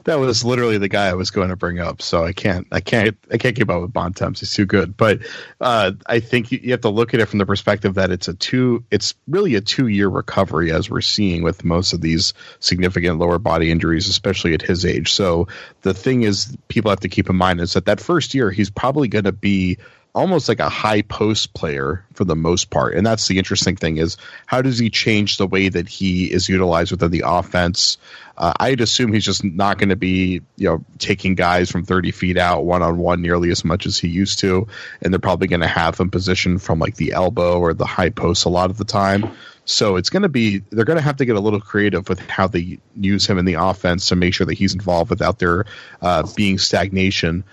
that 0.06 0.20
was 0.20 0.44
literally 0.44 0.78
the 0.78 0.90
guy 0.90 1.08
I 1.08 1.14
was 1.14 1.32
going 1.32 1.50
to 1.50 1.56
bring 1.56 1.80
up. 1.80 2.02
So 2.02 2.24
I 2.24 2.34
can't, 2.34 2.68
I 2.72 2.82
can't, 2.82 3.18
I 3.32 3.38
can't 3.38 3.56
keep 3.56 3.70
up 3.70 3.82
with 3.82 3.94
Bontemps. 3.94 4.42
He's 4.42 4.54
too 4.54 4.66
good. 4.66 4.98
But 4.98 5.20
uh, 5.62 5.94
I 6.06 6.20
think 6.20 6.52
you, 6.52 6.60
you, 6.62 6.72
have 6.72 6.82
to 6.82 6.90
look 6.90 7.14
at 7.14 7.20
it 7.20 7.28
from 7.28 7.40
the 7.40 7.46
perspective 7.46 7.96
that 7.96 8.12
it's 8.12 8.28
a 8.28 8.34
two, 8.34 8.84
it's 8.92 9.16
really 9.28 9.56
a 9.56 9.62
two 9.62 9.88
year 9.88 10.08
recovery 10.08 10.72
as 10.72 10.90
we're 10.90 11.02
seeing 11.02 11.44
with 11.44 11.64
most 11.64 11.94
of 11.94 12.02
these 12.02 12.34
significant 12.60 13.20
lower 13.20 13.40
body 13.40 13.72
injuries, 13.72 14.08
especially 14.08 14.54
at 14.54 14.62
his 14.62 14.86
age. 14.86 15.14
So 15.14 15.48
the 15.82 15.94
thing 15.94 16.24
is, 16.24 16.56
people 16.68 16.90
have 16.90 17.02
to 17.02 17.10
keep 17.10 17.30
in 17.30 17.36
mind 17.36 17.62
is 17.62 17.74
that 17.74 17.86
that 17.86 18.02
first 18.02 18.34
year 18.34 18.52
he's 18.52 18.70
probably 18.70 19.08
going 19.08 19.26
to 19.26 19.32
be 19.32 19.78
almost 20.16 20.48
like 20.48 20.60
a 20.60 20.70
high 20.70 21.02
post 21.02 21.54
player 21.54 22.06
for 22.14 22.24
the 22.24 22.36
most 22.36 22.70
part. 22.70 22.94
And 22.94 23.06
that's 23.06 23.28
the 23.28 23.40
interesting 23.40 23.76
thing 23.76 23.98
is 23.98 24.18
how 24.46 24.62
does 24.62 24.78
he 24.78 24.90
change 24.92 25.38
the 25.38 25.48
way 25.48 25.70
that 25.70 25.90
he 25.90 26.32
is 26.32 26.48
utilized 26.48 26.92
within 26.92 27.10
the 27.10 27.24
offense? 27.26 27.98
Uh, 28.38 28.54
I'd 28.60 28.82
assume 28.82 29.12
he's 29.12 29.26
just 29.26 29.44
not 29.44 29.80
going 29.80 29.90
to 29.90 29.96
be, 29.96 30.42
you 30.56 30.70
know, 30.70 30.86
taking 31.00 31.34
guys 31.34 31.72
from 31.72 31.84
30 31.84 32.12
feet 32.12 32.38
out 32.38 32.66
one 32.66 32.84
on 32.84 32.98
one 32.98 33.22
nearly 33.22 33.50
as 33.50 33.66
much 33.66 33.88
as 33.88 33.98
he 33.98 34.08
used 34.08 34.40
to. 34.40 34.68
And 35.02 35.12
they're 35.12 35.20
probably 35.20 35.48
going 35.48 35.62
to 35.62 35.68
have 35.68 36.00
him 36.00 36.12
positioned 36.12 36.62
from 36.62 36.78
like 36.78 36.96
the 36.96 37.14
elbow 37.14 37.60
or 37.60 37.74
the 37.74 37.86
high 37.86 38.10
post 38.10 38.46
a 38.46 38.50
lot 38.50 38.70
of 38.70 38.78
the 38.78 38.86
time. 38.86 39.32
So 39.66 39.96
it's 39.96 40.10
going 40.10 40.24
to 40.24 40.30
be, 40.30 40.60
they're 40.70 40.86
going 40.86 40.98
to 40.98 41.04
have 41.04 41.18
to 41.18 41.26
get 41.26 41.38
a 41.38 41.40
little 41.40 41.62
creative 41.62 42.08
with 42.10 42.20
how 42.20 42.48
they 42.48 42.80
use 42.96 43.26
him 43.26 43.40
in 43.40 43.46
the 43.46 43.56
offense 43.56 44.10
to 44.10 44.16
make 44.16 44.34
sure 44.34 44.46
that 44.46 44.56
he's 44.56 44.74
involved 44.74 45.10
without 45.10 45.40
there 45.40 45.66
uh, 46.02 46.28
being 46.36 46.60
stagnation 46.60 47.44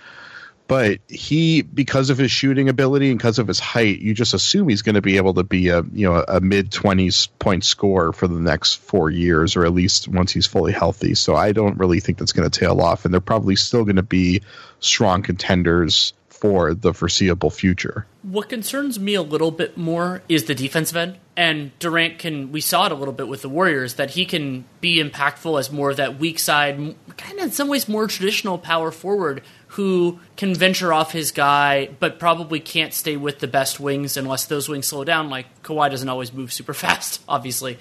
but 0.71 1.01
he 1.09 1.63
because 1.63 2.11
of 2.11 2.19
his 2.19 2.31
shooting 2.31 2.69
ability 2.69 3.11
and 3.11 3.19
because 3.19 3.41
of 3.41 3.49
his 3.49 3.59
height 3.59 3.99
you 3.99 4.15
just 4.15 4.35
assume 4.35 4.69
he's 4.69 4.83
going 4.83 4.95
to 4.95 5.03
be 5.03 5.17
able 5.17 5.35
to 5.35 5.43
be 5.43 5.69
a 5.69 5.83
you 5.93 6.09
know 6.09 6.25
a 6.29 6.41
mid 6.41 6.71
20s 6.71 7.29
point 7.41 7.65
scorer 7.65 8.13
for 8.13 8.29
the 8.29 8.39
next 8.39 8.77
four 8.77 9.11
years 9.11 9.57
or 9.57 9.67
at 9.67 9.75
least 9.75 10.07
once 10.07 10.31
he's 10.31 10.47
fully 10.47 10.73
healthy. 10.73 11.17
So 11.17 11.35
i 11.35 11.51
don't 11.51 11.77
really 11.79 11.99
think 11.99 12.19
that's 12.19 12.33
going 12.33 12.49
to 12.49 12.57
tail 12.57 12.81
off 12.81 13.05
and 13.05 13.13
they're 13.13 13.21
probably 13.21 13.57
still 13.57 13.83
going 13.83 13.97
to 13.97 14.05
be 14.05 14.43
strong 14.79 15.23
contenders 15.23 16.13
for 16.41 16.73
the 16.73 16.95
foreseeable 16.95 17.51
future. 17.51 18.07
What 18.23 18.49
concerns 18.49 18.99
me 18.99 19.13
a 19.15 19.21
little 19.21 19.51
bit 19.51 19.77
more 19.77 20.23
is 20.27 20.45
the 20.45 20.55
defensive 20.55 20.97
end 20.97 21.19
And 21.37 21.79
Durant 21.79 22.19
can, 22.19 22.51
we 22.51 22.63
saw 22.63 22.87
it 22.87 22.93
a 22.93 22.95
little 22.95 23.13
bit 23.13 23.29
with 23.29 23.43
the 23.43 23.51
Warriors, 23.51 23.95
that 23.95 24.11
he 24.11 24.25
can 24.25 24.65
be 24.81 25.03
impactful 25.03 25.59
as 25.59 25.71
more 25.71 25.91
of 25.91 25.99
that 25.99 26.19
weak 26.19 26.39
side, 26.39 26.77
kind 27.19 27.39
of 27.39 27.45
in 27.45 27.51
some 27.51 27.69
ways 27.69 27.89
more 27.89 28.07
traditional 28.07 28.57
power 28.57 28.91
forward 28.91 29.43
who 29.75 30.19
can 30.37 30.53
venture 30.53 30.93
off 30.93 31.13
his 31.13 31.31
guy, 31.31 31.89
but 32.01 32.19
probably 32.19 32.59
can't 32.59 32.93
stay 32.93 33.17
with 33.17 33.39
the 33.39 33.47
best 33.47 33.79
wings 33.79 34.17
unless 34.17 34.47
those 34.47 34.69
wings 34.69 34.89
slow 34.89 35.05
down. 35.05 35.31
Like 35.31 35.63
Kawhi 35.63 35.89
doesn't 35.91 36.09
always 36.09 36.33
move 36.33 36.53
super 36.53 36.75
fast, 36.75 37.23
obviously. 37.29 37.79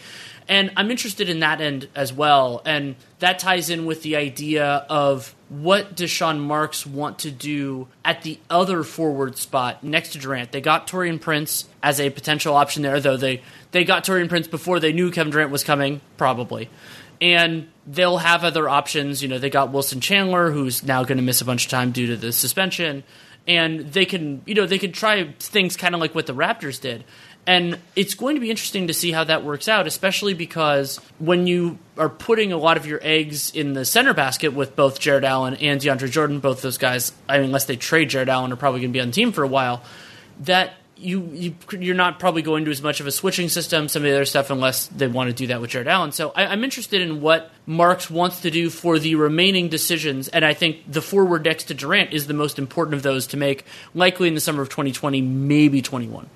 And 0.48 0.72
I'm 0.78 0.92
interested 0.92 1.30
in 1.30 1.40
that 1.40 1.62
end 1.62 1.88
as 1.96 2.14
well. 2.14 2.62
And 2.64 2.96
that 3.20 3.40
ties 3.40 3.72
in 3.72 3.88
with 3.88 4.04
the 4.04 4.18
idea 4.18 4.66
of 4.90 5.36
what 5.50 5.96
does 5.96 6.12
Sean 6.12 6.40
Marks 6.40 6.86
want 6.86 7.20
to 7.20 7.32
do 7.32 7.88
at 8.06 8.22
the 8.22 8.38
other 8.52 8.84
forward 8.84 9.38
spot 9.38 9.84
next 9.84 10.10
to 10.14 10.20
Durant. 10.20 10.52
They 10.52 10.62
got 10.62 10.86
Taurean 10.86 11.20
Prince 11.20 11.68
as 11.82 12.00
a 12.00 12.12
potential 12.12 12.56
option 12.56 12.84
there, 12.84 13.00
though 13.00 13.18
they, 13.18 13.42
they 13.72 13.84
got 13.84 14.04
Taurean 14.04 14.30
Prince 14.30 14.48
before 14.48 14.80
they 14.80 14.94
knew 14.94 15.10
Kevin 15.10 15.32
Durant 15.32 15.52
was 15.52 15.64
coming, 15.64 16.02
probably. 16.18 16.70
And 17.20 17.68
they'll 17.90 18.18
have 18.18 18.44
other 18.44 18.70
options. 18.70 19.22
You 19.22 19.28
know, 19.28 19.40
they 19.40 19.50
got 19.50 19.72
Wilson 19.72 20.00
Chandler, 20.00 20.52
who's 20.52 20.84
now 20.84 21.04
going 21.04 21.18
to 21.18 21.24
miss 21.24 21.42
a 21.42 21.46
bunch 21.46 21.66
of 21.66 21.72
time 21.72 21.92
due 21.92 22.08
to 22.08 22.16
the 22.16 22.32
suspension. 22.32 23.04
And 23.48 23.92
they 23.92 24.06
can, 24.06 24.44
you 24.46 24.54
know, 24.54 24.68
they 24.68 24.78
can 24.78 24.92
try 24.92 25.34
things 25.40 25.76
kind 25.76 25.96
of 25.96 26.02
like 26.02 26.14
what 26.14 26.28
the 26.28 26.36
Raptors 26.36 26.80
did. 26.80 27.04
And 27.48 27.80
it's 27.96 28.14
going 28.14 28.36
to 28.36 28.42
be 28.42 28.52
interesting 28.52 28.88
to 28.88 28.94
see 28.94 29.12
how 29.12 29.24
that 29.24 29.44
works 29.44 29.68
out, 29.68 29.88
especially 29.88 30.36
because 30.36 30.98
when 31.18 31.48
you 31.48 31.80
are 31.98 32.10
putting 32.10 32.52
a 32.52 32.58
lot 32.58 32.78
of 32.78 32.86
your 32.86 33.00
eggs 33.02 33.50
in 33.56 33.74
the 33.74 33.86
center 33.86 34.14
basket 34.14 34.54
with 34.54 34.76
both 34.76 35.00
Jarrett 35.00 35.24
Allen 35.24 35.56
and 35.56 35.82
DeAndre 35.82 36.12
Jordan, 36.12 36.42
both 36.42 36.62
those 36.62 36.78
guys, 36.78 37.12
I 37.28 37.38
mean, 37.38 37.46
unless 37.46 37.66
they 37.66 37.76
trade 37.76 38.12
Jarrett 38.12 38.30
Allen, 38.30 38.52
are 38.52 38.56
probably 38.56 38.82
going 38.82 38.92
to 38.92 38.98
be 38.98 39.02
on 39.02 39.08
the 39.08 39.14
team 39.14 39.32
for 39.32 39.44
a 39.44 39.48
while. 39.48 39.82
That 40.42 40.74
you, 41.00 41.30
you 41.34 41.56
you're 41.72 41.96
not 41.96 42.20
probably 42.20 42.42
going 42.42 42.66
to 42.66 42.72
as 42.72 42.82
much 42.82 43.00
of 43.00 43.08
a 43.08 43.12
switching 43.12 43.50
system, 43.50 43.88
some 43.88 44.04
of 44.04 44.10
the 44.10 44.16
other 44.16 44.26
stuff, 44.26 44.50
unless 44.50 44.88
they 44.88 45.08
want 45.08 45.30
to 45.30 45.34
do 45.34 45.48
that 45.48 45.62
with 45.62 45.72
Jarrett 45.72 45.88
Allen. 45.88 46.12
So 46.12 46.32
I, 46.36 46.54
am 46.54 46.64
interested 46.64 47.02
in 47.02 47.22
what 47.22 47.52
Marks 47.66 48.10
wants 48.10 48.42
to 48.42 48.52
do 48.52 48.70
for 48.70 49.00
the 49.00 49.16
remaining 49.16 49.70
decisions, 49.70 50.28
and 50.28 50.44
I 50.44 50.54
think 50.54 50.92
the 50.92 51.02
forward 51.02 51.46
next 51.46 51.66
to 51.66 51.74
Durant 51.74 52.14
is 52.14 52.28
the 52.28 52.34
most 52.34 52.60
important 52.60 52.96
of 52.96 53.04
those 53.04 53.28
to 53.28 53.38
make, 53.38 53.66
likely 53.94 54.28
in 54.28 54.36
the 54.36 54.42
summer 54.42 54.62
of 54.62 54.70
2020, 54.70 55.22
maybe 55.22 55.82
21 55.82 56.30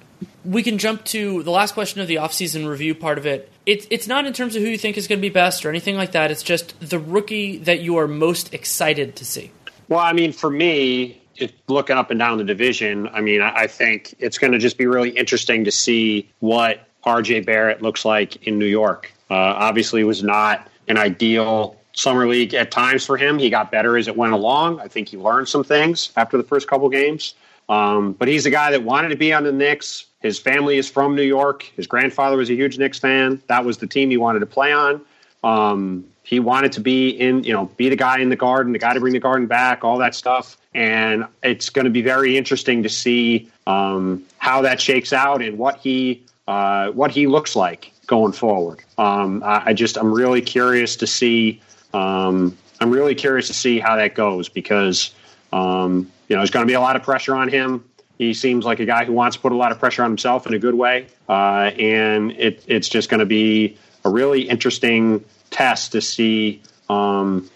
we 0.45 0.63
can 0.63 0.77
jump 0.77 1.03
to 1.05 1.43
the 1.43 1.51
last 1.51 1.73
question 1.73 2.01
of 2.01 2.07
the 2.07 2.15
offseason 2.15 2.67
review 2.67 2.95
part 2.95 3.17
of 3.17 3.25
it. 3.25 3.51
It's 3.65 3.87
it's 3.89 4.07
not 4.07 4.25
in 4.25 4.33
terms 4.33 4.55
of 4.55 4.61
who 4.61 4.69
you 4.69 4.77
think 4.77 4.97
is 4.97 5.07
going 5.07 5.19
to 5.19 5.21
be 5.21 5.29
best 5.29 5.65
or 5.65 5.69
anything 5.69 5.95
like 5.95 6.13
that. 6.13 6.31
It's 6.31 6.43
just 6.43 6.79
the 6.79 6.99
rookie 6.99 7.57
that 7.59 7.79
you 7.79 7.97
are 7.97 8.07
most 8.07 8.53
excited 8.53 9.15
to 9.17 9.25
see. 9.25 9.51
Well, 9.87 9.99
I 9.99 10.13
mean, 10.13 10.31
for 10.31 10.49
me, 10.49 11.21
if 11.37 11.51
looking 11.67 11.97
up 11.97 12.11
and 12.11 12.19
down 12.19 12.37
the 12.37 12.43
division, 12.43 13.07
I 13.09 13.21
mean, 13.21 13.41
I, 13.41 13.63
I 13.63 13.67
think 13.67 14.15
it's 14.19 14.37
going 14.37 14.53
to 14.53 14.59
just 14.59 14.77
be 14.77 14.85
really 14.85 15.09
interesting 15.09 15.63
to 15.65 15.71
see 15.71 16.29
what 16.39 16.87
RJ 17.05 17.45
Barrett 17.45 17.81
looks 17.81 18.05
like 18.05 18.47
in 18.47 18.57
New 18.57 18.65
York. 18.65 19.11
Uh, 19.29 19.35
obviously, 19.35 20.01
it 20.01 20.05
was 20.05 20.23
not 20.23 20.69
an 20.87 20.97
ideal 20.97 21.77
summer 21.93 22.27
league 22.27 22.53
at 22.53 22.71
times 22.71 23.05
for 23.05 23.17
him. 23.17 23.37
He 23.37 23.49
got 23.49 23.71
better 23.71 23.97
as 23.97 24.07
it 24.07 24.17
went 24.17 24.33
along. 24.33 24.79
I 24.79 24.87
think 24.87 25.09
he 25.09 25.17
learned 25.17 25.47
some 25.47 25.63
things 25.63 26.11
after 26.15 26.37
the 26.37 26.43
first 26.43 26.67
couple 26.67 26.89
games. 26.89 27.35
Um, 27.69 28.13
but 28.13 28.27
he's 28.27 28.45
a 28.45 28.51
guy 28.51 28.71
that 28.71 28.83
wanted 28.83 29.09
to 29.09 29.15
be 29.15 29.31
on 29.31 29.43
the 29.43 29.51
Knicks 29.51 30.07
his 30.23 30.39
family 30.39 30.77
is 30.77 30.89
from 30.89 31.15
New 31.15 31.23
York. 31.23 31.63
His 31.75 31.85
grandfather 31.85 32.37
was 32.37 32.49
a 32.49 32.55
huge 32.55 32.79
Knicks 32.79 32.97
fan. 32.97 33.41
That 33.47 33.65
was 33.65 33.77
the 33.77 33.87
team 33.87 34.09
he 34.09 34.15
wanted 34.15 34.39
to 34.39 34.45
play 34.45 34.71
on. 34.71 35.01
Um, 35.43 36.05
he 36.23 36.39
wanted 36.39 36.71
to 36.71 36.79
be 36.79 37.09
in, 37.09 37.43
you 37.43 37.51
know, 37.51 37.65
be 37.75 37.89
the 37.89 37.97
guy 37.97 38.19
in 38.19 38.29
the 38.29 38.37
garden, 38.37 38.71
the 38.71 38.79
guy 38.79 38.93
to 38.93 39.01
bring 39.01 39.11
the 39.11 39.19
garden 39.19 39.47
back, 39.47 39.83
all 39.83 39.97
that 39.97 40.15
stuff. 40.15 40.57
And 40.75 41.25
it's 41.43 41.69
going 41.69 41.85
to 41.85 41.91
be 41.91 42.01
very 42.01 42.37
interesting 42.37 42.83
to 42.83 42.89
see 42.89 43.51
um, 43.67 44.23
how 44.37 44.61
that 44.63 44.81
shakes 44.81 45.13
out 45.13 45.41
and 45.41 45.57
what 45.57 45.77
he 45.77 46.23
uh, 46.47 46.89
what 46.89 47.11
he 47.11 47.27
looks 47.27 47.55
like 47.55 47.93
going 48.07 48.33
forward. 48.33 48.83
Um, 48.97 49.43
I, 49.43 49.63
I, 49.67 49.73
just 49.73 49.97
I'm 49.97 50.13
really 50.13 50.41
curious 50.41 50.97
to 50.97 51.07
see. 51.07 51.61
Um, 51.93 52.57
I'm 52.81 52.91
really 52.91 53.15
curious 53.15 53.47
to 53.47 53.53
see 53.53 53.79
how 53.79 53.95
that 53.95 54.15
goes 54.15 54.49
because 54.49 55.13
um, 55.53 56.11
you 56.27 56.35
know 56.35 56.41
there's 56.41 56.51
going 56.51 56.65
to 56.65 56.69
be 56.69 56.73
a 56.73 56.81
lot 56.81 56.95
of 56.95 57.03
pressure 57.03 57.35
on 57.35 57.49
him. 57.49 57.85
He 58.17 58.33
seems 58.33 58.65
like 58.65 58.79
a 58.79 58.85
guy 58.85 59.05
who 59.05 59.13
wants 59.13 59.37
to 59.37 59.41
put 59.41 59.51
a 59.51 59.55
lot 59.55 59.71
of 59.71 59.79
pressure 59.79 60.03
on 60.03 60.11
himself 60.11 60.45
in 60.45 60.53
a 60.53 60.59
good 60.59 60.75
way, 60.75 61.07
uh, 61.29 61.71
and 61.79 62.31
it, 62.33 62.63
it's 62.67 62.89
just 62.89 63.09
going 63.09 63.19
to 63.19 63.25
be 63.25 63.77
a 64.05 64.09
really 64.09 64.41
interesting 64.41 65.23
test 65.49 65.93
to 65.93 66.01
see 66.01 66.61
um, 66.89 67.49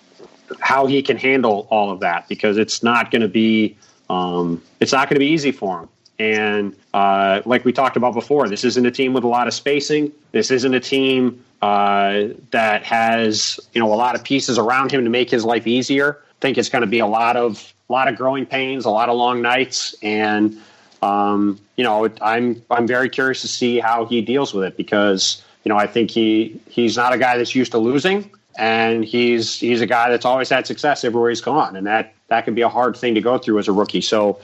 how 0.60 0.86
he 0.86 1.02
can 1.02 1.18
handle 1.18 1.68
all 1.70 1.92
of 1.92 2.00
that 2.02 2.28
because 2.28 2.58
it's 2.58 2.84
not 2.84 3.12
going 3.12 3.22
to 3.22 3.28
be 3.28 3.76
um, 4.10 4.62
it's 4.80 4.94
not 4.94 5.10
going 5.10 5.16
to 5.16 5.20
be 5.20 5.28
easy 5.28 5.52
for 5.52 5.82
him. 5.82 5.90
And 6.20 6.76
uh, 6.94 7.42
like 7.46 7.66
we 7.66 7.72
talked 7.72 7.98
about 7.98 8.14
before, 8.14 8.48
this 8.50 8.64
isn't 8.64 8.86
a 8.86 8.92
team 8.92 9.14
with 9.14 9.24
a 9.24 9.28
lot 9.28 9.48
of 9.48 9.54
spacing. 9.54 10.12
This 10.32 10.50
isn't 10.50 10.74
a 10.74 10.80
team 10.80 11.44
uh, 11.62 12.30
that 12.52 12.84
has 12.84 13.60
you 13.74 13.82
know 13.82 13.94
a 13.94 13.96
lot 13.96 14.16
of 14.16 14.24
pieces 14.24 14.58
around 14.58 14.92
him 14.92 15.04
to 15.04 15.10
make 15.10 15.30
his 15.30 15.46
life 15.46 15.68
easier. 15.68 16.20
I 16.24 16.40
think 16.40 16.58
it's 16.58 16.70
going 16.70 16.82
to 16.82 16.88
be 16.88 17.00
a 17.00 17.08
lot 17.08 17.36
of 17.36 17.74
a 17.90 17.94
lot 17.94 18.08
of 18.08 18.16
growing 18.16 18.46
pains, 18.46 18.86
a 18.86 18.90
lot 18.90 19.10
of 19.10 19.16
long 19.16 19.42
nights, 19.42 19.96
and 20.02 20.58
um, 21.02 21.60
you 21.76 21.84
know, 21.84 22.10
I'm 22.22 22.62
I'm 22.70 22.88
very 22.88 23.10
curious 23.10 23.42
to 23.42 23.48
see 23.48 23.80
how 23.80 24.06
he 24.06 24.22
deals 24.22 24.54
with 24.54 24.66
it 24.66 24.78
because 24.78 25.44
you 25.64 25.70
know 25.70 25.78
I 25.78 25.88
think 25.88 26.12
he 26.12 26.60
he's 26.70 26.98
not 26.98 27.14
a 27.14 27.18
guy 27.18 27.38
that's 27.38 27.56
used 27.56 27.72
to 27.72 27.78
losing, 27.78 28.30
and 28.58 29.06
he's 29.06 29.60
he's 29.60 29.82
a 29.82 29.86
guy 29.86 30.10
that's 30.10 30.26
always 30.26 30.50
had 30.50 30.68
success 30.68 31.04
everywhere 31.04 31.30
he's 31.30 31.42
gone, 31.42 31.76
and 31.76 31.88
that 31.88 32.14
that 32.28 32.46
can 32.46 32.56
be 32.56 32.62
a 32.62 32.70
hard 32.70 32.98
thing 32.98 33.16
to 33.16 33.22
go 33.22 33.38
through 33.38 33.60
as 33.60 33.68
a 33.68 33.72
rookie. 33.72 34.02
So 34.02 34.40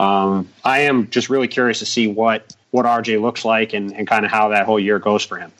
um, 0.00 0.48
I 0.64 0.80
am 0.80 1.10
just 1.10 1.28
really 1.28 1.48
curious 1.48 1.80
to 1.80 1.86
see 1.86 2.06
what 2.06 2.54
what 2.70 2.86
RJ 2.86 3.20
looks 3.20 3.44
like 3.44 3.72
and, 3.72 3.92
and 3.92 4.06
kind 4.06 4.24
of 4.24 4.30
how 4.30 4.48
that 4.48 4.66
whole 4.66 4.80
year 4.80 4.98
goes 4.98 5.24
for 5.24 5.38
him. 5.38 5.52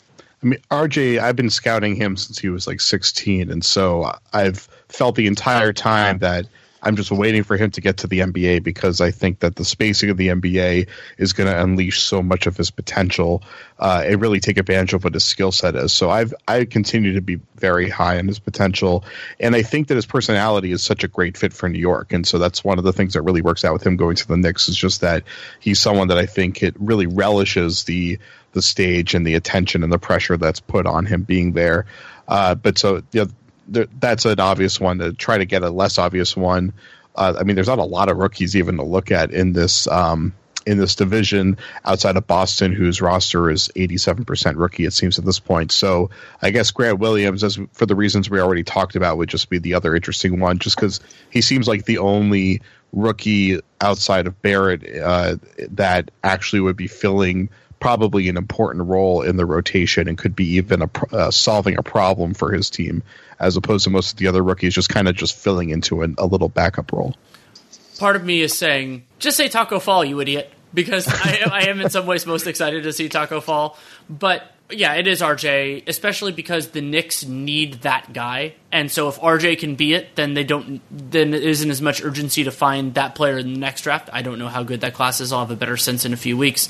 I 0.42 0.46
mean, 0.46 0.60
RJ, 0.70 1.18
I've 1.18 1.36
been 1.36 1.50
scouting 1.50 1.96
him 1.96 2.16
since 2.16 2.38
he 2.38 2.48
was 2.48 2.66
like 2.66 2.80
16, 2.80 3.50
and 3.50 3.64
so 3.64 4.12
I've 4.32 4.68
felt 4.88 5.16
the 5.16 5.26
entire 5.26 5.72
time 5.72 6.18
that 6.18 6.46
I'm 6.82 6.96
just 6.96 7.10
waiting 7.10 7.42
for 7.42 7.56
him 7.56 7.70
to 7.72 7.80
get 7.80 7.98
to 7.98 8.06
the 8.06 8.20
NBA 8.20 8.62
because 8.62 9.00
I 9.00 9.10
think 9.10 9.40
that 9.40 9.56
the 9.56 9.64
spacing 9.64 10.10
of 10.10 10.16
the 10.16 10.28
NBA 10.28 10.88
is 11.18 11.32
going 11.32 11.48
to 11.48 11.62
unleash 11.62 12.02
so 12.02 12.22
much 12.22 12.46
of 12.46 12.56
his 12.56 12.70
potential 12.70 13.42
uh, 13.78 14.04
and 14.06 14.20
really 14.20 14.40
take 14.40 14.58
advantage 14.58 14.92
of 14.92 15.04
what 15.04 15.14
his 15.14 15.24
skill 15.24 15.52
set 15.52 15.74
is. 15.74 15.92
So 15.92 16.10
I've 16.10 16.34
I 16.46 16.64
continue 16.64 17.14
to 17.14 17.20
be 17.20 17.40
very 17.56 17.88
high 17.88 18.18
on 18.18 18.28
his 18.28 18.38
potential, 18.38 19.04
and 19.40 19.54
I 19.54 19.62
think 19.62 19.88
that 19.88 19.94
his 19.94 20.06
personality 20.06 20.72
is 20.72 20.82
such 20.82 21.04
a 21.04 21.08
great 21.08 21.36
fit 21.36 21.52
for 21.52 21.68
New 21.68 21.78
York, 21.78 22.12
and 22.12 22.26
so 22.26 22.38
that's 22.38 22.62
one 22.62 22.78
of 22.78 22.84
the 22.84 22.92
things 22.92 23.14
that 23.14 23.22
really 23.22 23.42
works 23.42 23.64
out 23.64 23.72
with 23.72 23.86
him 23.86 23.96
going 23.96 24.16
to 24.16 24.28
the 24.28 24.36
Knicks 24.36 24.68
is 24.68 24.76
just 24.76 25.00
that 25.00 25.24
he's 25.60 25.80
someone 25.80 26.08
that 26.08 26.18
I 26.18 26.26
think 26.26 26.62
it 26.62 26.74
really 26.78 27.06
relishes 27.06 27.84
the 27.84 28.18
the 28.52 28.62
stage 28.62 29.14
and 29.14 29.26
the 29.26 29.34
attention 29.34 29.82
and 29.82 29.92
the 29.92 29.98
pressure 29.98 30.36
that's 30.36 30.60
put 30.60 30.86
on 30.86 31.04
him 31.04 31.22
being 31.22 31.52
there. 31.52 31.84
Uh, 32.26 32.54
but 32.54 32.78
so 32.78 33.02
you 33.12 33.24
know, 33.24 33.30
there, 33.68 33.86
that's 33.98 34.24
an 34.24 34.40
obvious 34.40 34.80
one. 34.80 34.98
To 34.98 35.12
try 35.12 35.38
to 35.38 35.44
get 35.44 35.62
a 35.62 35.70
less 35.70 35.98
obvious 35.98 36.36
one, 36.36 36.72
uh, 37.14 37.34
I 37.38 37.44
mean, 37.44 37.56
there's 37.56 37.68
not 37.68 37.78
a 37.78 37.84
lot 37.84 38.08
of 38.08 38.16
rookies 38.16 38.56
even 38.56 38.76
to 38.76 38.82
look 38.82 39.10
at 39.10 39.30
in 39.30 39.52
this 39.52 39.86
um, 39.88 40.34
in 40.66 40.78
this 40.78 40.96
division 40.96 41.56
outside 41.84 42.16
of 42.16 42.26
Boston, 42.26 42.72
whose 42.72 43.00
roster 43.00 43.48
is 43.50 43.70
87% 43.76 44.56
rookie. 44.56 44.84
It 44.84 44.92
seems 44.92 45.18
at 45.18 45.24
this 45.24 45.38
point. 45.38 45.70
So 45.70 46.10
I 46.42 46.50
guess 46.50 46.72
Grant 46.72 46.98
Williams, 46.98 47.44
as 47.44 47.58
for 47.72 47.86
the 47.86 47.94
reasons 47.94 48.28
we 48.28 48.40
already 48.40 48.64
talked 48.64 48.96
about, 48.96 49.16
would 49.16 49.28
just 49.28 49.48
be 49.48 49.58
the 49.58 49.74
other 49.74 49.94
interesting 49.94 50.40
one, 50.40 50.58
just 50.58 50.76
because 50.76 51.00
he 51.30 51.40
seems 51.40 51.68
like 51.68 51.84
the 51.84 51.98
only 51.98 52.62
rookie 52.92 53.60
outside 53.80 54.26
of 54.26 54.42
Barrett 54.42 55.00
uh, 55.00 55.36
that 55.70 56.10
actually 56.24 56.60
would 56.60 56.76
be 56.76 56.88
filling 56.88 57.48
probably 57.78 58.28
an 58.28 58.36
important 58.36 58.86
role 58.86 59.22
in 59.22 59.36
the 59.36 59.46
rotation 59.46 60.08
and 60.08 60.18
could 60.18 60.34
be 60.34 60.56
even 60.56 60.82
a, 60.82 60.90
uh, 61.12 61.30
solving 61.30 61.78
a 61.78 61.82
problem 61.82 62.34
for 62.34 62.50
his 62.50 62.70
team 62.70 63.02
as 63.38 63.56
opposed 63.56 63.84
to 63.84 63.90
most 63.90 64.12
of 64.12 64.18
the 64.18 64.26
other 64.26 64.42
rookies 64.42 64.74
just 64.74 64.88
kind 64.88 65.08
of 65.08 65.14
just 65.14 65.36
filling 65.36 65.70
into 65.70 66.02
an, 66.02 66.14
a 66.18 66.26
little 66.26 66.48
backup 66.48 66.92
role. 66.92 67.14
Part 67.98 68.16
of 68.16 68.24
me 68.24 68.40
is 68.40 68.56
saying, 68.56 69.04
just 69.18 69.36
say 69.36 69.48
Taco 69.48 69.78
Fall, 69.78 70.04
you 70.04 70.20
idiot, 70.20 70.52
because 70.74 71.08
I, 71.08 71.42
I 71.50 71.60
am 71.68 71.80
in 71.80 71.90
some 71.90 72.06
ways 72.06 72.26
most 72.26 72.46
excited 72.46 72.82
to 72.84 72.92
see 72.92 73.08
Taco 73.08 73.40
Fall. 73.40 73.78
But 74.08 74.52
yeah, 74.70 74.94
it 74.94 75.06
is 75.06 75.20
RJ, 75.20 75.84
especially 75.86 76.32
because 76.32 76.70
the 76.70 76.80
Knicks 76.80 77.24
need 77.24 77.82
that 77.82 78.12
guy. 78.12 78.54
And 78.72 78.90
so 78.90 79.08
if 79.08 79.18
RJ 79.18 79.58
can 79.58 79.76
be 79.76 79.94
it, 79.94 80.16
then 80.16 80.34
they 80.34 80.44
don't 80.44 80.80
then 80.90 81.34
it 81.34 81.42
isn't 81.44 81.70
as 81.70 81.80
much 81.80 82.02
urgency 82.02 82.44
to 82.44 82.50
find 82.50 82.94
that 82.94 83.14
player 83.14 83.38
in 83.38 83.54
the 83.54 83.58
next 83.58 83.82
draft. 83.82 84.10
I 84.12 84.22
don't 84.22 84.38
know 84.38 84.48
how 84.48 84.62
good 84.62 84.80
that 84.80 84.94
class 84.94 85.20
is. 85.20 85.32
I'll 85.32 85.40
have 85.40 85.50
a 85.50 85.56
better 85.56 85.76
sense 85.76 86.04
in 86.04 86.12
a 86.12 86.16
few 86.16 86.36
weeks. 86.36 86.68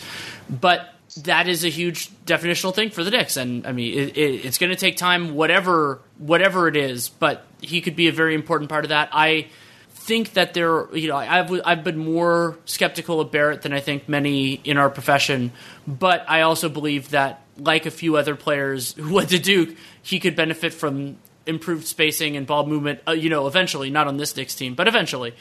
But 0.48 0.92
that 1.24 1.48
is 1.48 1.64
a 1.64 1.68
huge 1.68 2.10
definitional 2.26 2.74
thing 2.74 2.90
for 2.90 3.02
the 3.02 3.10
Knicks, 3.10 3.36
and 3.36 3.66
I 3.66 3.72
mean 3.72 3.98
it, 3.98 4.16
it, 4.16 4.44
it's 4.44 4.58
going 4.58 4.70
to 4.70 4.76
take 4.76 4.96
time, 4.96 5.34
whatever 5.34 6.00
whatever 6.18 6.68
it 6.68 6.76
is. 6.76 7.08
But 7.08 7.44
he 7.60 7.80
could 7.80 7.96
be 7.96 8.08
a 8.08 8.12
very 8.12 8.34
important 8.34 8.68
part 8.68 8.84
of 8.84 8.90
that. 8.90 9.08
I 9.12 9.48
think 9.90 10.34
that 10.34 10.54
there, 10.54 10.94
you 10.94 11.08
know, 11.08 11.16
I've 11.16 11.50
I've 11.64 11.84
been 11.84 11.98
more 11.98 12.58
skeptical 12.64 13.20
of 13.20 13.32
Barrett 13.32 13.62
than 13.62 13.72
I 13.72 13.80
think 13.80 14.08
many 14.08 14.54
in 14.54 14.76
our 14.76 14.90
profession, 14.90 15.52
but 15.86 16.24
I 16.28 16.42
also 16.42 16.68
believe 16.68 17.10
that, 17.10 17.42
like 17.58 17.86
a 17.86 17.90
few 17.90 18.16
other 18.16 18.36
players 18.36 18.92
who 18.98 19.14
went 19.14 19.30
to 19.30 19.38
Duke, 19.38 19.76
he 20.02 20.20
could 20.20 20.36
benefit 20.36 20.74
from 20.74 21.16
improved 21.46 21.86
spacing 21.86 22.36
and 22.36 22.46
ball 22.46 22.66
movement. 22.66 23.00
Uh, 23.08 23.12
you 23.12 23.30
know, 23.30 23.46
eventually, 23.46 23.90
not 23.90 24.06
on 24.06 24.16
this 24.16 24.36
Knicks 24.36 24.54
team, 24.54 24.74
but 24.74 24.86
eventually. 24.86 25.34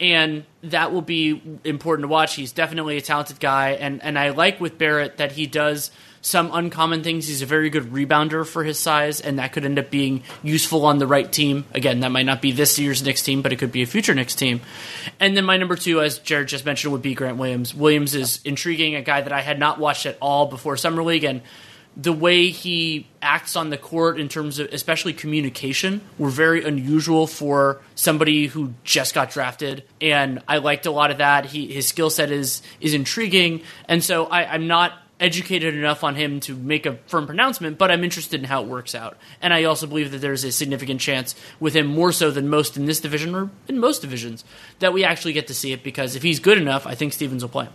And 0.00 0.44
that 0.62 0.92
will 0.92 1.02
be 1.02 1.42
important 1.64 2.04
to 2.04 2.08
watch. 2.08 2.34
He's 2.34 2.52
definitely 2.52 2.96
a 2.96 3.00
talented 3.00 3.40
guy, 3.40 3.70
and 3.70 4.02
and 4.02 4.18
I 4.18 4.30
like 4.30 4.60
with 4.60 4.78
Barrett 4.78 5.18
that 5.18 5.32
he 5.32 5.46
does 5.46 5.90
some 6.22 6.50
uncommon 6.52 7.02
things. 7.02 7.26
He's 7.26 7.42
a 7.42 7.46
very 7.46 7.68
good 7.68 7.92
rebounder 7.92 8.46
for 8.46 8.62
his 8.62 8.78
size, 8.78 9.20
and 9.20 9.38
that 9.38 9.52
could 9.52 9.64
end 9.64 9.78
up 9.78 9.90
being 9.90 10.22
useful 10.42 10.86
on 10.86 10.98
the 10.98 11.06
right 11.06 11.30
team. 11.30 11.64
Again, 11.74 12.00
that 12.00 12.10
might 12.10 12.26
not 12.26 12.40
be 12.40 12.52
this 12.52 12.78
year's 12.78 13.02
Knicks 13.02 13.22
team, 13.22 13.42
but 13.42 13.52
it 13.52 13.56
could 13.56 13.72
be 13.72 13.82
a 13.82 13.86
future 13.86 14.14
Knicks 14.14 14.36
team. 14.36 14.60
And 15.18 15.36
then 15.36 15.44
my 15.44 15.56
number 15.56 15.74
two, 15.74 16.00
as 16.00 16.18
Jared 16.20 16.46
just 16.48 16.64
mentioned, 16.64 16.92
would 16.92 17.02
be 17.02 17.14
Grant 17.14 17.38
Williams. 17.38 17.74
Williams 17.74 18.14
is 18.14 18.40
intriguing, 18.44 18.94
a 18.94 19.02
guy 19.02 19.20
that 19.20 19.32
I 19.32 19.40
had 19.40 19.58
not 19.58 19.80
watched 19.80 20.06
at 20.06 20.16
all 20.20 20.46
before 20.46 20.76
Summer 20.76 21.02
League, 21.02 21.24
and 21.24 21.42
the 21.96 22.12
way 22.12 22.48
he 22.48 23.06
acts 23.20 23.54
on 23.54 23.70
the 23.70 23.76
court 23.76 24.18
in 24.18 24.28
terms 24.28 24.58
of 24.58 24.68
especially 24.72 25.12
communication 25.12 26.00
were 26.18 26.30
very 26.30 26.64
unusual 26.64 27.26
for 27.26 27.80
somebody 27.94 28.46
who 28.46 28.72
just 28.82 29.14
got 29.14 29.30
drafted 29.30 29.84
and 30.00 30.42
i 30.48 30.56
liked 30.56 30.86
a 30.86 30.90
lot 30.90 31.10
of 31.10 31.18
that 31.18 31.46
he, 31.46 31.72
his 31.72 31.86
skill 31.86 32.08
set 32.08 32.30
is 32.30 32.62
is 32.80 32.94
intriguing 32.94 33.62
and 33.88 34.02
so 34.02 34.24
I, 34.26 34.54
i'm 34.54 34.66
not 34.66 34.94
educated 35.22 35.74
enough 35.74 36.02
on 36.02 36.16
him 36.16 36.40
to 36.40 36.56
make 36.56 36.84
a 36.84 36.96
firm 37.06 37.26
pronouncement, 37.26 37.78
but 37.78 37.92
I'm 37.92 38.02
interested 38.02 38.40
in 38.40 38.44
how 38.44 38.62
it 38.62 38.68
works 38.68 38.92
out. 38.92 39.16
And 39.40 39.54
I 39.54 39.64
also 39.64 39.86
believe 39.86 40.10
that 40.10 40.18
there's 40.18 40.42
a 40.42 40.50
significant 40.50 41.00
chance 41.00 41.36
with 41.60 41.74
him, 41.74 41.86
more 41.86 42.10
so 42.10 42.32
than 42.32 42.48
most 42.48 42.76
in 42.76 42.86
this 42.86 42.98
division 42.98 43.32
or 43.34 43.48
in 43.68 43.78
most 43.78 44.02
divisions, 44.02 44.44
that 44.80 44.92
we 44.92 45.04
actually 45.04 45.32
get 45.32 45.46
to 45.46 45.54
see 45.54 45.72
it 45.72 45.84
because 45.84 46.16
if 46.16 46.24
he's 46.24 46.40
good 46.40 46.58
enough, 46.58 46.88
I 46.88 46.96
think 46.96 47.12
Stevens 47.12 47.44
will 47.44 47.50
play 47.50 47.66
him. 47.66 47.72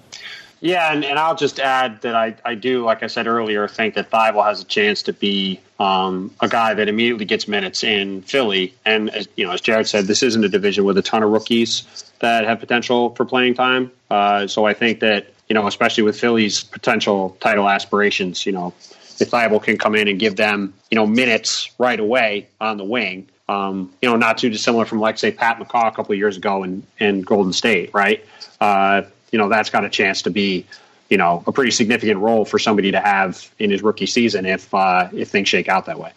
Yeah, 0.60 0.92
and, 0.92 1.06
and 1.06 1.20
I'll 1.20 1.36
just 1.36 1.60
add 1.60 2.02
that 2.02 2.16
I, 2.16 2.36
I 2.44 2.56
do, 2.56 2.84
like 2.84 3.04
I 3.04 3.08
said 3.08 3.28
earlier, 3.28 3.68
think 3.68 3.94
that 3.94 4.10
Thybulle 4.10 4.44
has 4.44 4.62
a 4.62 4.66
chance 4.66 5.04
to 5.04 5.14
be 5.14 5.60
um, 5.80 6.34
a 6.40 6.48
guy 6.48 6.74
that 6.74 6.88
immediately 6.88 7.26
gets 7.26 7.48
minutes 7.48 7.84
in 7.84 8.24
Philly. 8.24 8.74
And 8.84 9.12
as 9.12 9.28
you 9.36 9.46
know, 9.46 9.52
as 9.52 9.62
Jared 9.62 9.88
said, 9.88 10.06
this 10.06 10.24
isn't 10.24 10.44
a 10.44 10.50
division 10.50 10.84
with 10.84 10.98
a 10.98 11.04
ton 11.04 11.22
of 11.22 11.30
rookies 11.30 12.12
that 12.20 12.46
have 12.46 12.60
potential 12.60 13.14
for 13.14 13.24
playing 13.26 13.54
time. 13.54 13.92
Uh, 14.10 14.48
so 14.48 14.66
I 14.66 14.74
think 14.74 15.00
that 15.02 15.28
you 15.48 15.54
know, 15.54 15.68
especially 15.68 16.04
with 16.04 16.20
Philly's 16.20 16.64
potential 16.64 17.38
title 17.40 17.70
aspirations, 17.70 18.46
you 18.46 18.52
know, 18.52 18.74
if 19.20 19.32
Thybulle 19.32 19.64
can 19.64 19.78
come 19.78 19.96
in 19.96 20.08
and 20.08 20.20
give 20.20 20.36
them, 20.36 20.74
you 20.92 20.96
know, 20.96 21.08
minutes 21.08 21.72
right 21.78 22.00
away 22.00 22.48
on 22.60 22.78
the 22.78 22.84
wing, 22.84 23.30
um, 23.50 23.94
you 24.02 24.10
know, 24.10 24.18
not 24.18 24.38
too 24.38 24.50
dissimilar 24.50 24.86
from 24.86 25.00
like 25.00 25.18
say 25.18 25.32
Pat 25.32 25.58
McCaw 25.60 25.88
a 25.88 25.92
couple 25.92 26.14
years 26.16 26.38
ago 26.38 26.64
in, 26.64 26.84
in 27.00 27.22
Golden 27.22 27.54
State, 27.54 27.94
right? 27.94 28.26
Uh, 28.60 29.04
you 29.32 29.40
know, 29.40 29.50
that's 29.50 29.70
got 29.70 29.86
a 29.86 29.90
chance 29.90 30.24
to 30.24 30.30
be, 30.30 30.66
you 31.10 31.18
know, 31.18 31.44
a 31.48 31.52
pretty 31.52 31.72
significant 31.72 32.20
role 32.20 32.46
for 32.46 32.60
somebody 32.60 32.92
to 32.92 33.00
have 33.00 33.50
in 33.60 33.72
his 33.72 33.82
rookie 33.82 34.06
season 34.06 34.46
if 34.46 34.74
uh, 34.74 35.10
if 35.14 35.30
things 35.30 35.48
shake 35.48 35.68
out 35.68 35.86
that 35.86 36.00
way. 36.00 36.12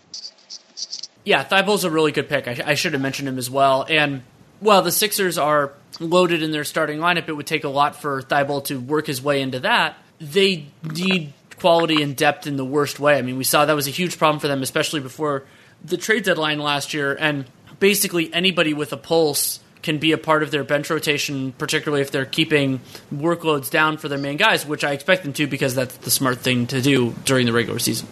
Yeah, 1.25 1.45
Thybulle's 1.45 1.85
a 1.85 1.91
really 1.91 2.13
good 2.13 2.29
pick. 2.29 2.49
I, 2.49 2.71
I 2.71 2.75
should 2.75 2.93
have 2.93 3.03
mentioned 3.03 3.29
him 3.29 3.39
as 3.39 3.51
well. 3.51 3.85
And 3.89 4.23
well, 4.61 4.83
the 4.83 4.93
Sixers 4.93 5.39
are 5.39 5.73
loaded 6.01 6.43
in 6.43 6.51
their 6.51 6.65
starting 6.65 6.99
lineup, 6.99 7.29
it 7.29 7.35
would 7.35 7.47
take 7.47 7.65
a 7.65 7.69
lot 7.69 7.95
for 7.95 8.23
Thybulle 8.23 8.65
to 8.65 8.81
work 8.81 9.07
his 9.07 9.23
way 9.23 9.43
into 9.43 9.61
that. 9.61 9.97
They 10.19 10.67
need 10.83 11.33
quality 11.59 12.03
and 12.03 12.17
depth 12.17 12.47
in 12.47 12.57
the 12.57 12.65
worst 12.65 12.99
way. 12.99 13.19
I 13.19 13.23
mean, 13.23 13.37
we 13.37 13.45
saw 13.45 13.67
that 13.67 13.77
was 13.77 13.87
a 13.87 13.93
huge 13.93 14.19
problem 14.19 14.41
for 14.41 14.49
them, 14.49 14.63
especially 14.63 15.01
before 15.01 15.45
the 15.85 15.97
trade 15.97 16.25
deadline 16.25 16.59
last 16.59 16.95
year. 16.95 17.15
And 17.19 17.45
basically, 17.79 18.33
anybody 18.33 18.75
with 18.75 18.93
a 18.93 18.97
pulse 18.97 19.61
can 19.83 19.99
be 19.99 20.12
a 20.12 20.18
part 20.18 20.43
of 20.43 20.51
their 20.51 20.64
bench 20.64 20.91
rotation, 20.91 21.53
particularly 21.53 22.03
if 22.03 22.11
they're 22.11 22.24
keeping 22.24 22.81
workloads 23.14 23.70
down 23.70 23.97
for 23.97 24.09
their 24.09 24.18
main 24.18 24.37
guys, 24.37 24.66
which 24.66 24.85
I 24.85 24.93
expect 24.93 25.22
them 25.22 25.33
to 25.35 25.47
because 25.47 25.74
that's 25.74 25.97
the 25.99 26.11
smart 26.11 26.39
thing 26.39 26.66
to 26.68 26.81
do 26.81 27.14
during 27.24 27.47
the 27.47 27.53
regular 27.53 27.78
season. 27.78 28.09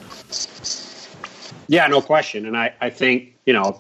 Yeah, 1.69 1.87
no 1.87 2.01
question. 2.01 2.47
And 2.47 2.57
I, 2.57 2.75
I 2.81 2.91
think, 2.91 3.35
you 3.45 3.53
know, 3.53 3.79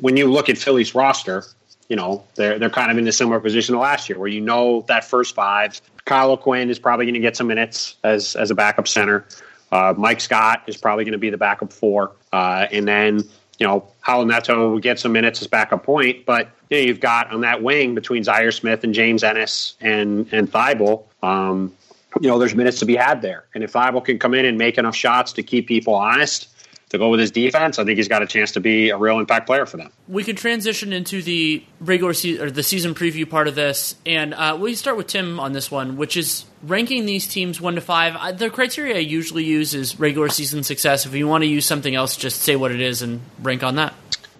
when 0.00 0.16
you 0.16 0.30
look 0.30 0.48
at 0.48 0.58
Philly's 0.58 0.94
roster, 0.94 1.44
you 1.90 1.96
know 1.96 2.24
they're 2.36 2.58
they're 2.58 2.70
kind 2.70 2.90
of 2.90 2.96
in 2.96 3.06
a 3.06 3.12
similar 3.12 3.40
position 3.40 3.74
to 3.74 3.80
last 3.80 4.08
year, 4.08 4.18
where 4.18 4.28
you 4.28 4.40
know 4.40 4.82
that 4.88 5.04
first 5.04 5.34
five, 5.34 5.80
Kyle 6.04 6.36
Quinn 6.36 6.70
is 6.70 6.78
probably 6.78 7.04
going 7.04 7.14
to 7.14 7.20
get 7.20 7.36
some 7.36 7.48
minutes 7.48 7.96
as 8.02 8.36
as 8.36 8.50
a 8.50 8.54
backup 8.54 8.88
center. 8.88 9.26
Uh, 9.72 9.92
Mike 9.96 10.20
Scott 10.20 10.62
is 10.66 10.76
probably 10.76 11.04
going 11.04 11.12
to 11.12 11.18
be 11.18 11.30
the 11.30 11.36
backup 11.36 11.72
four, 11.72 12.12
uh, 12.32 12.66
and 12.70 12.86
then 12.86 13.28
you 13.60 13.66
know 13.66 13.86
Raul 14.04 14.26
Neto 14.26 14.70
will 14.70 14.80
get 14.80 14.98
some 14.98 15.12
minutes 15.12 15.40
as 15.40 15.46
backup 15.46 15.84
point. 15.84 16.26
But 16.26 16.48
you 16.70 16.78
know, 16.78 16.82
you've 16.82 17.00
got 17.00 17.30
on 17.30 17.42
that 17.42 17.62
wing 17.62 17.94
between 17.94 18.24
Zhaire 18.24 18.52
Smith 18.52 18.82
and 18.82 18.92
James 18.92 19.22
Ennis 19.22 19.74
and 19.80 20.26
and 20.32 20.50
Thybulle, 20.50 21.04
um, 21.22 21.72
you 22.20 22.28
know, 22.28 22.38
there's 22.38 22.54
minutes 22.54 22.80
to 22.80 22.86
be 22.86 22.96
had 22.96 23.22
there. 23.22 23.44
And 23.54 23.62
if 23.62 23.72
Thybulle 23.72 24.04
can 24.04 24.18
come 24.18 24.34
in 24.34 24.44
and 24.44 24.58
make 24.58 24.78
enough 24.78 24.96
shots 24.96 25.32
to 25.34 25.42
keep 25.42 25.68
people 25.68 25.94
honest, 25.94 26.48
to 26.90 26.98
go 26.98 27.08
with 27.08 27.20
his 27.20 27.30
defense, 27.30 27.78
I 27.78 27.84
think 27.84 27.96
he's 27.96 28.08
got 28.08 28.22
a 28.22 28.26
chance 28.26 28.52
to 28.52 28.60
be 28.60 28.90
a 28.90 28.96
real 28.96 29.18
impact 29.18 29.46
player 29.46 29.64
for 29.64 29.76
them. 29.76 29.90
We 30.08 30.24
can 30.24 30.36
transition 30.36 30.92
into 30.92 31.22
the 31.22 31.64
regular 31.80 32.12
season 32.12 32.46
or 32.46 32.50
the 32.50 32.62
season 32.62 32.94
preview 32.94 33.28
part 33.28 33.48
of 33.48 33.54
this, 33.54 33.94
and 34.04 34.34
uh, 34.34 34.58
we 34.60 34.74
start 34.74 34.96
with 34.96 35.06
Tim 35.06 35.40
on 35.40 35.52
this 35.52 35.70
one, 35.70 35.96
which 35.96 36.16
is 36.16 36.44
ranking 36.62 37.06
these 37.06 37.26
teams 37.26 37.60
one 37.60 37.76
to 37.76 37.80
five. 37.80 38.38
the 38.38 38.50
criteria 38.50 38.96
I 38.96 39.00
usually 39.00 39.44
use 39.44 39.74
is 39.74 39.98
regular 39.98 40.28
season 40.28 40.62
success. 40.62 41.06
If 41.06 41.14
you 41.14 41.26
want 41.26 41.42
to 41.42 41.48
use 41.48 41.64
something 41.64 41.94
else, 41.94 42.16
just 42.16 42.42
say 42.42 42.56
what 42.56 42.72
it 42.72 42.80
is 42.80 43.02
and 43.02 43.20
rank 43.40 43.62
on 43.62 43.76
that. 43.76 43.94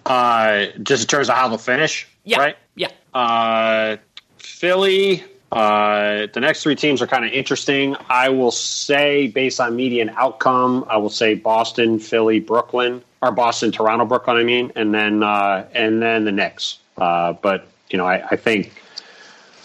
Uh, 0.05 0.67
just 0.83 1.03
in 1.03 1.07
terms 1.07 1.29
of 1.29 1.35
how 1.35 1.47
they'll 1.47 1.57
finish, 1.57 2.07
yeah, 2.23 2.39
right? 2.39 2.57
Yeah. 2.75 2.89
Uh, 3.13 3.97
Philly, 4.37 5.23
uh, 5.51 6.27
the 6.33 6.39
next 6.39 6.63
three 6.63 6.75
teams 6.75 7.01
are 7.01 7.07
kind 7.07 7.25
of 7.25 7.31
interesting. 7.31 7.95
I 8.09 8.29
will 8.29 8.51
say, 8.51 9.27
based 9.27 9.59
on 9.59 9.75
median 9.75 10.09
outcome, 10.11 10.85
I 10.89 10.97
will 10.97 11.09
say 11.09 11.35
Boston, 11.35 11.99
Philly, 11.99 12.39
Brooklyn, 12.39 13.03
or 13.21 13.31
Boston, 13.31 13.71
Toronto, 13.71 14.05
Brooklyn. 14.05 14.37
I 14.37 14.43
mean, 14.43 14.71
and 14.75 14.93
then 14.93 15.23
uh, 15.23 15.67
and 15.73 16.01
then 16.01 16.23
the 16.23 16.31
Knicks. 16.31 16.79
Uh, 16.97 17.33
but 17.33 17.67
you 17.89 17.97
know, 17.97 18.05
I, 18.05 18.25
I, 18.31 18.35
think 18.37 18.81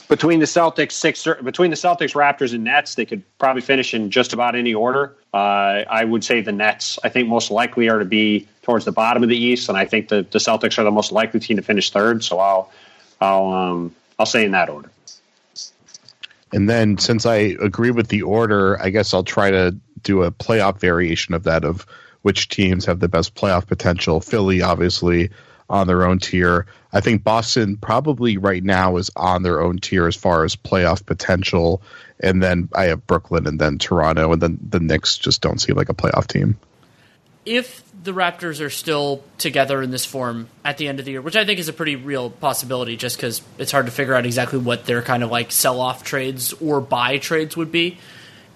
between 0.08 0.40
the 0.40 0.46
Celtics, 0.46 0.92
six 0.92 1.24
between 1.44 1.70
the 1.70 1.76
Celtics, 1.76 2.14
Raptors, 2.14 2.52
and 2.52 2.64
Nets, 2.64 2.96
they 2.96 3.04
could 3.04 3.22
probably 3.38 3.62
finish 3.62 3.94
in 3.94 4.10
just 4.10 4.32
about 4.32 4.56
any 4.56 4.74
order. 4.74 5.14
Uh, 5.32 5.84
I 5.88 6.04
would 6.04 6.24
say 6.24 6.40
the 6.40 6.52
Nets. 6.52 6.98
I 7.04 7.10
think 7.10 7.28
most 7.28 7.52
likely 7.52 7.88
are 7.88 8.00
to 8.00 8.04
be 8.04 8.48
towards 8.62 8.84
the 8.84 8.92
bottom 8.92 9.22
of 9.22 9.28
the 9.28 9.36
East, 9.36 9.68
and 9.68 9.78
I 9.78 9.84
think 9.84 10.08
the, 10.08 10.26
the 10.28 10.40
Celtics 10.40 10.78
are 10.78 10.84
the 10.84 10.90
most 10.90 11.12
likely 11.12 11.38
team 11.38 11.58
to 11.58 11.62
finish 11.62 11.90
third. 11.90 12.24
So 12.24 12.40
I'll 12.40 12.72
I'll 13.20 13.52
um, 13.52 13.94
I'll 14.18 14.26
say 14.26 14.44
in 14.44 14.50
that 14.50 14.68
order. 14.68 14.90
And 16.52 16.68
then 16.68 16.98
since 16.98 17.26
I 17.26 17.36
agree 17.60 17.90
with 17.90 18.08
the 18.08 18.22
order, 18.22 18.80
I 18.80 18.90
guess 18.90 19.12
I'll 19.12 19.24
try 19.24 19.50
to 19.50 19.76
do 20.02 20.22
a 20.22 20.30
playoff 20.30 20.78
variation 20.78 21.34
of 21.34 21.44
that 21.44 21.64
of 21.64 21.86
which 22.22 22.48
teams 22.48 22.86
have 22.86 23.00
the 23.00 23.08
best 23.08 23.34
playoff 23.34 23.66
potential. 23.66 24.20
Philly, 24.20 24.62
obviously, 24.62 25.30
on 25.68 25.86
their 25.86 26.04
own 26.04 26.18
tier. 26.18 26.66
I 26.92 27.00
think 27.00 27.24
Boston 27.24 27.76
probably 27.76 28.36
right 28.36 28.62
now 28.62 28.96
is 28.96 29.10
on 29.16 29.42
their 29.42 29.60
own 29.60 29.78
tier 29.78 30.06
as 30.06 30.16
far 30.16 30.44
as 30.44 30.56
playoff 30.56 31.04
potential. 31.04 31.82
And 32.20 32.42
then 32.42 32.68
I 32.74 32.86
have 32.86 33.06
Brooklyn 33.06 33.46
and 33.46 33.60
then 33.60 33.78
Toronto, 33.78 34.32
and 34.32 34.40
then 34.40 34.58
the 34.68 34.80
Knicks 34.80 35.18
just 35.18 35.42
don't 35.42 35.60
seem 35.60 35.76
like 35.76 35.88
a 35.88 35.94
playoff 35.94 36.26
team. 36.26 36.58
If 37.46 37.82
the 38.02 38.12
Raptors 38.12 38.60
are 38.60 38.70
still 38.70 39.22
together 39.38 39.80
in 39.80 39.90
this 39.92 40.04
form 40.04 40.48
at 40.64 40.78
the 40.78 40.88
end 40.88 40.98
of 40.98 41.04
the 41.04 41.12
year, 41.12 41.22
which 41.22 41.36
I 41.36 41.44
think 41.44 41.60
is 41.60 41.68
a 41.68 41.72
pretty 41.72 41.96
real 41.96 42.28
possibility 42.28 42.96
just 42.96 43.16
because 43.16 43.40
it's 43.56 43.70
hard 43.70 43.86
to 43.86 43.92
figure 43.92 44.14
out 44.14 44.26
exactly 44.26 44.58
what 44.58 44.84
their 44.84 45.00
kind 45.00 45.22
of 45.22 45.30
like 45.30 45.52
sell 45.52 45.80
off 45.80 46.02
trades 46.02 46.52
or 46.54 46.80
buy 46.80 47.18
trades 47.18 47.56
would 47.56 47.70
be. 47.70 47.98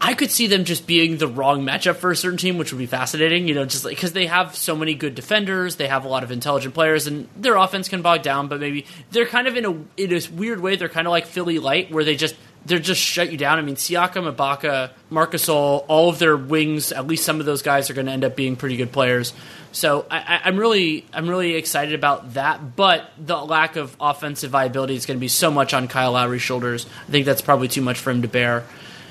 I 0.03 0.15
could 0.15 0.31
see 0.31 0.47
them 0.47 0.65
just 0.65 0.87
being 0.87 1.19
the 1.19 1.29
wrong 1.29 1.63
matchup 1.63 1.97
for 1.97 2.11
a 2.11 2.17
certain 2.17 2.39
team, 2.39 2.57
which 2.57 2.73
would 2.73 2.79
be 2.79 2.87
fascinating. 2.87 3.47
You 3.47 3.55
know, 3.55 3.67
just 3.67 3.85
like 3.85 3.97
because 3.97 4.13
they 4.13 4.27
have 4.27 4.57
so 4.57 4.75
many 4.75 4.95
good 4.95 5.15
defenders, 5.15 5.77
they 5.77 5.89
have 5.89 6.07
a 6.07 6.09
lot 6.09 6.23
of 6.23 6.31
intelligent 6.33 6.73
players, 6.73 7.07
and 7.07 7.29
their 7.37 7.57
offense 7.57 7.89
can 7.89 8.01
bog 8.01 8.23
down. 8.23 8.49
But 8.49 8.61
maybe 8.61 8.87
they're 9.11 9.27
kind 9.27 9.47
of 9.47 9.57
in 9.57 9.67
a 9.67 10.03
in 10.03 10.13
a 10.13 10.21
weird 10.33 10.61
way. 10.61 10.77
They're 10.77 10.89
kind 10.89 11.07
of 11.07 11.11
like 11.11 11.27
Philly 11.27 11.59
light, 11.59 11.91
where 11.91 12.03
they 12.03 12.17
just 12.17 12.35
they're 12.67 12.79
just 12.79 13.01
shut 13.01 13.33
you 13.33 13.39
down. 13.39 13.59
I 13.59 13.63
mean, 13.63 13.77
Siakam, 13.77 14.33
Ibaka, 14.33 14.91
Marc 15.09 15.33
Gasol, 15.33 15.85
all 15.89 16.09
of 16.09 16.19
their 16.19 16.37
wings, 16.37 16.93
at 16.93 17.07
least 17.07 17.25
some 17.25 17.41
of 17.41 17.47
those 17.47 17.63
guys 17.63 17.91
are 17.91 17.95
going 17.95 18.07
to 18.07 18.13
end 18.13 18.25
up 18.25 18.37
being 18.37 18.57
pretty 18.57 18.77
good 18.77 18.93
players. 18.93 19.33
So 19.73 20.05
I, 20.11 20.49
am 20.49 20.57
really, 20.57 21.07
I'm 21.13 21.29
really 21.29 21.55
excited 21.55 21.95
about 21.95 22.35
that. 22.35 22.77
But 22.77 23.11
the 23.19 23.37
lack 23.37 23.77
of 23.77 23.97
offensive 24.01 24.51
viability 24.51 24.95
is 24.95 25.07
going 25.07 25.17
to 25.19 25.21
be 25.21 25.29
so 25.29 25.51
much 25.51 25.73
on 25.73 25.89
Kyle 25.89 26.13
Lowry's 26.13 26.43
shoulders. 26.43 26.87
I 27.09 27.11
think 27.11 27.25
that's 27.27 27.41
probably 27.41 27.69
too 27.69 27.83
much 27.83 27.99
for 27.99 28.11
him 28.11 28.23
to 28.23 28.29
bear. 28.29 28.65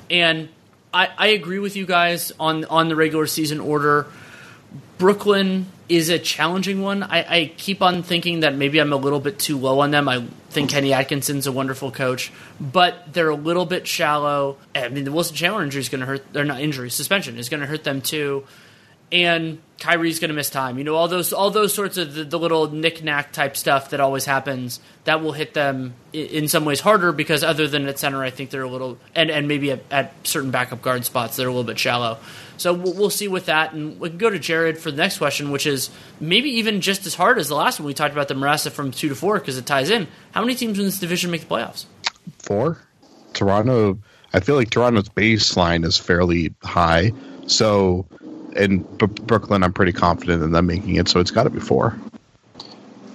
And 0.09 0.49
I, 0.93 1.09
I 1.17 1.27
agree 1.29 1.59
with 1.59 1.75
you 1.75 1.85
guys 1.85 2.31
on 2.39 2.65
on 2.65 2.89
the 2.89 2.95
regular 2.95 3.27
season 3.27 3.59
order. 3.59 4.07
Brooklyn 4.99 5.65
is 5.87 6.09
a 6.09 6.19
challenging 6.19 6.81
one. 6.81 7.03
I, 7.03 7.19
I, 7.19 7.51
keep 7.57 7.81
on 7.81 8.03
thinking 8.03 8.41
that 8.41 8.53
maybe 8.53 8.79
I'm 8.79 8.91
a 8.91 8.97
little 8.97 9.21
bit 9.21 9.39
too 9.39 9.57
low 9.57 9.79
on 9.79 9.91
them. 9.91 10.07
I 10.09 10.25
think 10.49 10.69
hmm. 10.69 10.75
Kenny 10.75 10.93
Atkinson's 10.93 11.47
a 11.47 11.51
wonderful 11.51 11.89
coach, 11.89 12.31
but 12.59 13.13
they're 13.13 13.29
a 13.29 13.35
little 13.35 13.65
bit 13.65 13.87
shallow. 13.87 14.57
I 14.75 14.89
mean, 14.89 15.05
the 15.05 15.11
Wilson 15.11 15.37
Chandler 15.37 15.63
injury 15.63 15.79
is 15.79 15.89
going 15.89 16.01
to 16.01 16.05
hurt. 16.05 16.33
They're 16.33 16.43
not 16.43 16.61
injury 16.61 16.91
suspension 16.91 17.37
is 17.37 17.49
going 17.49 17.61
to 17.61 17.65
hurt 17.65 17.85
them 17.85 18.01
too. 18.01 18.45
And 19.11 19.59
Kyrie's 19.79 20.19
going 20.19 20.29
to 20.29 20.35
miss 20.35 20.49
time. 20.49 20.77
You 20.77 20.83
know, 20.83 20.95
all 20.95 21.07
those 21.07 21.31
all 21.33 21.51
those 21.51 21.73
sorts 21.73 21.97
of 21.97 22.13
the, 22.13 22.23
the 22.23 22.37
little 22.37 22.69
knick-knack 22.69 23.31
type 23.31 23.55
stuff 23.55 23.91
that 23.91 23.99
always 23.99 24.25
happens 24.25 24.79
that 25.05 25.21
will 25.21 25.31
hit 25.31 25.53
them 25.53 25.93
in, 26.11 26.47
some 26.47 26.65
ways 26.65 26.79
harder 26.81 27.11
because 27.11 27.43
other 27.43 27.67
than 27.67 27.87
at 27.87 27.97
center, 27.97 28.21
I 28.21 28.29
think 28.29 28.49
they're 28.49 28.63
a 28.63 28.69
little 28.69 28.97
and 29.15 29.31
and 29.31 29.47
maybe 29.47 29.71
at, 29.71 29.83
at 29.89 30.27
certain 30.27 30.51
backup 30.51 30.81
guard 30.81 31.05
spots 31.05 31.37
they're 31.37 31.47
a 31.47 31.51
little 31.51 31.63
bit 31.63 31.79
shallow. 31.79 32.19
So 32.57 32.73
we'll, 32.73 32.93
we'll, 32.93 33.09
see 33.09 33.29
with 33.29 33.45
that, 33.45 33.71
and 33.71 33.97
we 34.01 34.09
can 34.09 34.17
go 34.17 34.29
to 34.29 34.37
Jared 34.37 34.77
for 34.77 34.91
the 34.91 34.97
next 34.97 35.17
question, 35.17 35.51
which 35.51 35.65
is 35.65 35.89
maybe 36.19 36.49
even 36.57 36.81
just 36.81 37.05
as 37.05 37.15
hard 37.15 37.39
as 37.39 37.47
the 37.47 37.55
last 37.55 37.79
one. 37.79 37.87
We 37.87 37.93
talked 37.93 38.11
about 38.11 38.27
the 38.27 38.33
Marassa 38.33 38.69
from 38.69 38.91
two 38.91 39.07
to 39.07 39.15
four 39.15 39.39
because 39.39 39.57
it 39.57 39.65
ties 39.65 39.89
in. 39.89 40.09
How 40.31 40.41
many 40.41 40.55
teams 40.55 40.77
in 40.77 40.83
this 40.83 40.99
division 40.99 41.31
make 41.31 41.47
the 41.47 41.47
playoffs? 41.47 41.85
Four. 42.39 42.77
Toronto. 43.33 43.99
I 44.33 44.41
feel 44.41 44.55
like 44.55 44.69
Toronto's 44.69 45.07
baseline 45.07 45.85
is 45.85 45.97
fairly 45.97 46.53
high, 46.61 47.13
so 47.47 48.05
and 48.55 48.97
B- 48.97 49.05
Brooklyn, 49.05 49.63
I'm 49.63 49.73
pretty 49.73 49.91
confident 49.91 50.43
in 50.43 50.51
them 50.51 50.65
making 50.65 50.95
it, 50.95 51.07
so 51.07 51.19
it's 51.19 51.31
got 51.31 51.43
to 51.43 51.49
be 51.49 51.59
four. 51.59 51.97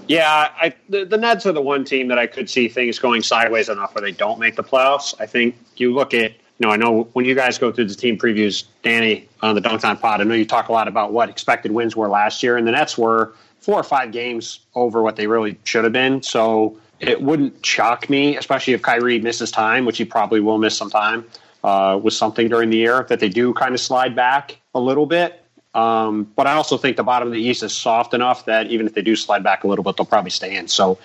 Yeah, 0.06 0.50
I, 0.60 0.74
the, 0.88 1.04
the 1.04 1.16
Nets 1.16 1.46
are 1.46 1.52
the 1.52 1.62
one 1.62 1.84
team 1.84 2.08
that 2.08 2.18
I 2.18 2.26
could 2.26 2.50
see 2.50 2.68
things 2.68 2.98
going 2.98 3.22
sideways 3.22 3.68
enough 3.68 3.94
where 3.94 4.02
they 4.02 4.12
don't 4.12 4.38
make 4.38 4.56
the 4.56 4.64
playoffs. 4.64 5.14
I 5.18 5.26
think 5.26 5.56
you 5.76 5.94
look 5.94 6.12
at, 6.12 6.32
you 6.32 6.66
know, 6.66 6.70
I 6.70 6.76
know 6.76 7.04
when 7.14 7.24
you 7.24 7.34
guys 7.34 7.58
go 7.58 7.72
through 7.72 7.86
the 7.86 7.94
team 7.94 8.18
previews, 8.18 8.64
Danny, 8.82 9.28
on 9.40 9.54
the 9.54 9.60
Dunc'd 9.60 9.84
On 9.84 9.96
Pod, 9.96 10.20
I 10.20 10.24
know 10.24 10.34
you 10.34 10.44
talk 10.44 10.68
a 10.68 10.72
lot 10.72 10.88
about 10.88 11.12
what 11.12 11.30
expected 11.30 11.72
wins 11.72 11.96
were 11.96 12.08
last 12.08 12.42
year, 12.42 12.56
and 12.56 12.66
the 12.66 12.72
Nets 12.72 12.98
were 12.98 13.32
four 13.60 13.80
or 13.80 13.82
five 13.82 14.12
games 14.12 14.60
over 14.74 15.02
what 15.02 15.16
they 15.16 15.26
really 15.26 15.58
should 15.64 15.84
have 15.84 15.92
been. 15.94 16.22
So 16.22 16.78
it 17.00 17.22
wouldn't 17.22 17.64
shock 17.64 18.10
me, 18.10 18.36
especially 18.36 18.74
if 18.74 18.82
Kyrie 18.82 19.20
misses 19.20 19.50
time, 19.50 19.86
which 19.86 19.96
he 19.96 20.04
probably 20.04 20.40
will 20.40 20.58
miss 20.58 20.76
some 20.76 20.90
time 20.90 21.24
uh, 21.64 21.98
with 22.00 22.14
something 22.14 22.48
during 22.48 22.70
the 22.70 22.76
year, 22.76 23.04
that 23.08 23.18
they 23.18 23.28
do 23.28 23.52
kind 23.54 23.74
of 23.74 23.80
slide 23.80 24.14
back 24.14 24.58
a 24.74 24.80
little 24.80 25.06
bit. 25.06 25.40
Um, 25.74 26.30
but 26.36 26.46
I 26.46 26.52
also 26.52 26.76
think 26.76 26.96
the 26.96 27.02
bottom 27.02 27.26
of 27.26 27.34
the 27.34 27.40
East 27.40 27.64
is 27.64 27.72
soft 27.72 28.14
enough 28.14 28.44
that 28.44 28.68
even 28.68 28.86
if 28.86 28.94
they 28.94 29.02
do 29.02 29.16
slide 29.16 29.42
back 29.42 29.64
a 29.64 29.66
little 29.66 29.82
bit, 29.82 29.96
they'll 29.96 30.06
probably 30.06 30.30
stay 30.30 30.54
in. 30.54 30.68
So 30.68 30.98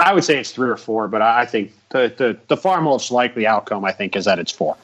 I 0.00 0.12
would 0.12 0.24
say 0.24 0.40
it's 0.40 0.50
three 0.50 0.68
or 0.68 0.76
four, 0.76 1.06
but 1.06 1.22
I 1.22 1.46
think 1.46 1.72
the, 1.90 2.12
the, 2.16 2.36
the 2.48 2.56
far 2.56 2.80
most 2.80 3.12
likely 3.12 3.46
outcome, 3.46 3.84
I 3.84 3.92
think, 3.92 4.16
is 4.16 4.24
that 4.24 4.40
it's 4.40 4.50
four. 4.50 4.76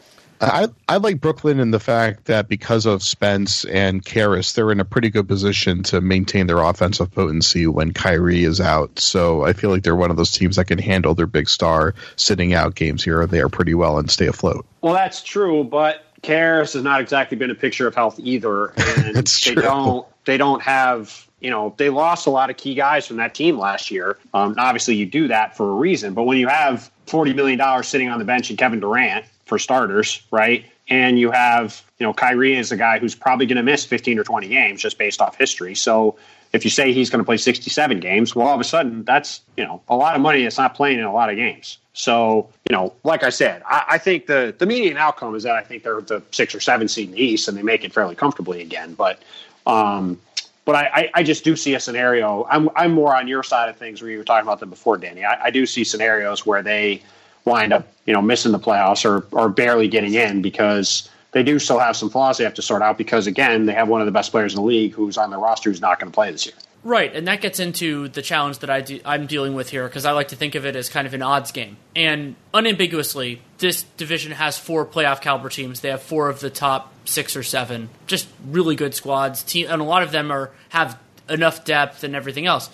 I, 0.42 0.68
I 0.88 0.96
like 0.96 1.20
Brooklyn 1.20 1.60
in 1.60 1.70
the 1.70 1.78
fact 1.78 2.24
that 2.24 2.48
because 2.48 2.84
of 2.84 3.02
Spence 3.02 3.64
and 3.64 4.04
Caris, 4.04 4.54
they're 4.54 4.72
in 4.72 4.80
a 4.80 4.84
pretty 4.84 5.08
good 5.08 5.28
position 5.28 5.84
to 5.84 6.00
maintain 6.00 6.48
their 6.48 6.58
offensive 6.58 7.12
potency 7.12 7.68
when 7.68 7.92
Kyrie 7.92 8.42
is 8.42 8.60
out. 8.60 8.98
So 8.98 9.44
I 9.44 9.52
feel 9.52 9.70
like 9.70 9.84
they're 9.84 9.94
one 9.94 10.10
of 10.10 10.16
those 10.16 10.32
teams 10.32 10.56
that 10.56 10.64
can 10.64 10.78
handle 10.78 11.14
their 11.14 11.28
big 11.28 11.48
star 11.48 11.94
sitting 12.16 12.54
out 12.54 12.74
games 12.74 13.04
here 13.04 13.20
or 13.20 13.26
there 13.26 13.48
pretty 13.48 13.74
well 13.74 13.98
and 13.98 14.10
stay 14.10 14.26
afloat. 14.26 14.66
Well, 14.80 14.94
that's 14.94 15.22
true, 15.22 15.62
but 15.62 16.04
Caris 16.22 16.72
has 16.72 16.82
not 16.82 17.00
exactly 17.00 17.36
been 17.36 17.50
a 17.50 17.54
picture 17.54 17.86
of 17.86 17.94
health 17.94 18.18
either, 18.18 18.68
and 18.76 19.16
they 19.16 19.22
true. 19.22 19.62
don't 19.62 20.06
they 20.24 20.36
don't 20.36 20.62
have 20.62 21.28
you 21.40 21.50
know 21.50 21.74
they 21.76 21.90
lost 21.90 22.26
a 22.26 22.30
lot 22.30 22.50
of 22.50 22.56
key 22.56 22.74
guys 22.74 23.06
from 23.06 23.18
that 23.18 23.34
team 23.34 23.58
last 23.58 23.90
year. 23.90 24.18
Um, 24.34 24.54
obviously, 24.58 24.96
you 24.96 25.06
do 25.06 25.28
that 25.28 25.56
for 25.56 25.70
a 25.70 25.74
reason, 25.74 26.14
but 26.14 26.24
when 26.24 26.38
you 26.38 26.48
have 26.48 26.90
forty 27.06 27.32
million 27.32 27.58
dollars 27.58 27.88
sitting 27.88 28.08
on 28.08 28.18
the 28.18 28.24
bench 28.24 28.50
and 28.50 28.58
Kevin 28.58 28.80
Durant 28.80 29.24
for 29.52 29.58
starters, 29.58 30.22
right? 30.30 30.64
And 30.88 31.18
you 31.18 31.30
have, 31.30 31.82
you 31.98 32.06
know, 32.06 32.14
Kyrie 32.14 32.56
is 32.56 32.72
a 32.72 32.76
guy 32.78 32.98
who's 32.98 33.14
probably 33.14 33.44
going 33.44 33.56
to 33.56 33.62
miss 33.62 33.84
15 33.84 34.18
or 34.18 34.24
20 34.24 34.48
games 34.48 34.80
just 34.80 34.96
based 34.96 35.20
off 35.20 35.36
history. 35.36 35.74
So 35.74 36.16
if 36.54 36.64
you 36.64 36.70
say 36.70 36.94
he's 36.94 37.10
going 37.10 37.18
to 37.18 37.24
play 37.24 37.36
67 37.36 38.00
games, 38.00 38.34
well, 38.34 38.48
all 38.48 38.54
of 38.54 38.60
a 38.62 38.64
sudden 38.64 39.04
that's, 39.04 39.42
you 39.58 39.64
know, 39.64 39.82
a 39.90 39.94
lot 39.94 40.14
of 40.14 40.22
money 40.22 40.42
that's 40.42 40.56
not 40.56 40.74
playing 40.74 41.00
in 41.00 41.04
a 41.04 41.12
lot 41.12 41.28
of 41.28 41.36
games. 41.36 41.76
So, 41.92 42.48
you 42.66 42.74
know, 42.74 42.94
like 43.04 43.24
I 43.24 43.28
said, 43.28 43.62
I, 43.66 43.84
I, 43.90 43.98
think 43.98 44.24
the, 44.24 44.54
the 44.56 44.64
median 44.64 44.96
outcome 44.96 45.34
is 45.34 45.42
that 45.42 45.54
I 45.54 45.60
think 45.60 45.82
they're 45.82 46.00
the 46.00 46.22
six 46.30 46.54
or 46.54 46.60
seven 46.60 46.88
seed 46.88 47.10
in 47.10 47.14
the 47.14 47.20
East 47.20 47.46
and 47.46 47.54
they 47.54 47.62
make 47.62 47.84
it 47.84 47.92
fairly 47.92 48.14
comfortably 48.14 48.62
again. 48.62 48.94
But, 48.94 49.22
um, 49.66 50.18
but 50.64 50.76
I, 50.76 51.10
I 51.12 51.22
just 51.22 51.44
do 51.44 51.56
see 51.56 51.74
a 51.74 51.80
scenario. 51.80 52.46
I'm, 52.48 52.70
I'm 52.74 52.92
more 52.92 53.14
on 53.14 53.28
your 53.28 53.42
side 53.42 53.68
of 53.68 53.76
things 53.76 54.00
where 54.00 54.10
you 54.10 54.16
were 54.16 54.24
talking 54.24 54.48
about 54.48 54.60
them 54.60 54.70
before, 54.70 54.96
Danny. 54.96 55.26
I, 55.26 55.44
I 55.44 55.50
do 55.50 55.66
see 55.66 55.84
scenarios 55.84 56.46
where 56.46 56.62
they 56.62 57.02
wind 57.44 57.72
up, 57.72 57.86
you 58.06 58.12
know, 58.12 58.22
missing 58.22 58.52
the 58.52 58.58
playoffs 58.58 59.04
or, 59.04 59.26
or 59.32 59.48
barely 59.48 59.88
getting 59.88 60.14
in 60.14 60.42
because 60.42 61.08
they 61.32 61.42
do 61.42 61.58
still 61.58 61.78
have 61.78 61.96
some 61.96 62.10
flaws 62.10 62.38
they 62.38 62.44
have 62.44 62.54
to 62.54 62.62
sort 62.62 62.82
out 62.82 62.98
because, 62.98 63.26
again, 63.26 63.66
they 63.66 63.72
have 63.72 63.88
one 63.88 64.00
of 64.00 64.06
the 64.06 64.12
best 64.12 64.30
players 64.30 64.54
in 64.54 64.60
the 64.60 64.66
league 64.66 64.92
who's 64.92 65.16
on 65.16 65.30
their 65.30 65.38
roster 65.38 65.70
who's 65.70 65.80
not 65.80 65.98
going 65.98 66.10
to 66.10 66.14
play 66.14 66.30
this 66.30 66.46
year. 66.46 66.54
Right, 66.84 67.14
and 67.14 67.28
that 67.28 67.40
gets 67.40 67.60
into 67.60 68.08
the 68.08 68.22
challenge 68.22 68.58
that 68.58 68.70
I 68.70 68.80
do, 68.80 69.00
I'm 69.04 69.26
dealing 69.26 69.54
with 69.54 69.70
here 69.70 69.86
because 69.86 70.04
I 70.04 70.12
like 70.12 70.28
to 70.28 70.36
think 70.36 70.56
of 70.56 70.66
it 70.66 70.74
as 70.74 70.88
kind 70.88 71.06
of 71.06 71.14
an 71.14 71.22
odds 71.22 71.52
game. 71.52 71.76
And 71.94 72.34
unambiguously, 72.52 73.40
this 73.58 73.84
division 73.96 74.32
has 74.32 74.58
four 74.58 74.84
playoff 74.84 75.20
caliber 75.20 75.48
teams. 75.48 75.80
They 75.80 75.90
have 75.90 76.02
four 76.02 76.28
of 76.28 76.40
the 76.40 76.50
top 76.50 76.92
six 77.04 77.36
or 77.36 77.44
seven, 77.44 77.88
just 78.08 78.28
really 78.44 78.74
good 78.74 78.94
squads. 78.94 79.44
Team, 79.44 79.68
and 79.70 79.80
a 79.80 79.84
lot 79.84 80.02
of 80.02 80.10
them 80.10 80.32
are 80.32 80.50
have 80.70 80.98
enough 81.28 81.64
depth 81.64 82.02
and 82.02 82.16
everything 82.16 82.46
else. 82.46 82.68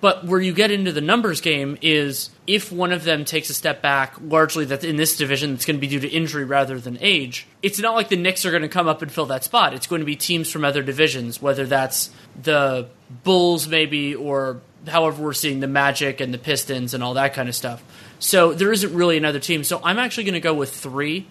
But 0.00 0.24
where 0.24 0.40
you 0.40 0.54
get 0.54 0.70
into 0.70 0.90
the 0.90 1.02
numbers 1.02 1.42
game 1.42 1.76
is 1.82 2.30
if 2.46 2.72
one 2.72 2.92
of 2.92 3.04
them 3.04 3.24
takes 3.24 3.50
a 3.50 3.54
step 3.54 3.82
back, 3.82 4.14
largely 4.20 4.64
that 4.66 4.82
in 4.82 4.96
this 4.96 5.16
division 5.16 5.54
it's 5.54 5.64
going 5.64 5.76
to 5.76 5.80
be 5.80 5.86
due 5.86 6.00
to 6.00 6.08
injury 6.08 6.44
rather 6.44 6.78
than 6.78 6.98
age. 7.00 7.46
It's 7.62 7.78
not 7.78 7.94
like 7.94 8.08
the 8.08 8.16
Knicks 8.16 8.44
are 8.44 8.50
going 8.50 8.62
to 8.62 8.68
come 8.68 8.88
up 8.88 9.02
and 9.02 9.12
fill 9.12 9.26
that 9.26 9.44
spot. 9.44 9.74
It's 9.74 9.86
going 9.86 10.00
to 10.00 10.06
be 10.06 10.16
teams 10.16 10.50
from 10.50 10.64
other 10.64 10.82
divisions, 10.82 11.40
whether 11.40 11.66
that's 11.66 12.10
the 12.40 12.88
Bulls 13.22 13.68
maybe 13.68 14.14
or 14.14 14.60
however 14.88 15.22
we're 15.22 15.32
seeing 15.32 15.60
the 15.60 15.68
Magic 15.68 16.20
and 16.20 16.34
the 16.34 16.38
Pistons 16.38 16.94
and 16.94 17.04
all 17.04 17.14
that 17.14 17.34
kind 17.34 17.48
of 17.48 17.54
stuff. 17.54 17.82
So 18.18 18.52
there 18.52 18.72
isn't 18.72 18.94
really 18.94 19.16
another 19.16 19.38
team. 19.38 19.62
So 19.62 19.80
I'm 19.82 19.98
actually 19.98 20.24
going 20.24 20.34
to 20.34 20.40
go 20.40 20.54
with 20.54 20.74
three 20.74 21.28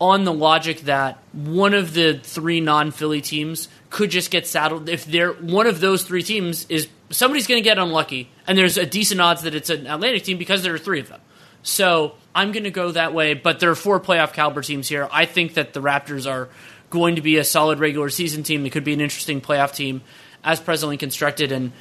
on 0.00 0.24
the 0.24 0.32
logic 0.32 0.80
that 0.82 1.18
one 1.32 1.74
of 1.74 1.94
the 1.94 2.18
three 2.22 2.60
non-Philly 2.60 3.20
teams 3.20 3.68
could 3.90 4.10
just 4.10 4.30
get 4.30 4.46
saddled 4.46 4.88
if 4.88 5.04
they're 5.04 5.32
one 5.32 5.66
of 5.66 5.80
those 5.80 6.02
three 6.02 6.22
teams 6.22 6.66
is 6.68 6.88
somebody's 7.10 7.46
going 7.46 7.62
to 7.62 7.64
get 7.64 7.78
unlucky, 7.78 8.30
and 8.46 8.56
there's 8.56 8.76
a 8.76 8.86
decent 8.86 9.20
odds 9.20 9.42
that 9.42 9.54
it's 9.54 9.70
an 9.70 9.86
Atlantic 9.86 10.24
team 10.24 10.38
because 10.38 10.62
there 10.62 10.74
are 10.74 10.78
three 10.78 11.00
of 11.00 11.08
them. 11.08 11.20
So 11.62 12.14
I'm 12.34 12.52
going 12.52 12.64
to 12.64 12.70
go 12.70 12.90
that 12.92 13.14
way, 13.14 13.34
but 13.34 13.60
there 13.60 13.70
are 13.70 13.74
four 13.74 14.00
playoff 14.00 14.32
caliber 14.32 14.62
teams 14.62 14.88
here. 14.88 15.08
I 15.10 15.24
think 15.24 15.54
that 15.54 15.72
the 15.72 15.80
Raptors 15.80 16.30
are 16.30 16.48
going 16.90 17.16
to 17.16 17.22
be 17.22 17.38
a 17.38 17.44
solid 17.44 17.78
regular 17.78 18.10
season 18.10 18.42
team. 18.42 18.66
It 18.66 18.70
could 18.70 18.84
be 18.84 18.92
an 18.92 19.00
interesting 19.00 19.40
playoff 19.40 19.74
team 19.74 20.02
as 20.42 20.60
presently 20.60 20.96
constructed, 20.96 21.52
and 21.52 21.72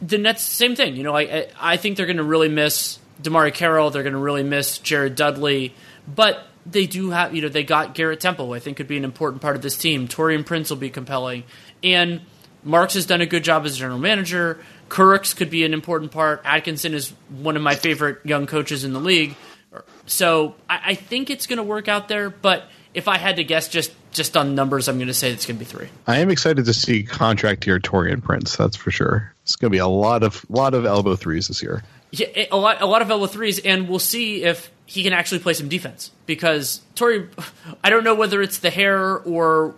the 0.00 0.18
Nets, 0.18 0.42
same 0.42 0.76
thing. 0.76 0.96
You 0.96 1.02
know, 1.02 1.16
I 1.16 1.48
I 1.58 1.76
think 1.76 1.96
they're 1.96 2.06
going 2.06 2.16
to 2.18 2.24
really 2.24 2.48
miss 2.48 2.98
DeMarre 3.22 3.54
Carroll. 3.54 3.90
They're 3.90 4.02
going 4.02 4.14
to 4.14 4.18
really 4.18 4.42
miss 4.42 4.78
Jared 4.78 5.14
Dudley, 5.14 5.74
but 6.06 6.46
they 6.66 6.86
do 6.86 7.10
have, 7.10 7.34
you 7.34 7.42
know, 7.42 7.48
they 7.48 7.64
got 7.64 7.94
Garrett 7.94 8.20
Temple, 8.20 8.52
I 8.52 8.58
think 8.58 8.76
could 8.76 8.86
be 8.88 8.96
an 8.96 9.04
important 9.04 9.42
part 9.42 9.56
of 9.56 9.62
this 9.62 9.76
team. 9.76 10.08
Taurean 10.08 10.46
Prince 10.46 10.70
will 10.70 10.76
be 10.76 10.90
compelling. 10.90 11.44
And 11.82 12.20
Marks 12.64 12.94
has 12.94 13.06
done 13.06 13.20
a 13.20 13.26
good 13.26 13.44
job 13.44 13.64
as 13.64 13.76
general 13.76 13.98
manager. 13.98 14.58
Kurucs 14.88 15.34
could 15.34 15.50
be 15.50 15.64
an 15.64 15.72
important 15.72 16.12
part. 16.12 16.42
Atkinson 16.44 16.94
is 16.94 17.10
one 17.28 17.56
of 17.56 17.62
my 17.62 17.74
favorite 17.74 18.18
young 18.24 18.46
coaches 18.46 18.84
in 18.84 18.92
the 18.92 19.00
league. 19.00 19.36
So 20.06 20.54
I, 20.68 20.80
I 20.86 20.94
think 20.94 21.30
it's 21.30 21.46
going 21.46 21.56
to 21.56 21.62
work 21.62 21.88
out 21.88 22.08
there. 22.08 22.30
But 22.30 22.64
if 22.94 23.08
I 23.08 23.18
had 23.18 23.36
to 23.36 23.44
guess 23.44 23.68
just 23.68 23.92
just 24.10 24.36
on 24.36 24.54
numbers, 24.54 24.88
I'm 24.88 24.96
going 24.96 25.08
to 25.08 25.14
say 25.14 25.32
it's 25.32 25.46
going 25.46 25.58
to 25.58 25.64
be 25.64 25.64
three. 25.64 25.88
I 26.06 26.18
am 26.18 26.30
excited 26.30 26.66
to 26.66 26.74
see 26.74 27.02
contract 27.02 27.64
here 27.64 27.80
Taurean 27.80 28.22
Prince. 28.22 28.56
That's 28.56 28.76
for 28.76 28.90
sure. 28.90 29.32
It's 29.44 29.56
going 29.56 29.70
to 29.70 29.74
be 29.74 29.78
a 29.78 29.86
lot 29.86 30.22
of 30.22 30.48
lot 30.50 30.74
of 30.74 30.84
elbow 30.84 31.16
threes 31.16 31.48
this 31.48 31.62
year. 31.62 31.82
Yeah, 32.10 32.26
a 32.50 32.56
lot 32.56 32.82
a 32.82 32.86
lot 32.86 33.00
of 33.00 33.10
elbow 33.10 33.26
threes, 33.26 33.58
and 33.60 33.88
we'll 33.88 33.98
see 33.98 34.44
if 34.44 34.70
he 34.84 35.02
can 35.02 35.14
actually 35.14 35.38
play 35.38 35.54
some 35.54 35.68
defense 35.68 36.10
because 36.26 36.82
Tori. 36.94 37.28
I 37.82 37.88
don't 37.88 38.04
know 38.04 38.14
whether 38.14 38.42
it's 38.42 38.58
the 38.58 38.70
hair 38.70 39.18
or 39.18 39.70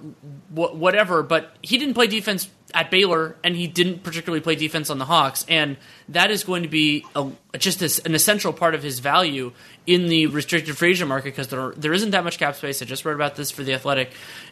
wh- 0.53 0.75
whatever, 0.75 1.23
but 1.23 1.55
he 1.63 1.79
didn't 1.79 1.95
play 1.95 2.09
defense 2.09 2.51
at 2.75 2.91
Baylor, 2.91 3.37
and 3.45 3.57
he 3.57 3.67
didn't 3.67 4.03
particularly 4.03 4.41
play 4.41 4.57
defense 4.57 4.91
on 4.91 4.99
the 4.99 5.05
Hawks, 5.05 5.47
and 5.49 5.77
that 6.09 6.31
is 6.31 6.45
going 6.45 6.65
to 6.65 6.69
be 6.69 7.07
a, 7.15 7.31
just 7.57 7.81
a, 7.81 8.05
an 8.05 8.15
essential 8.15 8.53
part 8.53 8.75
of 8.75 8.83
his 8.83 8.99
value 8.99 9.53
in 9.87 10.09
the 10.09 10.27
restricted 10.27 10.77
free 10.77 10.91
agent 10.91 11.09
market 11.09 11.27
because 11.27 11.49
there 11.49 11.73
there 11.77 11.93
isn't 11.93 12.11
that 12.11 12.25
much 12.25 12.39
cap 12.39 12.57
space. 12.57 12.83
I 12.83 12.85
just 12.85 13.05
read 13.05 13.15
about 13.15 13.37
this 13.37 13.51
for 13.51 13.63
the 13.63 13.73
Athletic, 13.73 14.11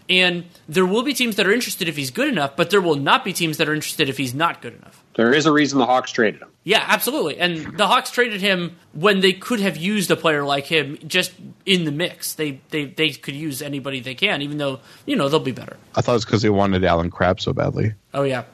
and 0.08 0.44
there 0.68 0.86
will 0.86 1.02
be 1.02 1.12
teams 1.12 1.36
that 1.36 1.46
are 1.46 1.52
interested 1.52 1.88
if 1.88 1.96
he's 1.96 2.10
good 2.10 2.28
enough, 2.28 2.56
but 2.56 2.70
there 2.70 2.80
will 2.80 2.96
not 2.96 3.24
be 3.24 3.32
teams 3.32 3.56
that 3.58 3.68
are 3.68 3.74
interested 3.74 4.08
if 4.08 4.16
he's 4.16 4.34
not 4.34 4.62
good 4.62 4.74
enough. 4.74 5.02
There 5.14 5.34
is 5.34 5.44
a 5.44 5.52
reason 5.52 5.78
the 5.78 5.86
Hawks 5.86 6.12
traded 6.12 6.40
him. 6.40 6.48
Yeah, 6.64 6.84
absolutely. 6.86 7.38
And 7.38 7.76
the 7.76 7.86
Hawks 7.86 8.10
traded 8.10 8.40
him 8.40 8.76
when 8.92 9.20
they 9.20 9.32
could 9.32 9.60
have 9.60 9.76
used 9.76 10.10
a 10.10 10.16
player 10.16 10.44
like 10.44 10.66
him 10.66 10.96
just 11.06 11.32
in 11.66 11.84
the 11.84 11.92
mix. 11.92 12.34
They 12.34 12.60
they 12.70 12.86
they 12.86 13.10
could 13.10 13.34
use 13.34 13.62
anybody 13.62 14.00
they 14.00 14.14
can, 14.14 14.42
even 14.42 14.58
though 14.58 14.80
you 15.06 15.16
know 15.16 15.28
they'll 15.28 15.40
be 15.40 15.52
better. 15.52 15.76
I 15.94 16.00
thought 16.00 16.12
it 16.12 16.14
was 16.14 16.24
because 16.24 16.42
they 16.42 16.50
wanted 16.50 16.84
Allen 16.84 17.10
Crabbe 17.10 17.40
so 17.40 17.52
badly. 17.52 17.94
Oh 18.14 18.22
yeah, 18.22 18.44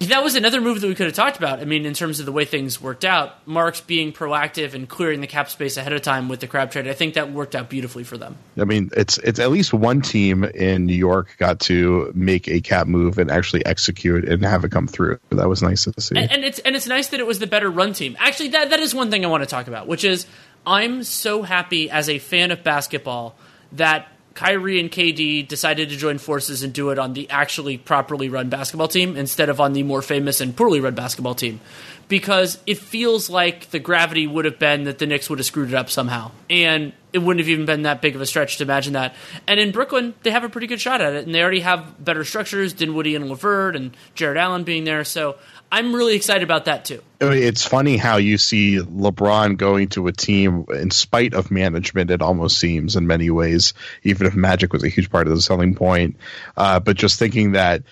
that 0.00 0.22
was 0.22 0.36
another 0.36 0.60
move 0.60 0.80
that 0.80 0.86
we 0.86 0.94
could 0.94 1.06
have 1.06 1.14
talked 1.14 1.38
about. 1.38 1.58
I 1.58 1.64
mean, 1.64 1.84
in 1.84 1.92
terms 1.92 2.20
of 2.20 2.26
the 2.26 2.30
way 2.30 2.44
things 2.44 2.80
worked 2.80 3.04
out, 3.04 3.46
Marks 3.48 3.80
being 3.80 4.12
proactive 4.12 4.74
and 4.74 4.88
clearing 4.88 5.20
the 5.20 5.26
cap 5.26 5.50
space 5.50 5.76
ahead 5.76 5.92
of 5.92 6.02
time 6.02 6.28
with 6.28 6.38
the 6.38 6.46
Crabbe 6.46 6.70
trade, 6.70 6.86
I 6.86 6.92
think 6.92 7.14
that 7.14 7.32
worked 7.32 7.56
out 7.56 7.68
beautifully 7.68 8.04
for 8.04 8.16
them. 8.16 8.36
I 8.56 8.64
mean, 8.64 8.90
it's 8.96 9.18
it's 9.18 9.40
at 9.40 9.50
least 9.50 9.72
one 9.72 10.00
team 10.00 10.44
in 10.44 10.86
New 10.86 10.94
York 10.94 11.34
got 11.38 11.58
to 11.60 12.12
make 12.14 12.46
a 12.46 12.60
cap 12.60 12.86
move 12.86 13.18
and 13.18 13.30
actually 13.30 13.66
execute 13.66 14.24
and 14.24 14.44
have 14.44 14.64
it 14.64 14.70
come 14.70 14.86
through. 14.86 15.18
That 15.30 15.48
was 15.48 15.62
nice 15.62 15.84
to 15.84 16.00
see. 16.00 16.16
And, 16.16 16.30
and 16.30 16.44
it's 16.44 16.60
and 16.60 16.76
it's 16.76 16.86
nice 16.86 17.08
that 17.08 17.18
it 17.18 17.26
was 17.26 17.40
the 17.40 17.48
better 17.48 17.70
run 17.70 17.92
team. 17.92 18.16
Actually, 18.20 18.50
that 18.50 18.70
that 18.70 18.80
is 18.80 18.94
one 18.94 19.10
thing 19.10 19.24
I 19.24 19.28
want 19.28 19.42
to 19.42 19.48
talk 19.48 19.66
about, 19.66 19.88
which 19.88 20.04
is 20.04 20.26
I'm 20.68 21.02
so 21.02 21.44
happy 21.44 21.90
as 21.90 22.10
a 22.10 22.18
fan 22.18 22.50
of 22.50 22.62
basketball 22.62 23.34
that 23.72 24.06
Kyrie 24.34 24.78
and 24.78 24.92
KD 24.92 25.48
decided 25.48 25.88
to 25.88 25.96
join 25.96 26.18
forces 26.18 26.62
and 26.62 26.74
do 26.74 26.90
it 26.90 26.98
on 26.98 27.14
the 27.14 27.28
actually 27.30 27.78
properly 27.78 28.28
run 28.28 28.50
basketball 28.50 28.86
team 28.86 29.16
instead 29.16 29.48
of 29.48 29.62
on 29.62 29.72
the 29.72 29.82
more 29.82 30.02
famous 30.02 30.42
and 30.42 30.54
poorly 30.54 30.78
run 30.78 30.94
basketball 30.94 31.34
team. 31.34 31.60
Because 32.06 32.58
it 32.66 32.76
feels 32.76 33.30
like 33.30 33.70
the 33.70 33.78
gravity 33.78 34.26
would 34.26 34.44
have 34.44 34.58
been 34.58 34.84
that 34.84 34.98
the 34.98 35.06
Knicks 35.06 35.30
would 35.30 35.38
have 35.38 35.46
screwed 35.46 35.70
it 35.70 35.74
up 35.74 35.88
somehow. 35.88 36.30
And 36.50 36.92
it 37.14 37.18
wouldn't 37.18 37.40
have 37.40 37.48
even 37.48 37.64
been 37.64 37.82
that 37.82 38.02
big 38.02 38.14
of 38.14 38.20
a 38.20 38.26
stretch 38.26 38.58
to 38.58 38.64
imagine 38.64 38.92
that. 38.92 39.14
And 39.46 39.58
in 39.58 39.72
Brooklyn, 39.72 40.14
they 40.22 40.30
have 40.30 40.44
a 40.44 40.48
pretty 40.50 40.66
good 40.66 40.80
shot 40.80 41.00
at 41.00 41.14
it. 41.14 41.24
And 41.24 41.34
they 41.34 41.40
already 41.40 41.60
have 41.60 42.02
better 42.02 42.24
structures, 42.24 42.74
Dinwiddie 42.74 43.16
and 43.16 43.28
LeVert 43.28 43.74
and 43.74 43.96
Jarrett 44.14 44.36
Allen 44.36 44.64
being 44.64 44.84
there. 44.84 45.02
So 45.04 45.36
I'm 45.70 45.94
really 45.94 46.14
excited 46.14 46.42
about 46.42 46.64
that 46.64 46.84
too. 46.84 47.02
It's 47.20 47.64
funny 47.64 47.96
how 47.96 48.16
you 48.16 48.38
see 48.38 48.78
LeBron 48.78 49.56
going 49.56 49.88
to 49.90 50.06
a 50.06 50.12
team 50.12 50.66
in 50.70 50.90
spite 50.90 51.34
of 51.34 51.50
management. 51.50 52.10
It 52.10 52.22
almost 52.22 52.58
seems 52.58 52.96
in 52.96 53.06
many 53.06 53.30
ways, 53.30 53.74
even 54.02 54.26
if 54.26 54.34
Magic 54.34 54.72
was 54.72 54.84
a 54.84 54.88
huge 54.88 55.10
part 55.10 55.26
of 55.26 55.34
the 55.34 55.42
selling 55.42 55.74
point. 55.74 56.16
Uh, 56.56 56.80
but 56.80 56.96
just 56.96 57.18
thinking 57.18 57.52
that 57.52 57.82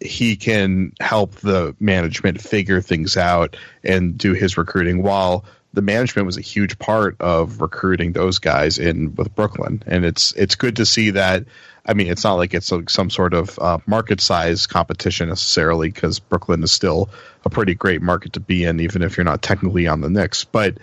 he 0.00 0.36
can 0.36 0.92
help 1.00 1.34
the 1.36 1.76
management 1.78 2.40
figure 2.40 2.80
things 2.80 3.16
out 3.16 3.56
and 3.84 4.16
do 4.18 4.32
his 4.32 4.56
recruiting 4.56 5.02
while 5.02 5.44
the 5.76 5.82
management 5.82 6.24
was 6.24 6.38
a 6.38 6.42
huge 6.42 6.78
part 6.78 7.16
of 7.20 7.60
recruiting 7.60 8.12
those 8.12 8.38
guys 8.38 8.78
in 8.78 9.14
with 9.14 9.34
Brooklyn, 9.34 9.82
and 9.86 10.06
it's 10.06 10.32
it's 10.32 10.54
good 10.54 10.76
to 10.76 10.86
see 10.86 11.10
that 11.10 11.44
I 11.86 11.94
mean, 11.94 12.08
it's 12.08 12.24
not 12.24 12.34
like 12.34 12.52
it's 12.52 12.72
a, 12.72 12.82
some 12.88 13.10
sort 13.10 13.32
of 13.32 13.58
uh, 13.58 13.78
market 13.86 14.20
size 14.20 14.66
competition 14.66 15.28
necessarily, 15.28 15.88
because 15.88 16.18
Brooklyn 16.18 16.62
is 16.64 16.72
still 16.72 17.08
a 17.44 17.50
pretty 17.50 17.74
great 17.74 18.02
market 18.02 18.32
to 18.32 18.40
be 18.40 18.64
in, 18.64 18.80
even 18.80 19.02
if 19.02 19.16
you're 19.16 19.24
not 19.24 19.40
technically 19.40 19.86
on 19.86 20.00
the 20.00 20.10
Knicks. 20.10 20.44
But 20.44 20.78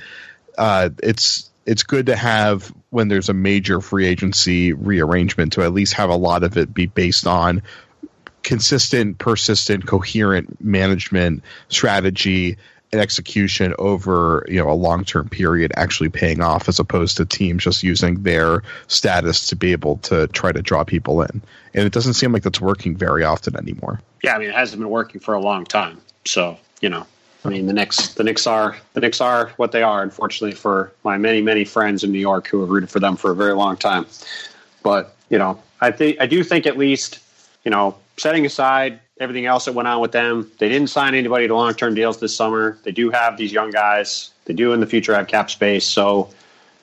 uh, 0.57 0.89
it's 1.01 1.49
it's 1.65 1.83
good 1.83 2.07
to 2.07 2.15
have 2.15 2.73
when 2.89 3.07
there's 3.07 3.29
a 3.29 3.33
major 3.33 3.81
free 3.81 4.05
agency 4.05 4.73
rearrangement 4.73 5.53
to 5.53 5.63
at 5.63 5.73
least 5.73 5.93
have 5.93 6.09
a 6.09 6.15
lot 6.15 6.43
of 6.43 6.57
it 6.57 6.73
be 6.73 6.85
based 6.85 7.27
on 7.27 7.61
consistent, 8.43 9.17
persistent, 9.17 9.85
coherent 9.85 10.61
management 10.61 11.43
strategy 11.69 12.57
and 12.93 13.01
execution 13.01 13.73
over 13.79 14.45
you 14.47 14.57
know 14.57 14.69
a 14.69 14.73
long 14.73 15.03
term 15.03 15.27
period 15.27 15.73
actually 15.75 16.09
paying 16.09 16.41
off 16.41 16.69
as 16.69 16.79
opposed 16.79 17.17
to 17.17 17.25
teams 17.25 17.63
just 17.63 17.83
using 17.83 18.21
their 18.21 18.61
status 18.87 19.47
to 19.47 19.55
be 19.55 19.71
able 19.71 19.97
to 19.97 20.27
try 20.27 20.51
to 20.51 20.61
draw 20.61 20.83
people 20.83 21.21
in. 21.23 21.41
And 21.73 21.85
it 21.85 21.91
doesn't 21.91 22.13
seem 22.13 22.31
like 22.31 22.43
that's 22.43 22.61
working 22.61 22.95
very 22.95 23.23
often 23.23 23.57
anymore. 23.57 23.99
Yeah 24.23 24.35
i 24.35 24.37
mean 24.37 24.49
it 24.49 24.55
hasn't 24.55 24.79
been 24.79 24.91
working 24.91 25.19
for 25.19 25.33
a 25.33 25.41
long 25.41 25.65
time. 25.65 25.99
So 26.25 26.57
you 26.81 26.89
know 26.89 27.05
i 27.43 27.49
mean 27.49 27.65
the 27.65 27.73
Knicks 27.73 28.13
the 28.13 28.23
Knicks 28.23 28.45
are 28.47 28.77
the 28.93 29.01
Knicks 29.01 29.19
are 29.19 29.49
what 29.57 29.71
they 29.71 29.83
are 29.83 30.03
unfortunately 30.03 30.55
for 30.55 30.93
my 31.03 31.17
many 31.17 31.41
many 31.41 31.65
friends 31.65 32.03
in 32.03 32.11
new 32.11 32.19
york 32.19 32.47
who 32.47 32.61
have 32.61 32.69
rooted 32.69 32.91
for 32.91 32.99
them 32.99 33.17
for 33.17 33.31
a 33.31 33.35
very 33.35 33.53
long 33.53 33.75
time. 33.75 34.05
But 34.83 35.15
you 35.29 35.39
know 35.39 35.61
i 35.81 35.89
think 35.89 36.21
i 36.21 36.27
do 36.27 36.43
think 36.43 36.67
at 36.67 36.77
least 36.77 37.19
you 37.65 37.71
know 37.71 37.95
setting 38.17 38.45
aside 38.45 38.99
everything 39.19 39.45
else 39.45 39.65
that 39.65 39.73
went 39.73 39.87
on 39.87 40.01
with 40.01 40.11
them. 40.11 40.51
They 40.57 40.69
didn't 40.69 40.89
sign 40.89 41.15
anybody 41.15 41.47
to 41.47 41.55
long 41.55 41.73
term 41.73 41.95
deals 41.95 42.19
this 42.19 42.35
summer. 42.35 42.77
They 42.83 42.91
do 42.91 43.09
have 43.09 43.37
these 43.37 43.51
young 43.51 43.71
guys. 43.71 44.31
They 44.45 44.53
do 44.53 44.73
in 44.73 44.79
the 44.79 44.87
future 44.87 45.13
have 45.15 45.27
cap 45.27 45.49
space. 45.49 45.87
So, 45.87 46.29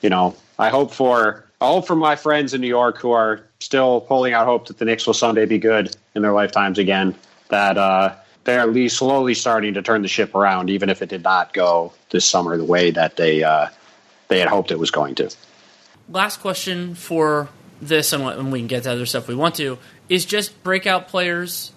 you 0.01 0.09
know, 0.09 0.35
I 0.57 0.69
hope 0.69 0.91
for 0.91 1.45
I 1.59 1.67
hope 1.67 1.87
for 1.87 1.95
my 1.95 2.15
friends 2.15 2.53
in 2.53 2.61
New 2.61 2.67
York 2.67 2.97
who 2.97 3.11
are 3.11 3.41
still 3.59 4.01
holding 4.07 4.33
out 4.33 4.45
hope 4.45 4.67
that 4.67 4.77
the 4.77 4.85
Knicks 4.85 5.05
will 5.05 5.13
someday 5.13 5.45
be 5.45 5.59
good 5.59 5.95
in 6.15 6.21
their 6.21 6.33
lifetimes 6.33 6.79
again. 6.79 7.15
That 7.49 7.77
uh, 7.77 8.15
they're 8.45 8.61
at 8.61 8.71
least 8.71 8.97
slowly 8.97 9.33
starting 9.33 9.73
to 9.75 9.81
turn 9.81 10.01
the 10.01 10.07
ship 10.07 10.33
around, 10.33 10.69
even 10.69 10.89
if 10.89 11.01
it 11.01 11.09
did 11.09 11.23
not 11.23 11.53
go 11.53 11.93
this 12.09 12.25
summer 12.25 12.57
the 12.57 12.65
way 12.65 12.91
that 12.91 13.17
they 13.17 13.43
uh, 13.43 13.67
they 14.29 14.39
had 14.39 14.47
hoped 14.47 14.71
it 14.71 14.79
was 14.79 14.91
going 14.91 15.15
to. 15.15 15.29
Last 16.09 16.37
question 16.37 16.95
for 16.95 17.49
this, 17.81 18.11
and 18.13 18.51
we 18.51 18.59
can 18.59 18.67
get 18.67 18.83
to 18.83 18.91
other 18.91 19.05
stuff 19.05 19.27
we 19.27 19.35
want 19.35 19.55
to, 19.55 19.77
is 20.09 20.25
just 20.25 20.61
breakout 20.63 21.07
players 21.07 21.71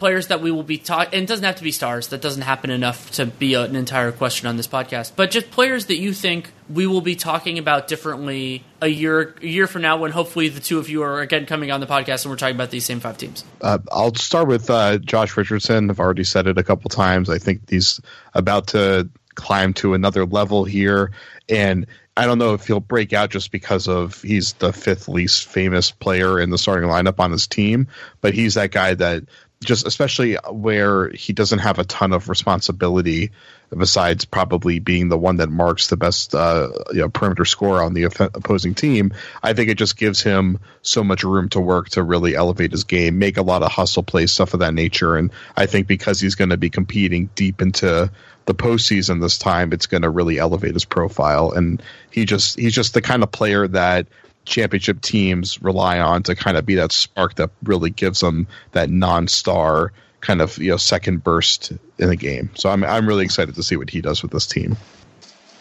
players 0.00 0.28
that 0.28 0.40
we 0.40 0.50
will 0.50 0.64
be 0.64 0.78
talking, 0.78 1.14
and 1.14 1.22
it 1.22 1.26
doesn't 1.26 1.44
have 1.44 1.56
to 1.56 1.62
be 1.62 1.70
stars. 1.70 2.08
That 2.08 2.20
doesn't 2.20 2.42
happen 2.42 2.70
enough 2.70 3.12
to 3.12 3.26
be 3.26 3.54
a, 3.54 3.62
an 3.62 3.76
entire 3.76 4.10
question 4.10 4.48
on 4.48 4.56
this 4.56 4.66
podcast. 4.66 5.12
But 5.14 5.30
just 5.30 5.50
players 5.52 5.86
that 5.86 5.98
you 5.98 6.12
think 6.12 6.50
we 6.68 6.86
will 6.86 7.02
be 7.02 7.14
talking 7.14 7.58
about 7.58 7.86
differently 7.86 8.64
a 8.80 8.88
year 8.88 9.36
a 9.40 9.46
year 9.46 9.68
from 9.68 9.82
now, 9.82 9.98
when 9.98 10.10
hopefully 10.10 10.48
the 10.48 10.60
two 10.60 10.78
of 10.78 10.88
you 10.88 11.02
are 11.02 11.20
again 11.20 11.46
coming 11.46 11.70
on 11.70 11.78
the 11.78 11.86
podcast 11.86 12.24
and 12.24 12.30
we're 12.30 12.36
talking 12.36 12.56
about 12.56 12.70
these 12.70 12.84
same 12.84 12.98
five 12.98 13.18
teams. 13.18 13.44
Uh, 13.60 13.78
I'll 13.92 14.14
start 14.14 14.48
with 14.48 14.68
uh, 14.70 14.98
Josh 14.98 15.36
Richardson. 15.36 15.90
I've 15.90 16.00
already 16.00 16.24
said 16.24 16.48
it 16.48 16.58
a 16.58 16.64
couple 16.64 16.88
times. 16.88 17.30
I 17.30 17.38
think 17.38 17.70
he's 17.70 18.00
about 18.34 18.68
to 18.68 19.08
climb 19.36 19.72
to 19.74 19.94
another 19.94 20.26
level 20.26 20.64
here, 20.64 21.12
and 21.48 21.86
I 22.16 22.26
don't 22.26 22.38
know 22.38 22.54
if 22.54 22.66
he'll 22.66 22.80
break 22.80 23.12
out 23.12 23.30
just 23.30 23.52
because 23.52 23.86
of 23.86 24.20
he's 24.22 24.54
the 24.54 24.72
fifth 24.72 25.08
least 25.08 25.46
famous 25.46 25.90
player 25.90 26.40
in 26.40 26.50
the 26.50 26.58
starting 26.58 26.88
lineup 26.88 27.20
on 27.20 27.32
his 27.32 27.46
team, 27.46 27.88
but 28.20 28.34
he's 28.34 28.54
that 28.54 28.72
guy 28.72 28.94
that 28.94 29.24
just 29.62 29.86
especially 29.86 30.36
where 30.50 31.10
he 31.10 31.34
doesn't 31.34 31.58
have 31.58 31.78
a 31.78 31.84
ton 31.84 32.12
of 32.12 32.30
responsibility 32.30 33.30
besides 33.76 34.24
probably 34.24 34.78
being 34.78 35.08
the 35.10 35.18
one 35.18 35.36
that 35.36 35.50
marks 35.50 35.88
the 35.88 35.98
best 35.98 36.34
uh, 36.34 36.70
you 36.92 37.00
know, 37.00 37.10
perimeter 37.10 37.44
score 37.44 37.82
on 37.82 37.92
the 37.92 38.04
opposing 38.04 38.74
team. 38.74 39.12
I 39.42 39.52
think 39.52 39.68
it 39.68 39.76
just 39.76 39.98
gives 39.98 40.22
him 40.22 40.60
so 40.80 41.04
much 41.04 41.24
room 41.24 41.50
to 41.50 41.60
work 41.60 41.90
to 41.90 42.02
really 42.02 42.34
elevate 42.34 42.72
his 42.72 42.84
game, 42.84 43.18
make 43.18 43.36
a 43.36 43.42
lot 43.42 43.62
of 43.62 43.70
hustle 43.70 44.02
plays, 44.02 44.32
stuff 44.32 44.54
of 44.54 44.60
that 44.60 44.72
nature. 44.72 45.16
And 45.16 45.30
I 45.54 45.66
think 45.66 45.86
because 45.86 46.20
he's 46.20 46.36
going 46.36 46.50
to 46.50 46.56
be 46.56 46.70
competing 46.70 47.28
deep 47.34 47.60
into 47.60 48.10
the 48.46 48.54
postseason 48.54 49.20
this 49.20 49.36
time, 49.36 49.74
it's 49.74 49.86
going 49.86 50.02
to 50.02 50.10
really 50.10 50.38
elevate 50.38 50.72
his 50.72 50.86
profile. 50.86 51.52
And 51.52 51.82
he 52.10 52.24
just 52.24 52.58
he's 52.58 52.74
just 52.74 52.94
the 52.94 53.02
kind 53.02 53.22
of 53.22 53.30
player 53.30 53.68
that 53.68 54.06
championship 54.44 55.00
teams 55.00 55.62
rely 55.62 56.00
on 56.00 56.22
to 56.24 56.34
kind 56.34 56.56
of 56.56 56.66
be 56.66 56.76
that 56.76 56.92
spark 56.92 57.34
that 57.36 57.50
really 57.62 57.90
gives 57.90 58.20
them 58.20 58.46
that 58.72 58.90
non-star 58.90 59.92
kind 60.20 60.42
of 60.42 60.58
you 60.58 60.70
know 60.70 60.76
second 60.76 61.22
burst 61.24 61.72
in 61.98 62.08
the 62.08 62.16
game. 62.16 62.50
So 62.54 62.68
I'm 62.68 62.84
I'm 62.84 63.06
really 63.06 63.24
excited 63.24 63.54
to 63.54 63.62
see 63.62 63.76
what 63.76 63.90
he 63.90 64.00
does 64.00 64.22
with 64.22 64.32
this 64.32 64.46
team. 64.46 64.76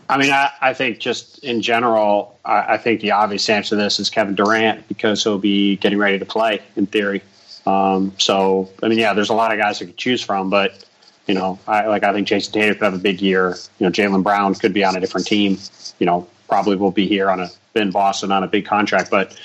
I 0.10 0.18
mean, 0.18 0.32
I, 0.32 0.52
I 0.60 0.74
think 0.74 1.00
just 1.00 1.44
in 1.44 1.62
general, 1.62 2.40
I, 2.44 2.74
I, 2.74 2.78
think 2.78 3.02
the 3.02 3.12
obvious 3.12 3.48
answer 3.48 3.70
to 3.70 3.76
this 3.76 4.00
is 4.00 4.10
Kevin 4.10 4.34
Durant 4.34 4.88
because 4.88 5.24
he'll 5.24 5.38
be 5.38 5.76
getting 5.76 6.00
ready 6.00 6.18
to 6.18 6.26
play 6.26 6.64
in 6.76 6.88
theory. 6.88 7.22
Um, 7.68 8.14
so 8.18 8.72
I 8.82 8.88
mean, 8.88 8.98
yeah, 8.98 9.14
there's 9.14 9.30
a 9.30 9.36
lot 9.36 9.52
of 9.52 9.60
guys 9.60 9.80
I 9.82 9.86
could 9.86 9.98
choose 9.98 10.24
from, 10.24 10.50
but 10.50 10.84
you 11.28 11.36
know, 11.36 11.60
I 11.68 11.86
like 11.86 12.04
I 12.04 12.12
think 12.12 12.28
Jayson 12.28 12.54
Tatum 12.54 12.76
could 12.76 12.84
have 12.86 12.94
a 12.96 12.98
big 12.98 13.22
year. 13.22 13.56
You 13.78 13.86
know, 13.86 13.92
Jaylen 13.92 14.24
Brown 14.24 14.56
could 14.56 14.74
be 14.74 14.84
on 14.84 14.96
a 14.96 15.00
different 15.00 15.28
team. 15.28 15.60
You 16.00 16.08
know, 16.08 16.28
probably 16.48 16.76
will 16.76 16.92
be 16.92 17.08
here 17.08 17.30
on 17.30 17.40
a 17.40 17.50
in 17.76 17.92
Boston 17.92 18.32
on 18.32 18.44
a 18.44 18.48
big 18.48 18.66
contract. 18.66 19.10
But 19.10 19.40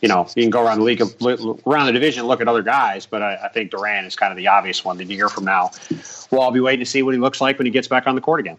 you 0.00 0.08
know, 0.08 0.26
you 0.36 0.42
can 0.42 0.50
go 0.50 0.64
around 0.64 0.78
the 0.78 0.84
league, 0.84 1.00
around 1.66 1.86
the 1.86 1.92
division, 1.92 2.20
and 2.20 2.28
look 2.28 2.40
at 2.40 2.48
other 2.48 2.62
guys. 2.62 3.06
But 3.06 3.22
I, 3.22 3.36
I 3.44 3.48
think 3.48 3.70
Durant 3.70 4.06
is 4.06 4.16
kind 4.16 4.32
of 4.32 4.36
the 4.36 4.48
obvious 4.48 4.84
one. 4.84 4.98
Then 4.98 5.10
a 5.10 5.14
year 5.14 5.28
from 5.28 5.44
now, 5.44 5.70
we'll 6.30 6.40
all 6.40 6.52
be 6.52 6.60
waiting 6.60 6.84
to 6.84 6.90
see 6.90 7.02
what 7.02 7.14
he 7.14 7.20
looks 7.20 7.40
like 7.40 7.58
when 7.58 7.66
he 7.66 7.72
gets 7.72 7.88
back 7.88 8.06
on 8.06 8.14
the 8.14 8.20
court 8.20 8.40
again. 8.40 8.56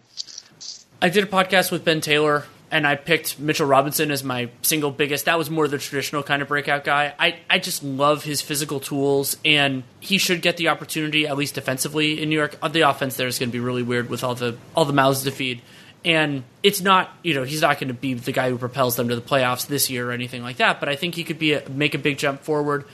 I 1.00 1.08
did 1.08 1.24
a 1.24 1.26
podcast 1.26 1.70
with 1.70 1.84
Ben 1.84 2.00
Taylor 2.00 2.44
and 2.70 2.86
I 2.86 2.96
picked 2.96 3.38
Mitchell 3.38 3.66
Robinson 3.66 4.10
as 4.10 4.24
my 4.24 4.48
single 4.62 4.90
biggest. 4.90 5.26
That 5.26 5.38
was 5.38 5.50
more 5.50 5.68
the 5.68 5.78
traditional 5.78 6.22
kind 6.22 6.42
of 6.42 6.48
breakout 6.48 6.84
guy. 6.84 7.14
I, 7.18 7.36
I 7.48 7.58
just 7.58 7.82
love 7.82 8.24
his 8.24 8.42
physical 8.42 8.80
tools, 8.80 9.36
and 9.44 9.84
he 10.00 10.18
should 10.18 10.42
get 10.42 10.56
the 10.56 10.68
opportunity, 10.68 11.26
at 11.26 11.36
least 11.36 11.54
defensively, 11.54 12.20
in 12.20 12.28
New 12.28 12.36
York. 12.36 12.58
The 12.68 12.80
offense 12.80 13.16
there 13.16 13.28
is 13.28 13.38
going 13.38 13.50
to 13.50 13.52
be 13.52 13.60
really 13.60 13.82
weird 13.82 14.10
with 14.10 14.24
all 14.24 14.34
the 14.34 14.56
all 14.74 14.84
the 14.84 14.92
mouths 14.92 15.22
to 15.24 15.30
feed. 15.30 15.62
And 16.06 16.44
it's 16.62 16.80
not, 16.80 17.10
you 17.24 17.34
know, 17.34 17.42
he's 17.42 17.60
not 17.60 17.80
going 17.80 17.88
to 17.88 17.94
be 17.94 18.14
the 18.14 18.30
guy 18.30 18.48
who 18.48 18.56
propels 18.56 18.94
them 18.94 19.08
to 19.08 19.16
the 19.16 19.20
playoffs 19.20 19.66
this 19.66 19.90
year 19.90 20.08
or 20.08 20.12
anything 20.12 20.42
like 20.42 20.58
that. 20.58 20.78
But 20.78 20.88
I 20.88 20.94
think 20.94 21.16
he 21.16 21.24
could 21.24 21.38
be 21.38 21.54
a, 21.54 21.68
make 21.68 21.94
a 21.94 21.98
big 21.98 22.16
jump 22.16 22.42
forward. 22.42 22.84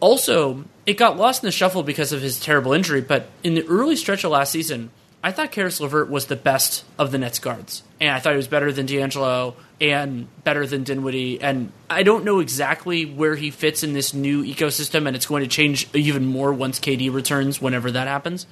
Also, 0.00 0.64
it 0.84 0.98
got 0.98 1.16
lost 1.16 1.42
in 1.42 1.46
the 1.46 1.52
shuffle 1.52 1.82
because 1.82 2.12
of 2.12 2.20
his 2.20 2.38
terrible 2.38 2.74
injury. 2.74 3.00
But 3.00 3.30
in 3.42 3.54
the 3.54 3.66
early 3.66 3.96
stretch 3.96 4.22
of 4.24 4.32
last 4.32 4.52
season, 4.52 4.90
I 5.24 5.32
thought 5.32 5.50
Caris 5.50 5.80
LeVert 5.80 6.10
was 6.10 6.26
the 6.26 6.36
best 6.36 6.84
of 6.98 7.10
the 7.10 7.18
Nets 7.18 7.38
guards, 7.38 7.84
and 8.00 8.10
I 8.10 8.18
thought 8.18 8.32
he 8.32 8.36
was 8.36 8.48
better 8.48 8.72
than 8.72 8.86
D'Angelo 8.86 9.54
and 9.80 10.26
better 10.42 10.66
than 10.66 10.82
Dinwiddie. 10.82 11.40
And 11.40 11.70
I 11.88 12.02
don't 12.02 12.24
know 12.24 12.40
exactly 12.40 13.04
where 13.04 13.36
he 13.36 13.52
fits 13.52 13.84
in 13.84 13.92
this 13.92 14.14
new 14.14 14.42
ecosystem, 14.42 15.06
and 15.06 15.14
it's 15.14 15.26
going 15.26 15.44
to 15.44 15.48
change 15.48 15.88
even 15.94 16.26
more 16.26 16.52
once 16.52 16.80
KD 16.80 17.14
returns, 17.14 17.62
whenever 17.62 17.92
that 17.92 18.08
happens 18.08 18.46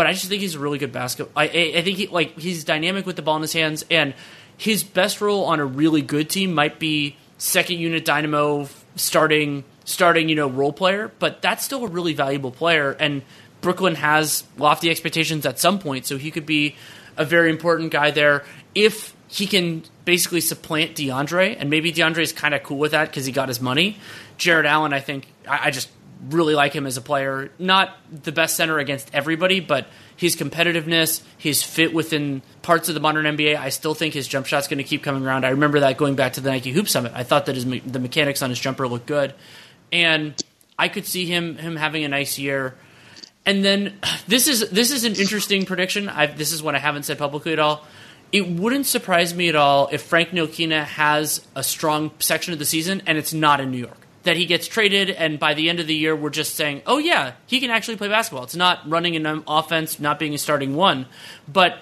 but 0.00 0.06
I 0.06 0.14
just 0.14 0.30
think 0.30 0.40
he's 0.40 0.54
a 0.54 0.58
really 0.58 0.78
good 0.78 0.92
basketball. 0.92 1.30
I, 1.36 1.44
I 1.44 1.82
think 1.82 1.98
he 1.98 2.06
like 2.06 2.38
he's 2.38 2.64
dynamic 2.64 3.04
with 3.04 3.16
the 3.16 3.22
ball 3.22 3.36
in 3.36 3.42
his 3.42 3.52
hands, 3.52 3.84
and 3.90 4.14
his 4.56 4.82
best 4.82 5.20
role 5.20 5.44
on 5.44 5.60
a 5.60 5.64
really 5.66 6.00
good 6.00 6.30
team 6.30 6.54
might 6.54 6.78
be 6.78 7.18
second 7.36 7.80
unit 7.80 8.06
dynamo 8.06 8.66
starting 8.96 9.62
starting 9.84 10.30
you 10.30 10.36
know 10.36 10.48
role 10.48 10.72
player, 10.72 11.12
but 11.18 11.42
that's 11.42 11.66
still 11.66 11.84
a 11.84 11.88
really 11.88 12.14
valuable 12.14 12.50
player. 12.50 12.92
And 12.92 13.20
Brooklyn 13.60 13.94
has 13.96 14.42
lofty 14.56 14.88
expectations 14.88 15.44
at 15.44 15.58
some 15.58 15.78
point, 15.78 16.06
so 16.06 16.16
he 16.16 16.30
could 16.30 16.46
be 16.46 16.76
a 17.18 17.26
very 17.26 17.50
important 17.50 17.92
guy 17.92 18.10
there 18.10 18.42
if 18.74 19.14
he 19.28 19.46
can 19.46 19.82
basically 20.06 20.40
supplant 20.40 20.94
DeAndre, 20.94 21.56
and 21.58 21.68
maybe 21.68 21.92
DeAndre 21.92 22.22
is 22.22 22.32
kind 22.32 22.54
of 22.54 22.62
cool 22.62 22.78
with 22.78 22.92
that 22.92 23.08
because 23.08 23.26
he 23.26 23.32
got 23.32 23.48
his 23.48 23.60
money. 23.60 23.98
Jarrett 24.38 24.64
Allen, 24.64 24.94
I 24.94 25.00
think, 25.00 25.26
I, 25.46 25.66
I 25.66 25.70
just 25.70 25.90
really 26.28 26.54
like 26.54 26.72
him 26.72 26.86
as 26.86 26.96
a 26.96 27.00
player. 27.00 27.50
Not 27.58 27.96
the 28.10 28.32
best 28.32 28.56
center 28.56 28.78
against 28.78 29.10
everybody, 29.14 29.60
but 29.60 29.86
his 30.16 30.36
competitiveness, 30.36 31.22
his 31.38 31.62
fit 31.62 31.94
within 31.94 32.42
parts 32.62 32.88
of 32.88 32.94
the 32.94 33.00
modern 33.00 33.24
NBA, 33.24 33.56
I 33.56 33.70
still 33.70 33.94
think 33.94 34.14
his 34.14 34.28
jump 34.28 34.46
shot's 34.46 34.68
going 34.68 34.78
to 34.78 34.84
keep 34.84 35.02
coming 35.02 35.24
around. 35.24 35.44
I 35.46 35.50
remember 35.50 35.80
that 35.80 35.96
going 35.96 36.14
back 36.14 36.34
to 36.34 36.40
the 36.40 36.50
Nike 36.50 36.72
Hoop 36.72 36.88
Summit. 36.88 37.12
I 37.14 37.22
thought 37.22 37.46
that 37.46 37.54
his 37.54 37.64
the 37.64 37.98
mechanics 37.98 38.42
on 38.42 38.50
his 38.50 38.60
jumper 38.60 38.86
looked 38.86 39.06
good, 39.06 39.34
and 39.92 40.34
I 40.78 40.88
could 40.88 41.06
see 41.06 41.26
him 41.26 41.56
him 41.56 41.76
having 41.76 42.04
a 42.04 42.08
nice 42.08 42.38
year. 42.38 42.74
And 43.46 43.64
then 43.64 43.98
this 44.26 44.46
is 44.48 44.68
this 44.70 44.90
is 44.90 45.04
an 45.04 45.14
interesting 45.14 45.64
prediction. 45.64 46.08
I've, 46.08 46.36
this 46.36 46.52
is 46.52 46.62
one 46.62 46.74
I 46.76 46.80
haven't 46.80 47.04
said 47.04 47.18
publicly 47.18 47.52
at 47.52 47.58
all. 47.58 47.86
It 48.32 48.46
wouldn't 48.46 48.86
surprise 48.86 49.34
me 49.34 49.48
at 49.48 49.56
all 49.56 49.88
if 49.90 50.02
Frank 50.02 50.28
Ntilikina 50.28 50.84
has 50.84 51.44
a 51.56 51.64
strong 51.64 52.12
section 52.20 52.52
of 52.52 52.60
the 52.60 52.64
season 52.64 53.02
and 53.06 53.18
it's 53.18 53.32
not 53.32 53.60
in 53.60 53.72
New 53.72 53.78
York 53.78 53.99
that 54.22 54.36
he 54.36 54.46
gets 54.46 54.66
traded, 54.66 55.10
and 55.10 55.38
by 55.38 55.54
the 55.54 55.70
end 55.70 55.80
of 55.80 55.86
the 55.86 55.94
year, 55.94 56.14
we're 56.14 56.30
just 56.30 56.54
saying, 56.54 56.82
oh, 56.86 56.98
yeah, 56.98 57.32
he 57.46 57.60
can 57.60 57.70
actually 57.70 57.96
play 57.96 58.08
basketball. 58.08 58.44
It's 58.44 58.56
not 58.56 58.88
running 58.88 59.16
an 59.16 59.26
um, 59.26 59.44
offense, 59.46 59.98
not 59.98 60.18
being 60.18 60.34
a 60.34 60.38
starting 60.38 60.74
one. 60.74 61.06
But 61.48 61.78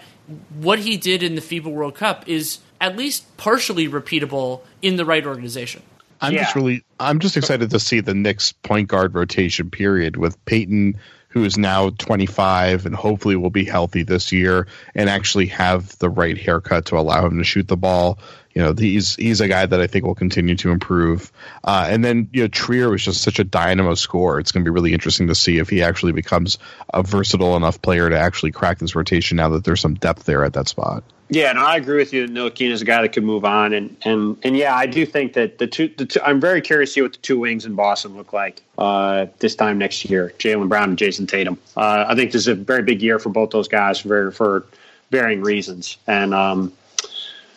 what 0.55 0.78
he 0.78 0.97
did 0.97 1.23
in 1.23 1.35
the 1.35 1.40
FIBA 1.40 1.66
World 1.66 1.94
Cup 1.94 2.28
is 2.28 2.59
at 2.81 2.97
least 2.97 3.36
partially 3.36 3.89
repeatable 3.89 4.60
in 4.82 4.97
the 4.97 5.05
right 5.05 5.27
organization. 5.27 5.82
I'm 6.20 6.32
yeah. 6.32 6.43
just 6.43 6.56
really, 6.56 6.85
I'm 6.98 7.19
just 7.19 7.36
excited 7.36 7.70
to 7.70 7.81
see 7.81 8.01
the 8.01 8.15
Knicks 8.15 8.52
point 8.52 8.89
guard 8.89 9.15
rotation 9.15 9.70
period 9.70 10.16
with 10.16 10.43
Payton, 10.44 10.98
who 11.29 11.45
is 11.45 11.59
now 11.59 11.91
25 11.91 12.87
and 12.87 12.95
hopefully 12.95 13.37
will 13.37 13.51
be 13.51 13.65
healthy 13.65 14.03
this 14.03 14.33
year 14.33 14.67
and 14.95 15.09
actually 15.11 15.47
have 15.47 15.97
the 15.99 16.09
right 16.09 16.39
haircut 16.39 16.87
to 16.87 16.99
allow 16.99 17.27
him 17.27 17.39
to 17.39 17.45
shoot 17.45 17.69
the 17.69 17.77
ball 17.77 18.19
you 18.59 18.65
know 18.65 18.75
he's 18.77 19.15
he's 19.15 19.41
a 19.41 19.47
guy 19.47 19.67
that 19.67 19.81
I 19.81 19.87
think 19.87 20.05
will 20.05 20.17
continue 20.17 20.57
to 20.57 20.73
improve. 20.73 21.31
Uh, 21.63 21.87
and 21.89 22.05
then 22.05 22.29
you 22.33 22.43
know 22.43 22.49
Trier 22.49 22.91
was 22.91 23.05
just 23.05 23.23
such 23.23 23.39
a 23.39 23.45
dynamo 23.45 23.95
scorer. 23.95 24.41
It's 24.41 24.51
going 24.51 24.65
to 24.65 24.69
be 24.69 24.75
really 24.75 24.93
interesting 24.93 25.29
to 25.29 25.35
see 25.37 25.59
if 25.59 25.69
he 25.69 25.81
actually 25.81 26.11
becomes 26.11 26.59
a 26.93 27.05
versatile 27.05 27.57
enough 27.57 27.81
player 27.81 28.11
to 28.11 28.19
actually 28.19 28.51
crack 28.51 28.81
this 28.81 28.97
rotation 28.97 29.37
now 29.37 29.51
that 29.51 29.63
there's 29.63 29.81
some 29.81 29.95
depth 29.95 30.25
there 30.25 30.45
at 30.45 30.55
that 30.55 30.67
spot. 30.67 31.05
Yeah, 31.31 31.51
and 31.51 31.59
I 31.59 31.77
agree 31.77 31.99
with 31.99 32.13
you. 32.13 32.27
Ntilikina 32.27 32.71
is 32.71 32.81
a 32.81 32.87
guy 32.87 33.03
that 33.03 33.13
could 33.13 33.25
move 33.25 33.45
on, 33.45 33.75
and 33.75 33.95
and 34.03 34.39
and 34.43 34.57
yeah, 34.57 34.75
I 34.75 34.87
do 34.87 35.05
think 35.05 35.35
that 35.35 35.59
the 35.59 35.67
two, 35.67 35.93
the 35.99 36.07
two 36.07 36.21
I'm 36.23 36.41
very 36.41 36.63
curious 36.63 36.91
to 36.91 36.95
see 36.95 37.03
what 37.03 37.13
the 37.13 37.19
two 37.19 37.39
wings 37.39 37.67
in 37.67 37.75
Boston 37.75 38.17
look 38.17 38.33
like 38.33 38.63
uh, 38.79 39.27
this 39.39 39.55
time 39.55 39.77
next 39.77 40.07
year. 40.07 40.33
Jaylen 40.39 40.71
Brown 40.71 40.91
and 40.91 40.99
Jayson 40.99 41.29
Tatum. 41.29 41.59
Uh, 41.77 42.07
I 42.09 42.15
think 42.15 42.33
this 42.33 42.43
is 42.43 42.49
a 42.49 42.55
very 42.55 42.83
big 42.83 43.03
year 43.03 43.19
for 43.19 43.29
both 43.29 43.51
those 43.51 43.69
guys 43.69 43.99
for 44.01 44.31
for 44.31 44.65
varying 45.11 45.43
reasons, 45.43 45.99
and 46.07 46.33
um, 46.33 46.73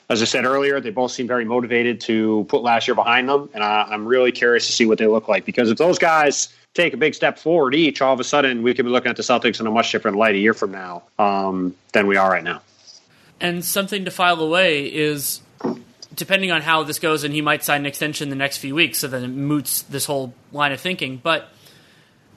as 0.10 0.22
I 0.22 0.26
said 0.26 0.44
earlier, 0.44 0.82
they 0.82 0.90
both 0.90 1.12
seem 1.12 1.26
very 1.26 1.46
motivated 1.46 2.02
to 2.02 2.46
put 2.50 2.64
last 2.64 2.90
year 2.90 2.96
behind 2.96 3.30
them, 3.30 3.50
and 3.54 3.64
I, 3.64 3.84
I'm 3.84 4.06
really 4.06 4.34
curious 4.34 4.68
to 4.68 4.74
see 4.74 4.86
what 4.86 4.98
they 4.98 5.08
look 5.08 5.30
like 5.30 5.46
because 5.46 5.72
if 5.72 5.78
those 5.78 5.98
guys 5.98 6.50
take 6.74 6.94
a 6.94 6.98
big 6.98 7.16
step 7.16 7.40
forward 7.40 7.74
each, 7.74 8.02
all 8.02 8.14
of 8.14 8.20
a 8.20 8.26
sudden 8.26 8.64
we 8.64 8.74
could 8.74 8.84
be 8.84 8.92
looking 8.92 9.10
at 9.10 9.16
the 9.16 9.24
Celtics 9.24 9.62
in 9.62 9.68
a 9.68 9.72
much 9.72 9.94
different 9.94 10.18
light 10.18 10.36
a 10.36 10.38
year 10.38 10.54
from 10.54 10.72
now 10.72 11.04
um, 11.20 11.74
than 11.94 12.08
we 12.08 12.18
are 12.18 12.30
right 12.30 12.44
now. 12.44 12.62
And 13.42 13.66
something 13.66 14.06
to 14.06 14.12
file 14.12 14.40
away 14.40 14.86
is 14.86 15.42
depending 16.16 16.52
on 16.52 16.62
how 16.62 16.84
this 16.84 17.00
goes, 17.00 17.24
and 17.24 17.34
he 17.34 17.42
might 17.42 17.64
sign 17.64 17.82
an 17.82 17.86
extension 17.88 18.30
the 18.30 18.36
next 18.36 18.58
few 18.58 18.76
weeks, 18.76 19.00
so 19.00 19.08
then 19.08 19.24
it 19.24 19.28
moots 19.28 19.82
this 19.82 20.06
whole 20.06 20.34
line 20.54 20.72
of 20.72 20.80
thinking. 20.80 21.18
But 21.18 21.50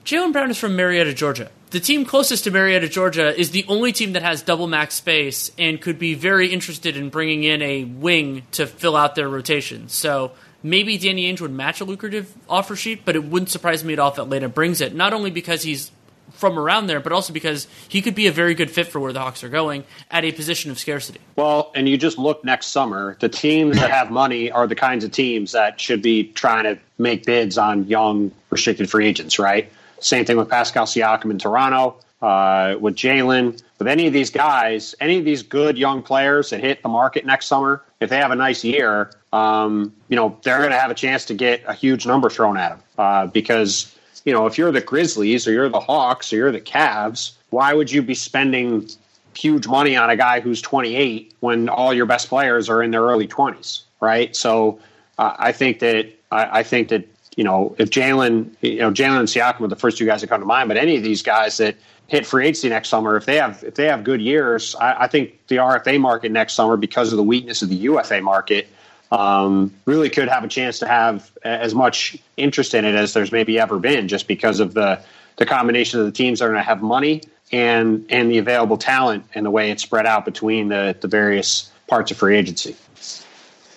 Jaylen 0.03 0.33
Brown 0.33 0.49
is 0.49 0.57
from 0.57 0.75
Marietta, 0.75 1.13
Georgia 1.13 1.49
the 1.75 1.81
team 1.81 2.05
closest 2.05 2.45
to 2.45 2.51
Marietta, 2.51 2.87
Georgia, 2.87 3.37
is 3.37 3.51
the 3.51 3.65
only 3.67 3.91
team 3.91 4.13
that 4.13 4.21
has 4.21 4.41
double 4.41 4.65
max 4.65 4.95
space 4.95 5.51
and 5.59 5.81
could 5.81 5.99
be 5.99 6.13
very 6.13 6.53
interested 6.53 6.95
in 6.95 7.09
bringing 7.09 7.43
in 7.43 7.61
a 7.61 7.83
wing 7.83 8.43
to 8.51 8.65
fill 8.65 8.95
out 8.95 9.15
their 9.15 9.27
rotation. 9.27 9.89
So 9.89 10.31
maybe 10.63 10.97
Danny 10.97 11.29
Ainge 11.29 11.41
would 11.41 11.51
match 11.51 11.81
a 11.81 11.83
lucrative 11.83 12.33
offer 12.47 12.77
sheet, 12.77 13.01
but 13.03 13.17
it 13.17 13.25
wouldn't 13.25 13.49
surprise 13.49 13.83
me 13.83 13.91
at 13.91 13.99
all 13.99 14.09
if 14.09 14.17
Atlanta 14.17 14.47
brings 14.47 14.79
it. 14.79 14.95
Not 14.95 15.11
only 15.11 15.31
because 15.31 15.63
he's 15.63 15.91
from 16.31 16.59
around 16.59 16.87
there, 16.87 16.99
but 16.99 17.11
also 17.11 17.31
because 17.31 17.67
he 17.87 18.01
could 18.01 18.15
be 18.15 18.27
a 18.27 18.31
very 18.31 18.53
good 18.53 18.69
fit 18.69 18.87
for 18.87 18.99
where 18.99 19.13
the 19.13 19.19
Hawks 19.19 19.43
are 19.43 19.49
going 19.49 19.83
at 20.11 20.25
a 20.25 20.31
position 20.31 20.71
of 20.71 20.79
scarcity. 20.79 21.19
Well, 21.35 21.71
and 21.75 21.87
you 21.87 21.97
just 21.97 22.17
look 22.17 22.43
next 22.43 22.67
summer, 22.67 23.17
the 23.19 23.29
teams 23.29 23.77
that 23.77 23.91
have 23.91 24.11
money 24.11 24.51
are 24.51 24.67
the 24.67 24.75
kinds 24.75 25.03
of 25.03 25.11
teams 25.11 25.53
that 25.53 25.79
should 25.79 26.01
be 26.01 26.25
trying 26.25 26.63
to 26.65 26.79
make 26.97 27.25
bids 27.25 27.57
on 27.57 27.87
young 27.87 28.31
restricted 28.49 28.89
free 28.89 29.07
agents, 29.07 29.39
right? 29.39 29.71
Same 29.99 30.25
thing 30.25 30.37
with 30.37 30.49
Pascal 30.49 30.85
Siakam 30.85 31.31
in 31.31 31.39
Toronto, 31.39 31.97
uh, 32.21 32.75
with 32.79 32.95
Jaylen. 32.95 33.61
with 33.79 33.87
any 33.87 34.07
of 34.07 34.13
these 34.13 34.29
guys, 34.29 34.95
any 34.99 35.17
of 35.17 35.25
these 35.25 35.43
good 35.43 35.77
young 35.77 36.01
players 36.01 36.49
that 36.49 36.61
hit 36.61 36.81
the 36.81 36.89
market 36.89 37.25
next 37.25 37.47
summer, 37.47 37.83
if 37.99 38.09
they 38.09 38.17
have 38.17 38.31
a 38.31 38.35
nice 38.35 38.63
year, 38.63 39.11
um, 39.33 39.93
you 40.07 40.15
know, 40.15 40.37
they're 40.43 40.59
going 40.59 40.71
to 40.71 40.79
have 40.79 40.91
a 40.91 40.95
chance 40.95 41.25
to 41.25 41.33
get 41.33 41.63
a 41.67 41.73
huge 41.73 42.05
number 42.05 42.29
thrown 42.29 42.57
at 42.57 42.69
them. 42.69 42.79
Uh, 42.97 43.27
because, 43.27 43.94
you 44.25 44.33
know, 44.33 44.45
if 44.47 44.57
you're 44.57 44.71
the 44.71 44.81
Grizzlies 44.81 45.47
or 45.47 45.51
you're 45.51 45.69
the 45.69 45.79
Hawks 45.79 46.33
or 46.33 46.37
you're 46.37 46.51
the 46.51 46.61
Cavs, 46.61 47.33
why 47.51 47.73
would 47.73 47.91
you 47.91 48.01
be 48.01 48.15
spending 48.15 48.89
huge 49.35 49.67
money 49.67 49.95
on 49.95 50.09
a 50.09 50.15
guy 50.15 50.39
who's 50.39 50.61
28 50.61 51.33
when 51.39 51.69
all 51.69 51.93
your 51.93 52.05
best 52.05 52.27
players 52.27 52.69
are 52.69 52.81
in 52.81 52.91
their 52.91 53.03
early 53.03 53.27
20s, 53.27 53.81
right? 54.01 54.35
So 54.35 54.79
uh, 55.17 55.35
I 55.37 55.51
think 55.51 55.79
that 55.79 56.11
I, 56.31 56.59
I 56.59 56.63
think 56.63 56.89
that 56.89 57.07
you 57.35 57.43
know, 57.43 57.75
if 57.77 57.89
Jaylen, 57.89 58.49
you 58.61 58.79
know, 58.79 58.91
Jaylen 58.91 59.19
and 59.19 59.27
Siakam 59.27 59.61
are 59.61 59.67
the 59.67 59.75
first 59.75 59.97
two 59.97 60.05
guys 60.05 60.21
that 60.21 60.27
come 60.27 60.39
to 60.39 60.45
mind, 60.45 60.69
but 60.69 60.77
any 60.77 60.95
of 60.95 61.03
these 61.03 61.21
guys 61.21 61.57
that 61.57 61.75
hit 62.07 62.25
free 62.25 62.45
agency 62.45 62.69
next 62.69 62.89
summer, 62.89 63.17
if 63.17 63.25
they 63.25 63.35
have 63.35 63.63
if 63.63 63.75
they 63.75 63.85
have 63.85 64.03
good 64.03 64.21
years, 64.21 64.73
I, 64.75 65.03
I 65.03 65.07
think 65.07 65.45
the 65.47 65.57
RFA 65.57 65.99
market 65.99 66.31
next 66.31 66.53
summer, 66.53 66.77
because 66.77 67.11
of 67.11 67.17
the 67.17 67.23
weakness 67.23 67.61
of 67.61 67.69
the 67.69 67.75
UFA 67.75 68.21
market, 68.21 68.67
um, 69.15 69.73
really 69.85 70.09
could 70.09 70.27
have 70.27 70.43
a 70.43 70.47
chance 70.47 70.79
to 70.79 70.87
have 70.87 71.31
as 71.43 71.73
much 71.73 72.17
interest 72.35 72.73
in 72.73 72.83
it 72.83 72.95
as 72.95 73.13
there's 73.13 73.31
maybe 73.31 73.59
ever 73.59 73.79
been, 73.79 74.07
just 74.07 74.27
because 74.27 74.59
of 74.59 74.73
the 74.73 75.01
the 75.37 75.45
combination 75.45 75.99
of 75.99 76.05
the 76.05 76.11
teams 76.11 76.39
that 76.39 76.45
are 76.45 76.49
going 76.49 76.59
to 76.59 76.63
have 76.63 76.81
money 76.81 77.21
and 77.51 78.05
and 78.09 78.29
the 78.29 78.37
available 78.37 78.77
talent 78.77 79.25
and 79.33 79.45
the 79.45 79.51
way 79.51 79.71
it's 79.71 79.83
spread 79.83 80.05
out 80.05 80.25
between 80.25 80.67
the 80.67 80.95
the 80.99 81.07
various 81.07 81.71
parts 81.87 82.11
of 82.11 82.17
free 82.17 82.35
agency. 82.35 82.75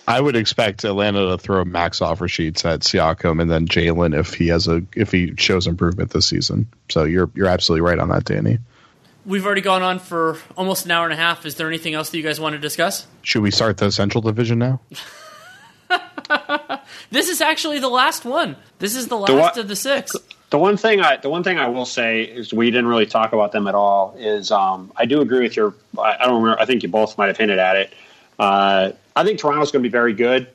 I 0.06 0.20
would 0.20 0.36
expect 0.36 0.85
Atlanta 0.85 1.28
to 1.28 1.39
throw 1.39 1.65
max 1.66 2.01
offer 2.01 2.28
sheets 2.28 2.65
at 2.65 2.81
Siakam 2.81 3.43
and 3.43 3.51
then 3.51 3.69
Jaylen 3.69 4.19
if 4.19 4.32
he 4.35 4.48
has 4.48 4.66
a 4.66 4.82
if 4.97 5.12
he 5.12 5.35
shows 5.36 5.66
improvement 5.66 6.10
this 6.10 6.27
season. 6.27 6.66
So 6.89 7.05
you're 7.05 7.31
you're 7.35 7.48
absolutely 7.48 7.82
right 7.82 7.98
on 7.98 8.09
that, 8.09 8.24
Danny. 8.24 8.59
We've 9.27 9.44
already 9.44 9.60
gone 9.60 9.82
on 9.82 9.98
for 9.98 10.39
almost 10.56 10.86
an 10.86 10.90
hour 10.90 11.05
and 11.05 11.12
a 11.12 11.16
half. 11.16 11.44
Is 11.44 11.56
there 11.56 11.69
anything 11.69 11.93
else 11.93 12.09
that 12.09 12.16
you 12.16 12.23
guys 12.23 12.40
want 12.40 12.55
to 12.55 12.59
discuss? 12.59 13.06
Should 13.23 13.43
we 13.43 13.51
start 13.51 13.77
the 13.77 13.93
Central 13.93 14.23
Division 14.23 14.59
now? 14.59 14.81
this 17.10 17.28
is 17.28 17.40
actually 17.40 17.78
the 17.78 17.89
last 17.89 18.24
one. 18.24 18.56
This 18.78 18.94
is 18.94 19.09
the 19.09 19.16
last 19.16 19.28
the 19.28 19.36
one, 19.36 19.59
of 19.59 19.68
the 19.68 19.76
six. 19.76 20.14
The 20.51 20.59
one 20.59 20.76
thing 20.76 21.01
I 21.01 21.16
the 21.16 21.28
one 21.28 21.43
thing 21.43 21.59
I 21.59 21.68
will 21.68 21.85
say 21.85 22.22
is 22.22 22.52
we 22.52 22.70
didn't 22.70 22.86
really 22.86 23.06
talk 23.06 23.32
about 23.32 23.52
them 23.52 23.66
at 23.66 23.74
all. 23.74 24.14
Is 24.18 24.51
um, 24.51 24.93
I 24.97 25.05
do 25.05 25.20
agree 25.20 25.40
with 25.40 25.56
your. 25.56 25.74
I, 25.98 26.26
don't 26.26 26.43
remember. 26.43 26.60
I 26.60 26.64
think 26.64 26.82
you 26.82 26.89
both 26.89 27.18
might 27.18 27.28
have 27.28 27.36
hinted 27.36 27.59
at 27.59 27.76
it. 27.76 27.94
Uh, 28.39 28.93
I 29.16 29.24
think 29.24 29.39
Toronto's 29.39 29.72
going 29.72 29.82
to 29.82 29.89
be 29.89 29.93
very 29.93 30.12
good. 30.12 30.48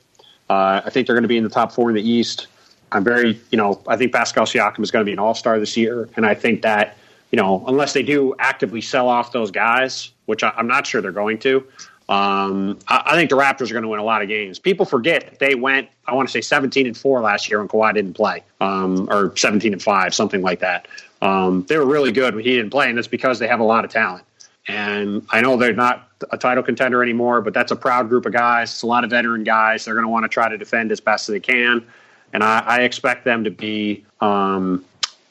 Uh, 0.49 0.81
I 0.85 0.89
think 0.89 1.07
they're 1.07 1.15
going 1.15 1.23
to 1.23 1.29
be 1.29 1.37
in 1.37 1.43
the 1.43 1.49
top 1.49 1.71
four 1.71 1.89
in 1.89 1.95
the 1.95 2.07
East. 2.07 2.47
I'm 2.91 3.03
very, 3.03 3.39
you 3.49 3.57
know, 3.57 3.81
I 3.87 3.97
think 3.97 4.13
Pascal 4.13 4.45
Siakam 4.45 4.81
is 4.81 4.91
going 4.91 5.01
to 5.01 5.05
be 5.05 5.13
an 5.13 5.19
All 5.19 5.33
Star 5.33 5.59
this 5.59 5.75
year, 5.75 6.09
and 6.15 6.25
I 6.25 6.35
think 6.35 6.61
that, 6.61 6.95
you 7.31 7.37
know, 7.37 7.63
unless 7.67 7.93
they 7.93 8.03
do 8.03 8.35
actively 8.39 8.81
sell 8.81 9.09
off 9.09 9.31
those 9.31 9.51
guys, 9.51 10.11
which 10.27 10.43
I, 10.43 10.53
am 10.57 10.67
not 10.67 10.85
sure 10.85 11.01
they're 11.01 11.11
going 11.11 11.39
to, 11.39 11.65
um, 12.09 12.77
I, 12.87 13.03
I, 13.05 13.15
think 13.15 13.29
the 13.29 13.37
Raptors 13.37 13.69
are 13.69 13.73
going 13.73 13.83
to 13.83 13.89
win 13.89 13.99
a 13.99 14.03
lot 14.03 14.21
of 14.21 14.27
games. 14.27 14.59
People 14.59 14.85
forget 14.85 15.39
they 15.39 15.55
went, 15.55 15.87
I 16.05 16.13
want 16.13 16.27
to 16.27 16.31
say 16.31 16.41
17 16.41 16.85
and 16.85 16.97
four 16.97 17.21
last 17.21 17.49
year 17.49 17.59
when 17.59 17.69
Kawhi 17.69 17.93
didn't 17.93 18.13
play, 18.13 18.43
um, 18.59 19.07
or 19.09 19.35
17 19.37 19.71
and 19.71 19.81
five, 19.81 20.13
something 20.13 20.41
like 20.41 20.59
that. 20.59 20.87
Um, 21.21 21.65
they 21.69 21.77
were 21.77 21.85
really 21.85 22.11
good 22.11 22.35
when 22.35 22.43
he 22.43 22.57
didn't 22.57 22.71
play, 22.71 22.89
and 22.89 22.97
that's 22.97 23.07
because 23.07 23.39
they 23.39 23.47
have 23.47 23.61
a 23.61 23.63
lot 23.63 23.85
of 23.85 23.91
talent. 23.91 24.25
And 24.67 25.25
I 25.29 25.41
know 25.41 25.55
they're 25.55 25.73
not 25.73 26.09
a 26.31 26.37
title 26.37 26.63
contender 26.63 27.01
anymore, 27.01 27.41
but 27.41 27.53
that's 27.53 27.71
a 27.71 27.75
proud 27.75 28.09
group 28.09 28.25
of 28.25 28.33
guys. 28.33 28.71
It's 28.71 28.81
a 28.81 28.87
lot 28.87 29.05
of 29.05 29.09
veteran 29.09 29.43
guys. 29.43 29.85
They're 29.85 29.93
going 29.93 30.05
to 30.05 30.09
want 30.09 30.23
to 30.23 30.29
try 30.29 30.49
to 30.49 30.57
defend 30.57 30.91
as 30.91 30.99
best 30.99 31.29
as 31.29 31.33
they 31.33 31.39
can. 31.39 31.85
And 32.33 32.43
I, 32.43 32.59
I 32.59 32.81
expect 32.81 33.23
them 33.23 33.43
to 33.45 33.51
be, 33.51 34.05
um, 34.19 34.83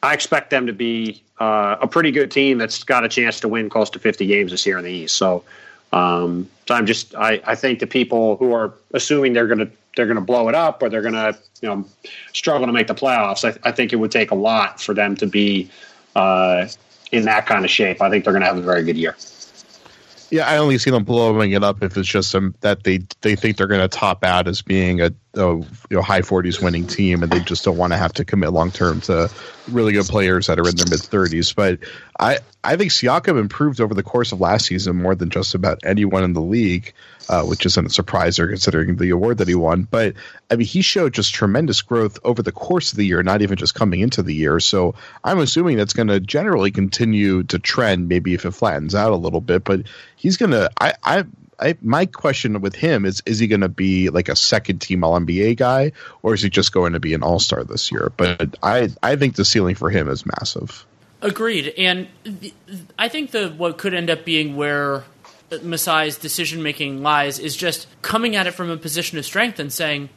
I 0.03 0.15
expect 0.15 0.51
them 0.51 0.67
to 0.67 0.73
be 0.73 1.23
uh, 1.39 1.77
a 1.81 1.87
pretty 1.87 2.11
good 2.11 2.31
team 2.31 2.59
that's 2.59 2.83
got 2.85 3.05
a 3.05 3.09
chance 3.09 3.41
to 3.41 3.49
win 3.49 3.69
close 3.69 3.91
to 3.91 3.99
50 3.99 4.27
games 4.27 4.51
this 4.51 4.65
year 4.67 4.79
in 4.79 4.85
the 4.85 4.91
East. 4.91 5.17
So, 5.17 5.45
um, 5.93 6.49
so 6.67 6.75
I'm 6.75 6.87
just, 6.87 7.15
I, 7.15 7.41
I 7.45 7.55
think 7.55 7.79
the 7.81 7.87
people 7.87 8.37
who 8.37 8.53
are 8.53 8.75
assuming 8.93 9.33
they're 9.33 9.47
going 9.47 9.59
to, 9.59 9.71
they're 9.97 10.07
to 10.13 10.21
blow 10.21 10.49
it 10.49 10.55
up 10.55 10.83
or 10.83 10.89
they're 10.89 11.03
going 11.03 11.15
to, 11.15 11.37
you 11.61 11.69
know, 11.69 11.85
struggle 12.33 12.67
to 12.67 12.73
make 12.73 12.87
the 12.87 12.95
playoffs. 12.95 13.45
I, 13.45 13.69
I 13.69 13.73
think 13.73 13.93
it 13.93 13.97
would 13.97 14.11
take 14.11 14.31
a 14.31 14.35
lot 14.35 14.81
for 14.81 14.95
them 14.95 15.17
to 15.17 15.27
be, 15.27 15.71
uh, 16.17 16.69
in 17.11 17.25
that 17.27 17.47
kind 17.47 17.65
of 17.65 17.71
shape, 17.71 18.01
I 18.01 18.09
think 18.09 18.25
they're 18.25 18.33
going 18.33 18.43
to 18.43 18.47
have 18.47 18.57
a 18.57 18.63
very 18.63 18.83
good 18.85 18.97
year. 18.97 19.17
Yeah, 20.33 20.49
I 20.49 20.57
only 20.57 20.79
see 20.79 20.91
them 20.91 21.05
blowing 21.05 21.53
it 21.53 21.63
up 21.63 21.83
if 21.83 21.95
it's 21.99 22.09
just 22.09 22.31
some, 22.31 22.55
that 22.63 22.85
they 22.85 23.01
they 23.21 23.37
think 23.37 23.59
they're 23.59 23.67
going 23.67 23.83
to 23.83 23.89
top 23.89 24.25
out 24.25 24.49
as 24.49 24.63
being 24.63 25.03
a 25.03 25.13
a 25.35 25.57
you 25.57 25.67
know 25.91 26.01
high 26.01 26.23
40s 26.23 26.63
winning 26.63 26.87
team, 26.87 27.23
and 27.23 27.31
they 27.31 27.41
just 27.41 27.67
don't 27.67 27.77
want 27.77 27.93
to 27.93 27.99
have 27.99 28.15
to 28.15 28.25
commit 28.25 28.51
long 28.51 28.71
term 28.71 29.03
to 29.03 29.31
really 29.69 29.93
good 29.93 30.07
players 30.07 30.47
that 30.47 30.59
are 30.59 30.67
in 30.67 30.75
their 30.75 30.87
mid 30.87 31.01
30s. 31.01 31.55
But 31.55 31.81
I 32.19 32.39
I 32.65 32.77
think 32.77 32.93
Siakam 32.93 33.39
improved 33.39 33.79
over 33.83 33.93
the 33.93 34.03
course 34.03 34.33
of 34.33 34.41
last 34.41 34.65
season 34.65 34.97
more 34.97 35.15
than 35.15 35.29
just 35.29 35.55
about 35.55 35.81
anyone 35.85 36.25
in 36.25 36.33
the 36.33 36.41
league, 36.41 36.95
uh, 37.29 37.43
which 37.45 37.67
isn't 37.67 37.87
a 37.87 37.91
surprise 37.91 38.37
considering 38.37 38.97
the 38.97 39.11
award 39.11 39.39
that 39.39 39.49
he 39.49 39.55
won. 39.55 39.87
But 39.91 40.15
I 40.51 40.57
mean, 40.57 40.67
he 40.67 40.83
showed 40.83 41.15
just 41.15 41.35
tremendous 41.35 41.83
growth 41.83 42.19
over 42.25 42.43
the 42.43 42.53
course 42.53 42.93
of 42.93 42.99
the 42.99 43.07
year, 43.07 43.23
not 43.23 43.43
even 43.43 43.57
just 43.57 43.75
coming 43.75 44.01
into 44.01 44.23
the 44.23 44.35
year. 44.35 44.61
So 44.61 44.95
I'm 45.25 45.39
assuming 45.39 45.77
that's 45.77 45.95
going 45.95 46.09
to 46.09 46.21
generally 46.21 46.71
continue 46.71 47.43
to 47.45 47.59
trend. 47.59 48.09
Maybe 48.09 48.35
if 48.35 48.45
it 48.45 48.53
flattens 48.53 48.95
out 48.95 49.13
a 49.13 49.17
little 49.17 49.41
bit, 49.41 49.65
but 49.65 49.83
he's 50.17 50.37
going 50.37 50.53
to. 50.53 50.71
I 50.81 50.95
I 51.03 51.25
I, 51.63 51.77
my 51.81 52.07
question 52.07 52.61
with 52.61 52.75
him 52.75 53.05
is: 53.05 53.23
Is 53.25 53.39
he 53.39 53.47
going 53.47 53.61
to 53.61 53.69
be 53.69 54.11
like 54.11 54.29
a 54.29 54.37
second 54.37 54.81
team 54.81 55.05
All 55.05 55.19
NBA 55.19 55.57
guy, 55.57 55.93
or 56.23 56.35
is 56.35 56.43
he 56.43 56.51
just 56.51 56.73
going 56.73 56.95
to 56.95 57.01
be 57.01 57.15
an 57.15 57.23
All 57.23 57.39
Star 57.39 57.63
this 57.63 57.93
year? 57.93 58.11
But 58.17 58.57
I, 58.63 58.91
I 59.03 59.17
think 59.17 59.37
the 59.37 59.45
ceiling 59.45 59.77
for 59.77 59.89
him 59.89 60.09
is 60.09 60.25
massive. 60.27 60.85
Agreed, 61.21 61.73
and 61.79 62.09
I 62.99 63.09
think 63.09 63.31
the 63.31 63.51
what 63.51 63.79
could 63.79 63.95
end 63.95 64.11
up 64.11 64.25
being 64.25 64.57
where 64.57 65.05
Masai's 65.61 66.17
decision 66.17 66.63
making 66.63 67.03
lies 67.03 67.39
is 67.39 67.57
just 67.57 67.87
coming 68.03 68.37
at 68.37 68.47
it 68.47 68.53
from 68.53 68.71
a 68.71 68.77
position 68.77 69.19
of 69.19 69.25
strength 69.25 69.59
and 69.59 69.73
saying, 69.73 70.09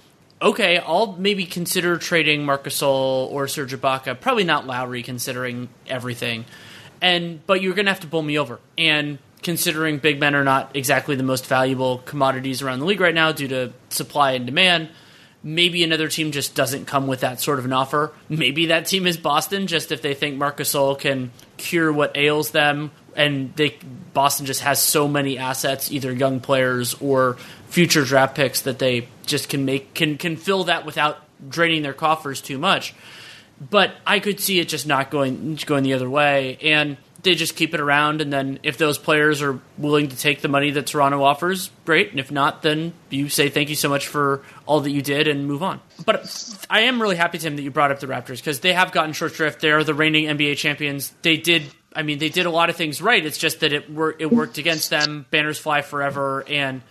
okay, 0.41 0.77
I'll 0.77 1.13
maybe 1.13 1.45
consider 1.45 1.97
trading 1.97 2.45
Marcus 2.45 2.81
or 2.81 3.47
Serge 3.47 3.73
Ibaka. 3.73 4.19
Probably 4.19 4.43
not 4.43 4.65
Lowry, 4.65 5.03
considering 5.03 5.69
everything. 5.87 6.45
And 7.01 7.45
but 7.45 7.61
you're 7.61 7.73
going 7.73 7.85
to 7.85 7.91
have 7.91 8.01
to 8.01 8.07
pull 8.07 8.21
me 8.21 8.39
over. 8.39 8.59
And 8.77 9.19
considering 9.43 9.99
big 9.99 10.19
men 10.19 10.33
are 10.33 10.43
not 10.43 10.75
exactly 10.75 11.15
the 11.15 11.23
most 11.23 11.45
valuable 11.45 11.99
commodities 11.99 12.61
around 12.61 12.79
the 12.79 12.85
league 12.85 12.99
right 12.99 13.13
now 13.13 13.31
due 13.31 13.47
to 13.47 13.73
supply 13.89 14.31
and 14.31 14.45
demand. 14.45 14.89
Maybe 15.43 15.83
another 15.83 16.07
team 16.07 16.31
just 16.31 16.55
doesn't 16.55 16.85
come 16.85 17.05
with 17.05 17.19
that 17.19 17.39
sort 17.39 17.59
of 17.59 17.65
an 17.65 17.73
offer. 17.73 18.11
Maybe 18.27 18.67
that 18.67 18.87
team 18.87 19.05
is 19.05 19.17
Boston, 19.17 19.67
just 19.67 19.91
if 19.91 20.01
they 20.01 20.15
think 20.15 20.37
Marcus 20.37 20.75
can 20.97 21.31
cure 21.57 21.93
what 21.93 22.17
ails 22.17 22.49
them, 22.49 22.89
and 23.15 23.55
they 23.55 23.77
Boston 24.13 24.45
just 24.45 24.61
has 24.61 24.79
so 24.79 25.07
many 25.07 25.37
assets, 25.37 25.91
either 25.91 26.11
young 26.11 26.39
players 26.39 26.93
or 26.95 27.37
future 27.67 28.03
draft 28.03 28.35
picks, 28.35 28.61
that 28.61 28.79
they 28.79 29.07
just 29.25 29.49
can 29.49 29.65
make 29.65 29.93
can 29.93 30.17
can 30.17 30.37
fill 30.37 30.65
that 30.65 30.85
without 30.85 31.17
draining 31.49 31.83
their 31.83 31.93
coffers 31.93 32.41
too 32.41 32.57
much. 32.57 32.93
But 33.69 33.95
I 34.05 34.19
could 34.19 34.39
see 34.39 34.59
it 34.59 34.67
just 34.67 34.85
not 34.85 35.11
going 35.11 35.57
going 35.65 35.83
the 35.83 35.93
other 35.93 36.09
way, 36.09 36.57
and 36.61 36.97
they 37.25 37.35
just 37.35 37.55
keep 37.55 37.73
it 37.73 37.79
around, 37.81 38.21
and 38.21 38.31
then 38.31 38.59
if 38.63 38.77
those 38.77 38.97
players 38.97 39.41
are 39.41 39.59
willing 39.77 40.09
to 40.09 40.15
take 40.15 40.41
the 40.41 40.47
money 40.47 40.71
that 40.71 40.87
Toronto 40.87 41.23
offers, 41.23 41.71
great. 41.83 42.11
And 42.11 42.19
if 42.19 42.31
not, 42.31 42.61
then 42.61 42.93
you 43.09 43.29
say 43.29 43.49
thank 43.49 43.69
you 43.69 43.75
so 43.75 43.89
much 43.89 44.07
for 44.07 44.43
all 44.65 44.79
that 44.81 44.91
you 44.91 45.01
did 45.01 45.27
and 45.27 45.47
move 45.47 45.63
on. 45.63 45.81
But 46.05 46.29
I 46.69 46.81
am 46.81 47.01
really 47.01 47.15
happy, 47.15 47.39
Tim, 47.39 47.55
that 47.55 47.63
you 47.63 47.71
brought 47.71 47.91
up 47.91 47.99
the 47.99 48.07
Raptors 48.07 48.37
because 48.37 48.59
they 48.59 48.73
have 48.73 48.91
gotten 48.91 49.11
short 49.11 49.33
shrift. 49.33 49.59
They 49.59 49.71
are 49.71 49.83
the 49.83 49.93
reigning 49.93 50.25
NBA 50.25 50.55
champions. 50.57 51.13
They 51.23 51.35
did. 51.35 51.63
I 51.95 52.03
mean, 52.03 52.19
they 52.19 52.29
did 52.29 52.45
a 52.45 52.49
lot 52.49 52.69
of 52.69 52.75
things 52.75 53.01
right. 53.01 53.25
It's 53.25 53.37
just 53.37 53.61
that 53.61 53.73
it 53.73 53.89
wor- 53.89 54.15
it 54.19 54.31
worked 54.31 54.57
against 54.57 54.89
them. 54.89 55.25
Banners 55.31 55.57
fly 55.57 55.81
forever, 55.81 56.43
and 56.47 56.81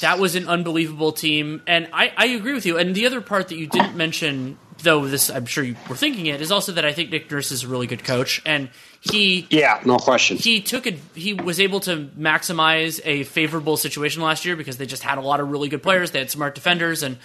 that 0.00 0.18
was 0.18 0.34
an 0.34 0.48
unbelievable 0.48 1.12
team. 1.12 1.62
And 1.66 1.88
I, 1.92 2.12
I 2.16 2.26
agree 2.26 2.54
with 2.54 2.66
you. 2.66 2.78
And 2.78 2.94
the 2.94 3.06
other 3.06 3.20
part 3.20 3.48
that 3.48 3.56
you 3.56 3.66
didn't 3.66 3.96
mention 3.96 4.58
though 4.82 5.06
this 5.06 5.30
I'm 5.30 5.46
sure 5.46 5.64
you 5.64 5.76
were 5.88 5.96
thinking 5.96 6.26
it 6.26 6.40
is 6.40 6.50
also 6.50 6.72
that 6.72 6.84
I 6.84 6.92
think 6.92 7.10
Nick 7.10 7.30
Nurse 7.30 7.50
is 7.52 7.64
a 7.64 7.68
really 7.68 7.86
good 7.86 8.04
coach 8.04 8.42
and 8.44 8.68
he 9.00 9.46
yeah 9.50 9.80
no 9.84 9.96
question 9.96 10.36
he 10.36 10.60
took 10.60 10.86
it 10.86 10.98
he 11.14 11.32
was 11.34 11.60
able 11.60 11.80
to 11.80 12.08
maximize 12.18 13.00
a 13.04 13.24
favorable 13.24 13.76
situation 13.76 14.22
last 14.22 14.44
year 14.44 14.56
because 14.56 14.76
they 14.76 14.86
just 14.86 15.02
had 15.02 15.18
a 15.18 15.20
lot 15.20 15.40
of 15.40 15.48
really 15.50 15.68
good 15.68 15.82
players 15.82 16.10
they 16.10 16.18
had 16.18 16.30
smart 16.30 16.54
defenders 16.54 17.02
and 17.02 17.18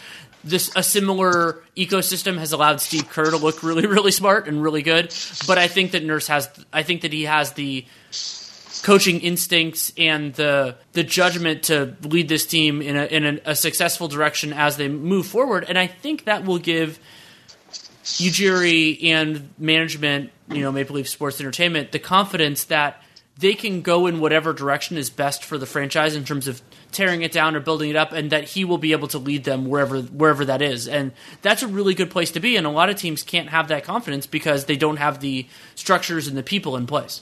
this 0.44 0.72
a 0.76 0.84
similar 0.84 1.64
ecosystem 1.76 2.38
has 2.38 2.52
allowed 2.52 2.82
Steve 2.82 3.10
Kerr 3.10 3.32
to 3.32 3.38
look 3.38 3.64
really 3.64 3.86
really 3.86 4.12
smart 4.12 4.48
and 4.48 4.62
really 4.62 4.82
good 4.82 5.14
but 5.48 5.58
I 5.58 5.68
think 5.68 5.92
that 5.92 6.04
Nurse 6.04 6.28
has 6.28 6.50
I 6.72 6.84
think 6.84 7.02
that 7.02 7.14
he 7.14 7.24
has 7.26 7.54
the 7.54 7.86
coaching 8.84 9.20
instincts 9.20 9.92
and 9.98 10.34
the 10.36 10.76
the 10.94 11.04
judgment 11.04 11.64
to 11.64 11.96
lead 12.04 12.30
this 12.30 12.46
team 12.46 12.82
in 12.82 12.96
a 12.96 13.06
in 13.06 13.26
a, 13.26 13.40
a 13.46 13.56
successful 13.56 14.08
direction 14.08 14.54
as 14.54 14.78
they 14.78 14.88
move 14.88 15.26
forward 15.26 15.66
and 15.68 15.78
I 15.78 15.88
think 15.88 16.26
that 16.26 16.46
will 16.46 16.60
give 16.60 17.00
Ujiri 18.18 19.04
and 19.04 19.54
management, 19.58 20.32
you 20.50 20.62
know, 20.62 20.72
Maple 20.72 20.96
Leaf 20.96 21.08
Sports 21.08 21.40
Entertainment, 21.40 21.92
the 21.92 22.00
confidence 22.00 22.66
that 22.66 23.04
they 23.38 23.54
can 23.54 23.82
go 23.82 24.08
in 24.08 24.20
whatever 24.20 24.52
direction 24.52 24.98
is 24.98 25.10
best 25.10 25.46
for 25.46 25.58
the 25.58 25.66
franchise 25.66 26.16
in 26.16 26.26
terms 26.26 26.48
of 26.48 26.62
tearing 26.92 27.22
it 27.22 27.32
down 27.32 27.56
or 27.56 27.60
building 27.60 27.90
it 27.90 27.96
up, 27.96 28.12
and 28.12 28.32
that 28.32 28.46
he 28.46 28.66
will 28.66 28.78
be 28.78 28.92
able 28.92 29.08
to 29.10 29.18
lead 29.18 29.44
them 29.44 29.66
wherever 29.66 30.02
wherever 30.02 30.46
that 30.46 30.62
is. 30.62 30.88
And 30.88 31.12
that's 31.42 31.64
a 31.64 31.68
really 31.68 31.94
good 31.94 32.10
place 32.10 32.32
to 32.32 32.40
be. 32.40 32.56
And 32.56 32.66
a 32.66 32.72
lot 32.72 32.90
of 32.90 32.96
teams 32.96 33.24
can't 33.24 33.50
have 33.50 33.68
that 33.70 33.84
confidence 33.84 34.26
because 34.28 34.66
they 34.66 34.76
don't 34.76 34.98
have 34.98 35.20
the 35.20 35.48
structures 35.76 36.28
and 36.28 36.38
the 36.38 36.44
people 36.44 36.76
in 36.76 36.88
place. 36.88 37.22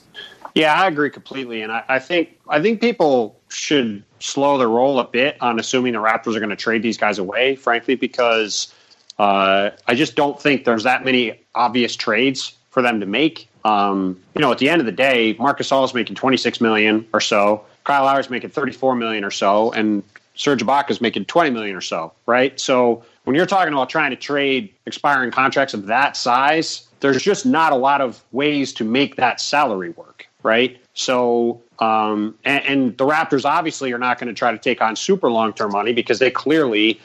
Yeah, 0.56 0.73
I 0.73 0.88
agree 0.88 1.11
completely, 1.11 1.61
and 1.61 1.72
I, 1.72 1.84
I 1.88 1.99
think 1.99 2.39
I 2.49 2.61
think 2.61 2.81
people 2.81 3.39
should 3.49 4.03
slow 4.19 4.57
the 4.57 4.68
roll 4.68 4.99
a 4.99 5.07
bit 5.07 5.38
on 5.41 5.60
assuming 5.60 5.94
the 5.94 5.99
Raptors 5.99 6.35
are 6.35 6.39
going 6.39 6.49
to 6.49 6.56
trade 6.56 6.81
these 6.81 6.98
guys 6.98 7.19
away. 7.19 7.56
Frankly, 7.56 7.95
because 7.95 8.73
uh, 9.19 9.72
I 9.88 9.95
just 9.95 10.15
don't 10.15 10.41
think 10.41 10.65
there's 10.65 10.84
that 10.84 11.06
many 11.06 11.39
obvious 11.53 11.95
trades 11.95 12.53
for 12.72 12.81
them 12.81 12.99
to 12.99 13.06
make. 13.06 13.49
Um, 13.65 14.22
you 14.34 14.41
know, 14.41 14.52
at 14.52 14.60
the 14.60 14.69
end 14.69 14.80
of 14.80 14.85
the 14.85 14.91
day, 14.91 15.35
Marc 15.39 15.60
Gasol 15.60 15.84
is 15.84 15.94
making 15.94 16.15
26 16.15 16.61
million 16.61 17.07
or 17.14 17.19
so. 17.19 17.65
Kyle 17.88 18.03
Lowry 18.03 18.19
is 18.19 18.30
making 18.30 18.49
34 18.49 18.95
million 18.95 19.23
or 19.23 19.31
so, 19.31 19.72
and 19.72 20.03
Serge 20.35 20.61
Ibaka 20.61 20.91
is 20.91 20.99
making 20.99 21.23
20 21.23 21.51
million 21.51 21.73
or 21.73 21.81
so. 21.81 22.11
Right. 22.26 22.59
So 22.59 23.03
when 23.23 23.35
you're 23.35 23.45
talking 23.45 23.73
about 23.73 23.89
trying 23.89 24.11
to 24.11 24.18
trade 24.18 24.73
expiring 24.85 25.31
contracts 25.31 25.73
of 25.73 25.85
that 25.85 26.18
size, 26.18 26.85
there's 26.99 27.23
just 27.23 27.45
not 27.45 27.72
a 27.72 27.77
lot 27.77 28.01
of 28.01 28.22
ways 28.34 28.73
to 28.73 28.84
make 28.84 29.15
that 29.15 29.39
salary 29.39 29.91
work. 29.91 30.27
Right. 30.43 30.81
So, 30.95 31.61
um, 31.80 32.35
and, 32.43 32.65
and 32.65 32.97
the 32.97 33.05
Raptors 33.05 33.45
obviously 33.45 33.93
are 33.93 33.97
not 33.97 34.19
going 34.19 34.27
to 34.27 34.38
try 34.38 34.51
to 34.51 34.57
take 34.57 34.81
on 34.81 34.97
super 34.97 35.31
long 35.31 35.53
term 35.53 35.72
money 35.72 35.93
because 35.93 36.19
they 36.19 36.30
clearly 36.30 36.99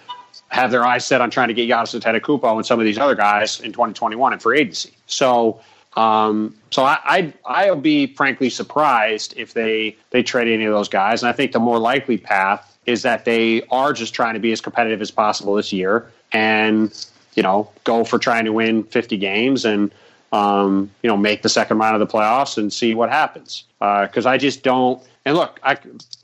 have 0.49 0.73
their 0.73 0.85
eyes 0.85 1.07
set 1.07 1.21
on 1.21 1.31
trying 1.31 1.49
to 1.49 1.55
get 1.55 1.69
Giannis 1.69 1.99
Antetokounmpo 1.99 2.57
and 2.57 2.67
some 2.67 2.81
of 2.81 2.85
these 2.85 2.99
other 2.99 3.15
guys 3.15 3.61
in 3.61 3.71
2021 3.71 4.33
and 4.33 4.43
free 4.43 4.61
agency. 4.61 4.91
So, 5.07 5.61
um, 5.97 6.55
so 6.71 6.85
I, 6.85 6.99
I 7.05 7.33
I'll 7.45 7.77
be 7.77 8.07
frankly 8.07 8.51
surprised 8.51 9.35
if 9.37 9.55
they 9.55 9.97
they 10.11 10.23
trade 10.23 10.49
any 10.49 10.65
of 10.65 10.73
those 10.73 10.89
guys. 10.89 11.23
And 11.23 11.29
I 11.29 11.33
think 11.33 11.53
the 11.53 11.61
more 11.61 11.79
likely 11.79 12.19
path 12.19 12.77
is 12.87 13.03
that 13.03 13.25
they 13.25 13.63
are 13.71 13.93
just 13.93 14.15
trying 14.15 14.35
to 14.35 14.41
be 14.41 14.53
as 14.53 14.61
competitive 14.61 15.01
as 15.01 15.11
possible 15.11 15.55
this 15.55 15.73
year 15.73 16.11
and 16.33 17.07
you 17.35 17.43
know 17.43 17.71
go 17.85 18.05
for 18.05 18.19
trying 18.19 18.45
to 18.45 18.53
win 18.53 18.85
50 18.85 19.17
games 19.19 19.65
and 19.65 19.93
um, 20.33 20.91
you 21.03 21.09
know 21.09 21.17
make 21.17 21.43
the 21.43 21.49
second 21.49 21.79
round 21.79 22.01
of 22.01 22.07
the 22.07 22.13
playoffs 22.13 22.57
and 22.57 22.73
see 22.73 22.95
what 22.95 23.11
happens. 23.11 23.65
Because 23.79 24.27
uh, 24.27 24.31
I 24.31 24.39
just 24.39 24.63
don't. 24.63 25.03
And 25.25 25.37
look, 25.37 25.61
I 25.63 25.77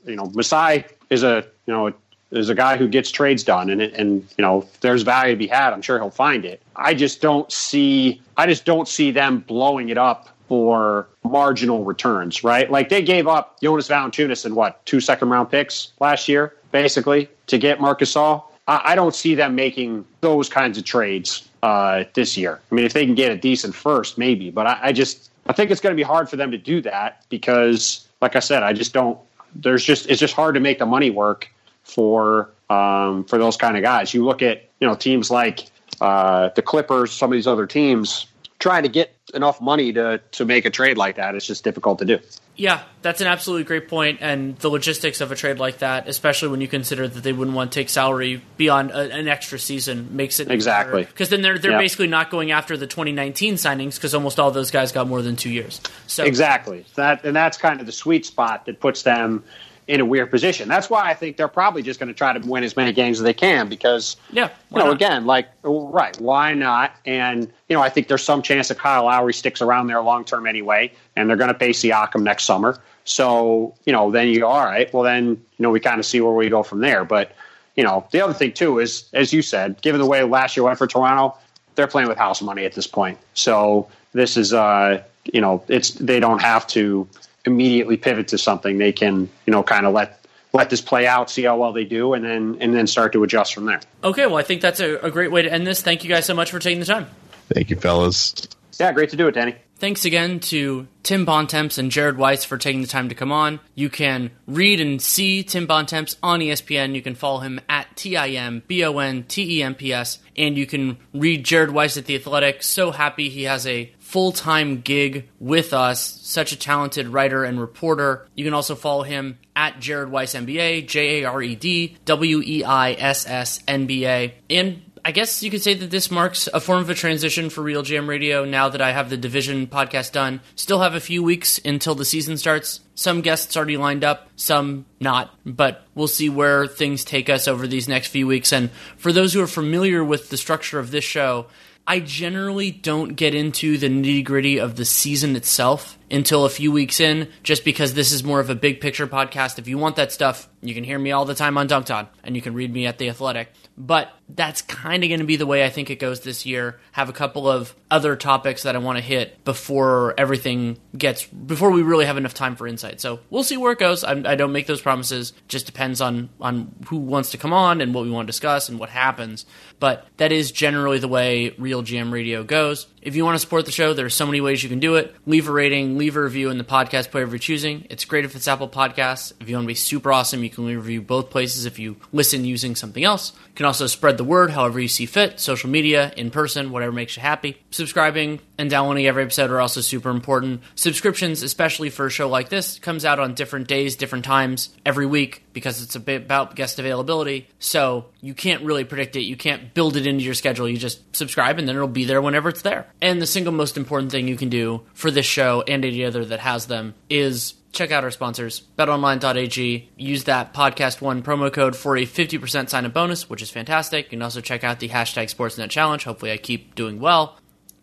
you 0.05 0.15
know 0.15 0.31
Masai 0.33 0.85
is 1.09 1.23
a 1.23 1.45
you 1.67 1.73
know 1.73 1.93
there's 2.31 2.49
a 2.49 2.55
guy 2.55 2.77
who 2.77 2.87
gets 2.87 3.11
trades 3.11 3.43
done, 3.43 3.69
and 3.69 3.81
and 3.81 4.27
you 4.37 4.41
know 4.41 4.59
if 4.59 4.79
there's 4.81 5.03
value 5.03 5.33
to 5.33 5.37
be 5.37 5.47
had. 5.47 5.73
I'm 5.73 5.81
sure 5.81 5.99
he'll 5.99 6.09
find 6.09 6.45
it. 6.45 6.61
I 6.75 6.93
just 6.93 7.21
don't 7.21 7.51
see. 7.51 8.21
I 8.37 8.45
just 8.45 8.65
don't 8.65 8.87
see 8.87 9.11
them 9.11 9.39
blowing 9.39 9.89
it 9.89 9.97
up 9.97 10.29
for 10.47 11.07
marginal 11.23 11.83
returns, 11.83 12.43
right? 12.43 12.71
Like 12.71 12.89
they 12.89 13.01
gave 13.03 13.27
up 13.27 13.61
Jonas 13.61 13.87
Valanciunas 13.87 14.45
and 14.45 14.55
what 14.55 14.85
two 14.85 14.99
second 14.99 15.29
round 15.29 15.51
picks 15.51 15.91
last 15.99 16.27
year, 16.27 16.55
basically, 16.71 17.29
to 17.47 17.57
get 17.57 17.79
Marc 17.79 17.99
Gasol 17.99 18.43
I, 18.69 18.91
I 18.91 18.95
don't 18.95 19.15
see 19.15 19.35
them 19.35 19.55
making 19.55 20.05
those 20.21 20.47
kinds 20.47 20.77
of 20.77 20.85
trades 20.85 21.49
uh, 21.63 22.05
this 22.13 22.37
year. 22.37 22.61
I 22.71 22.75
mean, 22.75 22.85
if 22.85 22.93
they 22.93 23.05
can 23.05 23.15
get 23.15 23.31
a 23.31 23.37
decent 23.37 23.75
first, 23.75 24.17
maybe, 24.17 24.51
but 24.51 24.67
I, 24.67 24.79
I 24.83 24.91
just 24.93 25.31
I 25.47 25.53
think 25.53 25.71
it's 25.71 25.81
going 25.81 25.91
to 25.91 25.97
be 25.97 26.03
hard 26.03 26.29
for 26.29 26.37
them 26.37 26.51
to 26.51 26.57
do 26.57 26.79
that 26.83 27.25
because, 27.27 28.07
like 28.21 28.37
I 28.37 28.39
said, 28.39 28.63
I 28.63 28.71
just 28.71 28.93
don't. 28.93 29.19
There's 29.55 29.83
just 29.83 30.07
it's 30.07 30.19
just 30.19 30.35
hard 30.35 30.53
to 30.55 30.61
make 30.61 30.77
the 30.77 30.85
money 30.85 31.09
work 31.09 31.51
for 31.89 32.51
um, 32.69 33.25
for 33.25 33.37
those 33.37 33.57
kind 33.57 33.75
of 33.77 33.83
guys. 33.83 34.13
You 34.13 34.25
look 34.25 34.41
at 34.41 34.69
you 34.79 34.87
know 34.87 34.95
teams 34.95 35.31
like 35.31 35.69
uh, 36.01 36.49
the 36.55 36.61
Clippers, 36.61 37.11
some 37.11 37.31
of 37.31 37.35
these 37.35 37.47
other 37.47 37.67
teams 37.67 38.27
trying 38.59 38.83
to 38.83 38.89
get 38.89 39.15
enough 39.33 39.61
money 39.61 39.93
to 39.93 40.21
to 40.31 40.45
make 40.45 40.65
a 40.65 40.69
trade 40.69 40.97
like 40.97 41.15
that. 41.15 41.35
It's 41.35 41.45
just 41.45 41.63
difficult 41.63 41.99
to 41.99 42.05
do. 42.05 42.19
Yeah, 42.55 42.83
that's 43.01 43.21
an 43.21 43.27
absolutely 43.27 43.63
great 43.63 43.87
point, 43.87 44.17
and 44.19 44.57
the 44.57 44.67
logistics 44.67 45.21
of 45.21 45.31
a 45.31 45.35
trade 45.35 45.59
like 45.59 45.77
that, 45.77 46.09
especially 46.09 46.49
when 46.49 46.59
you 46.59 46.67
consider 46.67 47.07
that 47.07 47.23
they 47.23 47.31
wouldn't 47.31 47.55
want 47.55 47.71
to 47.71 47.79
take 47.79 47.87
salary 47.87 48.41
beyond 48.57 48.91
a, 48.91 49.13
an 49.13 49.29
extra 49.29 49.57
season, 49.57 50.09
makes 50.17 50.41
it 50.41 50.51
exactly 50.51 51.05
because 51.05 51.29
then 51.29 51.41
they're 51.41 51.57
they're 51.57 51.71
yep. 51.71 51.79
basically 51.79 52.07
not 52.07 52.29
going 52.29 52.51
after 52.51 52.75
the 52.75 52.85
2019 52.85 53.53
signings 53.53 53.95
because 53.95 54.13
almost 54.13 54.41
all 54.41 54.51
those 54.51 54.71
guys 54.71 54.91
got 54.91 55.07
more 55.07 55.21
than 55.21 55.37
two 55.37 55.49
years. 55.49 55.79
So 56.07 56.25
exactly 56.25 56.85
that, 56.95 57.23
and 57.23 57.33
that's 57.33 57.57
kind 57.57 57.79
of 57.79 57.85
the 57.85 57.93
sweet 57.93 58.25
spot 58.25 58.65
that 58.65 58.81
puts 58.81 59.03
them 59.03 59.45
in 59.89 60.01
a 60.01 60.05
weird 60.05 60.29
position. 60.29 60.69
That's 60.69 60.87
why 60.87 61.09
I 61.09 61.15
think 61.15 61.35
they're 61.35 61.47
probably 61.47 61.81
just 61.81 61.99
going 61.99 62.09
to 62.09 62.13
try 62.13 62.37
to 62.37 62.47
win 62.47 62.63
as 62.63 62.77
many 62.77 62.93
games 62.93 63.19
as 63.19 63.23
they 63.23 63.33
can 63.33 63.69
because, 63.69 64.17
yeah, 64.31 64.49
you 64.69 64.77
know, 64.77 64.85
not? 64.85 64.93
again, 64.93 65.25
like, 65.25 65.49
right, 65.63 66.15
why 66.21 66.53
not? 66.53 66.93
And, 67.07 67.51
you 67.67 67.75
know, 67.75 67.81
I 67.81 67.89
think 67.89 68.07
there's 68.07 68.23
some 68.23 68.43
chance 68.43 68.67
that 68.67 68.77
Kyle 68.77 69.05
Lowry 69.05 69.33
sticks 69.33 69.63
around 69.63 69.87
there 69.87 69.99
long 69.99 70.25
term 70.25 70.45
anyway, 70.45 70.93
and 71.15 71.27
they're 71.27 71.37
going 71.37 71.47
to 71.47 71.55
pay 71.55 71.71
Siakam 71.71 72.21
next 72.21 72.43
summer. 72.43 72.79
So, 73.03 73.73
you 73.83 73.91
know, 73.91 74.11
then 74.11 74.27
you 74.27 74.41
go, 74.41 74.47
all 74.47 74.63
right, 74.63 74.93
well, 74.93 75.01
then, 75.01 75.25
you 75.25 75.37
know, 75.57 75.71
we 75.71 75.79
kind 75.79 75.99
of 75.99 76.05
see 76.05 76.21
where 76.21 76.33
we 76.33 76.49
go 76.49 76.61
from 76.61 76.81
there. 76.81 77.03
But, 77.03 77.31
you 77.75 77.83
know, 77.83 78.05
the 78.11 78.21
other 78.21 78.33
thing 78.35 78.53
too 78.53 78.77
is, 78.77 79.09
as 79.13 79.33
you 79.33 79.41
said, 79.41 79.81
given 79.81 79.99
the 79.99 80.07
way 80.07 80.21
last 80.21 80.55
year 80.55 80.65
went 80.65 80.77
for 80.77 80.85
Toronto, 80.85 81.35
they're 81.73 81.87
playing 81.87 82.09
with 82.09 82.19
house 82.19 82.43
money 82.43 82.63
at 82.65 82.73
this 82.73 82.85
point. 82.85 83.17
So 83.33 83.89
this 84.13 84.37
is, 84.37 84.53
uh, 84.53 85.01
you 85.23 85.41
know, 85.41 85.63
it's 85.67 85.91
they 85.91 86.19
don't 86.19 86.43
have 86.43 86.67
to 86.67 87.07
immediately 87.45 87.97
pivot 87.97 88.27
to 88.29 88.37
something. 88.37 88.77
They 88.77 88.91
can, 88.91 89.29
you 89.45 89.51
know, 89.51 89.63
kind 89.63 89.85
of 89.85 89.93
let 89.93 90.19
let 90.51 90.69
this 90.69 90.81
play 90.81 91.05
out, 91.05 91.29
see 91.29 91.43
how 91.43 91.57
well 91.57 91.73
they 91.73 91.85
do, 91.85 92.13
and 92.13 92.23
then 92.25 92.57
and 92.59 92.73
then 92.73 92.87
start 92.87 93.13
to 93.13 93.23
adjust 93.23 93.53
from 93.53 93.65
there. 93.65 93.81
Okay, 94.03 94.25
well, 94.25 94.37
I 94.37 94.43
think 94.43 94.61
that's 94.61 94.79
a, 94.79 94.95
a 94.97 95.11
great 95.11 95.31
way 95.31 95.41
to 95.41 95.51
end 95.51 95.65
this. 95.65 95.81
Thank 95.81 96.03
you 96.03 96.09
guys 96.09 96.25
so 96.25 96.33
much 96.33 96.51
for 96.51 96.59
taking 96.59 96.79
the 96.79 96.85
time. 96.85 97.07
Thank 97.53 97.69
you, 97.69 97.75
fellas. 97.75 98.47
Yeah, 98.79 98.93
great 98.93 99.09
to 99.09 99.17
do 99.17 99.27
it, 99.27 99.33
Danny. 99.33 99.55
Thanks 99.79 100.03
again 100.03 100.41
to 100.41 100.87
Tim 101.03 101.23
Bontemps 101.23 101.77
and 101.77 101.89
Jared 101.89 102.17
Weiss 102.17 102.43
for 102.43 102.57
taking 102.57 102.81
the 102.81 102.87
time 102.87 103.07
to 103.09 103.15
come 103.15 103.31
on. 103.31 103.61
You 103.75 103.89
can 103.89 104.31
read 104.45 104.81
and 104.81 105.01
see 105.01 105.41
Tim 105.41 105.67
Bontemps 105.67 106.17
on 106.21 106.41
ESPN. 106.41 106.95
You 106.95 107.01
can 107.01 107.15
follow 107.15 107.39
him 107.39 107.61
at 107.69 107.95
T 107.95 108.17
I 108.17 108.27
M 108.27 108.61
B 108.67 108.83
O 108.83 108.97
N 108.97 109.23
T 109.23 109.59
E 109.59 109.63
M 109.63 109.75
P 109.75 109.93
S. 109.93 110.19
And 110.35 110.57
you 110.57 110.65
can 110.65 110.97
read 111.13 111.45
Jared 111.45 111.71
Weiss 111.71 111.95
at 111.95 112.05
The 112.05 112.15
Athletic. 112.15 112.61
So 112.61 112.91
happy 112.91 113.29
he 113.29 113.43
has 113.43 113.65
a 113.65 113.93
full 114.09 114.31
time 114.31 114.81
gig 114.81 115.29
with 115.39 115.71
us. 115.71 116.19
Such 116.23 116.51
a 116.51 116.57
talented 116.57 117.07
writer 117.07 117.43
and 117.43 117.59
reporter. 117.59 118.27
You 118.33 118.43
can 118.43 118.55
also 118.55 118.73
follow 118.75 119.03
him 119.03 119.37
at 119.55 119.79
Jared 119.79 120.09
Weiss 120.09 120.33
NBA, 120.33 120.87
J 120.87 121.21
A 121.21 121.29
R 121.29 121.41
E 121.41 121.55
D 121.55 121.95
W 122.05 122.41
E 122.43 122.63
I 122.63 122.93
S 122.93 123.27
S 123.27 123.59
N 123.67 123.85
B 123.85 124.07
A. 124.07 124.33
And 124.49 124.81
I 125.05 125.11
guess 125.11 125.43
you 125.43 125.51
could 125.51 125.61
say 125.61 125.75
that 125.75 125.91
this 125.91 126.09
marks 126.09 126.49
a 126.53 126.59
form 126.59 126.81
of 126.81 126.89
a 126.89 126.95
transition 126.95 127.49
for 127.49 127.63
RealGM 127.63 128.07
Radio 128.07 128.45
now 128.45 128.69
that 128.69 128.81
I 128.81 128.91
have 128.91 129.09
the 129.09 129.17
Division 129.17 129.67
podcast 129.67 130.11
done. 130.11 130.41
Still 130.55 130.79
have 130.79 130.95
a 130.95 130.99
few 130.99 131.23
weeks 131.23 131.59
until 131.63 131.95
the 131.95 132.03
season 132.03 132.35
starts. 132.37 132.81
Some 132.95 133.21
guests 133.21 133.55
already 133.55 133.77
lined 133.77 134.03
up, 134.03 134.29
some 134.35 134.85
not, 134.99 135.33
but 135.45 135.85
we'll 135.95 136.07
see 136.07 136.29
where 136.29 136.67
things 136.67 137.05
take 137.05 137.29
us 137.29 137.47
over 137.47 137.65
these 137.67 137.87
next 137.87 138.07
few 138.07 138.27
weeks. 138.27 138.51
And 138.51 138.71
for 138.97 139.13
those 139.13 139.33
who 139.33 139.41
are 139.41 139.47
familiar 139.47 140.03
with 140.03 140.29
the 140.29 140.37
structure 140.37 140.79
of 140.79 140.91
this 140.91 141.05
show, 141.05 141.45
I 141.89 142.01
generally 142.01 142.69
don't 142.69 143.15
get 143.15 143.33
into 143.33 143.79
the 143.79 143.89
nitty 143.89 144.23
gritty 144.23 144.59
of 144.59 144.75
the 144.75 144.85
season 144.85 145.35
itself 145.35 145.97
until 146.11 146.45
a 146.45 146.49
few 146.49 146.71
weeks 146.71 146.99
in, 146.99 147.29
just 147.41 147.65
because 147.65 147.95
this 147.95 148.11
is 148.11 148.23
more 148.23 148.39
of 148.39 148.51
a 148.51 148.55
big 148.55 148.79
picture 148.79 149.07
podcast. 149.07 149.57
If 149.57 149.67
you 149.67 149.79
want 149.79 149.95
that 149.95 150.11
stuff, 150.11 150.47
you 150.61 150.75
can 150.75 150.83
hear 150.83 150.99
me 150.99 151.11
all 151.11 151.25
the 151.25 151.33
time 151.33 151.57
on 151.57 151.65
Dunc'd 151.65 151.89
On, 151.89 152.07
and 152.23 152.35
you 152.35 152.43
can 152.43 152.53
read 152.53 152.71
me 152.71 152.85
at 152.85 152.99
The 152.99 153.09
Athletic. 153.09 153.51
But 153.75 154.13
that's 154.35 154.61
kind 154.61 155.03
of 155.03 155.09
going 155.09 155.19
to 155.19 155.25
be 155.25 155.35
the 155.35 155.45
way 155.45 155.65
I 155.65 155.69
think 155.69 155.89
it 155.89 155.97
goes 155.97 156.21
this 156.21 156.45
year. 156.45 156.79
Have 156.91 157.09
a 157.09 157.13
couple 157.13 157.49
of 157.49 157.75
other 157.89 158.15
topics 158.15 158.63
that 158.63 158.75
I 158.75 158.79
want 158.79 158.97
to 158.97 159.03
hit 159.03 159.43
before 159.43 160.13
everything 160.17 160.77
gets, 160.95 161.25
before 161.25 161.71
we 161.71 161.81
really 161.81 162.05
have 162.05 162.17
enough 162.17 162.35
time 162.35 162.55
for 162.55 162.67
insight. 162.67 163.01
So 163.01 163.19
we'll 163.29 163.43
see 163.43 163.57
where 163.57 163.71
it 163.71 163.79
goes. 163.79 164.03
I, 164.03 164.11
I 164.11 164.35
don't 164.35 164.51
make 164.51 164.67
those 164.67 164.81
promises. 164.81 165.33
Just 165.47 165.65
depends 165.65 165.99
on 165.99 166.29
on 166.39 166.75
who 166.87 166.97
wants 166.97 167.31
to 167.31 167.37
come 167.37 167.53
on 167.53 167.81
and 167.81 167.93
what 167.93 168.03
we 168.03 168.11
want 168.11 168.27
to 168.27 168.31
discuss 168.31 168.69
and 168.69 168.79
what 168.79 168.89
happens. 168.89 169.45
But 169.79 170.05
that 170.17 170.31
is 170.31 170.51
generally 170.51 170.99
the 170.99 171.07
way 171.07 171.51
RealGM 171.51 172.11
Radio 172.11 172.43
goes. 172.43 172.87
If 173.01 173.15
you 173.15 173.23
want 173.23 173.35
to 173.35 173.39
support 173.39 173.65
the 173.65 173.71
show, 173.71 173.93
there 173.93 174.05
are 174.05 174.09
so 174.09 174.25
many 174.25 174.41
ways 174.41 174.61
you 174.61 174.69
can 174.69 174.79
do 174.79 174.95
it. 174.95 175.15
Leave 175.25 175.47
a 175.47 175.51
rating, 175.51 175.97
leave 175.97 176.17
a 176.17 176.21
review 176.21 176.49
in 176.49 176.57
the 176.57 176.63
podcast 176.65 177.11
player 177.11 177.23
of 177.23 177.31
your 177.31 177.39
choosing. 177.39 177.87
It's 177.89 178.05
great 178.05 178.25
if 178.25 178.35
it's 178.35 178.47
Apple 178.47 178.67
Podcasts. 178.67 179.31
If 179.39 179.49
you 179.49 179.55
want 179.55 179.63
to 179.63 179.69
be 179.69 179.75
super 179.75 180.11
awesome, 180.11 180.43
you 180.43 180.49
can 180.49 180.65
leave 180.67 180.77
a 180.77 180.81
review 180.81 181.01
both 181.01 181.29
places 181.29 181.65
if 181.65 181.79
you 181.79 181.95
listen 182.11 182.43
using 182.43 182.75
something 182.75 183.03
else. 183.03 183.31
You 183.47 183.55
can 183.55 183.65
also 183.65 183.87
spread 183.87 184.17
the 184.19 184.25
word 184.25 184.51
however 184.51 184.81
you 184.81 184.89
see 184.89 185.05
fit, 185.05 185.39
social 185.39 185.69
media, 185.69 186.11
in 186.17 186.29
person, 186.29 186.71
whatever 186.71 186.91
makes 186.91 187.15
you 187.15 187.21
happy. 187.21 187.55
Subscribing 187.71 188.41
and 188.57 188.69
downloading 188.69 189.07
every 189.07 189.23
episode 189.23 189.49
are 189.49 189.61
also 189.61 189.79
super 189.79 190.09
important. 190.09 190.61
Subscriptions, 190.75 191.41
especially 191.41 191.89
for 191.89 192.07
a 192.07 192.09
show 192.09 192.27
like 192.27 192.49
this, 192.49 192.79
comes 192.79 193.05
out 193.05 193.17
on 193.17 193.33
different 193.33 193.69
days, 193.69 193.95
different 193.95 194.25
times 194.25 194.75
every 194.85 195.05
week 195.05 195.45
because 195.53 195.81
it's 195.81 195.95
a 195.95 196.01
bit 196.01 196.23
about 196.23 196.57
guest 196.57 196.79
availability. 196.79 197.47
So 197.59 198.07
you 198.19 198.33
can't 198.33 198.61
really 198.65 198.83
predict 198.83 199.15
it. 199.15 199.21
You 199.21 199.37
can't 199.37 199.73
build 199.73 199.95
it 199.95 200.05
into 200.05 200.25
your 200.25 200.33
schedule. 200.33 200.67
You 200.67 200.77
just 200.77 201.15
subscribe 201.15 201.57
and 201.57 201.65
then 201.65 201.77
it'll 201.77 201.87
be 201.87 202.03
there 202.03 202.21
whenever 202.21 202.49
it's 202.49 202.61
there. 202.61 202.91
And 203.01 203.21
the 203.21 203.25
single 203.25 203.53
most 203.53 203.77
important 203.77 204.11
thing 204.11 204.27
you 204.27 204.35
can 204.35 204.49
do 204.49 204.81
for 204.93 205.11
this 205.11 205.25
show 205.25 205.63
and 205.65 205.85
any 205.85 206.03
other 206.03 206.25
that 206.25 206.41
has 206.41 206.65
them 206.65 206.93
is 207.09 207.53
check 207.71 207.91
out 207.91 208.03
our 208.03 208.11
sponsors, 208.11 208.63
betonline.ag. 208.77 209.89
Use 209.97 210.23
that 210.25 210.53
podcast 210.53 211.01
one 211.01 211.23
promo 211.23 211.51
code 211.51 211.75
for 211.75 211.97
a 211.97 212.05
50% 212.05 212.69
sign 212.69 212.85
up 212.85 212.93
bonus, 212.93 213.29
which 213.29 213.41
is 213.41 213.51
fantastic. 213.51 214.05
You 214.05 214.11
can 214.11 214.21
also 214.21 214.41
check 214.41 214.63
out 214.63 214.79
the 214.79 214.89
hashtag 214.89 215.33
Sportsnet 215.33 215.69
Challenge. 215.69 216.03
Hopefully, 216.03 216.31
I 216.31 216.37
keep 216.37 216.75
doing 216.75 216.99
well. 216.99 217.37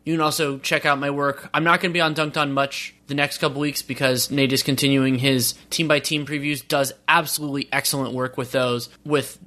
You 0.05 0.15
can 0.15 0.21
also 0.21 0.59
check 0.59 0.87
out 0.87 1.01
my 1.01 1.11
work. 1.11 1.51
I'm 1.53 1.65
not 1.65 1.81
going 1.81 1.91
to 1.91 1.97
be 1.97 2.01
on 2.01 2.15
Dunc'd 2.15 2.39
On 2.39 2.53
much 2.53 2.95
the 3.09 3.15
next 3.15 3.39
couple 3.39 3.61
weeks 3.61 3.83
because 3.83 4.31
Nate 4.31 4.53
is 4.53 4.63
continuing 4.63 5.19
his 5.19 5.55
team 5.69 5.89
by 5.89 5.99
team 5.99 6.25
previews, 6.25 6.67
does 6.67 6.93
absolutely 7.09 7.69
excellent 7.73 8.15
work 8.15 8.37
with 8.37 8.53
those, 8.53 8.89
with 9.05 9.39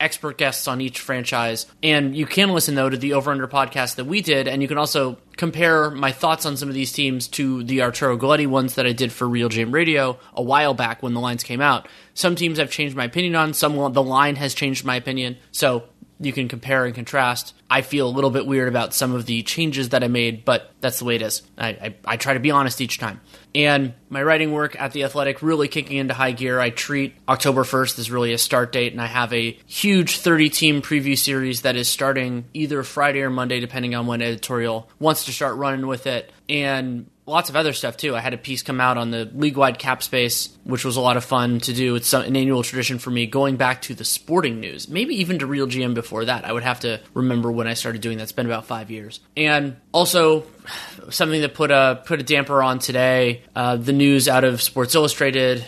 expert 0.00 0.38
guests 0.38 0.68
on 0.68 0.80
each 0.80 1.00
franchise. 1.00 1.66
And 1.82 2.16
you 2.16 2.26
can 2.26 2.50
listen, 2.50 2.74
though, 2.74 2.88
to 2.88 2.96
the 2.96 3.14
Over 3.14 3.30
Under 3.30 3.48
podcast 3.48 3.96
that 3.96 4.04
we 4.04 4.20
did, 4.20 4.48
and 4.48 4.62
you 4.62 4.68
can 4.68 4.78
also 4.78 5.18
compare 5.36 5.90
my 5.90 6.12
thoughts 6.12 6.46
on 6.46 6.56
some 6.56 6.68
of 6.68 6.74
these 6.74 6.92
teams 6.92 7.28
to 7.28 7.62
the 7.64 7.82
Arturo 7.82 8.16
Galletti 8.16 8.46
ones 8.46 8.74
that 8.74 8.86
I 8.86 8.92
did 8.92 9.12
for 9.12 9.26
RealGM 9.26 9.72
Radio 9.72 10.18
a 10.34 10.42
while 10.42 10.74
back 10.74 11.02
when 11.02 11.14
the 11.14 11.20
lines 11.20 11.42
came 11.42 11.60
out. 11.60 11.88
Some 12.14 12.34
teams 12.34 12.58
I've 12.58 12.70
changed 12.70 12.96
my 12.96 13.04
opinion 13.04 13.36
on, 13.36 13.54
some 13.54 13.92
the 13.92 14.02
line 14.02 14.36
has 14.36 14.54
changed 14.54 14.84
my 14.84 14.96
opinion. 14.96 15.36
So 15.52 15.84
you 16.20 16.32
can 16.32 16.48
compare 16.48 16.84
and 16.84 16.94
contrast. 16.94 17.54
I 17.70 17.82
feel 17.82 18.08
a 18.08 18.10
little 18.10 18.30
bit 18.30 18.46
weird 18.46 18.68
about 18.68 18.94
some 18.94 19.14
of 19.14 19.26
the 19.26 19.42
changes 19.42 19.90
that 19.90 20.02
I 20.02 20.08
made, 20.08 20.44
but 20.44 20.72
that's 20.80 20.98
the 20.98 21.04
way 21.04 21.16
it 21.16 21.22
is. 21.22 21.42
I, 21.56 21.68
I, 21.68 21.94
I, 22.04 22.16
try 22.16 22.34
to 22.34 22.40
be 22.40 22.50
honest 22.50 22.80
each 22.80 22.98
time. 22.98 23.20
And 23.54 23.94
my 24.08 24.22
writing 24.22 24.52
work 24.52 24.80
at 24.80 24.92
The 24.92 25.04
Athletic 25.04 25.42
really 25.42 25.68
kicking 25.68 25.96
into 25.96 26.14
high 26.14 26.32
gear. 26.32 26.58
I 26.60 26.70
treat 26.70 27.14
October 27.28 27.62
1st 27.62 27.98
as 27.98 28.10
really 28.10 28.32
a 28.32 28.38
start 28.38 28.72
date, 28.72 28.92
and 28.92 29.00
I 29.00 29.06
have 29.06 29.32
a 29.32 29.58
huge 29.66 30.18
30 30.18 30.50
team 30.50 30.82
preview 30.82 31.16
series 31.16 31.62
that 31.62 31.76
is 31.76 31.88
starting 31.88 32.46
either 32.54 32.82
Friday 32.82 33.22
or 33.22 33.30
Monday, 33.30 33.60
depending 33.60 33.94
on 33.94 34.06
when 34.06 34.22
editorial 34.22 34.88
wants 34.98 35.24
to 35.26 35.32
start 35.32 35.56
running 35.56 35.86
with 35.86 36.06
it. 36.06 36.32
And 36.48 37.10
lots 37.28 37.50
of 37.50 37.56
other 37.56 37.72
stuff 37.72 37.96
too. 37.96 38.16
I 38.16 38.20
had 38.20 38.34
a 38.34 38.38
piece 38.38 38.62
come 38.62 38.80
out 38.80 38.96
on 38.96 39.10
the 39.10 39.30
league 39.32 39.56
wide 39.56 39.78
cap 39.78 40.02
space, 40.02 40.48
which 40.64 40.84
was 40.84 40.96
a 40.96 41.00
lot 41.00 41.16
of 41.16 41.24
fun 41.24 41.60
to 41.60 41.72
do. 41.72 41.94
It's 41.94 42.12
an 42.12 42.34
annual 42.34 42.62
tradition 42.62 42.98
for 42.98 43.10
me 43.10 43.26
going 43.26 43.56
back 43.56 43.82
to 43.82 43.94
the 43.94 44.04
sporting 44.04 44.60
news, 44.60 44.88
maybe 44.88 45.16
even 45.16 45.38
to 45.40 45.46
RealGM 45.46 45.94
before 45.94 46.24
that. 46.24 46.44
I 46.44 46.52
would 46.52 46.62
have 46.62 46.80
to 46.80 47.00
remember 47.14 47.52
when 47.52 47.68
I 47.68 47.74
started 47.74 48.00
doing 48.00 48.18
that. 48.18 48.24
It's 48.24 48.32
been 48.32 48.46
about 48.46 48.66
five 48.66 48.90
years. 48.90 49.20
And 49.36 49.76
also, 49.92 50.44
something 51.10 51.40
that 51.42 51.54
put 51.54 51.70
a 51.70 52.02
put 52.04 52.20
a 52.20 52.22
damper 52.22 52.62
on 52.62 52.78
today. 52.78 53.42
Uh, 53.54 53.76
the 53.76 53.92
news 53.92 54.28
out 54.28 54.44
of 54.44 54.62
Sports 54.62 54.94
Illustrated. 54.94 55.64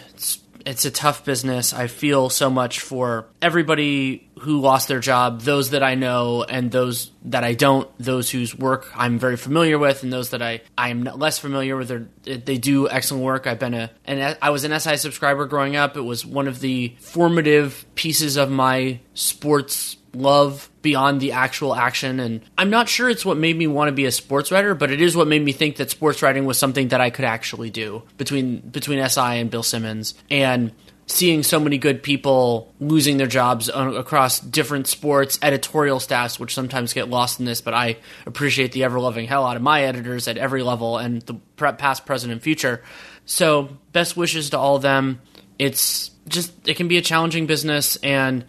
It's, 0.67 0.85
a 0.85 0.91
tough 0.91 1.25
business. 1.25 1.73
I 1.73 1.87
feel 1.87 2.31
so 2.31 2.51
much 2.51 2.81
for 2.81 3.27
everybody 3.43 4.31
who 4.41 4.61
lost 4.61 4.89
their 4.89 5.01
job, 5.01 5.43
those 5.43 5.71
that 5.71 5.83
I 5.83 5.95
know 5.95 6.43
and 6.43 6.71
those 6.71 7.11
that 7.27 7.45
I 7.45 7.55
don't, 7.55 7.89
those 7.99 8.31
whose 8.31 8.57
work 8.57 8.91
I'm 8.97 9.19
very 9.19 9.37
familiar 9.37 9.79
with 9.79 10.03
and 10.03 10.13
those 10.13 10.31
that 10.31 10.41
I, 10.41 10.63
I 10.77 10.89
am 10.89 11.05
less 11.05 11.39
familiar 11.39 11.77
with. 11.77 12.09
They 12.25 12.59
do 12.59 12.89
excellent 12.89 13.25
work. 13.25 13.47
I've 13.47 13.59
been 13.59 13.75
a, 13.75 13.91
and 14.05 14.39
I 14.41 14.51
was 14.51 14.65
an 14.65 14.79
SI 14.79 14.97
subscriber 14.97 15.47
growing 15.47 15.77
up. 15.77 15.97
It 15.97 16.03
was 16.03 16.25
one 16.25 16.49
of 16.49 16.61
the 16.61 16.97
formative 17.01 17.85
pieces 17.95 18.37
of 18.37 18.51
my 18.51 19.01
sports 19.15 19.99
love 20.15 20.70
beyond 20.83 21.21
the 21.21 21.33
actual 21.33 21.75
action. 21.75 22.21
And 22.21 22.41
I'm 22.57 22.71
not 22.71 22.89
sure 22.89 23.09
it's 23.09 23.25
what 23.25 23.37
made 23.37 23.57
me 23.57 23.67
want 23.67 23.89
to 23.89 23.93
be 23.93 24.07
a 24.07 24.13
sports 24.13 24.51
writer 24.51 24.75
but 24.75 24.91
it 24.91 25.01
is 25.01 25.17
what 25.17 25.29
made 25.29 25.43
me 25.43 25.53
think 25.53 25.77
that 25.77 25.91
sports 25.91 26.23
writing 26.23 26.45
was 26.45 26.59
something 26.59 26.89
that 26.89 27.01
I 27.01 27.11
could 27.11 27.25
actually 27.25 27.71
do 27.71 28.03
between 28.17 28.61
between 28.61 29.07
SI 29.09 29.21
and 29.21 29.51
Bill 29.51 29.63
Simmons. 29.63 30.15
And 30.31 30.73
seeing 31.07 31.43
so 31.43 31.59
many 31.59 31.77
good 31.77 32.03
people 32.05 32.73
losing 32.79 33.17
their 33.17 33.27
jobs 33.27 33.69
across 33.69 34.39
different 34.39 34.87
sports 34.87 35.41
editorial 35.43 35.99
staffs 35.99 36.39
which 36.39 36.55
sometimes 36.55 36.93
get 36.93 37.11
lost 37.11 37.41
in 37.41 37.47
this 37.47 37.61
but 37.61 37.75
I 37.75 37.97
appreciate 38.27 38.71
the 38.71 38.85
ever 38.85 39.01
loving 39.01 39.27
hell 39.27 39.45
out 39.45 39.57
of 39.57 39.63
my 39.63 39.83
editors 39.83 40.29
at 40.29 40.39
every 40.39 40.63
level 40.63 40.99
and 40.99 41.21
the 41.23 41.35
past 41.57 42.07
present 42.07 42.33
and 42.33 42.41
future. 42.41 42.83
So 43.27 43.77
best 43.93 44.17
wishes 44.17 44.51
to 44.51 44.59
all 44.59 44.77
of 44.77 44.83
them. 44.83 45.21
It's 45.59 46.10
just 46.29 46.53
it 46.69 46.77
can 46.77 46.89
be 46.89 46.99
a 46.99 47.03
challenging 47.03 47.47
business 47.47 47.97
and 47.97 48.45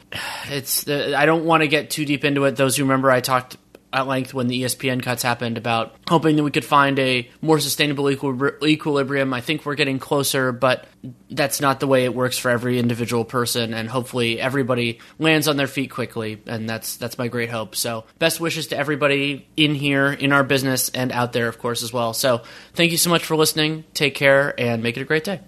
it's 0.48 0.88
i 0.88 1.26
don't 1.26 1.46
want 1.46 1.62
to 1.62 1.68
get 1.68 1.90
too 1.90 2.06
deep 2.06 2.24
into 2.24 2.46
it. 2.46 2.56
Those 2.56 2.78
who 2.78 2.84
remember 2.84 3.12
i 3.12 3.22
talked 3.22 3.58
at 3.94 4.08
length 4.08 4.34
when 4.34 4.48
the 4.48 4.64
espn 4.64 5.04
cuts 5.04 5.22
happened 5.22 5.58
about 5.58 5.94
hoping 6.08 6.38
that 6.38 6.44
we 6.44 6.52
could 6.52 6.64
find 6.64 6.98
a 6.98 7.30
more 7.42 7.60
sustainable 7.60 8.10
equilibrium. 8.10 9.34
I 9.34 9.42
think 9.42 9.66
we're 9.66 9.76
getting 9.76 10.00
closer 10.00 10.54
but 10.54 10.86
that's 11.30 11.60
not 11.60 11.82
the 11.82 11.88
way 11.88 12.06
it 12.06 12.16
works 12.16 12.38
for 12.38 12.52
every 12.52 12.80
individual 12.80 13.26
person 13.26 13.74
and 13.74 13.90
hopefully 13.90 14.40
everybody 14.40 15.00
lands 15.20 15.50
on 15.50 15.58
their 15.58 15.68
feet 15.68 15.92
quickly 15.92 16.42
and 16.46 16.70
that's 16.70 16.96
that's 16.98 17.18
my 17.18 17.28
great 17.28 17.50
hope. 17.50 17.76
So 17.76 18.06
best 18.18 18.40
wishes 18.40 18.68
to 18.68 18.78
everybody 18.78 19.48
in 19.58 19.76
here 19.76 20.12
in 20.12 20.32
our 20.32 20.46
business 20.46 20.88
and 20.90 21.12
out 21.12 21.34
there 21.34 21.50
of 21.50 21.60
course 21.60 21.84
as 21.84 21.92
well. 21.92 22.14
So 22.14 22.44
thank 22.74 22.92
you 22.92 22.98
so 22.98 23.10
much 23.10 23.26
for 23.26 23.36
listening. 23.36 23.84
Take 23.94 24.16
care 24.16 24.58
and 24.58 24.82
make 24.82 24.96
it 24.96 25.02
a 25.02 25.06
great 25.06 25.26
day 25.26 25.42